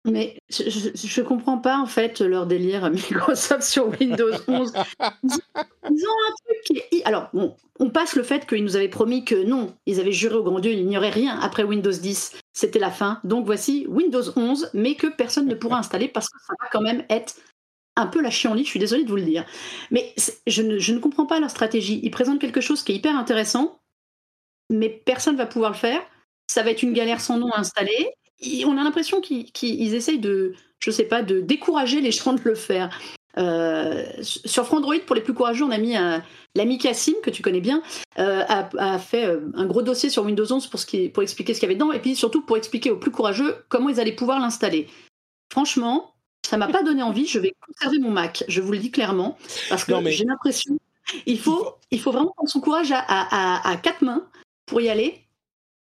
Mais 0.07 0.39
je 0.51 1.21
ne 1.21 1.27
comprends 1.27 1.59
pas 1.59 1.79
en 1.79 1.87
fait 1.87 2.21
leur 2.21 2.47
délire 2.47 2.91
Microsoft 2.91 3.63
sur 3.69 3.89
Windows 4.01 4.33
11. 4.49 4.73
Ils, 4.73 5.35
ont 5.35 6.17
un 6.29 6.35
truc 6.45 6.63
qui 6.91 7.03
Alors, 7.05 7.29
bon, 7.33 7.57
on 7.79 7.91
passe 7.91 8.17
le 8.17 8.23
fait 8.23 8.47
qu'ils 8.47 8.65
nous 8.65 8.77
avaient 8.77 8.89
promis 8.89 9.25
que 9.25 9.35
non, 9.35 9.75
ils 9.87 10.01
avaient 10.01 10.13
juré 10.13 10.37
au 10.37 10.43
grand 10.43 10.61
Dieu, 10.61 10.73
il 10.73 10.87
n'y 10.87 10.97
aurait 10.97 11.11
rien 11.11 11.39
après 11.41 11.63
Windows 11.63 11.91
10. 11.91 12.39
C'était 12.53 12.79
la 12.79 12.91
fin. 12.91 13.21
Donc 13.25 13.47
voici 13.47 13.87
Windows 13.89 14.23
11, 14.35 14.71
mais 14.75 14.95
que 14.95 15.09
personne 15.09 15.47
ne 15.47 15.55
pourra 15.55 15.79
installer 15.79 16.09
parce 16.09 16.29
que 16.29 16.39
ça 16.47 16.55
va 16.61 16.69
quand 16.71 16.83
même 16.83 17.05
être 17.11 17.37
un 17.97 18.07
peu 18.07 18.21
la 18.21 18.29
lit, 18.29 18.65
je 18.65 18.69
suis 18.69 18.79
désolée 18.79 19.05
de 19.05 19.09
vous 19.09 19.17
le 19.17 19.23
dire. 19.23 19.45
Mais 19.91 20.15
je 20.47 20.63
ne, 20.63 20.79
je 20.79 20.93
ne 20.93 20.99
comprends 20.99 21.27
pas 21.27 21.41
leur 21.41 21.51
stratégie. 21.51 22.01
Ils 22.03 22.11
présentent 22.11 22.41
quelque 22.41 22.61
chose 22.61 22.83
qui 22.83 22.93
est 22.93 22.97
hyper 22.97 23.17
intéressant, 23.17 23.79
mais 24.71 24.91
personne 24.91 25.35
ne 25.35 25.39
va 25.39 25.47
pouvoir 25.47 25.71
le 25.71 25.77
faire. 25.77 26.03
Ça 26.49 26.63
va 26.63 26.71
être 26.71 26.83
une 26.83 26.93
galère 26.93 27.21
sans 27.21 27.39
nom 27.39 27.51
à 27.53 27.61
installer. 27.61 28.13
On 28.65 28.77
a 28.77 28.85
l'impression 28.85 29.21
qu'ils 29.21 29.95
essayent 29.95 30.19
de, 30.19 30.55
je 30.81 30.91
sais 30.91 31.05
pas, 31.05 31.23
de 31.23 31.41
décourager 31.41 32.01
les 32.01 32.13
gens 32.13 32.35
de 32.35 32.43
le 32.45 32.55
faire. 32.55 32.99
Euh, 33.39 34.07
sur 34.23 34.65
Frandroid, 34.65 34.99
pour 35.07 35.15
les 35.15 35.21
plus 35.21 35.35
courageux, 35.35 35.65
on 35.65 35.71
a 35.71 35.79
mis 35.79 35.95
l'ami 36.55 36.79
Cassim, 36.79 37.15
que 37.23 37.31
tu 37.31 37.43
connais 37.43 37.61
bien, 37.61 37.83
euh, 38.19 38.43
a, 38.49 38.99
fait 38.99 39.27
euh, 39.27 39.41
un 39.55 39.67
gros 39.67 39.83
dossier 39.83 40.09
sur 40.09 40.25
Windows 40.25 40.51
11 40.51 40.67
pour, 40.69 40.81
ce 40.81 40.87
qui, 40.87 41.09
pour 41.09 41.23
expliquer 41.23 41.53
ce 41.53 41.61
qu'il 41.61 41.69
y 41.69 41.71
avait 41.71 41.79
dedans, 41.79 41.93
et 41.93 42.01
puis 42.01 42.17
surtout 42.17 42.43
pour 42.43 42.57
expliquer 42.57 42.91
aux 42.91 42.97
plus 42.97 43.11
courageux 43.11 43.57
comment 43.69 43.89
ils 43.89 44.01
allaient 44.01 44.13
pouvoir 44.13 44.41
l'installer. 44.41 44.89
Franchement, 45.53 46.15
ça 46.47 46.57
m'a 46.57 46.69
pas 46.69 46.83
donné 46.83 47.03
envie. 47.03 47.27
Je 47.27 47.39
vais 47.39 47.53
conserver 47.67 47.99
mon 47.99 48.11
Mac, 48.11 48.45
je 48.49 48.61
vous 48.61 48.73
le 48.73 48.79
dis 48.79 48.91
clairement, 48.91 49.37
parce 49.69 49.85
que 49.85 49.93
j'ai 50.11 50.25
l'impression 50.25 50.79
il 51.27 51.39
faut, 51.39 51.77
il 51.91 52.01
faut 52.01 52.13
vraiment 52.13 52.33
prendre 52.33 52.51
son 52.51 52.61
courage 52.61 52.93
à, 52.93 52.99
à, 52.99 53.71
à, 53.71 53.77
quatre 53.77 54.03
mains 54.03 54.27
pour 54.67 54.81
y 54.81 54.89
aller 54.89 55.26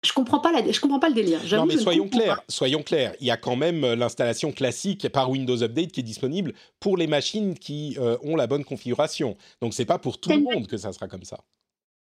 je 0.08 0.14
comprends 0.14 0.40
pas 0.40 0.52
la, 0.52 0.72
je 0.72 0.80
comprends 0.80 1.00
pas 1.00 1.10
le 1.10 1.16
délire. 1.16 1.40
Non 1.52 1.66
mais 1.66 1.78
soyons 1.78 2.08
clairs, 2.08 2.42
soyons 2.48 2.84
clairs. 2.84 3.14
Il 3.20 3.28
y 3.28 3.32
a 3.32 3.38
quand 3.38 3.56
même 3.56 3.84
euh, 3.84 3.96
l'installation 3.96 4.52
classique 4.52 5.10
par 5.10 5.30
Windows 5.30 5.62
Update 5.62 5.92
qui 5.92 6.00
est 6.00 6.04
disponible 6.04 6.54
pour 6.80 6.98
les 6.98 7.08
machines 7.08 7.58
qui 7.58 7.98
euh, 8.00 8.18
ont 8.24 8.36
la 8.36 8.48
bonne 8.48 8.64
configuration. 8.64 9.36
Donc 9.62 9.74
c'est 9.74 9.86
pas 9.86 10.00
pour 10.00 10.20
tout 10.20 10.30
le 10.30 10.40
monde 10.40 10.68
que 10.68 10.78
ça 10.78 10.94
sera 10.94 11.08
comme 11.08 11.24
ça. 11.24 11.40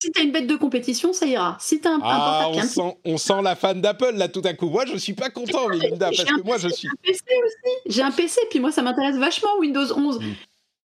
Si 0.01 0.11
tu 0.11 0.19
as 0.19 0.23
une 0.23 0.33
bête 0.33 0.47
de 0.47 0.57
compétition, 0.57 1.13
ça 1.13 1.25
ira. 1.25 1.57
Si 1.61 1.79
as 1.85 1.89
un, 1.89 1.99
ah, 2.03 2.49
on, 2.49 2.61
sent, 2.61 2.97
on 3.05 3.17
sent 3.17 3.41
la 3.41 3.55
fan 3.55 3.79
d'Apple 3.79 4.15
là 4.15 4.27
tout 4.27 4.41
à 4.43 4.53
coup. 4.53 4.67
Moi 4.67 4.85
je 4.85 4.97
suis 4.97 5.13
pas 5.13 5.29
content, 5.29 5.69
Melinda, 5.69 6.09
parce 6.09 6.25
que 6.25 6.41
moi 6.41 6.57
je 6.57 6.67
suis. 6.67 6.89
J'ai 6.89 6.91
un 6.91 7.13
PC 7.13 7.23
aussi. 7.45 7.75
J'ai 7.85 8.01
un 8.01 8.11
PC, 8.11 8.41
puis 8.49 8.59
moi 8.59 8.71
ça 8.73 8.81
m'intéresse 8.81 9.15
vachement 9.15 9.57
Windows 9.59 9.97
11. 9.97 10.19
Mm. 10.19 10.33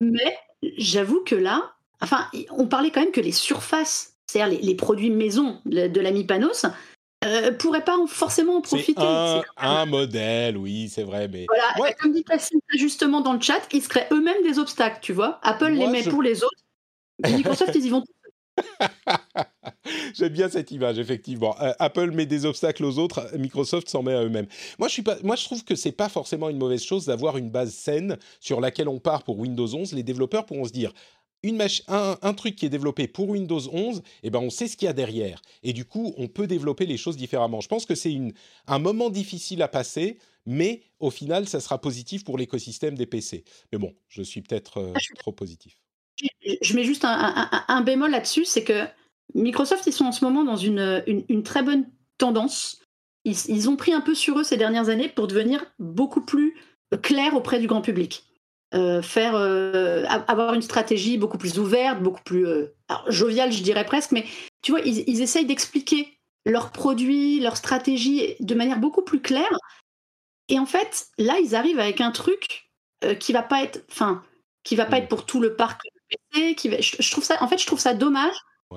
Mais 0.01 0.39
j'avoue 0.77 1.25
que 1.25 1.35
là, 1.35 1.73
enfin, 2.01 2.27
on 2.51 2.67
parlait 2.67 2.91
quand 2.91 3.01
même 3.01 3.11
que 3.11 3.21
les 3.21 3.33
surfaces, 3.33 4.15
c'est-à-dire 4.27 4.61
les, 4.61 4.75
produits 4.77 5.11
maison 5.11 5.61
de 5.65 6.01
l'ami 6.01 6.25
Panos, 6.25 6.67
euh, 7.25 7.53
pourrait 7.53 7.85
pas 7.85 7.97
forcément 8.07 8.57
en 8.57 8.61
profiter. 8.61 9.01
C'est 9.01 9.47
un, 9.57 9.87
modèle, 9.87 10.57
oui, 10.57 10.89
c'est 10.89 11.03
vrai. 11.03 11.29
Mais 11.29 11.47
voilà, 11.77 11.93
comme 11.95 12.13
dit 12.13 12.23
Placine 12.23 12.61
justement 12.75 13.21
dans 13.21 13.33
le 13.33 13.41
chat, 13.41 13.61
ils 13.73 13.83
se 13.83 13.89
créent 13.89 14.07
eux-mêmes 14.13 14.43
des 14.45 14.59
obstacles, 14.59 14.99
tu 15.03 15.13
vois. 15.13 15.41
Apple 15.43 15.71
les 15.71 15.89
met 15.89 16.05
pour 16.05 16.23
les 16.23 16.45
autres. 16.45 16.63
Microsoft, 17.27 17.75
ils 17.75 17.87
y 17.87 17.91
vont. 17.91 18.05
J'aime 20.15 20.33
bien 20.33 20.49
cette 20.49 20.71
image, 20.71 20.99
effectivement. 20.99 21.57
Euh, 21.61 21.73
Apple 21.79 22.11
met 22.13 22.27
des 22.27 22.45
obstacles 22.45 22.85
aux 22.85 22.99
autres, 22.99 23.29
Microsoft 23.37 23.89
s'en 23.89 24.03
met 24.03 24.15
à 24.15 24.23
eux-mêmes. 24.23 24.47
Moi, 24.79 24.89
je 24.89 24.93
suis 24.93 25.03
pas, 25.03 25.17
moi, 25.23 25.37
je 25.37 25.45
trouve 25.45 25.65
que 25.65 25.75
c'est 25.75 25.93
pas 25.93 26.09
forcément 26.09 26.49
une 26.49 26.59
mauvaise 26.59 26.83
chose 26.83 27.07
d'avoir 27.07 27.37
une 27.37 27.51
base 27.51 27.73
saine 27.73 28.17
sur 28.41 28.61
laquelle 28.61 28.89
on 28.89 28.99
part 28.99 29.23
pour 29.25 29.39
Windows 29.39 29.67
11. 29.67 29.93
Les 29.93 30.03
développeurs 30.03 30.47
pourront 30.47 30.65
se 30.65 30.73
dire, 30.73 30.93
une 31.43 31.65
un, 31.89 32.19
un, 32.21 32.35
truc 32.35 32.57
qui 32.57 32.67
est 32.67 32.71
développé 32.71 33.07
pour 33.07 33.29
Windows 33.29 33.61
11, 33.73 34.03
eh 34.23 34.31
ben 34.31 34.41
on 34.41 34.51
sait 34.51 34.67
ce 34.67 34.77
qu'il 34.77 34.87
y 34.87 34.89
a 34.89 34.93
derrière. 34.93 35.41
Et 35.63 35.73
du 35.73 35.85
coup, 35.85 36.15
on 36.17 36.29
peut 36.29 36.47
développer 36.47 36.87
les 36.87 36.97
choses 36.97 37.17
différemment. 37.17 37.61
Je 37.61 37.69
pense 37.69 37.87
que 37.87 37.95
c'est 37.95 38.17
un 38.67 38.79
moment 38.79 39.11
difficile 39.11 39.63
à 39.63 39.69
passer, 39.69 40.19
mais 40.47 40.83
au 40.99 41.11
final, 41.11 41.49
ça 41.49 41.61
sera 41.61 41.81
positif 41.81 42.25
pour 42.25 42.39
l'écosystème 42.39 42.97
des 42.97 43.07
PC. 43.07 43.45
Mais 43.73 43.79
bon, 43.79 43.95
je 44.09 44.23
suis 44.23 44.43
peut-être 44.43 44.79
euh, 44.79 44.93
ah, 44.95 44.99
trop 45.19 45.33
positif. 45.33 45.77
Je 46.63 46.75
mets 46.75 46.85
juste 46.85 47.05
un, 47.05 47.83
bémol 47.83 48.11
là-dessus, 48.11 48.45
c'est 48.45 48.65
que 48.65 48.85
Microsoft, 49.35 49.87
ils 49.87 49.93
sont 49.93 50.07
en 50.07 50.13
ce 50.13 50.25
moment 50.25 50.43
dans 50.43 50.57
une, 50.57 51.05
une, 51.07 51.43
très 51.45 51.63
bonne 51.63 51.89
tendance. 52.17 52.83
Ils, 53.25 53.37
ils, 53.49 53.69
ont 53.69 53.77
pris 53.77 53.93
un 53.93 54.01
peu 54.01 54.17
sur 54.17 54.41
eux 54.41 54.43
ces 54.43 54.57
dernières 54.57 54.89
années 54.89 55.09
pour 55.09 55.29
devenir 55.29 55.65
beaucoup 55.79 56.23
plus 56.23 56.57
clairs 57.03 57.35
auprès 57.35 57.61
du 57.61 57.69
grand 57.69 57.83
public. 57.83 58.25
Euh, 58.75 59.01
faire 59.01 59.35
euh, 59.35 60.05
avoir 60.27 60.53
une 60.53 60.61
stratégie 60.61 61.17
beaucoup 61.17 61.39
plus 61.39 61.59
ouverte, 61.59 62.03
beaucoup 62.03 62.23
plus 62.23 62.47
euh, 62.47 62.75
joviale, 63.07 63.51
je 63.51 63.63
dirais 63.63 63.87
presque, 63.87 64.13
mais 64.13 64.27
tu 64.61 64.73
vois, 64.73 64.83
ils, 64.83 65.23
essayent 65.23 65.47
d'expliquer 65.47 66.19
leurs 66.45 66.71
produits, 66.71 67.41
leur 67.41 67.57
stratégie 67.57 68.37
de 68.41 68.55
manière 68.55 68.79
beaucoup 68.79 69.01
plus 69.01 69.23
claire. 69.23 69.51
Et 70.51 70.59
en 70.59 70.67
fait, 70.67 71.07
là, 71.17 71.39
ils 71.43 71.55
arrivent 71.55 71.81
avec 71.81 72.03
un 72.03 72.11
truc 72.11 72.71
qui 73.19 73.33
va 73.33 73.43
pas 73.43 73.63
être, 73.63 73.87
enfin, 73.91 74.23
qui 74.65 74.77
va 74.77 74.85
pas 74.85 74.97
mm. 74.97 75.03
être 75.03 75.09
pour 75.09 75.25
tout 75.25 75.41
le 75.41 75.57
parc 75.57 75.81
PC. 76.33 76.55
Qui 76.55 76.69
va, 76.69 76.79
je, 76.79 77.11
trouve 77.11 77.25
ça, 77.25 77.43
en 77.43 77.49
fait, 77.49 77.57
je 77.57 77.67
trouve 77.67 77.81
ça 77.81 77.95
dommage 77.95 78.37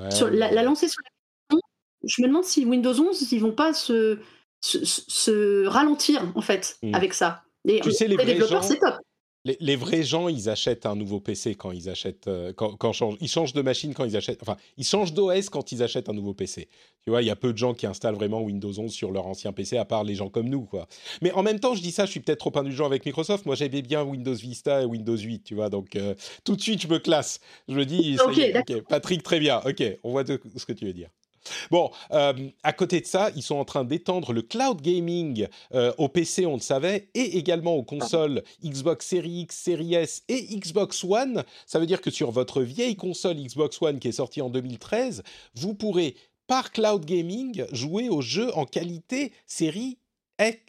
sur 0.09 0.29
la, 0.29 0.63
lancer 0.63 0.87
sur 0.87 1.01
la 1.03 1.57
je 2.03 2.21
me 2.21 2.27
demande 2.27 2.45
si 2.45 2.65
Windows 2.65 2.97
11 2.97 3.31
ils 3.31 3.39
vont 3.39 3.51
pas 3.51 3.73
se, 3.73 4.19
se, 4.61 5.65
ralentir 5.67 6.31
en 6.35 6.41
fait 6.41 6.77
mm. 6.81 6.95
avec 6.95 7.13
ça. 7.13 7.43
Et 7.67 7.81
tu 7.81 7.91
sais, 7.91 8.07
les, 8.07 8.15
développeurs, 8.15 8.63
c'est 8.63 8.79
top 8.79 8.95
les, 9.43 9.75
vrais 9.75 10.03
gens, 10.03 10.27
ils 10.27 10.49
achètent 10.49 10.85
un 10.85 10.95
nouveau 10.95 11.19
PC 11.19 11.55
quand 11.55 11.71
ils 11.71 11.89
achètent, 11.89 12.27
euh, 12.27 12.53
quand, 12.53 12.77
ils 13.19 13.27
changent 13.27 13.53
de 13.53 13.61
machine 13.61 13.93
quand 13.93 14.05
ils 14.05 14.15
achètent, 14.15 14.41
enfin, 14.41 14.57
ils 14.77 14.85
changent 14.85 15.13
d'OS 15.13 15.49
quand 15.49 15.71
ils 15.71 15.81
achètent 15.81 16.09
un 16.09 16.13
nouveau 16.13 16.33
PC. 16.33 16.69
Tu 17.03 17.09
vois, 17.09 17.23
il 17.23 17.25
y 17.25 17.31
a 17.31 17.35
peu 17.35 17.51
de 17.51 17.57
gens 17.57 17.73
qui 17.73 17.87
installent 17.87 18.15
vraiment 18.15 18.41
Windows 18.41 18.71
11 18.77 18.91
sur 18.91 19.11
leur 19.11 19.25
ancien 19.25 19.51
PC, 19.51 19.77
à 19.77 19.85
part 19.85 20.03
les 20.03 20.13
gens 20.13 20.29
comme 20.29 20.47
nous, 20.47 20.65
quoi. 20.65 20.87
Mais 21.23 21.31
en 21.31 21.41
même 21.41 21.59
temps, 21.59 21.73
je 21.73 21.81
dis 21.81 21.91
ça, 21.91 22.05
je 22.05 22.11
suis 22.11 22.19
peut-être 22.19 22.39
trop 22.39 22.57
indulgent 22.57 22.85
avec 22.85 23.05
Microsoft. 23.05 23.45
Moi, 23.47 23.55
j'avais 23.55 23.81
bien 23.81 24.03
Windows 24.03 24.35
Vista 24.35 24.83
et 24.83 24.85
Windows 24.85 25.17
8, 25.17 25.43
tu 25.43 25.55
vois, 25.55 25.69
donc 25.69 25.95
euh, 25.95 26.13
tout 26.43 26.55
de 26.55 26.61
suite, 26.61 26.81
je 26.81 26.87
me 26.87 26.99
classe. 26.99 27.39
Je 27.67 27.73
me 27.73 27.85
dis, 27.85 28.17
Patrick, 28.89 29.23
très 29.23 29.39
bien, 29.39 29.59
ok, 29.65 29.83
on 30.03 30.11
voit 30.11 30.25
ce 30.25 30.65
que 30.65 30.73
tu 30.73 30.85
veux 30.85 30.93
dire. 30.93 31.09
Bon, 31.69 31.91
euh, 32.11 32.33
à 32.63 32.73
côté 32.73 33.01
de 33.01 33.05
ça, 33.05 33.31
ils 33.35 33.41
sont 33.41 33.55
en 33.55 33.65
train 33.65 33.83
d'étendre 33.83 34.33
le 34.33 34.41
cloud 34.41 34.81
gaming 34.81 35.47
euh, 35.73 35.93
au 35.97 36.07
PC, 36.07 36.45
on 36.45 36.55
le 36.55 36.61
savait, 36.61 37.09
et 37.13 37.37
également 37.37 37.75
aux 37.75 37.83
consoles 37.83 38.43
Xbox 38.63 39.07
Series 39.07 39.41
X, 39.41 39.55
Series 39.55 39.95
S 39.95 40.23
et 40.27 40.55
Xbox 40.55 41.03
One. 41.03 41.43
Ça 41.65 41.79
veut 41.79 41.85
dire 41.85 42.01
que 42.01 42.11
sur 42.11 42.31
votre 42.31 42.61
vieille 42.61 42.95
console 42.95 43.37
Xbox 43.37 43.81
One 43.81 43.99
qui 43.99 44.07
est 44.07 44.13
sortie 44.13 44.41
en 44.41 44.49
2013, 44.49 45.23
vous 45.55 45.73
pourrez 45.73 46.15
par 46.47 46.71
cloud 46.71 47.05
gaming 47.05 47.65
jouer 47.71 48.09
aux 48.09 48.21
jeux 48.21 48.55
en 48.57 48.65
qualité 48.65 49.31
série 49.45 49.97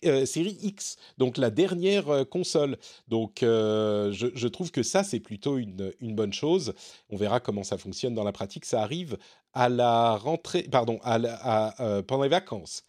euh, 0.04 0.26
série 0.26 0.58
X, 0.62 0.96
donc 1.16 1.38
la 1.38 1.50
dernière 1.50 2.08
euh, 2.10 2.24
console. 2.24 2.76
Donc 3.08 3.42
euh, 3.42 4.12
je, 4.12 4.48
trouve 4.48 4.70
que 4.70 4.82
ça, 4.82 5.02
c'est 5.02 5.20
plutôt 5.20 5.56
une, 5.56 5.92
bonne 6.00 6.32
chose. 6.32 6.74
On 7.08 7.16
verra 7.16 7.40
comment 7.40 7.64
ça 7.64 7.78
fonctionne 7.78 8.14
dans 8.14 8.24
la 8.24 8.32
pratique. 8.32 8.66
Ça 8.66 8.82
arrive 8.82 9.16
à 9.52 9.68
la 9.68 10.16
rentrée, 10.16 10.62
pardon, 10.70 10.98
à, 11.02 12.02
pendant 12.06 12.22
les 12.22 12.28
vacances. 12.28 12.84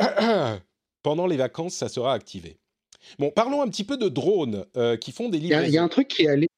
pendant 1.02 1.26
les 1.26 1.36
vacances, 1.36 1.74
ça 1.74 1.88
sera 1.88 2.12
activé. 2.12 2.58
Bon, 3.18 3.30
parlons 3.30 3.62
un 3.62 3.68
petit 3.68 3.84
peu 3.84 3.96
de 3.96 4.08
drones 4.08 4.64
qui 5.00 5.12
font 5.12 5.28
des 5.28 5.38
livraisons. 5.38 5.66
Il 5.66 5.74
y, 5.74 5.78
a 5.78 5.82
un 5.82 5.88
truc 5.88 6.08
qui 6.08 6.24
est 6.24 6.28
allé 6.28 6.48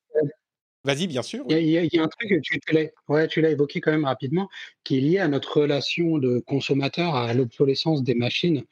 Vas-y, 0.85 1.07
bien 1.07 1.23
sûr. 1.23 1.45
Il 1.51 1.69
y, 1.69 1.77
a 1.77 2.03
un 2.03 2.09
truc, 2.09 2.41
tu, 2.43 2.61
tu 2.61 2.75
l'as 2.75 2.87
ouais, 3.09 3.29
évoqué 3.37 3.81
quand 3.81 3.91
même 3.91 4.07
rapidement, 4.07 4.49
qui 4.85 4.97
est 4.97 5.01
lié 5.01 5.19
à 5.19 5.29
notre 5.29 5.61
relation 5.61 6.19
de 6.19 6.39
consommateur, 6.47 7.15
à 7.15 7.35
l'obsolescence 7.35 8.03
des 8.03 8.15
machines 8.15 8.65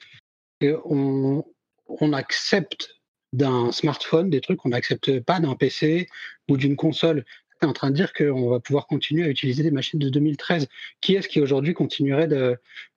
on, 0.63 1.45
on 1.89 2.13
accepte 2.13 3.01
d'un 3.33 3.73
smartphone 3.73 4.31
des 4.31 4.41
trucs 4.41 4.59
qu'on 4.59 4.71
n'accepte 4.71 5.21
pas 5.21 5.41
d'un 5.41 5.55
PC 5.55 6.09
ou 6.49 6.57
d'une 6.57 6.77
console. 6.77 7.25
Tu 7.67 7.69
es 7.69 7.71
en 7.71 7.73
train 7.73 7.91
de 7.91 7.97
dire 7.97 8.13
qu'on 8.13 8.49
va 8.49 8.61
pouvoir 8.61 8.87
continuer 8.87 9.25
à 9.25 9.29
utiliser 9.29 9.65
des 9.65 9.73
machines 9.73 9.99
de 9.99 10.09
2013. 10.09 10.69
Qui 11.01 11.17
est-ce 11.17 11.27
qui 11.27 11.41
aujourd'hui 11.41 11.75
continuerait 11.75 12.29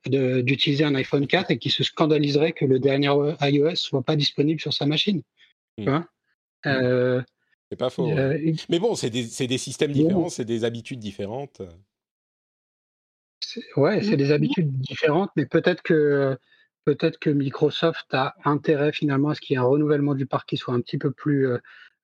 d'utiliser 0.06 0.84
un 0.84 0.94
iPhone 0.94 1.26
4 1.26 1.50
et 1.50 1.58
qui 1.58 1.72
se 1.72 1.84
scandaliserait 1.84 2.52
que 2.52 2.66
le 2.66 2.78
dernier 2.78 3.10
iOS 3.42 3.76
soit 3.76 4.04
pas 4.04 4.16
disponible 4.16 4.62
sur 4.62 4.72
sa 4.72 4.86
machine? 4.86 5.24
Mmh. 5.80 5.90
mmh. 5.90 6.06
euh, 6.68 7.22
C'est 7.72 7.78
pas 7.80 7.90
faux. 7.90 8.12
Euh, 8.12 8.38
Mais 8.70 8.78
bon, 8.78 8.94
c'est 8.94 9.10
des, 9.10 9.48
des, 9.48 9.58
systèmes 9.58 9.92
différents, 9.92 10.30
c'est 10.30 10.46
des 10.46 10.64
habitudes 10.64 11.00
différentes. 11.00 11.64
Ouais, 13.76 14.04
c'est 14.04 14.18
des 14.18 14.32
habitudes 14.32 14.72
différentes, 14.72 15.32
mais 15.36 15.48
peut-être 15.48 15.82
que 15.82 16.38
peut-être 16.86 17.18
que 17.18 17.32
Microsoft 17.32 18.14
a 18.14 18.36
intérêt 18.46 18.92
finalement 18.92 19.30
à 19.30 19.36
ce 19.36 19.42
qu'il 19.42 19.56
y 19.56 19.58
ait 19.58 19.62
un 19.62 19.66
renouvellement 19.66 20.14
du 20.14 20.28
parc 20.28 20.50
qui 20.50 20.58
soit 20.58 20.74
un 20.74 20.82
petit 20.82 20.98
peu 20.98 21.12
plus 21.12 21.48
euh, 21.48 21.58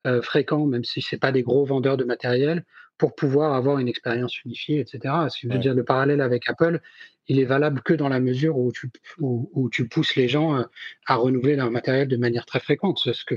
euh, 0.06 0.22
fréquent, 0.22 0.66
même 0.66 0.84
si 0.84 1.01
ce 1.01 1.16
n'est 1.16 1.20
pas 1.20 1.32
des 1.32 1.43
gros 1.43 1.66
vendeurs 1.66 1.97
de 1.97 2.03
matériel, 2.03 2.66
pour 2.97 3.16
pouvoir 3.16 3.53
avoir 3.53 3.80
une 3.80 3.88
expérience 3.88 4.41
unifiée, 4.43 4.80
etc. 4.80 5.14
Si 5.30 5.47
je 5.47 5.53
veux 5.53 5.60
dire, 5.60 5.74
le 5.74 5.84
parallèle 5.84 6.22
avec 6.22 6.49
Apple, 6.49 6.80
il 7.28 7.39
est 7.39 7.45
valable 7.45 7.82
que 7.82 7.93
dans 7.93 8.08
la 8.08 8.20
mesure 8.20 8.58
où 8.58 8.72
tu, 8.72 8.89
où, 9.20 9.70
tu 9.70 9.88
pousses 9.88 10.16
les 10.16 10.30
gens 10.30 10.56
euh, 10.56 10.64
à 11.06 11.16
renouveler 11.16 11.56
leur 11.56 11.72
matériel 11.72 12.08
de 12.08 12.18
manière 12.18 12.45
très 12.45 12.60
fréquente. 12.60 12.99
Ce 12.99 13.26
que, 13.26 13.36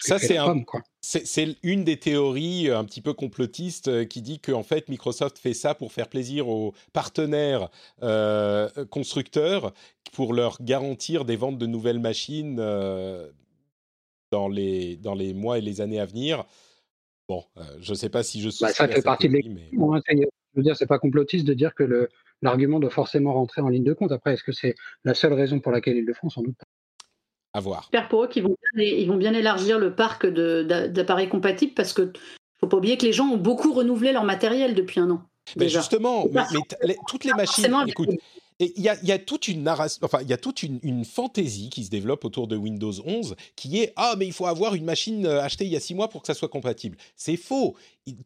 ça, 0.00 0.18
c'est 0.18 0.38
un, 0.38 0.64
c'est 1.02 1.56
une 1.62 1.84
des 1.84 1.98
théories 1.98 2.68
euh, 2.68 2.78
un 2.78 2.84
petit 2.84 3.02
peu 3.02 3.12
complotistes 3.12 3.88
euh, 3.88 4.04
qui 4.04 4.22
dit 4.22 4.40
que 4.40 4.52
en 4.52 4.62
fait 4.62 4.88
Microsoft 4.88 5.38
fait 5.38 5.54
ça 5.54 5.74
pour 5.74 5.92
faire 5.92 6.08
plaisir 6.08 6.48
aux 6.48 6.74
partenaires 6.92 7.68
euh, 8.02 8.68
constructeurs 8.86 9.72
pour 10.12 10.32
leur 10.32 10.56
garantir 10.62 11.24
des 11.24 11.36
ventes 11.36 11.58
de 11.58 11.66
nouvelles 11.66 12.00
machines 12.00 12.60
dans 14.30 14.48
les 14.48 14.96
dans 14.96 15.14
les 15.14 15.34
mois 15.34 15.58
et 15.58 15.60
les 15.60 15.80
années 15.80 16.00
à 16.00 16.06
venir. 16.06 16.44
Bon, 17.28 17.44
je 17.80 17.92
ne 17.92 17.96
sais 17.96 18.08
pas 18.08 18.22
si 18.22 18.40
je 18.40 18.48
bah, 18.60 18.72
ça 18.72 18.88
fait 18.88 19.02
partie 19.02 19.28
de 19.28 19.34
l'équation. 19.34 19.94
Hein, 19.94 20.00
je 20.08 20.56
veux 20.56 20.62
dire, 20.62 20.76
c'est 20.76 20.86
pas 20.86 20.98
complotiste 20.98 21.46
de 21.46 21.54
dire 21.54 21.74
que 21.74 22.08
l'argument 22.42 22.80
doit 22.80 22.90
forcément 22.90 23.34
rentrer 23.34 23.60
en 23.60 23.68
ligne 23.68 23.84
de 23.84 23.92
compte. 23.92 24.10
Après, 24.10 24.32
est-ce 24.32 24.42
que 24.42 24.52
c'est 24.52 24.74
la 25.04 25.14
seule 25.14 25.32
raison 25.32 25.60
pour 25.60 25.70
laquelle 25.70 25.96
ils 25.96 26.04
le 26.04 26.14
font 26.14 26.28
Sans 26.28 26.42
doute 26.42 26.56
pas? 26.56 26.66
À 27.52 27.60
voir. 27.60 27.82
J'espère 27.82 28.08
pour 28.08 28.24
eux 28.24 28.28
qu'ils 28.28 28.44
vont, 28.44 28.56
bien, 28.74 28.84
ils 28.84 29.08
vont 29.08 29.16
bien 29.16 29.32
élargir 29.32 29.78
le 29.78 29.94
parc 29.94 30.26
d'appareils 30.26 31.28
compatibles 31.28 31.74
parce 31.74 31.92
que 31.92 32.12
faut 32.60 32.66
pas 32.66 32.76
oublier 32.76 32.96
que 32.96 33.06
les 33.06 33.12
gens 33.12 33.28
ont 33.28 33.38
beaucoup 33.38 33.72
renouvelé 33.72 34.12
leur 34.12 34.24
matériel 34.24 34.74
depuis 34.74 35.00
un 35.00 35.10
an. 35.10 35.22
Mais 35.56 35.68
justement, 35.68 36.26
mais, 36.30 36.96
toutes 37.08 37.24
les 37.24 37.32
machines. 37.32 37.74
Écoute, 37.86 38.10
il 38.60 38.82
y, 38.82 39.12
a 39.12 39.18
toute 39.18 39.48
une 39.48 39.62
narration, 39.62 40.00
enfin, 40.02 40.18
il 40.20 40.28
y 40.28 40.34
a 40.34 40.36
toute 40.36 40.62
une, 40.62 41.04
fantaisie 41.04 41.70
qui 41.70 41.84
se 41.84 41.90
développe 41.90 42.24
autour 42.26 42.46
de 42.46 42.56
Windows 42.56 42.92
11 43.04 43.34
qui 43.56 43.78
est 43.78 43.92
ah 43.96 44.14
mais 44.18 44.26
il 44.26 44.32
faut 44.34 44.46
avoir 44.46 44.74
une 44.74 44.84
machine 44.84 45.24
euh, 45.24 45.42
achetée 45.42 45.64
il 45.64 45.70
y 45.70 45.76
a 45.76 45.80
six 45.80 45.94
mois 45.94 46.08
pour 46.08 46.20
que 46.20 46.26
ça 46.26 46.34
soit 46.34 46.48
compatible. 46.48 46.98
C'est 47.16 47.36
faux. 47.36 47.74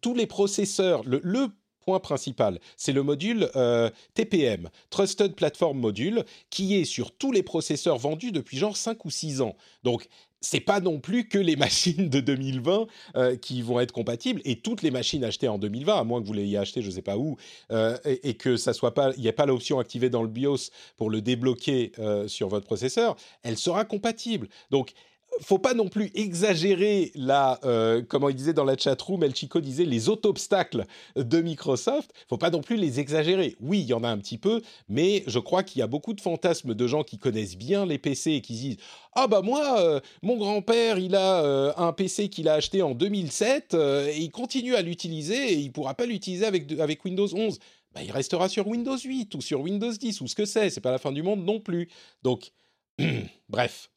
Tous 0.01 0.15
les 0.15 0.27
processeurs, 0.27 1.03
le 1.05 1.49
point 1.85 2.01
principal, 2.01 2.59
c'est 2.77 2.93
le 2.93 3.03
module 3.03 3.49
euh, 3.57 3.91
TPM, 4.15 4.71
Trusted 4.91 5.35
Platform 5.35 5.79
Module, 5.79 6.25
qui 6.51 6.77
est 6.77 6.85
sur 6.85 7.13
tous 7.13 7.33
les 7.33 7.43
processeurs 7.43 7.99
vendus 7.99 8.33
depuis 8.33 8.57
genre 8.57 8.77
5 8.77 9.05
ou 9.05 9.11
6 9.11 9.41
ans. 9.41 9.57
Donc, 9.83 10.07
c'est 10.41 10.61
pas 10.61 10.81
non 10.81 11.01
plus 11.01 11.29
que 11.29 11.39
les 11.39 11.57
machines 11.57 12.09
de 12.09 12.21
2020 12.21 12.87
euh, 13.17 13.37
qui 13.37 13.63
vont 13.63 13.81
être 13.81 13.93
compatibles 13.93 14.43
et 14.45 14.57
toutes 14.57 14.83
les 14.83 14.91
machines 14.91 15.25
achetées 15.25 15.49
en 15.49 15.59
2020, 15.59 15.97
à 15.97 16.05
moins 16.05 16.21
que 16.21 16.27
vous 16.27 16.33
l'ayez 16.33 16.59
acheté 16.59 16.83
je 16.83 16.91
sais 16.91 17.03
pas 17.03 17.17
où, 17.17 17.37
euh, 17.71 17.97
et, 18.05 18.35
que 18.35 18.57
ça 18.57 18.73
soit 18.73 18.95
pas, 18.95 19.13
il 19.17 19.23
n'y 19.23 19.29
a 19.29 19.33
pas 19.33 19.47
l'option 19.47 19.79
activée 19.79 20.11
dans 20.11 20.23
le 20.23 20.29
BIOS 20.29 20.71
pour 20.97 21.09
le 21.09 21.23
débloquer 21.23 21.93
sur 22.27 22.49
votre 22.49 22.67
processeur, 22.67 23.17
elle 23.43 23.57
sera 23.57 23.85
compatible. 23.85 24.49
Donc 24.71 24.93
faut 25.41 25.59
pas 25.59 25.75
non 25.75 25.89
plus 25.89 26.11
exagérer 26.15 27.11
la, 27.15 27.59
euh, 27.65 28.03
comment 28.07 28.29
il 28.29 28.35
disait 28.35 28.53
dans 28.53 28.65
la 28.65 28.77
chatroom, 28.77 29.23
El 29.23 29.35
Chico 29.35 29.61
disait 29.61 29.85
les 29.85 30.09
auto-obstacles 30.09 30.85
de 31.17 31.41
Microsoft. 31.41 32.13
Faut 32.29 32.39
pas 32.39 32.51
non 32.51 32.61
plus 32.61 32.77
les 32.77 33.01
exagérer. 33.01 33.57
Oui, 33.61 33.81
il 33.81 33.87
y 33.87 33.95
en 33.95 34.05
a 34.05 34.09
un 34.09 34.19
petit 34.19 34.39
peu, 34.39 34.63
mais 34.89 35.25
je 35.27 35.39
crois 35.39 35.63
qu'il 35.63 35.81
y 35.81 35.83
a 35.83 35.87
beaucoup 35.87 36.15
de 36.15 36.21
fantasmes 36.21 36.75
de 36.75 36.87
gens 36.87 37.03
qui 37.03 37.19
connaissent 37.19 37.57
bien 37.57 37.87
les 37.87 37.99
PC 37.99 38.33
et 38.33 38.41
qui 38.41 38.55
disent 38.55 38.77
ah 39.15 39.27
bah 39.27 39.43
moi, 39.43 39.81
euh, 39.81 40.01
mon 40.23 40.37
grand-père, 40.37 40.99
il 40.99 41.15
a 41.15 41.45
euh, 41.45 41.73
un 41.77 41.93
PC 41.93 42.29
qu'il 42.29 42.49
a 42.49 42.55
acheté 42.55 42.83
en 42.83 42.95
2007 42.95 43.75
et 43.75 44.19
il 44.19 44.31
continue 44.31 44.75
à 44.75 44.83
l'utiliser 44.83 45.53
et 45.53 45.55
il 45.55 45.73
pourra 45.73 45.95
pas 45.95 46.07
l'utiliser 46.07 46.47
avec, 46.47 46.71
avec 46.73 47.05
Windows 47.05 47.29
11. 47.33 47.59
Bah, 47.95 48.03
il 48.03 48.11
restera 48.11 48.49
sur 48.49 48.67
Windows 48.67 48.99
8 48.99 49.35
ou 49.37 49.41
sur 49.41 49.61
Windows 49.61 49.93
10 49.93 50.21
ou 50.21 50.27
ce 50.27 50.35
que 50.35 50.45
c'est. 50.45 50.71
C'est 50.71 50.81
pas 50.81 50.91
la 50.91 50.99
fin 50.99 51.13
du 51.13 51.23
monde 51.23 51.45
non 51.45 51.61
plus. 51.61 51.89
Donc, 52.23 52.53
bref. 53.49 53.91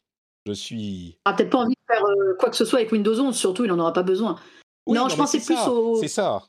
Je 0.48 0.54
suis. 0.54 1.18
Ah, 1.26 1.34
peut-être 1.34 1.50
pas 1.50 1.58
envie 1.58 1.76
de 1.76 1.94
faire 1.94 2.06
euh, 2.06 2.36
quoi 2.40 2.50
que 2.50 2.56
ce 2.56 2.64
soit 2.64 2.80
avec 2.80 2.94
Windows 2.94 3.20
11, 3.20 3.36
surtout, 3.36 3.66
il 3.66 3.68
n'en 3.68 3.80
aura 3.80 3.92
pas 3.92 4.04
besoin. 4.04 4.38
non, 4.88 5.10
je 5.10 5.18
pensais 5.18 5.42
plus 5.42 5.58
au. 5.68 6.00
C'est 6.00 6.08
ça. 6.08 6.44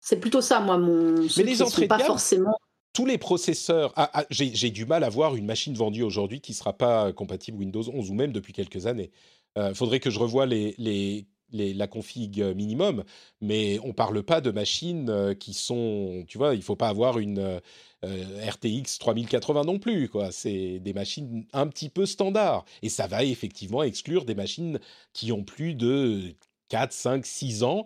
C'est 0.00 0.20
plutôt 0.20 0.42
ça, 0.42 0.60
moi, 0.60 0.76
mon. 0.76 1.14
Mais 1.38 1.42
les 1.42 1.62
entrées 1.62 1.82
de 1.82 1.86
pas 1.86 1.98
forcément. 1.98 2.54
Tous 2.92 3.06
les 3.06 3.16
processeurs. 3.16 3.94
Ah, 3.96 4.10
ah, 4.12 4.24
J'ai 4.28 4.70
du 4.70 4.84
mal 4.84 5.04
à 5.04 5.08
voir 5.08 5.36
une 5.36 5.46
machine 5.46 5.74
vendue 5.74 6.02
aujourd'hui 6.02 6.42
qui 6.42 6.52
ne 6.52 6.56
sera 6.56 6.74
pas 6.74 7.12
compatible 7.14 7.56
Windows 7.56 7.88
11 7.88 8.10
ou 8.10 8.14
même 8.14 8.32
depuis 8.32 8.52
quelques 8.52 8.86
années. 8.86 9.10
Il 9.56 9.62
euh, 9.62 9.74
faudrait 9.74 10.00
que 10.00 10.10
je 10.10 10.18
revoie 10.18 10.44
les, 10.44 10.74
les 10.76 11.26
la 11.52 11.86
config 11.86 12.42
minimum, 12.54 13.04
mais 13.40 13.78
on 13.84 13.92
parle 13.92 14.22
pas 14.22 14.40
de 14.40 14.50
machines 14.50 15.10
euh, 15.10 15.34
qui 15.34 15.54
sont, 15.54 16.24
tu 16.28 16.38
vois, 16.38 16.54
il 16.54 16.62
faut 16.62 16.76
pas 16.76 16.88
avoir 16.88 17.18
une 17.18 17.60
euh, 18.04 18.50
RTX 18.50 18.98
3080 18.98 19.64
non 19.64 19.78
plus, 19.78 20.08
quoi. 20.08 20.32
C'est 20.32 20.78
des 20.78 20.92
machines 20.92 21.46
un 21.52 21.66
petit 21.66 21.88
peu 21.88 22.06
standard, 22.06 22.64
et 22.82 22.88
ça 22.88 23.06
va 23.06 23.24
effectivement 23.24 23.82
exclure 23.82 24.24
des 24.24 24.34
machines 24.34 24.78
qui 25.12 25.32
ont 25.32 25.44
plus 25.44 25.74
de 25.74 26.34
4, 26.68 26.92
5, 26.92 27.26
6 27.26 27.62
ans, 27.64 27.84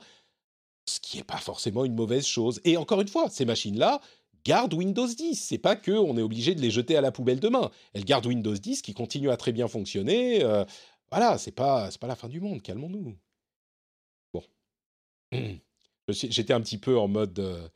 ce 0.87 1.01
qui 1.01 1.17
n'est 1.17 1.25
pas 1.25 1.39
forcément 1.39 1.85
une 1.85 1.95
mauvaise 1.95 2.27
chose. 2.27 2.61
Et 2.65 2.77
encore 2.77 3.01
une 3.01 3.09
fois, 3.09 3.31
ces 3.31 3.45
machines-là 3.45 4.01
gardent 4.45 4.75
Windows 4.75 5.07
10. 5.07 5.35
C'est 5.35 5.59
pas 5.59 5.77
que 5.77 5.93
on 5.93 6.17
est 6.17 6.23
obligé 6.23 6.55
de 6.55 6.61
les 6.61 6.71
jeter 6.71 6.97
à 6.97 7.01
la 7.01 7.13
poubelle 7.13 7.41
demain. 7.41 7.71
Elles 7.95 8.05
gardent 8.05 8.27
Windows 8.27 8.55
10 8.55 8.83
qui 8.83 8.95
continue 8.95 9.31
à 9.31 9.37
très 9.37 9.53
bien 9.53 9.69
fonctionner. 9.69 10.45
Euh, 10.45 10.65
voilà, 11.11 11.39
c'est 11.39 11.53
pas 11.53 11.91
c'est 11.91 12.01
pas 12.01 12.07
la 12.07 12.17
fin 12.17 12.29
du 12.29 12.41
monde. 12.41 12.63
Calmons-nous. 12.63 13.17
J'étais 16.09 16.53
un 16.53 16.61
petit 16.61 16.79
peu 16.79 16.99
en 16.99 17.09
mode. 17.09 17.39
Euh, 17.39 17.69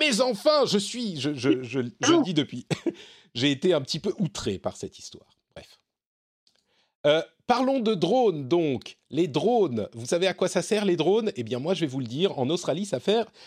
mais 0.00 0.20
enfin, 0.20 0.64
je 0.66 0.78
suis. 0.78 1.20
Je, 1.20 1.34
je, 1.34 1.62
je, 1.62 1.78
le 1.78 2.24
dis 2.24 2.34
depuis. 2.34 2.66
J'ai 3.34 3.50
été 3.50 3.72
un 3.72 3.80
petit 3.80 4.00
peu 4.00 4.14
outré 4.18 4.58
par 4.58 4.76
cette 4.76 4.98
histoire. 4.98 5.36
Bref. 5.54 5.78
Euh, 7.06 7.22
parlons 7.46 7.80
de 7.80 7.94
drones, 7.94 8.48
donc. 8.48 8.96
Les 9.10 9.28
drones, 9.28 9.88
vous 9.92 10.06
savez 10.06 10.26
à 10.26 10.34
quoi 10.34 10.48
ça 10.48 10.62
sert 10.62 10.84
les 10.84 10.96
drones? 10.96 11.32
Eh 11.36 11.42
bien, 11.42 11.58
moi, 11.58 11.74
je 11.74 11.80
vais 11.80 11.86
vous 11.86 12.00
le 12.00 12.06
dire. 12.06 12.38
En 12.38 12.48
Australie, 12.48 12.86
ça, 12.86 12.98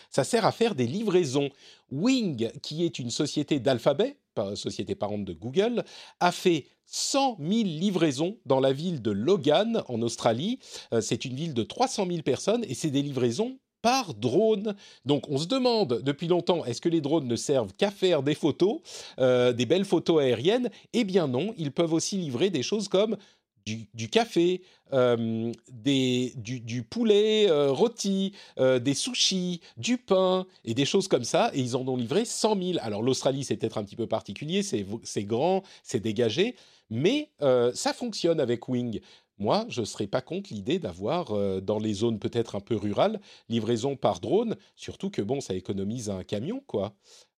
ça 0.09 0.23
sert 0.23 0.45
à 0.45 0.51
faire 0.51 0.75
des 0.75 0.87
livraisons. 0.87 1.49
Wing, 1.91 2.51
qui 2.61 2.85
est 2.85 2.99
une 2.99 3.11
société 3.11 3.59
d'Alphabet, 3.59 4.17
société 4.55 4.95
parente 4.95 5.25
de 5.25 5.33
Google, 5.33 5.83
a 6.19 6.31
fait 6.31 6.65
100 6.86 7.38
000 7.39 7.51
livraisons 7.63 8.38
dans 8.45 8.59
la 8.59 8.73
ville 8.73 9.01
de 9.01 9.11
Logan, 9.11 9.84
en 9.88 10.01
Australie. 10.01 10.59
Euh, 10.93 11.01
c'est 11.01 11.25
une 11.25 11.36
ville 11.36 11.53
de 11.53 11.63
300 11.63 12.07
000 12.07 12.21
personnes 12.21 12.63
et 12.67 12.73
c'est 12.73 12.89
des 12.89 13.01
livraisons 13.01 13.57
par 13.84 14.13
drone. 14.15 14.75
Donc 15.05 15.29
on 15.29 15.38
se 15.38 15.45
demande 15.45 16.01
depuis 16.03 16.27
longtemps, 16.27 16.65
est-ce 16.65 16.81
que 16.81 16.89
les 16.89 17.01
drones 17.01 17.27
ne 17.27 17.36
servent 17.36 17.73
qu'à 17.75 17.91
faire 17.91 18.23
des 18.23 18.34
photos, 18.34 18.79
euh, 19.19 19.53
des 19.53 19.65
belles 19.67 19.86
photos 19.86 20.21
aériennes? 20.21 20.69
Eh 20.93 21.03
bien 21.03 21.27
non, 21.27 21.53
ils 21.57 21.71
peuvent 21.71 21.93
aussi 21.93 22.17
livrer 22.17 22.49
des 22.49 22.63
choses 22.63 22.88
comme 22.88 23.17
du, 23.66 24.09
café, 24.09 24.61
des, 24.91 26.34
du, 26.36 26.84
poulet 26.84 27.47
rôti, 27.70 28.34
des 28.57 28.93
sushis, 28.93 29.61
du 29.78 29.97
pain 29.97 30.45
et 30.66 30.74
des 30.74 30.86
choses 30.86 31.07
comme 31.07 31.24
ça. 31.24 31.51
Et 31.53 31.61
ils 31.61 31.76
en 31.76 31.88
ont 31.88 31.97
livré 31.97 32.26
100 32.26 32.61
000. 32.61 32.80
Alors 32.82 33.01
l'Australie, 33.01 33.43
c'est 33.43 33.57
peut-être 33.57 33.78
un 33.78 33.84
petit 33.84 33.95
peu 33.95 34.07
particulier, 34.07 34.64
c'est 34.64 35.24
grand, 35.24 35.64
c'est 35.84 35.99
dégagé. 35.99 36.55
Mais 36.89 37.30
ça 37.39 37.93
fonctionne 37.93 38.39
avec 38.39 38.68
Wing. 38.68 38.99
Moi, 39.39 39.66
je 39.68 39.82
ne 39.82 39.86
serais 39.86 40.05
pas 40.05 40.22
contre 40.22 40.53
l'idée 40.53 40.78
d'avoir, 40.78 41.34
dans 41.61 41.80
les 41.80 41.93
zones 41.93 42.20
peut-être 42.20 42.55
un 42.55 42.59
peu 42.59 42.76
rurales, 42.76 43.20
livraison 43.49 43.95
par 43.95 44.20
drone, 44.20 44.55
surtout 44.76 45.09
que, 45.09 45.24
bon, 45.24 45.41
ça 45.41 45.55
économise 45.55 46.09
un 46.09 46.24
camion, 46.24 46.61
quoi. 46.68 46.93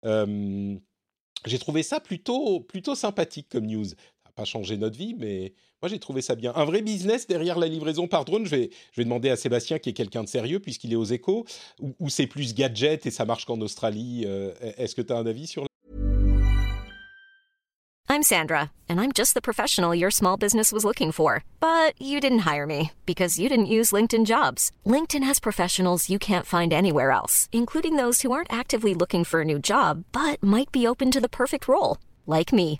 j'ai 0.04 1.60
trouvé 1.60 1.84
ça 1.84 2.00
plutôt, 2.00 2.62
plutôt 2.62 2.96
sympathique 2.96 3.48
comme 3.50 3.68
news. 3.68 3.86
Pas 4.36 4.46
changé 4.46 4.78
notre 4.78 4.98
vie, 4.98 5.16
mais 5.18 5.54
moi, 5.82 5.90
j'ai 5.90 6.00
trouvé 6.00 6.22
ça 6.22 6.36
bien. 6.36 6.54
Un 6.56 6.66
vrai 6.66 6.82
business 6.82 7.28
derrière 7.28 7.60
la 7.60 7.68
livraison 7.68 8.08
par 8.08 8.26
drone, 8.26 8.46
je 8.46 8.56
vais, 8.56 8.70
je 8.92 9.02
vais 9.02 9.06
demander 9.06 9.30
à 9.30 9.36
Sébastien, 9.36 9.78
qui 9.80 9.90
est 9.90 9.94
quelqu'un 9.94 10.24
de 10.24 10.30
sérieux, 10.30 10.60
puisqu'il 10.60 10.92
est 10.92 10.96
aux 10.96 11.04
échos, 11.04 11.46
ou, 11.80 12.10
c'est 12.10 12.28
plus 12.28 12.56
gadget 12.56 13.06
et 13.06 13.12
ça 13.12 13.26
marche 13.26 13.46
qu'en 13.46 13.62
Australie. 13.62 14.24
Euh, 14.26 14.54
est-ce 14.78 14.96
que 14.96 15.02
tu 15.02 15.14
as 15.14 15.18
un 15.18 15.26
avis 15.26 15.46
sur 15.46 15.66
I'm 18.10 18.32
Sandra, 18.36 18.72
and 18.88 19.00
I'm 19.00 19.12
just 19.12 19.34
the 19.34 19.42
professional 19.42 19.96
your 19.96 20.12
small 20.12 20.38
business 20.38 20.72
was 20.72 20.86
looking 20.86 21.12
for. 21.12 21.44
But 21.60 22.00
you 22.00 22.20
didn't 22.20 22.46
hire 22.46 22.68
me 22.68 22.92
because 23.06 23.40
you 23.40 23.50
didn't 23.50 23.74
use 23.78 23.92
LinkedIn 23.92 24.26
jobs. 24.26 24.72
LinkedIn 24.86 25.24
has 25.24 25.40
professionals 25.40 26.10
you 26.10 26.20
can't 26.20 26.46
find 26.46 26.72
anywhere 26.72 27.12
else, 27.12 27.50
including 27.52 27.98
those 27.98 28.22
who 28.22 28.32
aren't 28.32 28.54
actively 28.54 28.94
looking 28.94 29.24
for 29.24 29.42
a 29.42 29.46
new 29.46 29.58
job 29.58 30.04
but 30.12 30.44
might 30.44 30.72
be 30.72 30.88
open 30.88 31.10
to 31.12 31.20
the 31.20 31.28
perfect 31.28 31.68
role, 31.68 31.98
like 32.28 32.54
me. 32.54 32.80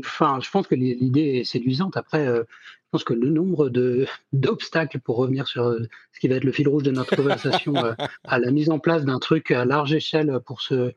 enfin, 0.00 0.38
je 0.42 0.50
pense 0.50 0.66
que 0.66 0.74
l'idée 0.74 1.38
est 1.38 1.44
séduisante. 1.44 1.96
Après, 1.96 2.26
euh, 2.26 2.44
je 2.48 2.90
pense 2.90 3.04
que 3.04 3.14
le 3.14 3.28
nombre 3.28 3.70
d'obstacles 4.32 5.00
pour 5.00 5.16
revenir 5.16 5.46
sur 5.46 5.66
euh, 5.66 5.80
ce 6.12 6.20
qui 6.20 6.28
va 6.28 6.36
être 6.36 6.44
le 6.44 6.52
fil 6.52 6.68
rouge 6.68 6.82
de 6.82 6.90
notre 6.90 7.16
conversation 7.16 7.76
euh, 7.76 7.92
à 8.24 8.38
la 8.38 8.50
mise 8.50 8.70
en 8.70 8.78
place 8.78 9.04
d'un 9.04 9.18
truc 9.18 9.50
à 9.50 9.64
large 9.64 9.92
échelle 9.92 10.40
pour 10.46 10.60
ce, 10.60 10.92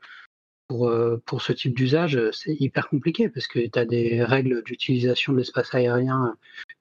pour, 0.68 0.90
pour 1.26 1.42
ce 1.42 1.52
type 1.52 1.74
d'usage, 1.74 2.18
c'est 2.30 2.54
hyper 2.58 2.88
compliqué 2.88 3.28
parce 3.28 3.46
que 3.46 3.58
tu 3.58 3.78
as 3.78 3.84
des 3.84 4.24
règles 4.24 4.62
d'utilisation 4.62 5.32
de 5.32 5.38
l'espace 5.38 5.74
aérien 5.74 6.34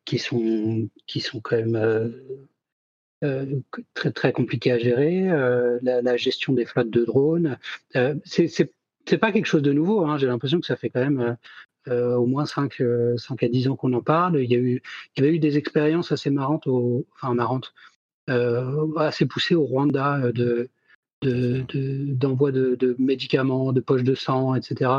qui 0.05 0.17
sont, 0.17 0.87
qui 1.07 1.19
sont 1.19 1.41
quand 1.41 1.57
même 1.57 2.13
très 3.93 4.11
très 4.11 4.31
compliqué 4.31 4.71
à 4.71 4.79
gérer, 4.79 5.27
la, 5.81 6.15
gestion 6.15 6.53
des 6.53 6.65
flottes 6.65 6.89
de 6.89 7.03
drones. 7.03 7.57
c'est 8.23 8.47
c'est 9.05 9.17
pas 9.17 9.31
quelque 9.31 9.45
chose 9.45 9.61
de 9.61 9.73
nouveau. 9.73 10.05
Hein. 10.05 10.17
J'ai 10.17 10.27
l'impression 10.27 10.59
que 10.59 10.65
ça 10.65 10.75
fait 10.75 10.89
quand 10.89 11.01
même 11.01 11.37
au 11.89 12.25
moins 12.25 12.45
5, 12.45 12.81
5 13.17 13.43
à 13.43 13.47
10 13.47 13.67
ans 13.67 13.75
qu'on 13.75 13.93
en 13.93 14.01
parle. 14.01 14.41
Il 14.41 14.51
y, 14.51 14.55
a 14.55 14.59
eu, 14.59 14.81
il 15.15 15.23
y 15.23 15.27
avait 15.27 15.35
eu 15.35 15.39
des 15.39 15.57
expériences 15.57 16.11
assez 16.11 16.29
marrantes, 16.29 16.67
enfin 16.67 17.33
marrantes, 17.33 17.73
assez 18.27 19.25
poussées 19.25 19.55
au 19.55 19.63
Rwanda 19.65 20.31
de, 20.31 20.69
d'envoi 21.21 22.51
de, 22.51 22.75
de, 22.75 22.95
médicaments, 22.99 23.73
de 23.73 23.81
poches 23.81 24.03
de 24.03 24.15
sang, 24.15 24.55
etc. 24.55 24.91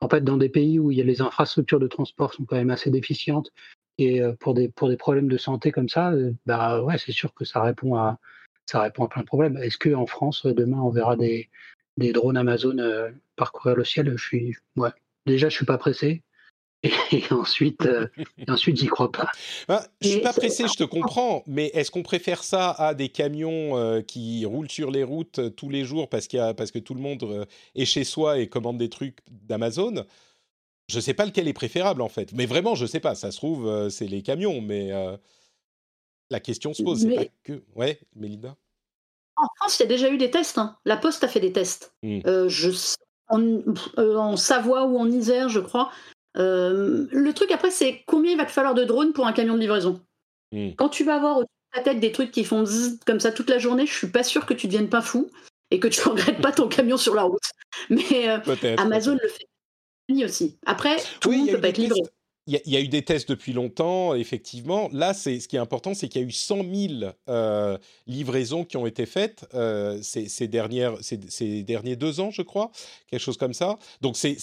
En 0.00 0.08
fait, 0.08 0.22
dans 0.22 0.36
des 0.36 0.48
pays 0.48 0.78
où 0.78 0.90
il 0.90 0.98
y 0.98 1.00
a 1.00 1.04
les 1.04 1.20
infrastructures 1.22 1.80
de 1.80 1.86
transport 1.88 2.34
sont 2.34 2.44
quand 2.44 2.56
même 2.56 2.70
assez 2.70 2.90
déficientes, 2.90 3.50
et 3.98 4.20
pour 4.40 4.54
des, 4.54 4.68
pour 4.68 4.88
des 4.88 4.96
problèmes 4.96 5.28
de 5.28 5.36
santé 5.36 5.70
comme 5.70 5.88
ça, 5.88 6.12
bah 6.46 6.82
ouais, 6.82 6.98
c'est 6.98 7.12
sûr 7.12 7.32
que 7.32 7.44
ça 7.44 7.62
répond 7.62 7.96
à, 7.96 8.18
ça 8.66 8.80
répond 8.80 9.04
à 9.04 9.08
plein 9.08 9.22
de 9.22 9.26
problèmes. 9.26 9.56
Est-ce 9.58 9.78
qu'en 9.78 10.06
France, 10.06 10.46
demain, 10.46 10.78
on 10.80 10.90
verra 10.90 11.16
des, 11.16 11.48
des 11.96 12.12
drones 12.12 12.36
Amazon 12.36 12.76
parcourir 13.36 13.76
le 13.76 13.84
ciel? 13.84 14.12
Je 14.16 14.22
suis, 14.22 14.56
ouais. 14.76 14.90
Déjà, 15.26 15.48
je 15.48 15.56
suis 15.56 15.66
pas 15.66 15.78
pressé. 15.78 16.22
Et 17.12 17.24
ensuite, 17.30 17.86
euh, 17.86 18.06
ensuite, 18.46 18.76
j'y 18.76 18.88
crois 18.88 19.10
pas. 19.10 19.30
Bah, 19.68 19.86
je 20.02 20.08
suis 20.08 20.20
pas 20.20 20.34
pressé, 20.34 20.66
je 20.68 20.76
te 20.76 20.84
comprends, 20.84 21.42
mais 21.46 21.70
est-ce 21.72 21.90
qu'on 21.90 22.02
préfère 22.02 22.44
ça 22.44 22.70
à 22.72 22.92
des 22.92 23.08
camions 23.08 24.02
qui 24.02 24.44
roulent 24.44 24.70
sur 24.70 24.90
les 24.90 25.02
routes 25.02 25.54
tous 25.56 25.70
les 25.70 25.84
jours 25.84 26.10
parce, 26.10 26.26
qu'il 26.26 26.38
y 26.38 26.42
a, 26.42 26.52
parce 26.52 26.70
que 26.70 26.78
tout 26.78 26.92
le 26.92 27.00
monde 27.00 27.46
est 27.74 27.86
chez 27.86 28.04
soi 28.04 28.38
et 28.38 28.48
commande 28.48 28.76
des 28.76 28.90
trucs 28.90 29.18
d'Amazon? 29.30 30.04
Je 30.88 31.00
sais 31.00 31.14
pas 31.14 31.24
lequel 31.24 31.48
est 31.48 31.54
préférable 31.54 32.02
en 32.02 32.08
fait. 32.08 32.32
Mais 32.32 32.46
vraiment, 32.46 32.74
je 32.74 32.86
sais 32.86 33.00
pas. 33.00 33.14
Ça 33.14 33.30
se 33.30 33.36
trouve, 33.36 33.66
euh, 33.66 33.88
c'est 33.88 34.06
les 34.06 34.22
camions, 34.22 34.60
mais 34.60 34.92
euh, 34.92 35.16
la 36.30 36.40
question 36.40 36.74
se 36.74 36.82
pose. 36.82 37.06
Mais... 37.06 37.16
Pas 37.16 37.24
que. 37.42 37.64
Ouais, 37.74 38.00
Mélinda 38.14 38.56
En 39.36 39.46
France, 39.56 39.78
il 39.78 39.82
y 39.84 39.86
a 39.86 39.88
déjà 39.88 40.10
eu 40.10 40.18
des 40.18 40.30
tests. 40.30 40.58
Hein. 40.58 40.76
La 40.84 40.96
Poste 40.96 41.24
a 41.24 41.28
fait 41.28 41.40
des 41.40 41.52
tests. 41.52 41.94
Mmh. 42.02 42.20
Euh, 42.26 42.48
je... 42.48 42.70
en, 43.34 44.36
Savoie 44.36 44.84
ou 44.84 44.98
en 44.98 45.10
Isère, 45.10 45.48
je 45.48 45.60
crois. 45.60 45.90
le 46.36 47.30
truc 47.32 47.50
après, 47.50 47.70
c'est 47.70 48.02
combien 48.06 48.32
il 48.32 48.38
va 48.38 48.44
te 48.44 48.52
falloir 48.52 48.74
de 48.74 48.84
drones 48.84 49.12
pour 49.12 49.26
un 49.26 49.32
camion 49.32 49.54
de 49.54 49.60
livraison? 49.60 50.00
Mmh. 50.52 50.70
Quand 50.76 50.88
tu 50.88 51.04
vas 51.04 51.16
avoir 51.16 51.38
au 51.38 51.44
ta 51.72 51.82
tête 51.82 51.98
des 51.98 52.12
trucs 52.12 52.30
qui 52.30 52.44
font 52.44 52.64
zzz, 52.64 53.00
comme 53.04 53.18
ça 53.18 53.32
toute 53.32 53.50
la 53.50 53.58
journée, 53.58 53.86
je 53.86 53.92
suis 53.92 54.06
pas 54.06 54.22
sûr 54.22 54.46
que 54.46 54.54
tu 54.54 54.68
deviennes 54.68 54.88
pas 54.88 55.02
fou 55.02 55.30
et 55.70 55.80
que 55.80 55.88
tu 55.88 56.00
regrettes 56.08 56.40
pas 56.40 56.52
ton 56.52 56.68
camion 56.68 56.96
sur 56.96 57.14
la 57.14 57.22
route. 57.22 57.42
Mais 57.90 58.28
Amazon 58.78 59.18
le 59.20 59.28
fait 59.28 59.46
aussi. 60.24 60.58
Après, 60.66 60.96
tout 61.20 61.30
le 61.30 61.38
monde 61.38 61.50
peut 61.50 61.60
pas 61.60 61.68
être 61.68 61.78
livré. 61.78 62.00
Il 62.46 62.60
y, 62.66 62.76
a 62.76 62.80
eu 62.80 62.88
des 62.88 63.00
tests 63.00 63.26
depuis 63.30 63.54
longtemps, 63.54 64.14
effectivement. 64.14 64.90
Là, 64.92 65.14
c'est 65.14 65.40
ce 65.40 65.48
qui 65.48 65.56
est 65.56 65.60
important, 65.60 65.94
c'est 65.94 66.08
qu'il 66.08 66.20
y 66.20 66.24
a 66.24 66.28
eu 66.28 66.32
100 66.32 66.56
000 66.56 67.12
euh, 67.30 67.78
livraisons 68.06 68.66
qui 68.66 68.76
ont 68.76 68.86
été 68.86 69.06
faites 69.06 69.46
euh, 69.54 69.98
ces, 70.02 70.46
dernières, 70.46 70.98
ces, 71.00 71.62
derniers 71.62 71.96
deux 71.96 72.20
ans, 72.20 72.30
je 72.30 72.42
crois, 72.42 72.70
quelque 73.08 73.20
chose 73.20 73.38
comme 73.38 73.54
ça. 73.54 73.78
Donc, 74.02 74.18
c'est 74.18 74.36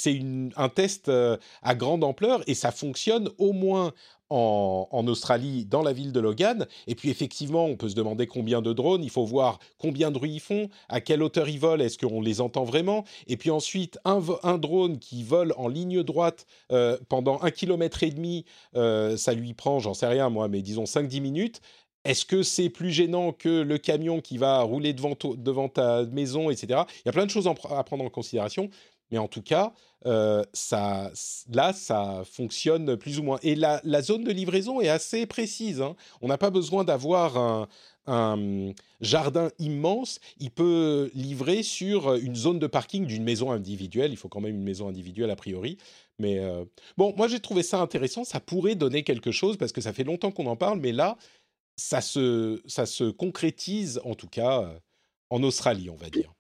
un 0.56 0.70
test 0.70 1.10
euh, 1.10 1.38
à 1.62 1.76
grande 1.76 2.04
ampleur 2.04 2.42
et 2.48 2.56
ça 2.56 2.72
fonctionne 2.72 3.30
au 3.38 3.54
moins 3.54 3.94
en, 4.32 5.08
Australie, 5.08 5.66
dans 5.66 5.82
la 5.82 5.94
ville 5.94 6.12
de 6.12 6.20
Logan. 6.20 6.66
Et 6.88 6.96
puis 6.96 7.10
effectivement, 7.10 7.66
on 7.66 7.76
peut 7.76 7.90
se 7.90 7.96
demander 7.96 8.28
combien 8.28 8.62
de 8.62 8.74
drones, 8.74 9.04
il 9.04 9.10
faut 9.10 9.26
voir 9.26 9.60
combien 9.78 10.10
de 10.10 10.18
bruit 10.18 10.34
ils 10.34 10.40
font, 10.40 10.70
à 10.90 11.02
quelle 11.02 11.22
hauteur 11.22 11.50
ils 11.50 11.60
volent, 11.60 11.84
est-ce 11.84 11.98
qu'on 11.98 12.22
les 12.22 12.40
entend 12.42 12.64
vraiment? 12.64 13.04
Et 13.28 13.38
puis 13.38 13.52
ensuite, 13.52 14.00
un, 14.06 14.22
drone 14.58 15.00
qui 15.00 15.24
vole 15.24 15.54
en 15.58 15.68
ligne 15.68 16.04
droite 16.04 16.46
euh, 16.72 16.98
pendant 17.10 17.42
un 17.42 17.52
kilomètre 17.52 18.04
et 18.04 18.12
demi, 18.12 18.46
euh, 18.76 19.18
ça 19.18 19.34
lui 19.34 19.54
prend, 19.54 19.80
j'en 19.80 19.94
sais 19.94 20.08
rien 20.08 20.30
moi, 20.30 20.48
mais 20.48 20.62
disons 20.62 20.84
5-10 20.84 21.22
minutes. 21.22 21.62
Est-ce 22.04 22.26
que 22.26 22.42
c'est 22.42 22.70
plus 22.70 22.90
gênant 22.90 23.32
que 23.32 23.62
le 23.62 23.78
camion 23.78 24.22
qui 24.22 24.40
va 24.40 24.62
rouler 24.62 24.94
devant, 24.94 25.16
devant 25.38 25.70
ta 25.70 26.04
maison, 26.06 26.50
etc. 26.50 26.82
Il 26.90 27.02
y 27.06 27.10
a 27.10 27.12
plein 27.12 27.26
de 27.26 27.30
choses 27.30 27.48
à 27.48 27.84
prendre 27.84 28.04
en 28.04 28.10
considération. 28.10 28.70
Mais 29.12 29.18
en 29.18 29.28
tout 29.28 29.42
cas, 29.42 29.74
euh, 30.06 30.44
ça, 30.54 31.12
là, 31.52 31.74
ça 31.74 32.24
fonctionne 32.26 32.96
plus 32.96 33.20
ou 33.20 33.24
moins. 33.24 33.40
Et 33.44 33.56
la, 33.56 34.02
zone 34.02 34.24
de 34.24 34.32
livraison 34.32 34.82
est 34.82 34.90
assez 34.90 35.26
précise. 35.26 35.82
Hein. 35.82 35.96
On 36.22 36.28
n'a 36.28 36.38
pas 36.38 36.50
besoin 36.50 36.84
d'avoir 36.84 37.68
un, 38.08 38.74
jardin 39.02 39.50
immense. 39.60 40.20
Il 40.40 40.52
peut 40.52 41.12
livrer 41.14 41.64
sur 41.64 42.16
une 42.16 42.36
zone 42.36 42.60
de 42.60 42.68
parking 42.68 43.06
d'une 43.06 43.24
maison 43.24 43.52
individuelle. 43.52 44.12
Il 44.12 44.18
faut 44.18 44.30
quand 44.30 44.42
même 44.42 44.56
une 44.56 44.64
maison 44.64 44.88
individuelle 44.88 45.30
a 45.30 45.36
priori. 45.36 45.78
Mais 46.20 46.40
euh, 46.40 46.66
bon, 46.98 47.14
moi 47.16 47.28
j'ai 47.28 47.40
trouvé 47.40 47.64
ça 47.64 47.80
intéressant. 47.80 48.24
Ça 48.24 48.40
pourrait 48.40 48.76
donner 48.76 49.04
quelque 49.04 49.32
chose 49.32 49.58
parce 49.58 49.72
que 49.72 49.82
ça 49.82 49.94
fait 49.94 50.04
longtemps 50.04 50.32
qu'on 50.32 50.48
en 50.48 50.56
parle. 50.56 50.80
Mais 50.80 50.92
là, 50.92 51.18
ça 51.76 52.02
se, 52.02 52.62
ça 52.66 52.86
se 52.86 53.06
concrétise 53.06 54.02
en 54.04 54.16
tout 54.16 54.28
cas 54.28 54.62
euh, 54.62 54.80
en 55.30 55.44
Australie, 55.44 55.90
on 55.90 55.96
va 55.96 56.10
dire. 56.10 56.34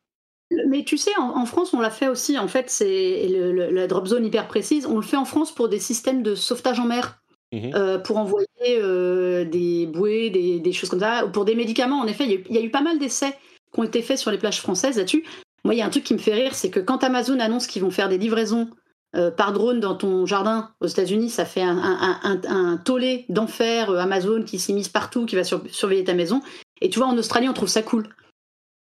Mais 0.68 0.84
tu 0.84 0.97
sais, 0.97 1.12
en, 1.18 1.45
France, 1.45 1.74
on 1.74 1.80
l'a 1.80 1.89
fait 1.89 2.08
aussi. 2.08 2.38
En 2.38 2.47
fait, 2.47 2.70
c'est 2.70 3.28
la 3.30 3.88
drop 3.88 4.08
zone 4.08 4.26
hyper 4.26 4.47
précise. 4.47 4.86
On 4.86 4.97
le 4.97 5.02
fait 5.02 5.18
en 5.18 5.26
France 5.26 5.54
pour 5.54 5.70
des 5.70 5.80
systèmes 5.80 6.24
de 6.24 6.36
sauvetage 6.36 6.80
en 6.80 6.86
mer. 6.86 7.22
Mmh 7.54 7.72
euh, 7.76 7.97
pour 7.97 8.16
envoyer 8.16 8.47
euh, 8.70 9.43
des 9.43 9.86
bouées, 9.86 10.30
des, 10.30 10.72
choses 10.72 10.89
comme 10.89 11.02
ça. 11.02 11.28
Pour 11.34 11.43
des 11.43 11.56
médicaments, 11.56 11.99
en 11.99 12.08
effet, 12.08 12.24
il 12.26 12.56
y, 12.56 12.58
a 12.58 12.62
eu, 12.62 12.70
pas 12.70 12.82
mal 12.82 12.97
d'essais 12.97 13.38
qui 13.74 13.80
ont 13.80 13.84
été 13.84 14.02
faits 14.02 14.18
sur 14.18 14.32
les 14.32 14.38
plages 14.38 14.62
françaises 14.62 14.97
là-dessus. 14.97 15.26
Moi, 15.66 15.76
il 15.76 15.78
y 15.78 15.82
a 15.82 15.86
un 15.86 15.89
truc 15.89 16.06
qui 16.06 16.14
me 16.14 16.20
fait 16.20 16.34
rire, 16.34 16.56
c'est 16.56 16.70
que 16.70 16.80
quand 16.80 17.04
Amazon 17.04 17.39
annonce 17.39 17.68
qu'ils 17.68 17.82
vont 17.82 17.91
faire 17.91 18.08
des 18.08 18.18
livraisons 18.18 18.70
euh, 19.18 19.32
par 19.32 19.52
drone 19.52 19.82
dans 19.82 19.95
ton 19.95 20.26
jardin 20.26 20.72
aux 20.80 20.88
États-Unis, 20.88 21.30
ça 21.30 21.43
fait 21.43 21.62
un, 21.62 22.80
tollé 22.86 23.26
d'enfer 23.28 23.89
Amazon 23.89 24.43
qui 24.43 24.58
s'immisce 24.58 24.89
partout, 24.89 25.26
qui 25.26 25.36
va 25.36 25.43
surveiller 25.43 26.06
ta 26.06 26.14
maison. 26.14 26.41
Et 26.80 26.89
tu 26.89 26.99
vois, 26.99 27.10
en 27.10 27.18
Australie, 27.18 27.49
on 27.49 27.54
trouve 27.54 27.70
ça 27.70 27.84
cool 27.84 28.08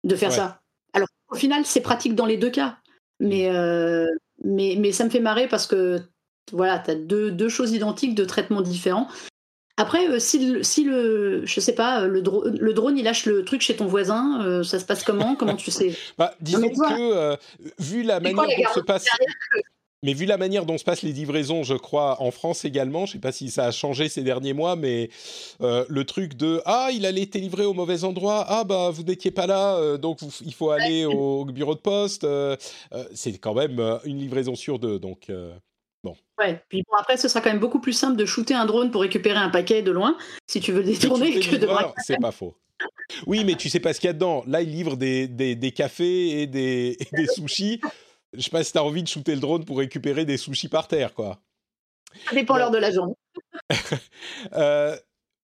de 0.04 0.16
faire 0.16 0.34
ça. 0.34 0.60
Au 1.30 1.36
final, 1.36 1.66
c'est 1.66 1.82
pratique 1.82 2.16
dans 2.16 2.26
les 2.26 2.38
deux 2.38 2.50
cas. 2.50 2.78
Mais, 3.20 3.50
euh, 3.50 4.06
mais, 4.44 4.76
mais 4.78 4.92
ça 4.92 5.04
me 5.04 5.10
fait 5.10 5.20
marrer 5.20 5.48
parce 5.48 5.68
que 5.68 6.02
voilà, 6.52 6.80
tu 6.80 6.92
as 6.92 6.96
deux, 6.96 7.32
deux, 7.32 7.50
choses 7.50 7.72
identiques, 7.72 8.16
deux 8.16 8.28
traitements 8.28 8.62
différents. 8.62 9.08
Après, 9.80 10.08
euh, 10.08 10.20
si, 10.20 10.54
le, 10.54 10.64
si 10.64 10.84
le, 10.84 11.46
je 11.46 11.60
sais 11.60 11.76
pas, 11.76 12.08
le, 12.08 12.22
le, 12.22 12.74
drone 12.74 12.98
il 12.98 13.04
lâche 13.04 13.26
le 13.26 13.44
truc 13.44 13.62
chez 13.62 13.76
ton 13.76 13.86
voisin, 13.86 14.44
euh, 14.44 14.64
ça 14.64 14.80
se 14.80 14.86
passe 14.86 15.04
comment? 15.04 15.36
Comment 15.36 15.56
tu 15.56 15.70
sais? 15.70 15.96
Bah, 16.18 16.34
Disons 16.40 16.70
que, 16.70 17.38
vu 17.80 18.04
la 18.04 18.20
manière 18.20 18.46
dont 18.46 18.74
se 18.74 18.80
passe. 18.80 19.06
Mais 20.04 20.14
vu 20.14 20.26
la 20.26 20.38
manière 20.38 20.66
dont 20.66 20.78
se 20.78 20.84
passent 20.84 21.02
les 21.02 21.12
livraisons, 21.12 21.64
je 21.64 21.74
crois, 21.74 22.22
en 22.22 22.30
France 22.30 22.66
également, 22.66 23.06
je 23.08 23.12
ne 23.12 23.14
sais 23.14 23.20
pas 23.20 23.32
si 23.32 23.50
ça 23.50 23.66
a 23.66 23.72
changé 23.72 24.10
ces 24.10 24.22
derniers 24.22 24.54
mois, 24.54 24.76
mais 24.76 25.10
euh, 25.62 25.86
le 25.90 26.06
truc 26.06 26.36
de 26.36 26.62
ah 26.66 26.90
il 26.94 27.06
allait 27.06 27.24
été 27.24 27.40
livré 27.40 27.66
au 27.66 27.74
mauvais 27.74 28.04
endroit, 28.04 28.46
ah 28.48 28.64
bah 28.64 28.92
vous 28.92 29.02
n'étiez 29.02 29.32
pas 29.32 29.48
là, 29.48 29.76
euh, 29.78 29.98
donc 29.98 30.20
il 30.46 30.54
faut 30.54 30.70
aller 30.70 31.06
au 31.06 31.46
bureau 31.46 31.74
de 31.74 31.80
poste, 31.80 32.26
euh, 32.26 32.56
c'est 33.16 33.38
quand 33.40 33.56
même 33.56 33.80
une 34.06 34.20
livraison 34.20 34.54
sur 34.54 34.78
deux, 34.78 35.00
donc 35.00 35.32
bon. 36.04 36.16
Ouais, 36.38 36.62
puis 36.70 36.84
bon 36.88 36.96
après 36.96 37.18
ce 37.18 37.28
sera 37.28 37.42
quand 37.42 37.50
même 37.50 37.60
beaucoup 37.60 37.80
plus 37.80 37.94
simple 37.94 38.18
de 38.18 38.26
shooter 38.26 38.54
un 38.54 38.68
drone 38.68 38.92
pour 38.92 39.02
récupérer 39.02 39.40
un 39.40 39.50
paquet 39.50 39.82
de 39.82 39.92
loin 39.92 40.16
si 40.46 40.60
tu 40.60 40.72
veux 40.74 40.82
le 40.82 40.86
détourner 40.86 41.40
que 41.40 41.56
de 41.56 41.68
C'est 42.06 42.20
pas 42.22 42.32
faux. 42.32 42.56
Oui, 43.26 43.44
mais 43.44 43.56
tu 43.56 43.70
sais 43.70 43.80
pas 43.80 43.92
ce 43.94 44.00
qu'il 44.00 44.08
y 44.08 44.12
a 44.12 44.14
dedans. 44.14 44.44
Là, 44.46 44.62
il 44.62 44.70
livre 44.70 44.96
des, 44.96 45.28
des, 45.28 45.56
des 45.56 45.72
cafés 45.72 46.42
et 46.42 46.46
des, 46.46 46.96
et 47.00 47.08
des 47.16 47.26
sushis 47.26 47.82
je 48.38 48.44
sais 48.44 48.50
pas 48.50 48.64
si 48.64 48.72
tu 48.72 48.78
as 48.78 48.84
envie 48.84 49.04
de 49.04 49.08
shooter 49.08 49.34
le 49.34 49.42
drone 49.42 49.66
pour 49.66 49.80
récupérer 49.80 50.26
des 50.26 50.38
sushis 50.38 50.70
par 50.70 50.88
terre, 50.88 51.14
quoi. 51.14 51.42
Ça 52.30 52.36
dépend 52.36 52.58
l'heure 52.58 52.72
de 52.72 52.78
la 52.78 52.92
journée. 52.92 53.16
Euh, 54.54 54.96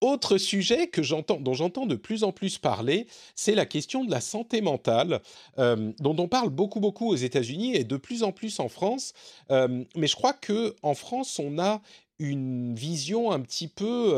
autre 0.02 0.38
sujet 0.38 0.88
que 0.88 1.02
j'entends, 1.02 1.40
dont 1.40 1.54
j'entends 1.54 1.86
de 1.86 1.96
plus 1.96 2.24
en 2.24 2.32
plus 2.32 2.58
parler, 2.58 3.08
c'est 3.36 3.56
la 3.56 3.66
question 3.66 4.04
de 4.04 4.12
la 4.12 4.22
santé 4.22 4.62
mentale, 4.62 5.22
euh, 5.58 5.92
dont 6.00 6.16
on 6.20 6.28
parle 6.28 6.50
beaucoup 6.50 6.80
beaucoup 6.80 7.10
aux 7.10 7.16
États-Unis 7.16 7.76
et 7.76 7.84
de 7.84 7.98
plus 7.98 8.24
en 8.24 8.32
plus 8.32 8.60
en 8.60 8.70
France. 8.70 9.14
Euh, 9.52 9.84
mais 9.96 10.08
je 10.08 10.16
crois 10.16 10.34
que 10.34 10.76
en 10.82 10.94
France, 10.94 11.40
on 11.40 11.60
a 11.60 11.82
une 12.20 12.76
vision 12.76 13.32
un 13.32 13.40
petit 13.40 13.68
peu 13.68 14.14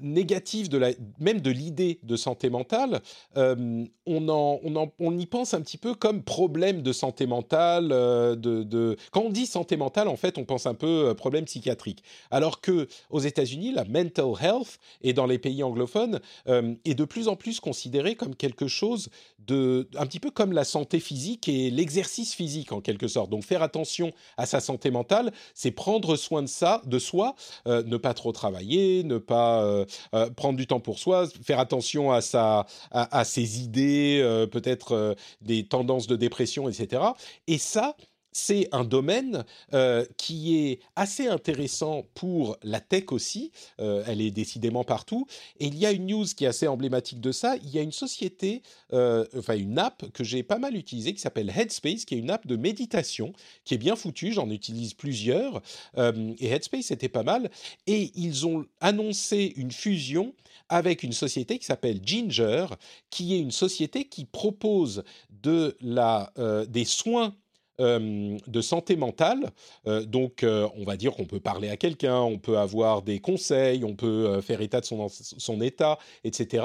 négative 0.00 0.68
de 0.68 0.78
la, 0.78 0.90
même 1.18 1.40
de 1.40 1.50
l'idée 1.50 2.00
de 2.02 2.16
santé 2.16 2.50
mentale, 2.50 3.00
euh, 3.36 3.84
on, 4.06 4.28
en, 4.28 4.60
on, 4.64 4.92
on, 4.98 5.18
y 5.18 5.26
pense 5.26 5.54
un 5.54 5.60
petit 5.60 5.78
peu 5.78 5.94
comme 5.94 6.22
problème 6.22 6.82
de 6.82 6.92
santé 6.92 7.26
mentale. 7.26 7.90
Euh, 7.92 8.36
de, 8.36 8.96
Quand 9.10 9.22
on 9.22 9.30
dit 9.30 9.46
santé 9.46 9.76
mentale, 9.76 10.08
en 10.08 10.16
fait, 10.16 10.38
on 10.38 10.44
pense 10.44 10.66
un 10.66 10.74
peu 10.74 11.14
problème 11.16 11.44
psychiatrique. 11.44 12.02
Alors 12.30 12.60
que 12.60 12.88
aux 13.10 13.20
États-Unis, 13.20 13.72
la 13.72 13.84
mental 13.84 14.32
health 14.40 14.78
et 15.02 15.12
dans 15.12 15.26
les 15.26 15.38
pays 15.38 15.62
anglophones 15.62 16.20
est 16.46 16.94
de 16.94 17.04
plus 17.04 17.28
en 17.28 17.36
plus 17.36 17.60
considérée 17.60 18.14
comme 18.14 18.34
quelque 18.34 18.68
chose 18.68 19.08
de, 19.38 19.88
un 19.96 20.06
petit 20.06 20.20
peu 20.20 20.30
comme 20.30 20.52
la 20.52 20.64
santé 20.64 21.00
physique 21.00 21.48
et 21.48 21.70
l'exercice 21.70 22.34
physique 22.34 22.72
en 22.72 22.80
quelque 22.80 23.08
sorte. 23.08 23.30
Donc 23.30 23.44
faire 23.44 23.62
attention 23.62 24.12
à 24.36 24.46
sa 24.46 24.60
santé 24.60 24.90
mentale, 24.90 25.32
c'est 25.54 25.70
prendre 25.70 26.16
soin 26.16 26.42
de 26.42 26.48
ça, 26.48 26.82
de 26.86 26.98
soi, 26.98 27.34
ne 27.66 27.96
pas 27.96 28.14
trop 28.14 28.32
travailler, 28.32 29.04
ne 29.04 29.18
pas 29.18 29.65
euh, 29.66 29.84
euh, 30.14 30.30
prendre 30.30 30.56
du 30.56 30.66
temps 30.66 30.80
pour 30.80 30.98
soi, 30.98 31.26
faire 31.42 31.58
attention 31.58 32.12
à, 32.12 32.20
sa, 32.20 32.66
à, 32.90 33.24
ses 33.24 33.60
idées, 33.60 34.20
euh, 34.22 34.46
peut-être 34.46 35.16
des 35.40 35.66
tendances 35.66 36.06
de 36.06 36.16
dépression, 36.16 36.68
etc. 36.68 37.02
Et 37.46 37.58
ça, 37.58 37.96
c'est 38.36 38.68
un 38.72 38.84
domaine 38.84 39.46
euh, 39.72 40.04
qui 40.18 40.58
est 40.58 40.80
assez 40.94 41.26
intéressant 41.26 42.04
pour 42.14 42.58
la 42.62 42.80
tech 42.80 43.04
aussi. 43.10 43.50
Euh, 43.80 44.04
elle 44.06 44.20
est 44.20 44.30
décidément 44.30 44.84
partout. 44.84 45.26
Et 45.58 45.68
il 45.68 45.78
y 45.78 45.86
a 45.86 45.90
une 45.90 46.06
news 46.06 46.26
qui 46.26 46.44
est 46.44 46.48
assez 46.48 46.68
emblématique 46.68 47.18
de 47.22 47.32
ça. 47.32 47.56
Il 47.56 47.70
y 47.70 47.78
a 47.78 47.82
une 47.82 47.92
société, 47.92 48.62
euh, 48.92 49.24
enfin 49.38 49.56
une 49.56 49.78
app 49.78 50.04
que 50.12 50.22
j'ai 50.22 50.42
pas 50.42 50.58
mal 50.58 50.76
utilisée 50.76 51.14
qui 51.14 51.20
s'appelle 51.20 51.48
Headspace, 51.48 52.04
qui 52.04 52.14
est 52.14 52.18
une 52.18 52.30
app 52.30 52.46
de 52.46 52.56
méditation 52.56 53.32
qui 53.64 53.72
est 53.72 53.78
bien 53.78 53.96
foutue. 53.96 54.32
J'en 54.32 54.50
utilise 54.50 54.92
plusieurs. 54.92 55.62
et 55.96 56.46
Headspace 56.46 56.90
était 56.90 57.08
pas 57.08 57.22
mal. 57.22 57.50
Et 57.86 58.12
ils 58.16 58.46
ont 58.46 58.66
annoncé 58.82 59.54
une 59.56 59.72
fusion 59.72 60.34
avec 60.68 61.02
une 61.02 61.12
société 61.12 61.58
qui 61.58 61.64
s'appelle 61.64 62.00
Ginger, 62.04 62.66
qui 63.08 63.34
est 63.34 63.38
une 63.38 63.50
société 63.50 64.04
qui 64.04 64.26
propose 64.26 65.04
de 65.30 65.74
la, 65.80 66.32
des 66.68 66.84
soins 66.84 67.34
de 67.78 68.60
santé 68.60 68.96
mentale. 68.96 69.50
Donc, 69.86 70.44
on 70.44 70.84
va 70.84 70.96
dire 70.96 71.12
qu'on 71.12 71.26
peut 71.26 71.40
parler 71.40 71.68
à 71.68 71.76
quelqu'un, 71.76 72.20
on 72.20 72.38
peut 72.38 72.58
avoir 72.58 73.02
des 73.02 73.20
conseils, 73.20 73.84
on 73.84 73.94
peut 73.94 74.40
faire 74.40 74.60
état 74.60 74.80
de 74.80 74.86
son, 74.86 75.60
état, 75.60 75.98
etc. 76.24 76.64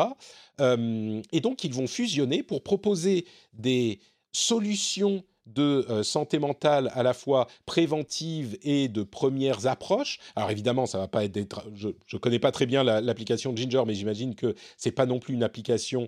et 0.60 1.40
donc, 1.42 1.64
ils 1.64 1.74
vont 1.74 1.88
fusionner 1.88 2.44
pour 2.44 2.64
proposer 2.64 3.26
des 3.54 4.00
solutions 4.32 5.24
de 5.48 6.04
santé 6.04 6.40
mentale 6.40 6.92
à 6.94 7.04
la 7.04 7.14
fois 7.14 7.48
préventive 7.66 8.58
et 8.62 8.88
de 8.88 9.04
premières 9.04 9.66
approches. 9.66 10.20
Alors 10.36 10.52
évidemment, 10.52 10.86
ça 10.86 11.00
va 11.00 11.08
pas 11.08 11.26
être. 11.26 11.66
je 11.74 11.90
ne 11.90 12.18
connais 12.20 12.40
pas 12.40 12.52
très 12.52 12.66
bien 12.66 12.84
l'application 12.84 13.56
Ginger, 13.56 13.84
mais 13.86 13.96
j'imagine 13.96 14.36
que 14.36 14.56
c'est 14.78 14.92
pas 14.92 15.06
non 15.06 15.20
plus 15.20 15.34
une 15.34 15.44
application 15.44 16.08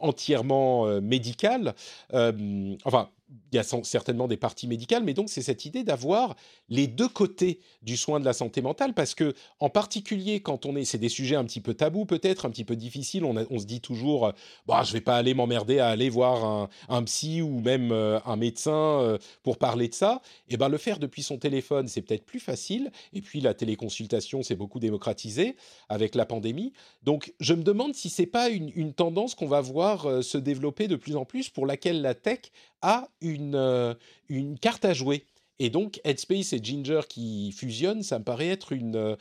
entièrement 0.00 1.00
médicale. 1.00 1.74
enfin, 2.12 3.10
il 3.52 3.56
y 3.56 3.58
a 3.58 3.62
certainement 3.62 4.28
des 4.28 4.36
parties 4.36 4.66
médicales, 4.66 5.04
mais 5.04 5.14
donc 5.14 5.28
c'est 5.28 5.42
cette 5.42 5.64
idée 5.64 5.84
d'avoir 5.84 6.36
les 6.68 6.86
deux 6.86 7.08
côtés 7.08 7.60
du 7.82 7.96
soin 7.96 8.20
de 8.20 8.24
la 8.24 8.32
santé 8.32 8.62
mentale, 8.62 8.94
parce 8.94 9.14
que 9.14 9.34
en 9.60 9.70
particulier 9.70 10.40
quand 10.40 10.66
on 10.66 10.76
est, 10.76 10.84
c'est 10.84 10.98
des 10.98 11.08
sujets 11.08 11.36
un 11.36 11.44
petit 11.44 11.60
peu 11.60 11.74
tabous 11.74 12.04
peut-être, 12.04 12.46
un 12.46 12.50
petit 12.50 12.64
peu 12.64 12.76
difficiles, 12.76 13.24
on, 13.24 13.34
on 13.50 13.58
se 13.58 13.66
dit 13.66 13.80
toujours, 13.80 14.32
bah, 14.66 14.82
je 14.84 14.92
vais 14.92 15.00
pas 15.00 15.16
aller 15.16 15.34
m'emmerder 15.34 15.78
à 15.78 15.88
aller 15.88 16.08
voir 16.08 16.68
un, 16.88 17.02
psy 17.04 17.42
ou 17.42 17.60
même 17.60 17.92
euh, 17.92 18.18
un 18.24 18.36
médecin 18.36 19.00
euh, 19.00 19.18
pour 19.42 19.58
parler 19.58 19.88
de 19.88 19.94
ça. 19.94 20.20
Et 20.48 20.54
eh 20.54 20.56
ben 20.56 20.68
le 20.68 20.78
faire 20.78 20.98
depuis 20.98 21.22
son 21.22 21.38
téléphone, 21.38 21.88
c'est 21.88 22.02
peut-être 22.02 22.24
plus 22.24 22.40
facile. 22.40 22.90
Et 23.12 23.20
puis 23.20 23.40
la 23.40 23.54
téléconsultation, 23.54 24.42
c'est 24.42 24.56
beaucoup 24.56 24.80
démocratisé 24.80 25.56
avec 25.88 26.14
la 26.14 26.26
pandémie. 26.26 26.72
Donc 27.02 27.34
je 27.40 27.54
me 27.54 27.62
demande 27.62 27.94
si 27.94 28.08
c'est 28.08 28.26
pas 28.26 28.48
une, 28.48 28.92
tendance 28.94 29.34
qu'on 29.34 29.46
va 29.46 29.60
voir 29.60 30.06
euh, 30.06 30.22
se 30.22 30.38
développer 30.38 30.88
de 30.88 30.96
plus 30.96 31.16
en 31.16 31.24
plus, 31.24 31.48
pour 31.48 31.66
laquelle 31.66 32.00
la 32.02 32.14
tech 32.14 32.40
a 32.84 33.08
une, 33.22 33.54
euh, 33.56 33.94
une 34.28 34.58
carte 34.58 34.84
à 34.84 34.92
jouer. 34.92 35.24
Et 35.58 35.70
donc, 35.70 36.00
Headspace 36.04 36.52
et 36.52 36.62
Ginger 36.62 37.00
qui 37.08 37.52
fusionnent, 37.52 38.02
ça 38.02 38.18
me 38.18 38.24
paraît 38.24 38.48
être 38.48 38.72
une, 38.72 38.96
euh, 38.96 39.16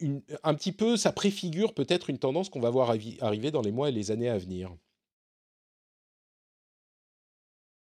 une 0.00 0.22
un 0.44 0.54
petit 0.54 0.72
peu, 0.72 0.96
ça 0.96 1.12
préfigure 1.12 1.74
peut-être 1.74 2.10
une 2.10 2.18
tendance 2.18 2.48
qu'on 2.48 2.60
va 2.60 2.70
voir 2.70 2.90
arriver 3.20 3.50
dans 3.50 3.62
les 3.62 3.72
mois 3.72 3.88
et 3.88 3.92
les 3.92 4.10
années 4.10 4.28
à 4.28 4.38
venir. 4.38 4.70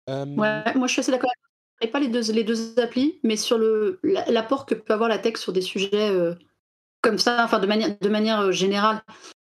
Ouais, 0.09 0.25
moi 0.37 0.87
je 0.87 0.93
suis 0.93 1.01
assez 1.01 1.11
d'accord. 1.11 1.33
Et 1.81 1.89
pas 1.89 1.99
les 1.99 2.09
deux, 2.09 2.33
les 2.33 2.45
deux 2.45 2.79
applis, 2.79 3.19
mais 3.25 3.37
sur 3.37 3.59
l'apport 4.03 4.65
que 4.65 4.75
peut 4.77 4.95
avoir 4.95 5.09
la 5.09 5.19
tech 5.19 5.37
sur 5.37 5.53
des 5.53 5.61
sujets 5.61 6.11
euh, 6.11 6.35
comme 7.03 7.19
ça, 7.19 7.45
enfin 7.45 7.59
de 7.59 7.67
manière, 7.67 7.99
de 7.99 8.09
manière 8.09 8.53
générale, 8.53 9.03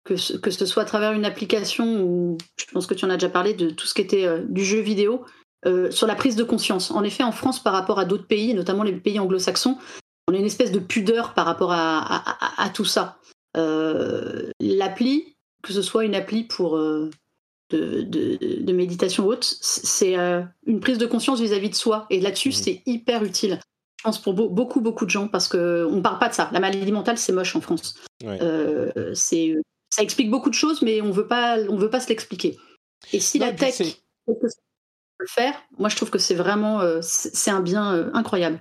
que 0.05 0.15
ce, 0.15 0.37
que 0.37 0.51
ce 0.51 0.67
soit 0.67 0.83
à 0.83 0.85
travers 0.85 1.13
une 1.13 1.25
application 1.25 2.03
ou 2.03 2.37
je 2.55 2.65
pense 2.71 2.85
que 2.85 2.93
tu 2.93 3.03
en 3.03 3.09
as 3.09 3.15
déjà 3.17 3.29
parlé 3.29 3.55
de 3.55 3.71
tout 3.71 3.87
ce 3.87 3.95
qui 3.95 4.01
était 4.01 4.27
du 4.47 4.63
jeu 4.63 4.79
vidéo 4.79 5.25
euh, 5.65 5.91
sur 5.91 6.07
la 6.07 6.15
prise 6.15 6.35
de 6.35 6.43
conscience. 6.43 6.91
En 6.91 7.03
effet, 7.03 7.23
en 7.23 7.31
France, 7.31 7.61
par 7.61 7.73
rapport 7.73 7.99
à 7.99 8.05
d'autres 8.05 8.27
pays, 8.27 8.53
notamment 8.53 8.83
les 8.83 8.93
pays 8.93 9.19
anglo-saxons, 9.19 9.77
on 10.27 10.33
a 10.33 10.37
une 10.37 10.45
espèce 10.45 10.71
de 10.71 10.79
pudeur 10.79 11.33
par 11.33 11.45
rapport 11.45 11.71
à, 11.71 12.69
tout 12.73 12.85
ça. 12.85 13.17
Euh, 13.57 14.51
l'appli, 14.59 15.35
que 15.61 15.73
ce 15.73 15.81
soit 15.81 16.05
une 16.05 16.15
appli 16.15 16.43
pour 16.43 16.77
euh, 16.77 17.09
de, 17.71 18.71
méditation 18.71 19.25
haute, 19.25 19.43
c'est 19.43 20.15
une 20.65 20.79
prise 20.79 20.97
de 20.97 21.05
conscience 21.05 21.41
vis-à-vis 21.41 21.69
de 21.69 21.75
soi. 21.75 22.05
Et 22.09 22.21
là-dessus, 22.21 22.49
mmh. 22.49 22.53
c'est 22.53 22.81
hyper 22.85 23.23
utile. 23.23 23.59
Je 23.99 24.03
pense 24.03 24.21
pour 24.21 24.33
beaucoup, 24.33 24.81
beaucoup 24.81 25.05
de 25.05 25.09
gens, 25.09 25.27
parce 25.27 25.47
qu'on 25.47 25.57
ne 25.57 26.01
parle 26.01 26.19
pas 26.19 26.29
de 26.29 26.33
ça. 26.33 26.49
La 26.51 26.59
maladie 26.59 26.91
mentale, 26.91 27.17
c'est 27.17 27.33
moche 27.33 27.55
en 27.55 27.61
France. 27.61 27.95
c'est 29.13 29.55
ça 29.89 30.01
explique 30.01 30.31
beaucoup 30.31 30.49
de 30.49 30.55
choses, 30.55 30.81
mais 30.81 31.01
on 31.01 31.11
veut 31.11 31.27
pas, 31.27 31.57
on 31.69 31.75
veut 31.75 31.89
pas 31.89 31.99
se 31.99 32.09
l'expliquer. 32.09 32.57
Et 33.11 33.19
si 33.19 33.37
la 33.37 33.51
tech 33.51 33.79
faire, 35.27 35.55
moi 35.77 35.89
je 35.89 35.95
trouve 35.95 36.09
que 36.09 36.19
c'est 36.19 36.35
vraiment 36.35 36.81
euh, 36.81 36.99
c'est 37.01 37.51
un 37.51 37.61
bien 37.61 37.93
euh, 37.93 38.09
incroyable. 38.13 38.59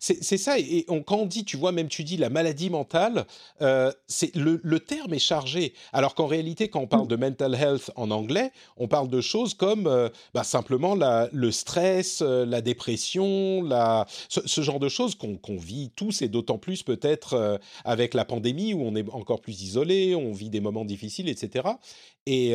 C'est 0.00 0.36
ça, 0.36 0.58
et 0.58 0.84
quand 1.06 1.16
on 1.16 1.26
dit, 1.26 1.44
tu 1.44 1.56
vois, 1.56 1.70
même 1.70 1.86
tu 1.86 2.02
dis 2.02 2.16
la 2.16 2.28
maladie 2.28 2.70
mentale, 2.70 3.24
euh, 3.62 3.92
le, 4.34 4.78
terme 4.78 5.14
est 5.14 5.20
chargé. 5.20 5.74
Alors 5.92 6.16
qu'en 6.16 6.26
réalité, 6.26 6.68
quand 6.68 6.80
on 6.80 6.86
parle 6.88 7.06
de 7.06 7.14
mental 7.14 7.54
health 7.54 7.92
en 7.94 8.10
anglais, 8.10 8.50
on 8.76 8.88
parle 8.88 9.08
de 9.08 9.20
choses 9.20 9.54
comme 9.54 10.10
bah, 10.34 10.42
simplement 10.42 10.96
la, 10.96 11.28
le 11.32 11.52
stress, 11.52 12.20
la 12.20 12.62
dépression, 12.62 13.62
la, 13.62 14.06
ce, 14.28 14.60
genre 14.60 14.80
de 14.80 14.88
choses 14.88 15.14
qu'on 15.14 15.56
vit 15.56 15.92
tous, 15.94 16.20
et 16.20 16.26
d'autant 16.26 16.58
plus 16.58 16.82
peut-être 16.82 17.60
avec 17.84 18.12
la 18.12 18.24
pandémie 18.24 18.74
où 18.74 18.82
on 18.82 18.96
est 18.96 19.08
encore 19.10 19.40
plus 19.40 19.62
isolé, 19.62 20.16
on 20.16 20.32
vit 20.32 20.50
des 20.50 20.60
moments 20.60 20.84
difficiles, 20.84 21.28
etc. 21.28 21.68
Et, 22.26 22.54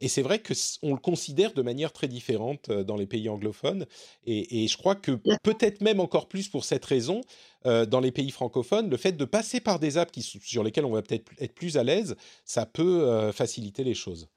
et 0.00 0.08
c'est 0.08 0.22
vrai 0.22 0.42
qu'on 0.42 0.94
le 0.94 1.00
considère 1.00 1.52
de 1.52 1.60
manière 1.60 1.92
très 1.92 2.08
différente 2.08 2.70
dans 2.70 2.96
les 2.96 3.06
pays 3.06 3.28
anglophones. 3.28 3.84
Et, 4.24 4.64
et 4.64 4.68
je 4.68 4.78
crois 4.78 4.94
que 4.94 5.12
peut-être 5.42 5.82
même 5.82 6.00
encore 6.00 6.26
plus 6.26 6.48
pour 6.48 6.64
cette 6.64 6.84
raison, 6.86 7.20
dans 7.64 8.00
les 8.00 8.12
pays 8.12 8.30
francophones, 8.30 8.88
le 8.88 8.96
fait 8.96 9.12
de 9.12 9.24
passer 9.26 9.60
par 9.60 9.78
des 9.78 9.98
apps 9.98 10.10
qui, 10.10 10.22
sur 10.22 10.64
lesquelles 10.64 10.86
on 10.86 10.92
va 10.92 11.02
peut-être 11.02 11.30
être 11.38 11.54
plus 11.54 11.76
à 11.76 11.84
l'aise, 11.84 12.16
ça 12.46 12.64
peut 12.64 13.30
faciliter 13.32 13.84
les 13.84 13.94
choses. 13.94 14.28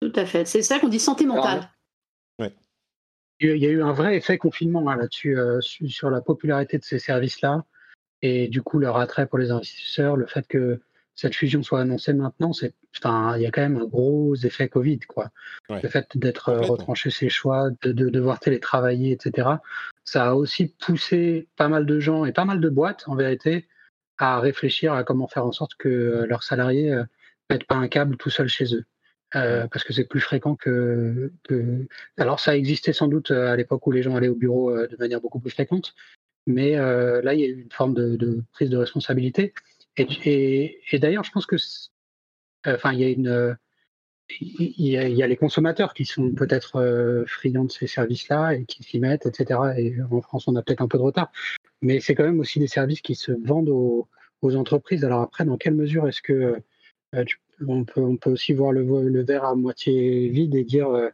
Tout 0.00 0.12
à 0.14 0.26
fait. 0.26 0.44
C'est 0.44 0.62
ça 0.62 0.78
qu'on 0.80 0.88
dit 0.88 1.00
santé 1.00 1.24
mentale. 1.24 1.70
Ouais. 2.40 2.52
Il 3.40 3.56
y 3.58 3.66
a 3.66 3.70
eu 3.70 3.82
un 3.82 3.92
vrai 3.92 4.16
effet 4.16 4.38
confinement 4.38 4.88
hein, 4.88 4.96
là-dessus, 4.96 5.38
sur 5.60 6.10
la 6.10 6.20
popularité 6.20 6.78
de 6.78 6.84
ces 6.84 6.98
services-là, 6.98 7.64
et 8.22 8.48
du 8.48 8.62
coup 8.62 8.80
leur 8.80 8.96
attrait 8.96 9.28
pour 9.28 9.38
les 9.38 9.52
investisseurs, 9.52 10.16
le 10.16 10.26
fait 10.26 10.48
que 10.48 10.80
cette 11.18 11.34
fusion 11.34 11.64
soit 11.64 11.80
annoncée 11.80 12.12
maintenant, 12.12 12.52
c'est, 12.52 12.74
enfin, 12.96 13.36
il 13.36 13.42
y 13.42 13.46
a 13.46 13.50
quand 13.50 13.60
même 13.60 13.76
un 13.76 13.86
gros 13.86 14.36
effet 14.36 14.68
Covid, 14.68 15.00
quoi. 15.00 15.32
Le 15.68 15.88
fait 15.88 16.16
d'être 16.16 16.50
euh, 16.50 16.60
retranché 16.60 17.10
ses 17.10 17.28
choix, 17.28 17.70
de, 17.82 17.90
devoir 17.92 18.38
télétravailler, 18.38 19.10
etc. 19.10 19.48
Ça 20.04 20.28
a 20.28 20.34
aussi 20.34 20.76
poussé 20.78 21.48
pas 21.56 21.66
mal 21.66 21.86
de 21.86 21.98
gens 21.98 22.24
et 22.24 22.32
pas 22.32 22.44
mal 22.44 22.60
de 22.60 22.68
boîtes, 22.68 23.02
en 23.08 23.16
vérité, 23.16 23.66
à 24.16 24.38
réfléchir 24.38 24.92
à 24.92 25.02
comment 25.02 25.26
faire 25.26 25.44
en 25.44 25.50
sorte 25.50 25.74
que 25.74 25.88
euh, 25.88 26.26
leurs 26.26 26.44
salariés 26.44 26.90
ne 26.90 26.98
euh, 26.98 27.04
mettent 27.50 27.66
pas 27.66 27.74
un 27.74 27.88
câble 27.88 28.16
tout 28.16 28.30
seul 28.30 28.46
chez 28.46 28.76
eux. 28.76 28.84
parce 29.32 29.82
que 29.82 29.92
c'est 29.92 30.06
plus 30.06 30.20
fréquent 30.20 30.54
que, 30.54 31.32
Alors, 32.16 32.38
ça 32.38 32.56
existait 32.56 32.92
sans 32.92 33.08
doute 33.08 33.32
à 33.32 33.56
l'époque 33.56 33.84
où 33.88 33.90
les 33.90 34.04
gens 34.04 34.14
allaient 34.14 34.28
au 34.28 34.36
bureau 34.36 34.72
de 34.86 34.96
manière 35.00 35.20
beaucoup 35.20 35.40
plus 35.40 35.50
fréquente, 35.50 35.96
mais 36.46 36.76
là, 36.76 37.34
il 37.34 37.40
y 37.40 37.44
a 37.44 37.48
eu 37.48 37.60
une 37.62 37.72
forme 37.72 37.94
de 37.94 38.44
prise 38.52 38.70
de 38.70 38.76
responsabilité. 38.76 39.52
Et, 39.98 40.80
d'ailleurs, 40.94 41.24
je 41.24 41.30
pense 41.30 41.46
que, 41.46 41.56
enfin, 42.66 42.92
il 42.92 43.58
y 44.40 45.22
a 45.22 45.26
les 45.26 45.36
consommateurs 45.36 45.94
qui 45.94 46.04
sont 46.04 46.32
peut-être 46.32 46.76
euh, 46.76 47.24
friands 47.26 47.64
de 47.64 47.72
ces 47.72 47.86
services-là 47.86 48.54
et 48.54 48.64
qui 48.64 48.82
s'y 48.82 49.00
mettent, 49.00 49.26
etc. 49.26 49.60
Et 49.76 49.94
en 50.10 50.20
France, 50.20 50.48
on 50.48 50.56
a 50.56 50.62
peut-être 50.62 50.82
un 50.82 50.88
peu 50.88 50.98
de 50.98 51.02
retard, 51.02 51.32
mais 51.82 52.00
c'est 52.00 52.14
quand 52.14 52.24
même 52.24 52.40
aussi 52.40 52.58
des 52.58 52.66
services 52.66 53.00
qui 53.00 53.14
se 53.14 53.32
vendent 53.32 53.70
aux, 53.70 54.08
entreprises. 54.42 55.04
Alors 55.04 55.22
après, 55.22 55.44
dans 55.44 55.56
quelle 55.56 55.74
mesure 55.74 56.06
est-ce 56.06 56.22
que 56.22 56.62
euh, 57.14 57.24
on, 57.66 57.84
peut, 57.84 58.00
on 58.00 58.16
peut 58.16 58.30
aussi 58.30 58.52
voir 58.52 58.72
le, 58.72 59.22
verre 59.22 59.44
à 59.44 59.54
moitié 59.56 60.28
vide 60.28 60.54
et 60.54 60.64
dire 60.64 60.88
euh, 60.88 61.08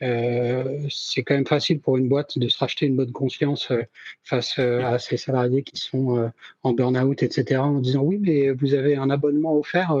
c'est 0.00 1.22
quand 1.24 1.34
même 1.34 1.46
facile 1.46 1.80
pour 1.80 1.96
une 1.98 2.08
boîte 2.08 2.38
de 2.38 2.48
se 2.48 2.58
racheter 2.58 2.86
une 2.86 2.96
bonne 2.96 3.12
conscience 3.12 3.70
euh, 3.70 3.82
face 4.22 4.58
euh, 4.58 4.82
à 4.82 4.98
ses 4.98 5.18
salariés 5.18 5.62
qui 5.62 5.76
sont 5.76 6.30
en 6.62 6.72
burn-out, 6.72 7.22
etc., 7.22 7.60
en 7.60 7.80
disant 7.80 8.02
oui, 8.02 8.18
mais 8.18 8.50
vous 8.50 8.74
avez 8.74 8.96
un 8.96 9.10
abonnement 9.10 9.56
offert 9.56 9.94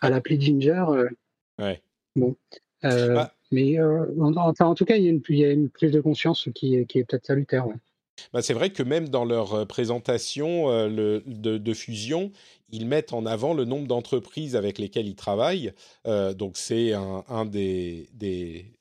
à 0.00 0.10
l'appli 0.10 0.40
Ginger. 0.40 0.84
ouais. 1.58 1.82
Bon. 2.14 2.36
Bah 2.82 3.32
mais 3.54 3.78
en 3.78 4.74
tout 4.74 4.86
cas, 4.86 4.96
il 4.96 5.04
y, 5.04 5.08
a 5.08 5.10
une, 5.10 5.20
il 5.28 5.36
y, 5.36 5.44
a 5.44 5.50
une, 5.50 5.68
prise 5.68 5.90
de 5.90 6.00
conscience 6.00 6.48
qui, 6.54 6.86
qui 6.86 7.00
est 7.00 7.04
peut-être 7.04 7.26
salutaire. 7.26 7.66
Bah, 8.32 8.40
c'est 8.40 8.54
vrai 8.54 8.70
que 8.70 8.82
même 8.82 9.10
dans 9.10 9.26
leur 9.26 9.66
présentation 9.66 10.70
le, 10.88 11.22
de, 11.26 11.74
fusion, 11.74 12.32
ils 12.70 12.86
mettent 12.86 13.12
en 13.12 13.26
avant 13.26 13.52
le 13.52 13.66
nombre 13.66 13.86
d'entreprises 13.86 14.56
avec 14.56 14.78
lesquelles 14.78 15.06
ils 15.06 15.16
travaillent. 15.16 15.74
donc 16.06 16.56
c'est 16.56 16.94
un, 16.94 17.24
un 17.28 17.44
des, 17.44 18.08
des, 18.14 18.72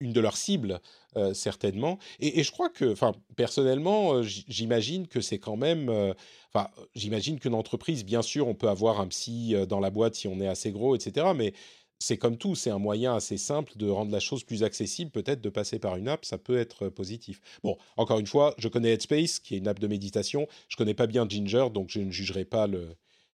une 0.00 0.12
de 0.12 0.20
leurs 0.20 0.36
cibles, 0.36 0.80
euh, 1.16 1.34
certainement. 1.34 1.98
Et, 2.20 2.42
je 2.42 2.50
crois 2.50 2.68
que, 2.68 2.92
enfin, 2.92 3.12
personnellement, 3.36 4.14
euh, 4.14 4.22
j'imagine 4.22 5.06
que 5.06 5.20
c'est 5.20 5.38
quand 5.38 5.56
même. 5.56 5.88
Euh, 5.88 6.12
enfin, 6.52 6.68
j'imagine 6.94 7.38
qu'une 7.38 7.54
entreprise, 7.54 8.04
bien 8.04 8.22
sûr, 8.22 8.46
on 8.48 8.54
peut 8.54 8.68
avoir 8.68 9.00
un 9.00 9.08
psy 9.08 9.54
dans 9.68 9.80
la 9.80 9.90
boîte 9.90 10.14
si 10.14 10.28
on 10.28 10.40
est 10.40 10.48
assez 10.48 10.72
gros, 10.72 10.94
etc. 10.94 11.28
Mais 11.34 11.54
c'est 11.98 12.18
comme 12.18 12.36
tout, 12.36 12.54
c'est 12.54 12.70
un 12.70 12.78
moyen 12.78 13.14
assez 13.16 13.38
simple 13.38 13.72
de 13.76 13.88
rendre 13.88 14.12
la 14.12 14.20
chose 14.20 14.44
plus 14.44 14.62
accessible, 14.62 15.10
peut-être 15.10 15.40
de 15.40 15.48
passer 15.48 15.78
par 15.78 15.96
une 15.96 16.08
app, 16.08 16.26
ça 16.26 16.36
peut 16.36 16.58
être 16.58 16.90
positif. 16.90 17.40
Bon, 17.62 17.78
encore 17.96 18.18
une 18.18 18.26
fois, 18.26 18.54
je 18.58 18.68
connais 18.68 18.92
Headspace, 18.92 19.38
qui 19.38 19.54
est 19.54 19.58
une 19.58 19.68
app 19.68 19.78
de 19.78 19.86
méditation, 19.86 20.46
je 20.68 20.76
connais 20.76 20.92
pas 20.92 21.06
bien 21.06 21.26
Ginger, 21.26 21.68
donc 21.72 21.88
je 21.88 22.00
ne 22.00 22.10
jugerai 22.10 22.44
pas 22.44 22.68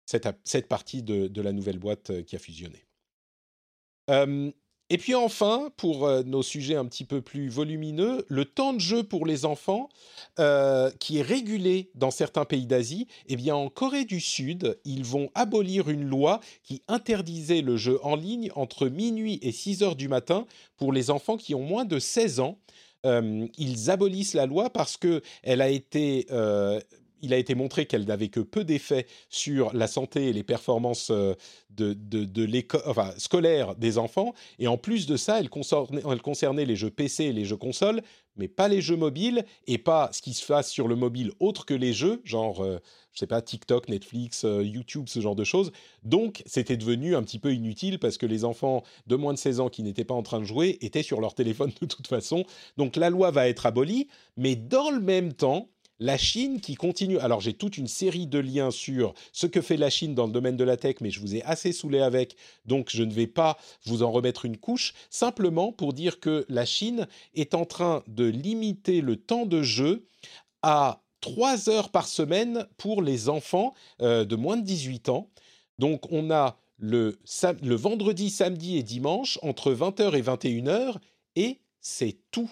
cette, 0.05 0.27
cette 0.43 0.67
partie 0.67 1.03
de, 1.03 1.41
la 1.41 1.53
nouvelle 1.53 1.79
boîte 1.79 2.23
qui 2.25 2.35
a 2.35 2.39
fusionné. 2.39 2.85
Et 4.89 4.97
puis 4.97 5.13
enfin, 5.13 5.71
pour 5.77 6.07
euh, 6.07 6.23
nos 6.23 6.41
sujets 6.41 6.75
un 6.75 6.85
petit 6.85 7.05
peu 7.05 7.21
plus 7.21 7.47
volumineux, 7.47 8.25
le 8.27 8.45
temps 8.45 8.73
de 8.73 8.79
jeu 8.79 9.03
pour 9.03 9.25
les 9.25 9.45
enfants, 9.45 9.89
euh, 10.39 10.89
qui 10.99 11.19
est 11.19 11.23
régulé 11.23 11.91
dans 11.93 12.09
certains 12.09 12.45
pays 12.45 12.65
d'Asie, 12.65 13.07
eh 13.27 13.35
bien 13.35 13.55
en 13.55 13.69
Corée 13.69 14.05
du 14.05 14.19
Sud, 14.19 14.79
ils 14.85 15.03
vont 15.03 15.29
abolir 15.35 15.89
une 15.89 16.03
loi 16.03 16.39
qui 16.63 16.81
interdisait 16.87 17.61
le 17.61 17.77
jeu 17.77 17.99
en 18.03 18.15
ligne 18.15 18.49
entre 18.55 18.87
minuit 18.87 19.39
et 19.43 19.51
6 19.51 19.83
heures 19.83 19.95
du 19.95 20.07
matin 20.07 20.45
pour 20.77 20.91
les 20.91 21.11
enfants 21.11 21.37
qui 21.37 21.53
ont 21.53 21.63
moins 21.63 21.85
de 21.85 21.99
16 21.99 22.39
ans. 22.39 22.57
Euh, 23.05 23.47
ils 23.57 23.91
abolissent 23.91 24.33
la 24.33 24.45
loi 24.45 24.71
parce 24.71 24.97
que 24.97 25.21
elle 25.43 25.61
a 25.61 25.69
été 25.69 26.25
il 27.21 27.33
a 27.33 27.37
été 27.37 27.55
montré 27.55 27.85
qu'elle 27.85 28.05
n'avait 28.05 28.29
que 28.29 28.39
peu 28.39 28.63
d'effet 28.63 29.05
sur 29.29 29.73
la 29.73 29.87
santé 29.87 30.27
et 30.27 30.33
les 30.33 30.43
performances 30.43 31.09
euh, 31.11 31.35
de, 31.69 31.93
des 31.93 33.97
enfants. 33.97 34.33
Et 34.57 34.67
en 34.67 34.77
plus 34.77 35.05
de 35.05 35.17
ça, 35.17 35.39
elle 35.39 35.49
concernait, 35.49 36.01
elle 36.09 36.21
concernait, 36.21 36.65
les 36.65 36.75
jeux 36.75 36.89
PC 36.89 37.25
et 37.25 37.33
les 37.33 37.45
jeux 37.45 37.57
consoles, 37.57 38.01
mais 38.35 38.47
pas 38.47 38.67
les 38.67 38.81
jeux 38.81 38.95
mobiles 38.95 39.45
et 39.67 39.77
pas 39.77 40.09
ce 40.11 40.21
qui 40.21 40.33
se 40.33 40.45
passe 40.45 40.69
sur 40.69 40.87
le 40.87 40.95
mobile 40.95 41.31
autre 41.39 41.65
que 41.65 41.73
les 41.73 41.93
jeux, 41.93 42.21
genre, 42.23 42.63
euh, 42.63 42.79
je 43.13 43.19
sais 43.19 43.27
pas, 43.27 43.41
TikTok, 43.41 43.89
Netflix, 43.89 44.45
euh, 44.45 44.63
YouTube, 44.63 45.05
ce 45.07 45.19
genre 45.19 45.35
de 45.35 45.43
choses. 45.43 45.71
Donc, 46.03 46.41
c'était 46.45 46.77
devenu 46.77 47.15
un 47.15 47.23
petit 47.23 47.39
peu 47.39 47.53
inutile 47.53 47.99
parce 47.99 48.17
que 48.17 48.25
les 48.25 48.45
enfants 48.45 48.83
de 49.07 49.15
moins 49.15 49.33
de 49.33 49.37
16 49.37 49.59
ans 49.59 49.69
qui 49.69 49.83
n'étaient 49.83 50.05
pas 50.05 50.13
en 50.13 50.23
train 50.23 50.39
de 50.39 50.45
jouer 50.45 50.77
étaient 50.81 51.03
sur 51.03 51.21
leur 51.21 51.35
téléphone 51.35 51.71
de 51.81 51.85
toute 51.85 52.07
façon. 52.07 52.45
Donc, 52.77 52.95
la 52.95 53.09
loi 53.09 53.31
va 53.31 53.47
être 53.47 53.65
abolie, 53.65 54.07
mais 54.37 54.55
dans 54.55 54.89
le 54.89 55.01
même 55.01 55.33
temps, 55.33 55.69
la 55.99 56.17
Chine 56.17 56.61
qui 56.61 56.75
continue. 56.75 57.19
Alors 57.19 57.41
j'ai 57.41 57.53
toute 57.53 57.77
une 57.77 57.87
série 57.87 58.27
de 58.27 58.39
liens 58.39 58.71
sur 58.71 59.13
ce 59.31 59.47
que 59.47 59.61
fait 59.61 59.77
la 59.77 59.89
Chine 59.89 60.15
dans 60.15 60.25
le 60.25 60.31
domaine 60.31 60.57
de 60.57 60.63
la 60.63 60.77
tech, 60.77 60.97
mais 61.01 61.11
je 61.11 61.19
vous 61.19 61.35
ai 61.35 61.43
assez 61.43 61.71
saoulé 61.71 61.99
avec, 61.99 62.35
donc 62.65 62.89
je 62.89 63.03
ne 63.03 63.13
vais 63.13 63.27
pas 63.27 63.57
vous 63.85 64.03
en 64.03 64.11
remettre 64.11 64.45
une 64.45 64.57
couche, 64.57 64.93
simplement 65.09 65.71
pour 65.71 65.93
dire 65.93 66.19
que 66.19 66.45
la 66.49 66.65
Chine 66.65 67.07
est 67.35 67.53
en 67.53 67.65
train 67.65 68.03
de 68.07 68.25
limiter 68.25 69.01
le 69.01 69.17
temps 69.17 69.45
de 69.45 69.61
jeu 69.61 70.05
à 70.61 71.03
3 71.21 71.69
heures 71.69 71.89
par 71.89 72.07
semaine 72.07 72.65
pour 72.77 73.01
les 73.01 73.29
enfants 73.29 73.73
euh, 74.01 74.23
de 74.23 74.35
moins 74.35 74.57
de 74.57 74.63
18 74.63 75.09
ans. 75.09 75.29
Donc 75.77 76.11
on 76.11 76.31
a 76.31 76.57
le, 76.77 77.19
le 77.61 77.75
vendredi, 77.75 78.29
samedi 78.29 78.77
et 78.77 78.83
dimanche 78.83 79.37
entre 79.41 79.73
20h 79.73 80.15
et 80.17 80.21
21h, 80.21 80.95
et 81.35 81.59
c'est 81.81 82.17
tout. 82.31 82.49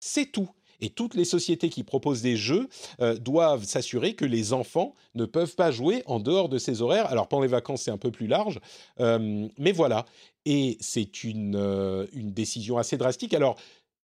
C'est 0.00 0.26
tout. 0.26 0.50
Et 0.80 0.90
toutes 0.90 1.14
les 1.14 1.24
sociétés 1.24 1.68
qui 1.68 1.84
proposent 1.84 2.22
des 2.22 2.36
jeux 2.36 2.68
euh, 3.00 3.16
doivent 3.16 3.64
s'assurer 3.64 4.14
que 4.14 4.24
les 4.24 4.52
enfants 4.52 4.94
ne 5.14 5.24
peuvent 5.24 5.54
pas 5.54 5.70
jouer 5.70 6.02
en 6.06 6.20
dehors 6.20 6.48
de 6.48 6.58
ces 6.58 6.82
horaires. 6.82 7.06
Alors 7.06 7.28
pendant 7.28 7.42
les 7.42 7.48
vacances, 7.48 7.82
c'est 7.82 7.90
un 7.90 7.98
peu 7.98 8.10
plus 8.10 8.26
large, 8.26 8.60
euh, 9.00 9.48
mais 9.58 9.72
voilà. 9.72 10.06
Et 10.46 10.78
c'est 10.80 11.24
une, 11.24 11.56
euh, 11.56 12.06
une 12.12 12.32
décision 12.32 12.78
assez 12.78 12.96
drastique. 12.96 13.34
Alors 13.34 13.56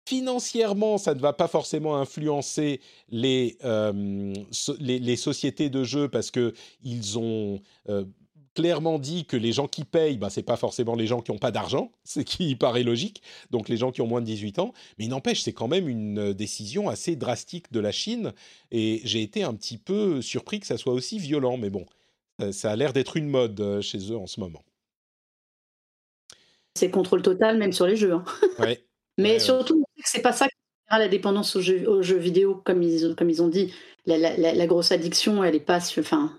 financièrement, 0.07 0.97
ça 0.97 1.15
ne 1.15 1.19
va 1.19 1.33
pas 1.33 1.47
forcément 1.47 1.97
influencer 1.97 2.79
les, 3.09 3.57
les, 3.63 4.99
les, 4.99 5.15
sociétés 5.15 5.71
de 5.71 5.83
jeux 5.83 6.09
parce 6.09 6.29
qu'ils 6.29 7.17
ont 7.17 7.59
clairement 8.55 8.97
dit 8.97 9.25
que 9.25 9.37
les 9.37 9.51
gens 9.51 9.67
qui 9.67 9.83
payent, 9.83 10.17
bah, 10.17 10.29
ce 10.29 10.39
n'est 10.39 10.43
pas 10.43 10.55
forcément 10.55 10.95
les 10.95 11.05
gens 11.05 11.21
qui 11.21 11.31
n'ont 11.31 11.37
pas 11.37 11.51
d'argent, 11.51 11.91
ce 12.03 12.21
qui 12.21 12.55
paraît 12.55 12.83
logique, 12.83 13.21
donc 13.51 13.69
les 13.69 13.77
gens 13.77 13.91
qui 13.91 14.01
ont 14.01 14.07
moins 14.07 14.21
de 14.21 14.25
18 14.25 14.59
ans, 14.59 14.73
mais 14.97 15.05
il 15.05 15.09
n'empêche, 15.09 15.41
c'est 15.41 15.53
quand 15.53 15.67
même 15.67 15.87
une 15.87 16.33
décision 16.33 16.89
assez 16.89 17.15
drastique 17.15 17.71
de 17.71 17.79
la 17.79 17.91
Chine, 17.91 18.33
et 18.71 19.01
j'ai 19.03 19.21
été 19.21 19.43
un 19.43 19.53
petit 19.53 19.77
peu 19.77 20.21
surpris 20.21 20.59
que 20.59 20.67
ça 20.67 20.77
soit 20.77 20.93
aussi 20.93 21.19
violent, 21.19 21.57
mais 21.57 21.69
bon, 21.69 21.85
euh, 22.41 22.51
ça 22.51 22.71
a 22.71 22.75
l'air 22.75 22.93
d'être 22.93 23.17
une 23.17 23.27
mode 23.27 23.59
euh, 23.59 23.81
chez 23.81 24.11
eux 24.11 24.17
en 24.17 24.27
ce 24.27 24.39
moment. 24.39 24.63
C'est 26.73 26.89
contrôle 26.89 27.21
total, 27.21 27.57
même 27.57 27.71
sur 27.71 27.85
les 27.85 27.95
jeux. 27.95 28.13
Hein. 28.13 28.25
mais 29.17 29.39
surtout, 29.39 29.85
c'est 30.03 30.21
pas 30.21 30.33
ça 30.33 30.47
qui 30.47 30.55
la 30.91 31.07
dépendance 31.07 31.55
aux 31.55 31.61
jeux, 31.61 32.17
vidéo, 32.17 32.61
comme 32.63 32.81
ils, 32.83 33.15
comme 33.15 33.29
ils 33.29 33.41
ont 33.41 33.47
dit. 33.47 33.73
La, 34.05 34.67
grosse 34.67 34.91
addiction, 34.91 35.43
elle 35.43 35.55
est 35.55 35.59
pas... 35.59 35.79
Enfin, 35.97 36.37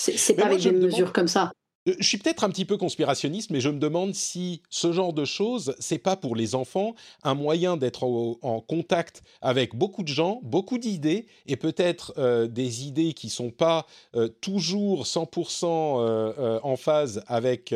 c'est 0.00 0.34
pas 0.34 0.46
avec 0.46 0.60
des 0.60 0.72
mesures 0.72 1.12
comme 1.12 1.28
ça. 1.28 1.52
Euh, 1.88 1.94
je 1.98 2.06
suis 2.06 2.18
peut-être 2.18 2.44
un 2.44 2.50
petit 2.50 2.64
peu 2.64 2.76
conspirationniste, 2.76 3.50
mais 3.50 3.60
je 3.60 3.70
me 3.70 3.78
demande 3.78 4.14
si 4.14 4.62
ce 4.68 4.92
genre 4.92 5.12
de 5.12 5.24
choses, 5.24 5.74
c'est 5.78 5.98
pas 5.98 6.16
pour 6.16 6.36
les 6.36 6.54
enfants 6.54 6.94
un 7.22 7.34
moyen 7.34 7.76
d'être 7.76 8.04
en, 8.04 8.60
contact 8.60 9.22
avec 9.40 9.74
beaucoup 9.74 10.02
de 10.02 10.08
gens, 10.08 10.40
beaucoup 10.42 10.78
d'idées, 10.78 11.26
et 11.46 11.56
peut-être 11.56 12.12
euh, 12.18 12.46
des 12.46 12.86
idées 12.86 13.14
qui 13.14 13.30
sont 13.30 13.50
pas 13.50 13.86
euh, 14.14 14.28
toujours 14.40 15.04
100% 15.04 16.60
en 16.62 16.76
phase 16.76 17.22
avec 17.26 17.74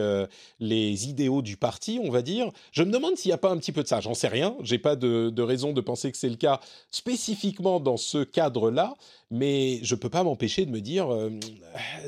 les 0.61 1.09
idéaux 1.09 1.43
du 1.43 1.57
parti, 1.57 2.01
on 2.03 2.11
va 2.11 2.23
dire. 2.23 2.51
Je 2.73 2.83
me 2.83 2.91
demande 2.91 3.17
s'il 3.17 3.31
n'y 3.31 3.35
a 3.35 3.39
pas 3.39 3.51
un 3.51 3.57
petit 3.57 3.73
peu 3.73 3.83
de 3.83 3.89
ça. 3.89 4.01
J'en 4.01 4.15
sais 4.15 4.29
rien. 4.29 4.57
J'ai 4.63 4.79
pas 4.79 4.97
de, 4.97 5.31
de, 5.31 5.43
raison 5.43 5.73
de 5.73 5.81
penser 5.81 6.11
que 6.13 6.19
c'est 6.19 6.29
le 6.29 6.37
cas 6.37 6.61
spécifiquement 6.91 7.81
dans 7.81 7.97
ce 7.97 8.25
cadre-là, 8.25 8.95
mais 9.35 9.81
je 9.83 9.95
peux 9.95 10.09
pas 10.09 10.23
m'empêcher 10.23 10.65
de 10.65 10.71
me 10.71 10.81
dire, 10.81 11.09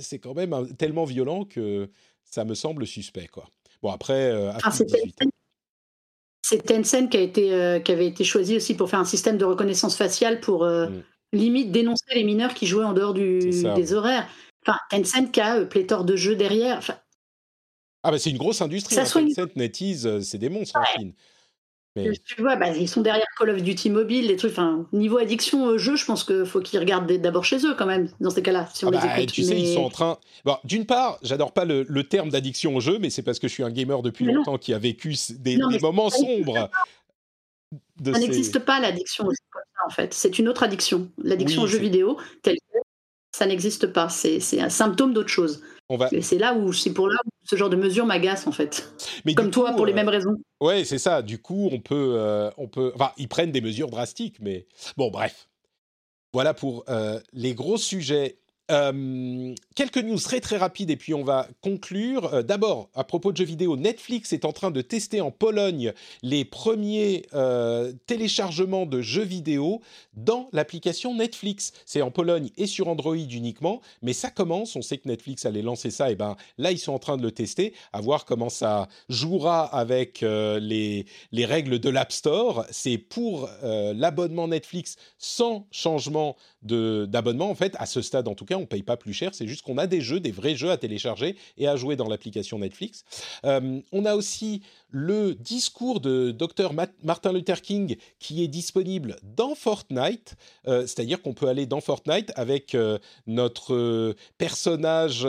c'est 0.00 0.18
quand 0.18 0.34
même 0.34 0.74
tellement 0.76 1.04
violent 1.04 1.44
que 1.44 1.90
ça 2.24 2.44
me 2.44 2.54
semble 2.54 2.86
suspect, 2.86 3.28
quoi. 3.28 3.48
Bon, 3.82 3.90
après, 3.90 4.30
euh, 4.30 4.52
ah, 4.62 4.70
c'est 6.42 6.62
Tencent 6.64 7.08
qui, 7.08 7.16
a 7.16 7.20
été, 7.20 7.52
euh, 7.52 7.80
qui 7.80 7.92
avait 7.92 8.06
été 8.06 8.24
choisi 8.24 8.56
aussi 8.56 8.74
pour 8.74 8.88
faire 8.88 9.00
un 9.00 9.04
système 9.04 9.36
de 9.36 9.44
reconnaissance 9.44 9.96
faciale 9.96 10.40
pour 10.40 10.64
euh, 10.64 10.88
mm. 10.88 11.02
limite 11.32 11.72
dénoncer 11.72 12.14
les 12.14 12.24
mineurs 12.24 12.54
qui 12.54 12.66
jouaient 12.66 12.84
en 12.84 12.92
dehors 12.92 13.14
du, 13.14 13.40
des 13.50 13.92
horaires. 13.92 14.28
Enfin, 14.66 14.78
Tencent 14.90 15.30
qui 15.32 15.40
a 15.40 15.64
pléthore 15.64 16.04
de 16.04 16.16
jeux 16.16 16.36
derrière. 16.36 16.78
Enfin, 16.78 16.96
ah, 18.02 18.12
bah 18.12 18.18
c'est 18.18 18.30
une 18.30 18.38
grosse 18.38 18.62
industrie. 18.62 18.96
Hein. 18.98 19.04
Tencent, 19.04 19.56
NetEase, 19.56 20.20
c'est 20.20 20.38
des 20.38 20.48
monstres 20.48 20.78
en 20.78 20.84
Chine. 20.84 21.12
Tu 22.24 22.42
vois, 22.42 22.56
bah, 22.56 22.70
ils 22.70 22.88
sont 22.88 23.00
derrière 23.00 23.26
Call 23.38 23.50
of 23.50 23.62
Duty 23.62 23.90
mobile, 23.90 24.26
les 24.26 24.36
trucs. 24.36 24.52
Enfin, 24.52 24.86
niveau 24.92 25.18
addiction 25.18 25.64
au 25.64 25.78
jeu, 25.78 25.96
je 25.96 26.04
pense 26.04 26.24
qu'il 26.24 26.44
faut 26.44 26.60
qu'ils 26.60 26.78
regardent 26.78 27.10
d'abord 27.10 27.44
chez 27.44 27.64
eux 27.64 27.74
quand 27.74 27.86
même, 27.86 28.08
dans 28.20 28.30
ces 28.30 28.42
cas-là, 28.42 28.68
si 28.74 28.84
on 28.84 28.88
ah 28.88 28.90
les 28.92 28.98
bah, 28.98 29.18
écoute. 29.18 29.32
Tu 29.32 29.42
sais, 29.42 29.58
ils 29.58 29.74
sont 29.74 29.84
en 29.84 29.90
train. 29.90 30.18
Bon, 30.44 30.58
D'une 30.64 30.86
part, 30.86 31.18
j'adore 31.22 31.52
pas 31.52 31.64
le, 31.64 31.84
terme 32.04 32.28
d'addiction 32.28 32.76
au 32.76 32.80
jeu, 32.80 32.98
mais 32.98 33.10
c'est 33.10 33.22
parce 33.22 33.38
que 33.38 33.48
je 33.48 33.52
suis 33.52 33.62
un 33.62 33.70
gamer 33.70 34.02
depuis 34.02 34.26
longtemps 34.26 34.58
qui 34.58 34.74
a 34.74 34.78
vécu 34.78 35.14
des, 35.38 35.56
moments 35.80 36.10
sombres. 36.10 36.70
ça 38.04 38.18
n'existe 38.18 38.58
pas 38.58 38.80
l'addiction 38.80 39.26
au 39.26 39.30
jeu 39.30 39.36
en 39.86 39.90
fait. 39.90 40.14
C'est 40.14 40.38
une 40.38 40.48
autre 40.48 40.62
addiction. 40.62 41.08
L'addiction 41.22 41.62
aux 41.62 41.66
jeux 41.66 41.78
vidéo, 41.78 42.18
telle 42.42 42.56
ça 43.36 43.46
n'existe 43.46 43.88
pas. 43.88 44.08
C'est 44.08 44.60
un 44.60 44.70
symptôme 44.70 45.12
d'autre 45.12 45.28
chose. 45.28 45.62
Va... 45.88 46.08
C'est 46.20 46.38
là 46.38 46.54
où 46.54 46.72
c'est 46.72 46.92
pour 46.92 47.08
là 47.08 47.16
où 47.24 47.30
ce 47.44 47.54
genre 47.54 47.70
de 47.70 47.76
mesure 47.76 48.06
m'agace 48.06 48.46
en 48.46 48.52
fait. 48.52 48.92
Mais 49.24 49.34
Comme 49.34 49.52
toi, 49.52 49.72
pour 49.72 49.86
les 49.86 49.92
mêmes 49.92 50.08
raisons. 50.08 50.34
Euh, 50.62 50.66
ouais, 50.66 50.84
c'est 50.84 50.98
ça. 50.98 51.22
Du 51.22 51.40
coup, 51.40 51.68
on 51.70 51.78
peut, 51.78 52.14
euh, 52.16 52.50
on 52.56 52.66
peut. 52.66 52.90
Enfin, 52.94 53.12
ils 53.18 53.28
prennent 53.28 53.52
des 53.52 53.60
mesures 53.60 53.88
drastiques, 53.88 54.38
mais 54.40 54.66
bon, 54.96 55.10
bref. 55.10 55.48
Voilà 56.32 56.54
pour 56.54 56.84
euh, 56.88 57.20
les 57.32 57.54
gros 57.54 57.76
sujets 57.76 58.38
euh, 58.70 59.54
quelques 59.76 59.98
news 59.98 60.18
très 60.18 60.40
très 60.40 60.56
rapides 60.56 60.90
et 60.90 60.96
puis 60.96 61.14
on 61.14 61.22
va 61.22 61.48
conclure. 61.60 62.34
Euh, 62.34 62.42
d'abord, 62.42 62.88
à 62.94 63.04
propos 63.04 63.30
de 63.30 63.36
jeux 63.36 63.44
vidéo, 63.44 63.76
Netflix 63.76 64.32
est 64.32 64.44
en 64.44 64.52
train 64.52 64.72
de 64.72 64.80
tester 64.80 65.20
en 65.20 65.30
Pologne 65.30 65.92
les 66.22 66.44
premiers 66.44 67.26
euh, 67.34 67.92
téléchargements 68.06 68.86
de 68.86 69.00
jeux 69.02 69.22
vidéo 69.22 69.82
dans 70.14 70.48
l'application 70.52 71.14
Netflix. 71.14 71.72
C'est 71.84 72.02
en 72.02 72.10
Pologne 72.10 72.50
et 72.56 72.66
sur 72.66 72.88
Android 72.88 73.14
uniquement, 73.14 73.80
mais 74.02 74.12
ça 74.12 74.30
commence. 74.30 74.74
On 74.74 74.82
sait 74.82 74.98
que 74.98 75.08
Netflix 75.08 75.46
allait 75.46 75.62
lancer 75.62 75.90
ça, 75.90 76.10
et 76.10 76.16
ben 76.16 76.36
là 76.58 76.72
ils 76.72 76.78
sont 76.78 76.92
en 76.92 76.98
train 76.98 77.16
de 77.16 77.22
le 77.22 77.30
tester, 77.30 77.72
à 77.92 78.00
voir 78.00 78.24
comment 78.24 78.48
ça 78.48 78.88
jouera 79.08 79.64
avec 79.64 80.22
les, 80.22 81.06
les 81.32 81.44
règles 81.44 81.78
de 81.78 81.88
l'App 81.88 82.12
Store. 82.12 82.64
C'est 82.70 82.98
pour 82.98 83.48
l'abonnement 83.62 84.48
Netflix 84.48 84.96
sans 85.18 85.66
changement 85.70 86.36
d'abonnement 86.62 87.50
en 87.50 87.54
fait. 87.54 87.74
À 87.78 87.86
ce 87.86 88.02
stade 88.02 88.28
en 88.28 88.34
tout 88.34 88.44
cas 88.44 88.55
on 88.56 88.66
paye 88.66 88.82
pas 88.82 88.96
plus 88.96 89.12
cher, 89.12 89.34
c'est 89.34 89.46
juste 89.46 89.62
qu'on 89.62 89.78
a 89.78 89.86
des 89.86 90.00
jeux, 90.00 90.20
des 90.20 90.30
vrais 90.30 90.56
jeux 90.56 90.70
à 90.70 90.76
télécharger 90.76 91.36
et 91.58 91.68
à 91.68 91.76
jouer 91.76 91.96
dans 91.96 92.08
l'application 92.08 92.58
Netflix. 92.58 93.04
Euh, 93.44 93.80
on 93.92 94.04
a 94.04 94.14
aussi 94.14 94.62
le 94.90 95.34
discours 95.34 96.00
de 96.00 96.30
Dr 96.30 96.72
Martin 97.02 97.32
Luther 97.32 97.60
King 97.60 97.96
qui 98.18 98.42
est 98.42 98.48
disponible 98.48 99.16
dans 99.22 99.54
Fortnite, 99.54 100.36
euh, 100.66 100.82
c'est-à-dire 100.82 101.20
qu'on 101.20 101.34
peut 101.34 101.48
aller 101.48 101.66
dans 101.66 101.80
Fortnite 101.80 102.32
avec 102.36 102.74
euh, 102.74 102.98
notre 103.26 104.14
personnage 104.38 105.22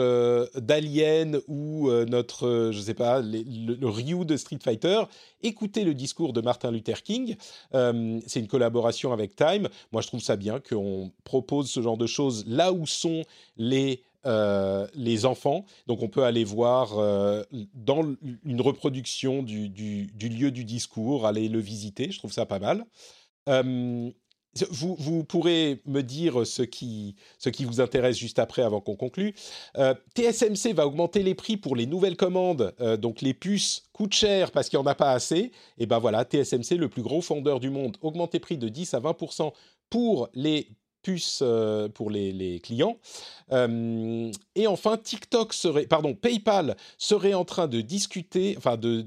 d'Alien 0.54 1.40
ou 1.48 1.90
notre, 1.90 2.70
je 2.72 2.80
sais 2.80 2.94
pas, 2.94 3.20
le, 3.20 3.88
Ryu 3.88 4.24
de 4.24 4.36
Street 4.36 4.58
Fighter, 4.62 5.02
écouter 5.42 5.84
le 5.84 5.94
discours 5.94 6.32
de 6.32 6.40
Martin 6.40 6.70
Luther 6.70 7.02
King. 7.02 7.36
c'est 7.72 8.40
une 8.40 8.48
collaboration 8.48 9.12
avec 9.12 9.36
Time. 9.36 9.68
Moi, 9.92 10.02
je 10.02 10.08
trouve 10.08 10.20
ça 10.20 10.36
bien 10.36 10.60
qu'on 10.60 11.12
propose 11.24 11.70
ce 11.70 11.80
genre 11.80 11.96
de 11.96 12.06
choses 12.06 12.44
là 12.46 12.72
où 12.72 12.86
sont 12.86 13.24
les 13.56 14.02
les 14.94 15.24
enfants. 15.24 15.64
Donc 15.86 16.02
on 16.02 16.08
peut 16.08 16.24
aller 16.24 16.44
voir 16.44 16.90
dans 17.74 18.14
une 18.44 18.60
reproduction 18.60 19.42
du, 19.42 19.68
du, 19.68 20.28
lieu 20.28 20.50
du 20.50 20.64
discours, 20.64 21.26
aller 21.26 21.48
le 21.48 21.60
visiter. 21.60 22.10
Je 22.10 22.18
trouve 22.18 22.32
ça 22.32 22.44
pas 22.44 22.58
mal. 22.58 22.84
Vous, 24.70 25.24
pourrez 25.24 25.82
me 25.86 26.02
dire 26.02 26.46
ce 26.46 26.62
qui, 26.62 27.14
ce 27.38 27.48
qui 27.48 27.64
vous 27.64 27.80
intéresse 27.80 28.16
juste 28.16 28.38
après, 28.38 28.62
avant 28.62 28.80
qu'on 28.80 28.96
conclue. 28.96 29.34
Euh, 29.76 29.94
TSMC 30.16 30.72
va 30.74 30.86
augmenter 30.86 31.22
les 31.22 31.34
prix 31.34 31.56
pour 31.56 31.76
les 31.76 31.86
nouvelles 31.86 32.16
commandes, 32.16 32.74
euh, 32.80 32.96
donc 32.96 33.20
les 33.20 33.34
puces 33.34 33.84
coûtent 33.92 34.14
cher 34.14 34.50
parce 34.50 34.68
qu'il 34.68 34.78
n'y 34.78 34.84
en 34.84 34.86
a 34.86 34.94
pas 34.94 35.12
assez. 35.12 35.52
Et 35.78 35.86
ben 35.86 35.98
voilà, 35.98 36.24
TSMC, 36.24 36.76
le 36.76 36.88
plus 36.88 37.02
gros 37.02 37.20
fondeur 37.20 37.60
du 37.60 37.70
monde, 37.70 37.96
augmente 38.00 38.32
les 38.32 38.40
prix 38.40 38.58
de 38.58 38.68
10 38.68 38.94
à 38.94 39.00
20% 39.00 39.52
pour 39.90 40.28
les 40.34 40.68
euh, 41.42 41.88
pour 41.88 42.10
les, 42.10 42.60
clients. 42.62 42.98
Euh, 43.52 44.30
et 44.54 44.66
enfin, 44.66 44.96
TikTok 44.96 45.54
serait, 45.54 45.86
pardon, 45.86 46.14
PayPal 46.14 46.76
serait 46.98 47.34
en 47.34 47.44
train 47.44 47.66
de 47.66 47.80
discuter, 47.80 48.54
enfin 48.58 48.76
de, 48.76 49.02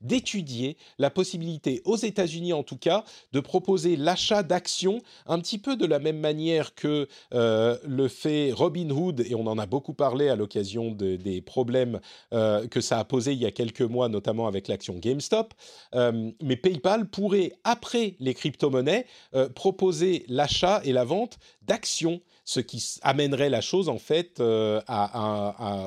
d'étudier 0.00 0.76
la 0.98 1.10
possibilité 1.10 1.82
aux 1.84 1.96
États-Unis 1.96 2.52
en 2.52 2.62
tout 2.62 2.76
cas 2.76 3.04
de 3.32 3.40
proposer 3.40 3.96
l'achat 3.96 4.42
d'actions 4.42 5.02
un 5.26 5.38
petit 5.38 5.58
peu 5.58 5.76
de 5.76 5.84
la 5.86 5.98
même 5.98 6.18
manière 6.18 6.74
que 6.74 7.08
euh, 7.34 7.76
le 7.86 8.08
fait 8.08 8.52
Robinhood 8.52 9.20
et 9.20 9.34
on 9.34 9.46
en 9.46 9.58
a 9.58 9.66
beaucoup 9.66 9.94
parlé 9.94 10.28
à 10.28 10.36
l'occasion 10.36 10.92
des 10.92 11.40
problèmes 11.42 12.00
que 12.30 12.80
ça 12.80 12.98
a 12.98 13.04
posé 13.04 13.32
il 13.32 13.38
y 13.38 13.46
a 13.46 13.50
quelques 13.50 13.82
mois, 13.82 14.08
notamment 14.08 14.46
avec 14.46 14.68
l'action 14.68 14.94
GameStop. 14.98 15.52
mais 15.94 16.56
PayPal 16.56 17.08
pourrait 17.08 17.52
après 17.64 18.14
les 18.20 18.34
crypto-monnaies 18.34 19.06
proposer 19.54 20.24
l'achat 20.28 20.80
et 20.84 20.92
la 20.92 21.04
vente 21.04 21.17
d'actions, 21.62 22.20
ce 22.44 22.60
qui 22.60 22.82
amènerait 23.02 23.50
la 23.50 23.60
chose 23.60 23.88
en 23.88 23.98
fait 23.98 24.40
euh, 24.40 24.80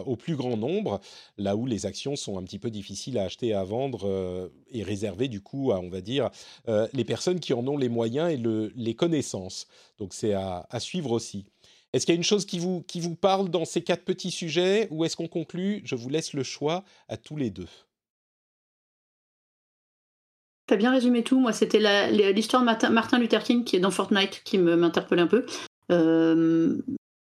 au 0.05 0.15
plus 0.15 0.35
grand 0.35 0.57
nombre, 0.57 0.99
là 1.37 1.55
où 1.55 1.65
les 1.65 1.85
actions 1.85 2.15
sont 2.15 2.37
un 2.37 2.43
petit 2.43 2.59
peu 2.59 2.69
difficiles 2.69 3.17
à 3.17 3.23
acheter 3.23 3.47
et 3.47 3.53
à 3.53 3.63
vendre 3.63 4.07
euh, 4.07 4.49
et 4.71 4.83
réservées 4.83 5.27
du 5.27 5.41
coup 5.41 5.71
à, 5.71 5.79
on 5.79 5.89
va 5.89 6.01
dire, 6.01 6.29
euh, 6.67 6.87
les 6.93 7.05
personnes 7.05 7.39
qui 7.39 7.53
en 7.53 7.65
ont 7.67 7.77
les 7.77 7.89
moyens 7.89 8.31
et 8.31 8.37
le, 8.37 8.71
les 8.75 8.95
connaissances. 8.95 9.67
Donc 9.97 10.13
c'est 10.13 10.33
à, 10.33 10.67
suivre 10.79 11.11
aussi. 11.11 11.45
Est-ce 11.93 12.05
qu'il 12.05 12.13
y 12.13 12.17
a 12.17 12.17
une 12.17 12.23
chose 12.23 12.45
qui 12.45 12.59
vous, 12.59 12.83
qui 12.83 12.99
vous 12.99 13.15
parle 13.15 13.49
dans 13.49 13.65
ces 13.65 13.81
quatre 13.81 14.05
petits 14.05 14.31
sujets 14.31 14.87
ou 14.91 15.03
est-ce 15.03 15.17
qu'on 15.17 15.27
conclut? 15.27 15.81
Je 15.83 15.95
vous 15.95 16.09
laisse 16.09 16.33
le 16.33 16.43
choix 16.43 16.83
à 17.09 17.17
tous 17.17 17.35
les 17.35 17.49
deux. 17.49 17.67
Tu 20.67 20.73
as 20.73 20.77
bien 20.77 20.91
résumé 20.91 21.23
tout. 21.23 21.39
Moi, 21.39 21.53
c'était 21.53 22.11
l'histoire 22.33 22.61
de 22.61 22.87
Martin 22.89 23.19
Luther 23.19 23.43
King 23.43 23.63
qui 23.63 23.75
est 23.75 23.79
dans 23.79 23.91
Fortnite 23.91 24.41
qui 24.43 24.57
m'interpellait 24.57 25.23
un 25.23 25.27
peu. 25.27 25.45
Euh, 25.91 26.77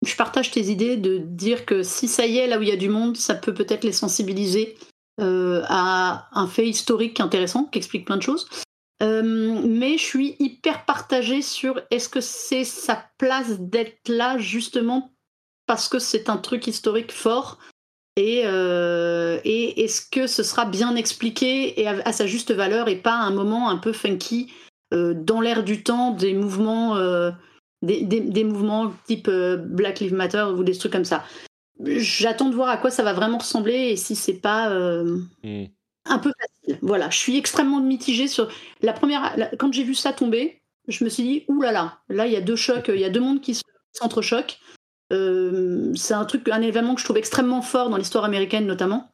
je 0.06 0.16
partage 0.16 0.52
tes 0.52 0.70
idées 0.70 0.98
de 0.98 1.18
dire 1.18 1.66
que 1.66 1.84
si 1.84 2.08
ça 2.08 2.26
y 2.26 2.38
est, 2.38 2.48
là 2.48 2.60
où 2.60 2.62
il 2.62 2.70
y 2.70 2.74
a 2.74 2.78
du 2.78 2.90
monde, 2.90 3.18
ça 3.18 3.36
peut 3.36 3.54
peut-être 3.54 3.84
les 3.84 3.92
sensibiliser 3.92 4.78
euh, 5.20 5.64
à 5.68 6.30
un 6.32 6.48
fait 6.48 6.68
historique 6.68 7.20
intéressant 7.20 7.66
qui 7.66 7.80
explique 7.80 8.06
plein 8.06 8.18
de 8.18 8.24
choses. 8.24 8.48
Euh, 9.02 9.62
mais 9.66 9.98
je 9.98 10.04
suis 10.04 10.36
hyper 10.40 10.86
partagée 10.86 11.42
sur 11.42 11.82
est-ce 11.90 12.10
que 12.10 12.22
c'est 12.22 12.66
sa 12.66 13.06
place 13.18 13.60
d'être 13.60 14.10
là 14.10 14.38
justement 14.38 15.14
parce 15.68 15.88
que 15.88 16.00
c'est 16.00 16.30
un 16.30 16.38
truc 16.38 16.68
historique 16.68 17.12
fort 17.12 17.60
euh, 18.46 19.40
et, 19.44 19.84
est-ce 19.84 20.02
que 20.02 20.28
ce 20.28 20.44
sera 20.44 20.66
bien 20.66 20.96
expliqué 20.96 21.80
et 21.80 21.88
à, 21.88 22.12
sa 22.12 22.26
juste 22.26 22.52
valeur 22.52 22.88
et 22.88 22.96
pas 22.96 23.16
un 23.16 23.32
moment 23.32 23.70
un 23.70 23.78
peu 23.78 23.94
funky 23.94 24.52
euh, 24.94 25.14
dans 25.14 25.42
l'air 25.42 25.64
du 25.64 25.84
temps 25.84 26.12
des 26.12 26.34
mouvements, 26.34 26.98
euh, 26.98 27.32
des, 27.82 28.44
mouvements 28.44 28.94
type 29.06 29.30
Black 29.30 30.00
Lives 30.00 30.14
Matter 30.14 30.46
ou 30.56 30.64
des 30.64 30.78
trucs 30.78 30.92
comme 30.92 31.06
ça. 31.06 31.24
J'attends 31.86 32.50
de 32.50 32.56
voir 32.56 32.70
à 32.70 32.78
quoi 32.78 32.92
ça 32.92 33.04
va 33.04 33.14
vraiment 33.14 33.38
ressembler 33.38 33.92
et 33.92 33.96
si 33.96 34.16
c'est 34.16 34.34
pas 34.34 34.70
hmm. 34.74 35.68
un 36.06 36.20
peu 36.20 36.32
facile. 36.40 36.80
Voilà, 36.82 37.10
je 37.10 37.18
suis 37.18 37.38
extrêmement 37.38 37.80
mitigée 37.80 38.28
sur 38.28 38.50
la 38.82 38.94
première. 38.94 39.36
quand 39.58 39.72
j'ai 39.72 39.84
vu 39.84 39.96
ça 39.96 40.12
tomber, 40.12 40.62
je 40.88 41.04
me 41.04 41.10
suis 41.10 41.24
dit 41.24 41.46
ouh 41.48 41.62
là 41.62 41.72
là, 41.72 42.00
là 42.10 42.26
il 42.28 42.34
y 42.34 42.36
a 42.36 42.42
deux 42.42 42.56
chocs, 42.56 42.92
il 42.94 43.00
y 43.00 43.06
a 43.06 43.10
deux 43.10 43.22
mondes 43.22 43.42
qui 43.42 43.58
s'entrechoquent. 43.94 44.60
Euh, 45.12 45.92
c'est 45.96 46.14
un 46.14 46.26
truc, 46.26 46.48
un 46.50 46.62
événement 46.62 46.96
que 46.96 47.02
je 47.02 47.06
trouve 47.06 47.18
extrêmement 47.18 47.62
fort 47.62 47.90
dans 47.90 47.98
l'histoire 47.98 48.24
américaine 48.24 48.66
notamment, 48.66 49.10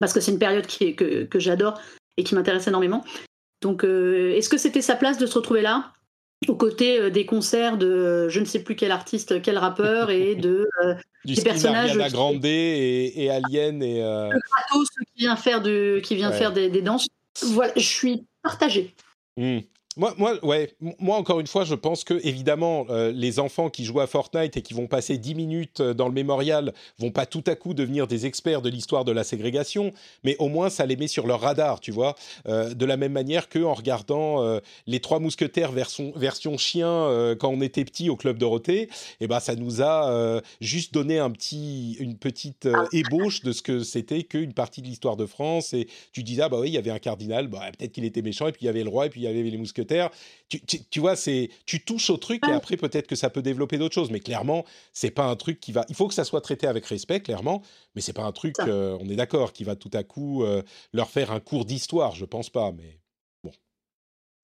parce 0.00 0.12
que 0.12 0.20
c'est 0.20 0.32
une 0.32 0.38
période 0.38 0.66
qui 0.66 0.94
que, 0.96 1.24
que 1.24 1.38
j'adore 1.38 1.80
et 2.16 2.24
qui 2.24 2.34
m'intéresse 2.34 2.66
énormément. 2.66 3.04
Donc, 3.62 3.84
euh, 3.84 4.34
est-ce 4.34 4.48
que 4.48 4.58
c'était 4.58 4.82
sa 4.82 4.96
place 4.96 5.18
de 5.18 5.26
se 5.26 5.34
retrouver 5.34 5.62
là, 5.62 5.92
aux 6.48 6.56
côtés 6.56 7.00
euh, 7.00 7.10
des 7.10 7.26
concerts 7.26 7.78
de 7.78 8.28
je 8.28 8.40
ne 8.40 8.44
sais 8.44 8.62
plus 8.62 8.76
quel 8.76 8.90
artiste, 8.90 9.40
quel 9.40 9.58
rappeur 9.58 10.10
et 10.10 10.34
de 10.34 10.68
du 11.24 11.34
des 11.34 11.42
personnages 11.42 11.90
Ariana 11.90 12.10
Grande 12.10 12.44
et, 12.44 13.12
et, 13.16 13.30
Alien 13.30 13.82
et 13.82 14.00
le 14.00 14.40
Kratos 14.40 14.88
qui 14.90 15.22
vient 15.22 15.36
faire 15.36 15.62
de, 15.62 16.00
qui 16.02 16.16
vient 16.16 16.32
faire 16.32 16.52
des, 16.52 16.82
danses. 16.82 17.06
Voilà, 17.42 17.72
je 17.76 17.86
suis 17.86 18.24
partagée. 18.42 18.94
Hmm. 19.36 19.60
Moi, 19.98 20.14
moi, 20.18 20.44
ouais, 20.44 20.74
moi 20.98 21.16
encore 21.16 21.40
une 21.40 21.46
fois, 21.46 21.64
je 21.64 21.74
pense 21.74 22.04
que 22.04 22.20
évidemment, 22.22 22.84
euh, 22.90 23.10
les 23.12 23.40
enfants 23.40 23.70
qui 23.70 23.86
jouent 23.86 24.00
à 24.00 24.06
Fortnite 24.06 24.54
et 24.58 24.60
qui 24.60 24.74
vont 24.74 24.86
passer 24.86 25.16
10 25.16 25.34
minutes 25.34 25.80
euh, 25.80 25.94
dans 25.94 26.06
le 26.06 26.12
mémorial 26.12 26.74
vont 26.98 27.10
pas 27.10 27.24
tout 27.24 27.42
à 27.46 27.54
coup 27.54 27.72
devenir 27.72 28.06
des 28.06 28.26
experts 28.26 28.60
de 28.60 28.68
l'histoire 28.68 29.06
de 29.06 29.12
la 29.12 29.24
ségrégation, 29.24 29.92
mais 30.22 30.36
au 30.38 30.48
moins 30.48 30.68
ça 30.68 30.84
les 30.84 30.96
met 30.96 31.08
sur 31.08 31.26
leur 31.26 31.40
radar, 31.40 31.80
tu 31.80 31.92
vois. 31.92 32.14
Euh, 32.46 32.74
de 32.74 32.84
la 32.84 32.98
même 32.98 33.12
manière 33.12 33.48
que 33.48 33.58
en 33.58 33.72
regardant 33.72 34.60
les 34.86 35.00
Trois 35.00 35.18
Mousquetaires 35.18 35.72
version, 35.72 36.58
chien 36.58 37.34
quand 37.40 37.48
on 37.48 37.62
était 37.62 37.84
petit 37.84 38.10
au 38.10 38.16
club 38.16 38.36
Dorothée, 38.36 38.90
eh 39.20 39.26
ben 39.26 39.40
ça 39.40 39.54
nous 39.54 39.80
a 39.82 40.42
juste 40.60 40.92
donné 40.92 41.18
un 41.18 41.30
petit, 41.30 41.96
une 42.00 42.16
petite 42.16 42.68
ébauche 42.92 43.42
de 43.42 43.52
ce 43.52 43.62
que 43.62 43.82
c'était 43.82 44.24
qu'une 44.24 44.52
partie 44.52 44.82
de 44.82 44.86
l'histoire 44.86 45.16
de 45.16 45.26
France. 45.26 45.72
Et 45.72 45.88
tu 46.12 46.22
disais 46.22 46.42
ah 46.42 46.48
bah 46.48 46.58
oui, 46.60 46.68
il 46.68 46.74
y 46.74 46.78
avait 46.78 46.90
un 46.90 46.98
cardinal, 46.98 47.48
bah, 47.48 47.60
peut-être 47.76 47.92
qu'il 47.92 48.04
était 48.04 48.22
méchant, 48.22 48.48
et 48.48 48.52
puis 48.52 48.62
il 48.62 48.66
y 48.66 48.68
avait 48.68 48.84
le 48.84 48.90
roi, 48.90 49.06
et 49.06 49.10
puis 49.10 49.22
il 49.22 49.24
y 49.24 49.28
avait 49.28 49.42
les 49.42 49.56
mousquetaires 49.56 49.85
tu, 50.48 50.60
tu, 50.60 51.00
vois, 51.00 51.16
c'est 51.16 51.50
tu 51.64 51.84
touches 51.84 52.10
au 52.10 52.16
truc 52.16 52.46
et 52.48 52.52
après 52.52 52.76
peut-être 52.76 53.06
que 53.06 53.16
ça 53.16 53.30
peut 53.30 53.42
développer 53.42 53.78
d'autres 53.78 53.94
choses. 53.94 54.10
Mais 54.10 54.20
clairement, 54.20 54.64
c'est 54.92 55.10
pas 55.10 55.24
un 55.24 55.36
truc 55.36 55.60
qui 55.60 55.72
va. 55.72 55.84
Il 55.88 55.94
faut 55.94 56.08
que 56.08 56.14
ça 56.14 56.24
soit 56.24 56.40
traité 56.40 56.66
avec 56.66 56.86
respect, 56.86 57.20
clairement. 57.20 57.62
Mais 57.94 58.00
c'est 58.00 58.12
pas 58.12 58.24
un 58.24 58.32
truc, 58.32 58.54
euh, 58.60 58.96
on 59.00 59.08
est 59.08 59.16
d'accord, 59.16 59.52
qui 59.52 59.64
va 59.64 59.76
tout 59.76 59.90
à 59.92 60.02
coup 60.02 60.44
euh, 60.44 60.62
leur 60.92 61.10
faire 61.10 61.32
un 61.32 61.40
cours 61.40 61.64
d'histoire. 61.64 62.14
Je 62.14 62.24
pense 62.24 62.50
pas, 62.50 62.72
mais 62.72 62.98
bon. 63.42 63.52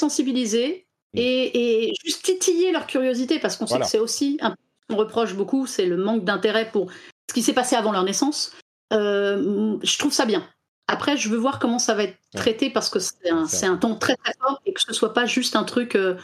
Sensibiliser 0.01 0.87
mm. 1.15 1.19
et, 1.19 1.93
juste 2.05 2.25
titiller 2.25 2.73
leur 2.73 2.87
curiosité 2.87 3.39
parce 3.39 3.57
qu'on 3.57 3.67
sait 3.67 3.79
que 3.79 3.87
c'est 3.87 3.99
aussi 3.99 4.39
un 4.41 4.55
qu'on 4.89 4.97
reproche 4.97 5.35
beaucoup, 5.35 5.67
c'est 5.67 5.87
le 5.87 5.97
manque 5.97 6.25
d'intérêt 6.25 6.71
pour 6.71 6.91
ce 7.29 7.35
qui 7.35 7.43
s'est 7.43 7.53
passé 7.53 7.77
avant 7.77 7.93
leur 7.93 8.05
naissance. 8.05 8.53
Euh, 8.93 9.79
je 9.83 9.99
trouve 9.99 10.13
ça 10.13 10.27
bien. 10.27 10.47
Après, 10.89 11.17
je 11.17 11.29
veux 11.29 11.39
voir 11.39 11.59
comment 11.59 11.79
ça 11.79 11.95
va 11.95 12.05
être 12.05 12.19
traité 12.35 12.71
parce 12.71 12.91
que 12.91 12.99
c'est 12.99 13.31
un, 13.31 13.47
un, 13.63 13.77
ton 13.77 13.97
très 13.97 14.17
très 14.17 14.35
fort 14.41 14.61
et 14.67 14.73
que 14.73 14.81
ce 14.81 14.93
soit 14.93 15.15
pas 15.15 15.27
juste 15.27 15.57
un 15.57 15.65
truc 15.65 15.95
euh, 15.95 16.17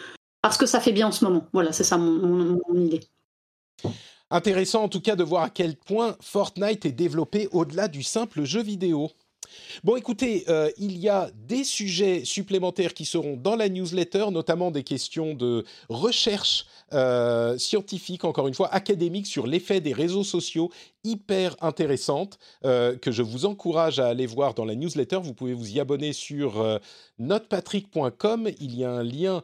parce 0.42 0.56
que 0.56 0.66
ça 0.66 0.80
fait 0.80 0.92
bien 0.92 1.08
en 1.08 1.12
ce 1.12 1.24
moment. 1.24 1.46
Voilà, 1.52 1.72
c'est 1.72 1.84
ça 1.84 1.96
mon, 1.96 2.60
idée. 2.74 3.00
Intéressant 4.30 4.84
en 4.84 4.88
tout 4.88 5.00
cas 5.00 5.16
de 5.16 5.24
voir 5.24 5.44
à 5.44 5.50
quel 5.50 5.76
point 5.76 6.16
Fortnite 6.20 6.84
est 6.84 6.92
développé 6.92 7.48
au-delà 7.52 7.88
du 7.88 8.02
simple 8.02 8.44
jeu 8.44 8.62
vidéo. 8.62 9.10
Bon, 9.84 9.96
écoutez, 9.96 10.44
euh, 10.48 10.70
il 10.78 10.98
y 10.98 11.08
a 11.08 11.30
des 11.34 11.64
sujets 11.64 12.24
supplémentaires 12.24 12.94
qui 12.94 13.04
seront 13.04 13.36
dans 13.36 13.56
la 13.56 13.68
newsletter, 13.68 14.26
notamment 14.30 14.70
des 14.70 14.82
questions 14.82 15.34
de 15.34 15.64
recherche 15.88 16.66
euh, 16.92 17.58
scientifique, 17.58 18.24
encore 18.24 18.48
une 18.48 18.54
fois, 18.54 18.72
académique 18.74 19.26
sur 19.26 19.46
l'effet 19.46 19.80
des 19.80 19.92
réseaux 19.92 20.24
sociaux, 20.24 20.70
hyper 21.04 21.56
intéressantes, 21.60 22.38
euh, 22.64 22.96
que 22.96 23.12
je 23.12 23.22
vous 23.22 23.46
encourage 23.46 23.98
à 23.98 24.08
aller 24.08 24.26
voir 24.26 24.54
dans 24.54 24.64
la 24.64 24.74
newsletter. 24.74 25.20
Vous 25.22 25.34
pouvez 25.34 25.54
vous 25.54 25.70
y 25.70 25.80
abonner 25.80 26.12
sur 26.12 26.80
notepatrick.com. 27.18 28.50
Il 28.60 28.76
y 28.76 28.84
a 28.84 28.90
un 28.90 29.02
lien 29.02 29.42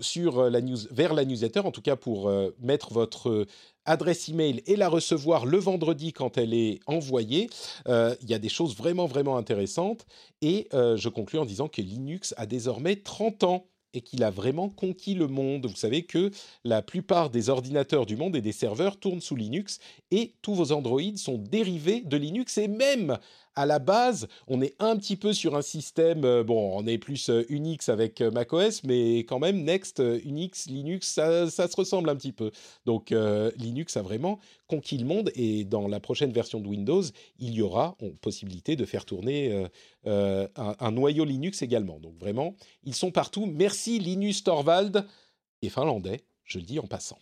sur 0.00 0.50
la 0.50 0.60
news, 0.60 0.78
vers 0.90 1.14
la 1.14 1.24
newsletter, 1.24 1.60
en 1.60 1.70
tout 1.70 1.82
cas 1.82 1.96
pour 1.96 2.30
mettre 2.60 2.92
votre 2.92 3.46
adresse 3.86 4.28
email 4.28 4.62
et 4.66 4.76
la 4.76 4.88
recevoir 4.88 5.46
le 5.46 5.58
vendredi 5.58 6.12
quand 6.12 6.36
elle 6.36 6.52
est 6.52 6.80
envoyée. 6.86 7.48
Euh, 7.88 8.14
il 8.20 8.28
y 8.28 8.34
a 8.34 8.38
des 8.38 8.48
choses 8.48 8.76
vraiment, 8.76 9.06
vraiment 9.06 9.36
intéressantes. 9.36 10.06
Et 10.42 10.68
euh, 10.74 10.96
je 10.96 11.08
conclus 11.08 11.38
en 11.38 11.46
disant 11.46 11.68
que 11.68 11.80
Linux 11.80 12.34
a 12.36 12.46
désormais 12.46 12.96
30 12.96 13.44
ans 13.44 13.66
et 13.94 14.02
qu'il 14.02 14.24
a 14.24 14.30
vraiment 14.30 14.68
conquis 14.68 15.14
le 15.14 15.26
monde. 15.26 15.66
Vous 15.66 15.76
savez 15.76 16.02
que 16.02 16.30
la 16.64 16.82
plupart 16.82 17.30
des 17.30 17.48
ordinateurs 17.48 18.04
du 18.04 18.16
monde 18.16 18.36
et 18.36 18.42
des 18.42 18.52
serveurs 18.52 18.98
tournent 18.98 19.22
sous 19.22 19.36
Linux 19.36 19.78
et 20.10 20.34
tous 20.42 20.54
vos 20.54 20.72
Android 20.72 21.00
sont 21.16 21.38
dérivés 21.38 22.02
de 22.02 22.16
Linux 22.18 22.58
et 22.58 22.68
même 22.68 23.18
à 23.56 23.64
la 23.64 23.78
base, 23.78 24.28
on 24.46 24.60
est 24.60 24.74
un 24.78 24.96
petit 24.96 25.16
peu 25.16 25.32
sur 25.32 25.56
un 25.56 25.62
système, 25.62 26.24
euh, 26.24 26.44
bon, 26.44 26.78
on 26.78 26.86
est 26.86 26.98
plus 26.98 27.30
euh, 27.30 27.44
Unix 27.48 27.88
avec 27.88 28.20
euh, 28.20 28.30
macOS, 28.30 28.84
mais 28.84 29.20
quand 29.20 29.38
même, 29.38 29.64
Next, 29.64 30.02
Unix, 30.24 30.66
Linux, 30.66 31.08
ça, 31.08 31.50
se 31.50 31.76
ressemble 31.76 32.10
un 32.10 32.16
petit 32.16 32.32
peu. 32.32 32.50
Donc, 32.84 33.10
Linux 33.56 33.96
a 33.96 34.02
vraiment 34.02 34.38
conquis 34.66 34.98
le 34.98 35.06
monde 35.06 35.30
et 35.34 35.64
dans 35.64 35.88
la 35.88 36.00
prochaine 36.00 36.32
version 36.32 36.60
de 36.60 36.68
Windows, 36.68 37.02
il 37.38 37.54
y 37.54 37.62
aura 37.62 37.96
possibilité 38.20 38.76
de 38.76 38.84
faire 38.84 39.04
tourner 39.04 39.66
un, 40.04 40.48
un, 40.54 40.92
noyau 40.92 41.24
Linux 41.24 41.62
également. 41.62 41.98
Donc, 41.98 42.18
vraiment, 42.18 42.54
ils 42.84 42.94
sont 42.94 43.10
partout. 43.10 43.46
Merci 43.46 43.98
Linus 43.98 44.44
Torvald, 44.44 45.06
et 45.62 45.70
finlandais, 45.70 46.24
je 46.44 46.58
le 46.58 46.64
dis 46.64 46.78
en 46.78 46.86
passant. 46.86 47.18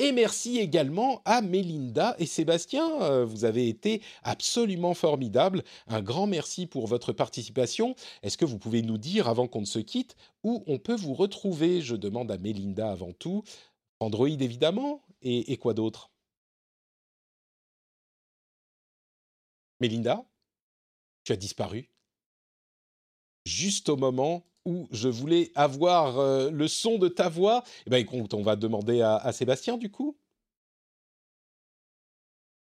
Et 0.00 0.12
merci 0.12 0.58
également 0.58 1.22
à 1.24 1.42
Mélinda 1.42 2.14
et 2.18 2.26
Sébastien. 2.26 3.02
Euh, 3.02 3.24
vous 3.24 3.44
avez 3.44 3.68
été 3.68 4.00
absolument 4.22 4.94
formidables. 4.94 5.64
Un 5.88 6.02
grand 6.02 6.28
merci 6.28 6.66
pour 6.66 6.86
votre 6.86 7.12
participation. 7.12 7.96
Est-ce 8.22 8.38
que 8.38 8.44
vous 8.44 8.58
pouvez 8.58 8.82
nous 8.82 8.98
dire, 8.98 9.26
avant 9.28 9.48
qu'on 9.48 9.60
ne 9.60 9.66
se 9.66 9.80
quitte, 9.80 10.14
où 10.44 10.62
on 10.68 10.78
peut 10.78 10.94
vous 10.94 11.14
retrouver? 11.14 11.80
Je 11.80 11.96
demande 11.96 12.30
à 12.30 12.38
Mélinda 12.38 12.92
avant 12.92 13.12
tout. 13.12 13.42
Android 13.98 14.28
évidemment. 14.28 15.02
Et, 15.20 15.52
et 15.52 15.56
quoi 15.56 15.74
d'autre? 15.74 16.10
Mélinda? 19.80 20.24
Tu 21.24 21.32
as 21.32 21.36
disparu? 21.36 21.90
Juste 23.44 23.88
au 23.88 23.96
moment 23.96 24.44
où 24.68 24.86
je 24.92 25.08
voulais 25.08 25.50
avoir 25.54 26.18
euh, 26.18 26.50
le 26.50 26.68
son 26.68 26.98
de 26.98 27.08
ta 27.08 27.30
voix. 27.30 27.64
Eh 27.86 27.90
bien, 27.90 27.98
écoute, 27.98 28.34
on 28.34 28.42
va 28.42 28.54
demander 28.54 29.00
à, 29.00 29.32
Sébastien, 29.32 29.78
du 29.78 29.90
coup. 29.90 30.16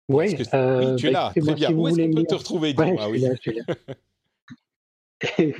Oui, 0.10 0.36
euh, 0.54 0.96
tu 0.96 1.08
es 1.08 1.12
là, 1.12 1.32
très 1.36 1.54
bien. 1.54 1.72
où 1.72 1.88
est-ce 1.88 2.02
qu'on 2.02 2.14
peut 2.14 2.24
te 2.24 2.36
retrouver 2.36 2.76
oui. 3.10 3.26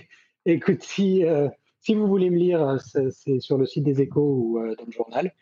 Écoute, 0.46 0.84
si, 0.84 1.24
euh, 1.24 1.48
si 1.80 1.94
vous 1.94 2.08
voulez 2.08 2.30
me 2.30 2.38
lire, 2.38 2.78
c'est 2.82 3.40
sur 3.40 3.58
le 3.58 3.66
site 3.66 3.86
des 3.86 4.02
échos 4.02 4.22
ou 4.22 4.60
dans 4.78 4.86
le 4.86 4.92
journal. 4.92 5.34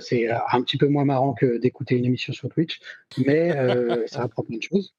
c'est 0.00 0.28
un 0.28 0.62
petit 0.62 0.76
peu 0.76 0.88
moins 0.88 1.04
marrant 1.04 1.34
que 1.34 1.58
d'écouter 1.58 1.96
une 1.96 2.06
émission 2.06 2.32
sur 2.32 2.48
Twitch, 2.48 2.80
mais 3.18 3.52
ça 4.08 4.22
apprend 4.22 4.42
plein 4.42 4.56
de 4.56 4.62
choses. 4.62 4.92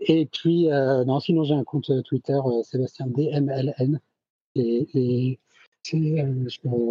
Et 0.00 0.26
puis, 0.26 0.66
non, 0.66 1.20
sinon 1.20 1.44
j'ai 1.44 1.54
un 1.54 1.62
compte 1.62 1.92
Twitter, 2.02 2.38
Sébastien 2.64 3.06
DMLN, 3.06 4.00
et, 4.58 5.38
euh, 5.94 6.48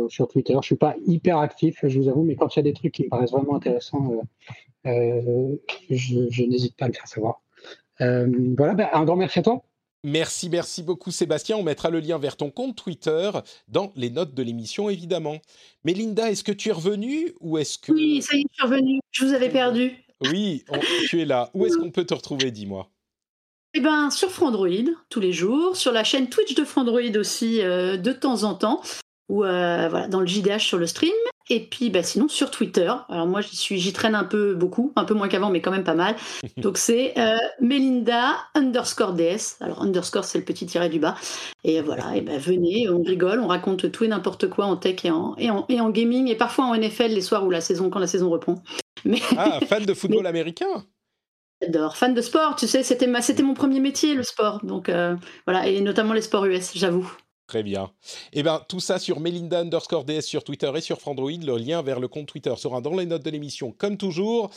sur, 0.09 0.27
Twitter. 0.27 0.53
Je 0.53 0.57
ne 0.57 0.63
suis 0.63 0.75
pas 0.75 0.95
hyper 1.05 1.39
actif, 1.39 1.79
je 1.83 1.99
vous 1.99 2.07
avoue, 2.07 2.23
mais 2.23 2.35
quand 2.35 2.55
il 2.55 2.59
y 2.59 2.61
a 2.61 2.63
des 2.63 2.73
trucs 2.73 2.93
qui 2.93 3.03
me 3.03 3.09
paraissent 3.09 3.31
vraiment 3.31 3.55
intéressants, 3.55 4.23
euh, 4.85 4.89
euh, 4.89 5.55
je, 5.89 6.43
n'hésite 6.43 6.77
pas 6.77 6.85
à 6.85 6.87
le 6.87 6.93
faire 6.93 7.07
savoir. 7.07 7.41
voilà, 7.99 8.73
ben, 8.73 8.87
un 8.93 9.03
grand 9.03 9.15
merci 9.15 9.39
à 9.39 9.43
toi. 9.43 9.63
Merci, 10.03 10.49
merci 10.49 10.83
beaucoup 10.83 11.09
Sébastien. 11.09 11.57
On 11.57 11.63
mettra 11.63 11.89
le 11.89 11.99
lien 11.99 12.19
vers 12.19 12.37
ton 12.37 12.51
compte 12.51 12.75
Twitter 12.75 13.31
dans 13.67 13.91
les 13.95 14.11
notes 14.11 14.35
de 14.35 14.43
l'émission, 14.43 14.87
évidemment. 14.89 15.39
Mais 15.83 15.93
Linda, 15.93 16.29
est-ce 16.29 16.43
que 16.43 16.51
tu 16.51 16.69
es 16.69 16.71
revenue 16.71 17.33
ou 17.39 17.57
est-ce 17.57 17.79
que... 17.79 17.91
Oui, 17.91 18.21
ça 18.21 18.37
y 18.37 18.41
est, 18.41 18.45
je 18.51 18.55
suis 18.55 18.63
revenue. 18.63 18.99
Je 19.11 19.25
vous 19.25 19.33
avais 19.33 19.49
perdu. 19.49 19.93
Oui, 20.21 20.63
tu 21.09 21.21
es 21.21 21.25
là. 21.25 21.49
Où 21.53 21.65
est-ce 21.65 21.77
qu'on 21.77 21.91
peut 21.91 22.05
te 22.05 22.13
retrouver, 22.13 22.51
dis-moi? 22.51 22.89
Eh 23.77 23.81
ben, 23.81 24.09
sur 24.09 24.31
Frandroid, 24.31 24.69
tous 25.09 25.19
les 25.19 25.33
jours, 25.33 25.75
sur 25.75 25.91
la 25.91 26.05
chaîne 26.05 26.29
Twitch 26.29 26.55
de 26.55 26.63
Frandroid 26.63 27.17
aussi, 27.17 27.61
euh, 27.61 27.97
de 27.97 28.13
temps 28.13 28.43
en 28.43 28.55
temps, 28.55 28.81
ou 29.27 29.43
euh, 29.43 29.89
voilà, 29.89 30.07
dans 30.07 30.21
le 30.21 30.27
JDH 30.27 30.59
sur 30.59 30.77
le 30.77 30.87
stream, 30.87 31.11
et 31.49 31.59
puis 31.59 31.89
bah, 31.89 32.01
sinon 32.01 32.29
sur 32.29 32.51
Twitter. 32.51 32.89
Alors 33.09 33.27
moi, 33.27 33.41
j'y 33.41 33.57
suis, 33.57 33.77
j'y 33.77 33.91
traîne 33.91 34.15
un 34.15 34.23
peu 34.23 34.53
beaucoup, 34.53 34.93
un 34.95 35.03
peu 35.03 35.13
moins 35.13 35.27
qu'avant, 35.27 35.49
mais 35.49 35.59
quand 35.59 35.71
même 35.71 35.83
pas 35.83 35.93
mal. 35.93 36.15
Donc 36.57 36.77
c'est 36.77 37.19
euh, 37.19 37.35
Melinda 37.59 38.37
underscore 38.53 39.11
DS. 39.11 39.57
Alors 39.59 39.81
underscore, 39.81 40.23
c'est 40.23 40.37
le 40.37 40.45
petit 40.45 40.65
tiret 40.65 40.87
du 40.87 40.99
bas. 40.99 41.15
Et 41.65 41.81
voilà, 41.81 42.15
et 42.15 42.21
ben 42.21 42.39
venez, 42.39 42.87
on 42.89 43.03
rigole, 43.03 43.41
on 43.41 43.47
raconte 43.47 43.91
tout 43.91 44.05
et 44.05 44.07
n'importe 44.07 44.49
quoi 44.49 44.67
en 44.67 44.77
tech 44.77 45.03
et 45.03 45.11
en, 45.11 45.35
et 45.37 45.51
en, 45.51 45.65
et 45.67 45.81
en 45.81 45.89
gaming, 45.89 46.29
et 46.29 46.35
parfois 46.35 46.63
en 46.63 46.77
NFL 46.77 47.07
les 47.07 47.21
soirs 47.21 47.45
où 47.45 47.49
la 47.49 47.61
saison, 47.61 47.89
quand 47.89 47.99
la 47.99 48.07
saison 48.07 48.29
reprend. 48.29 48.63
Mais... 49.03 49.19
Ah, 49.37 49.59
fan 49.67 49.83
de 49.83 49.93
football 49.95 50.27
américain 50.27 50.85
J'adore. 51.61 51.95
Fan 51.95 52.13
de 52.13 52.21
sport, 52.21 52.55
tu 52.55 52.67
sais, 52.67 52.83
c'était 52.83 53.07
ma, 53.07 53.21
c'était 53.21 53.43
mon 53.43 53.53
premier 53.53 53.79
métier, 53.79 54.13
le 54.13 54.23
sport. 54.23 54.63
Donc 54.63 54.89
euh, 54.89 55.15
voilà, 55.45 55.67
et 55.67 55.81
notamment 55.81 56.13
les 56.13 56.21
sports 56.21 56.45
US, 56.45 56.71
j'avoue. 56.75 57.09
Très 57.47 57.61
bien. 57.61 57.91
Et 58.33 58.39
eh 58.39 58.43
bien, 58.43 58.61
tout 58.67 58.79
ça 58.79 58.97
sur 58.97 59.19
Melinda 59.19 59.59
underscore 59.59 60.03
DS 60.03 60.21
sur 60.21 60.43
Twitter 60.43 60.71
et 60.75 60.81
sur 60.81 60.99
Frandroid. 60.99 61.31
Le 61.31 61.57
lien 61.57 61.83
vers 61.83 61.99
le 61.99 62.07
compte 62.07 62.27
Twitter 62.27 62.53
sera 62.57 62.81
dans 62.81 62.95
les 62.95 63.05
notes 63.05 63.23
de 63.23 63.29
l'émission, 63.29 63.71
comme 63.71 63.97
toujours. 63.97 64.49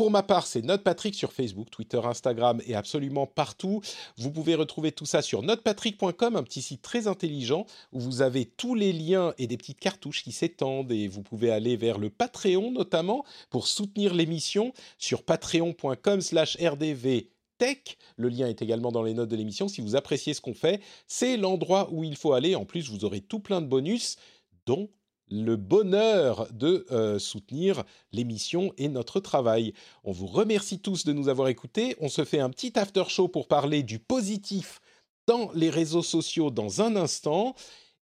Pour 0.00 0.10
ma 0.10 0.22
part, 0.22 0.46
c'est 0.46 0.62
NotePatrick 0.62 1.14
sur 1.14 1.30
Facebook, 1.30 1.68
Twitter, 1.68 2.00
Instagram 2.02 2.62
et 2.66 2.74
absolument 2.74 3.26
partout. 3.26 3.82
Vous 4.16 4.30
pouvez 4.30 4.54
retrouver 4.54 4.92
tout 4.92 5.04
ça 5.04 5.20
sur 5.20 5.42
notepatrick.com, 5.42 6.36
un 6.36 6.42
petit 6.42 6.62
site 6.62 6.80
très 6.80 7.06
intelligent 7.06 7.66
où 7.92 8.00
vous 8.00 8.22
avez 8.22 8.46
tous 8.46 8.74
les 8.74 8.94
liens 8.94 9.34
et 9.36 9.46
des 9.46 9.58
petites 9.58 9.78
cartouches 9.78 10.24
qui 10.24 10.32
s'étendent 10.32 10.90
et 10.90 11.06
vous 11.06 11.20
pouvez 11.20 11.50
aller 11.50 11.76
vers 11.76 11.98
le 11.98 12.08
Patreon 12.08 12.70
notamment 12.70 13.26
pour 13.50 13.68
soutenir 13.68 14.14
l'émission 14.14 14.72
sur 14.96 15.22
patreon.com 15.22 16.22
slash 16.22 16.56
rdv 16.56 17.26
Tech. 17.58 17.98
Le 18.16 18.30
lien 18.30 18.48
est 18.48 18.62
également 18.62 18.92
dans 18.92 19.02
les 19.02 19.12
notes 19.12 19.28
de 19.28 19.36
l'émission. 19.36 19.68
Si 19.68 19.82
vous 19.82 19.96
appréciez 19.96 20.32
ce 20.32 20.40
qu'on 20.40 20.54
fait, 20.54 20.80
c'est 21.08 21.36
l'endroit 21.36 21.90
où 21.92 22.04
il 22.04 22.16
faut 22.16 22.32
aller. 22.32 22.54
En 22.54 22.64
plus, 22.64 22.88
vous 22.88 23.04
aurez 23.04 23.20
tout 23.20 23.40
plein 23.40 23.60
de 23.60 23.66
bonus, 23.66 24.16
dont 24.64 24.88
le 25.30 25.56
bonheur 25.56 26.48
de 26.52 26.86
euh, 26.90 27.18
soutenir 27.18 27.84
l'émission 28.12 28.72
et 28.78 28.88
notre 28.88 29.20
travail. 29.20 29.72
On 30.04 30.12
vous 30.12 30.26
remercie 30.26 30.80
tous 30.80 31.04
de 31.04 31.12
nous 31.12 31.28
avoir 31.28 31.48
écoutés. 31.48 31.96
On 32.00 32.08
se 32.08 32.24
fait 32.24 32.40
un 32.40 32.50
petit 32.50 32.78
after 32.78 33.04
show 33.08 33.28
pour 33.28 33.48
parler 33.48 33.82
du 33.82 33.98
positif 33.98 34.80
dans 35.26 35.50
les 35.54 35.70
réseaux 35.70 36.02
sociaux 36.02 36.50
dans 36.50 36.82
un 36.82 36.96
instant. 36.96 37.54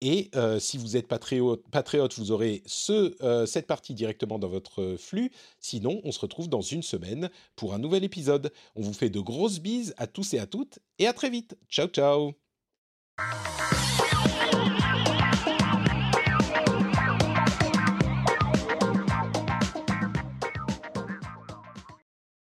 Et 0.02 0.30
euh, 0.34 0.58
si 0.58 0.78
vous 0.78 0.96
êtes 0.96 1.08
patriote, 1.08 2.14
vous 2.16 2.30
aurez 2.30 2.62
ce, 2.64 3.14
euh, 3.22 3.44
cette 3.44 3.66
partie 3.66 3.92
directement 3.92 4.38
dans 4.38 4.48
votre 4.48 4.96
flux. 4.98 5.30
Sinon, 5.58 6.00
on 6.04 6.12
se 6.12 6.20
retrouve 6.20 6.48
dans 6.48 6.62
une 6.62 6.82
semaine 6.82 7.28
pour 7.54 7.74
un 7.74 7.78
nouvel 7.78 8.02
épisode. 8.04 8.50
On 8.76 8.80
vous 8.80 8.94
fait 8.94 9.10
de 9.10 9.20
grosses 9.20 9.60
bises 9.60 9.94
à 9.98 10.06
tous 10.06 10.32
et 10.32 10.38
à 10.38 10.46
toutes 10.46 10.78
et 10.98 11.06
à 11.06 11.12
très 11.12 11.28
vite. 11.28 11.58
Ciao, 11.68 11.88
ciao 11.88 12.32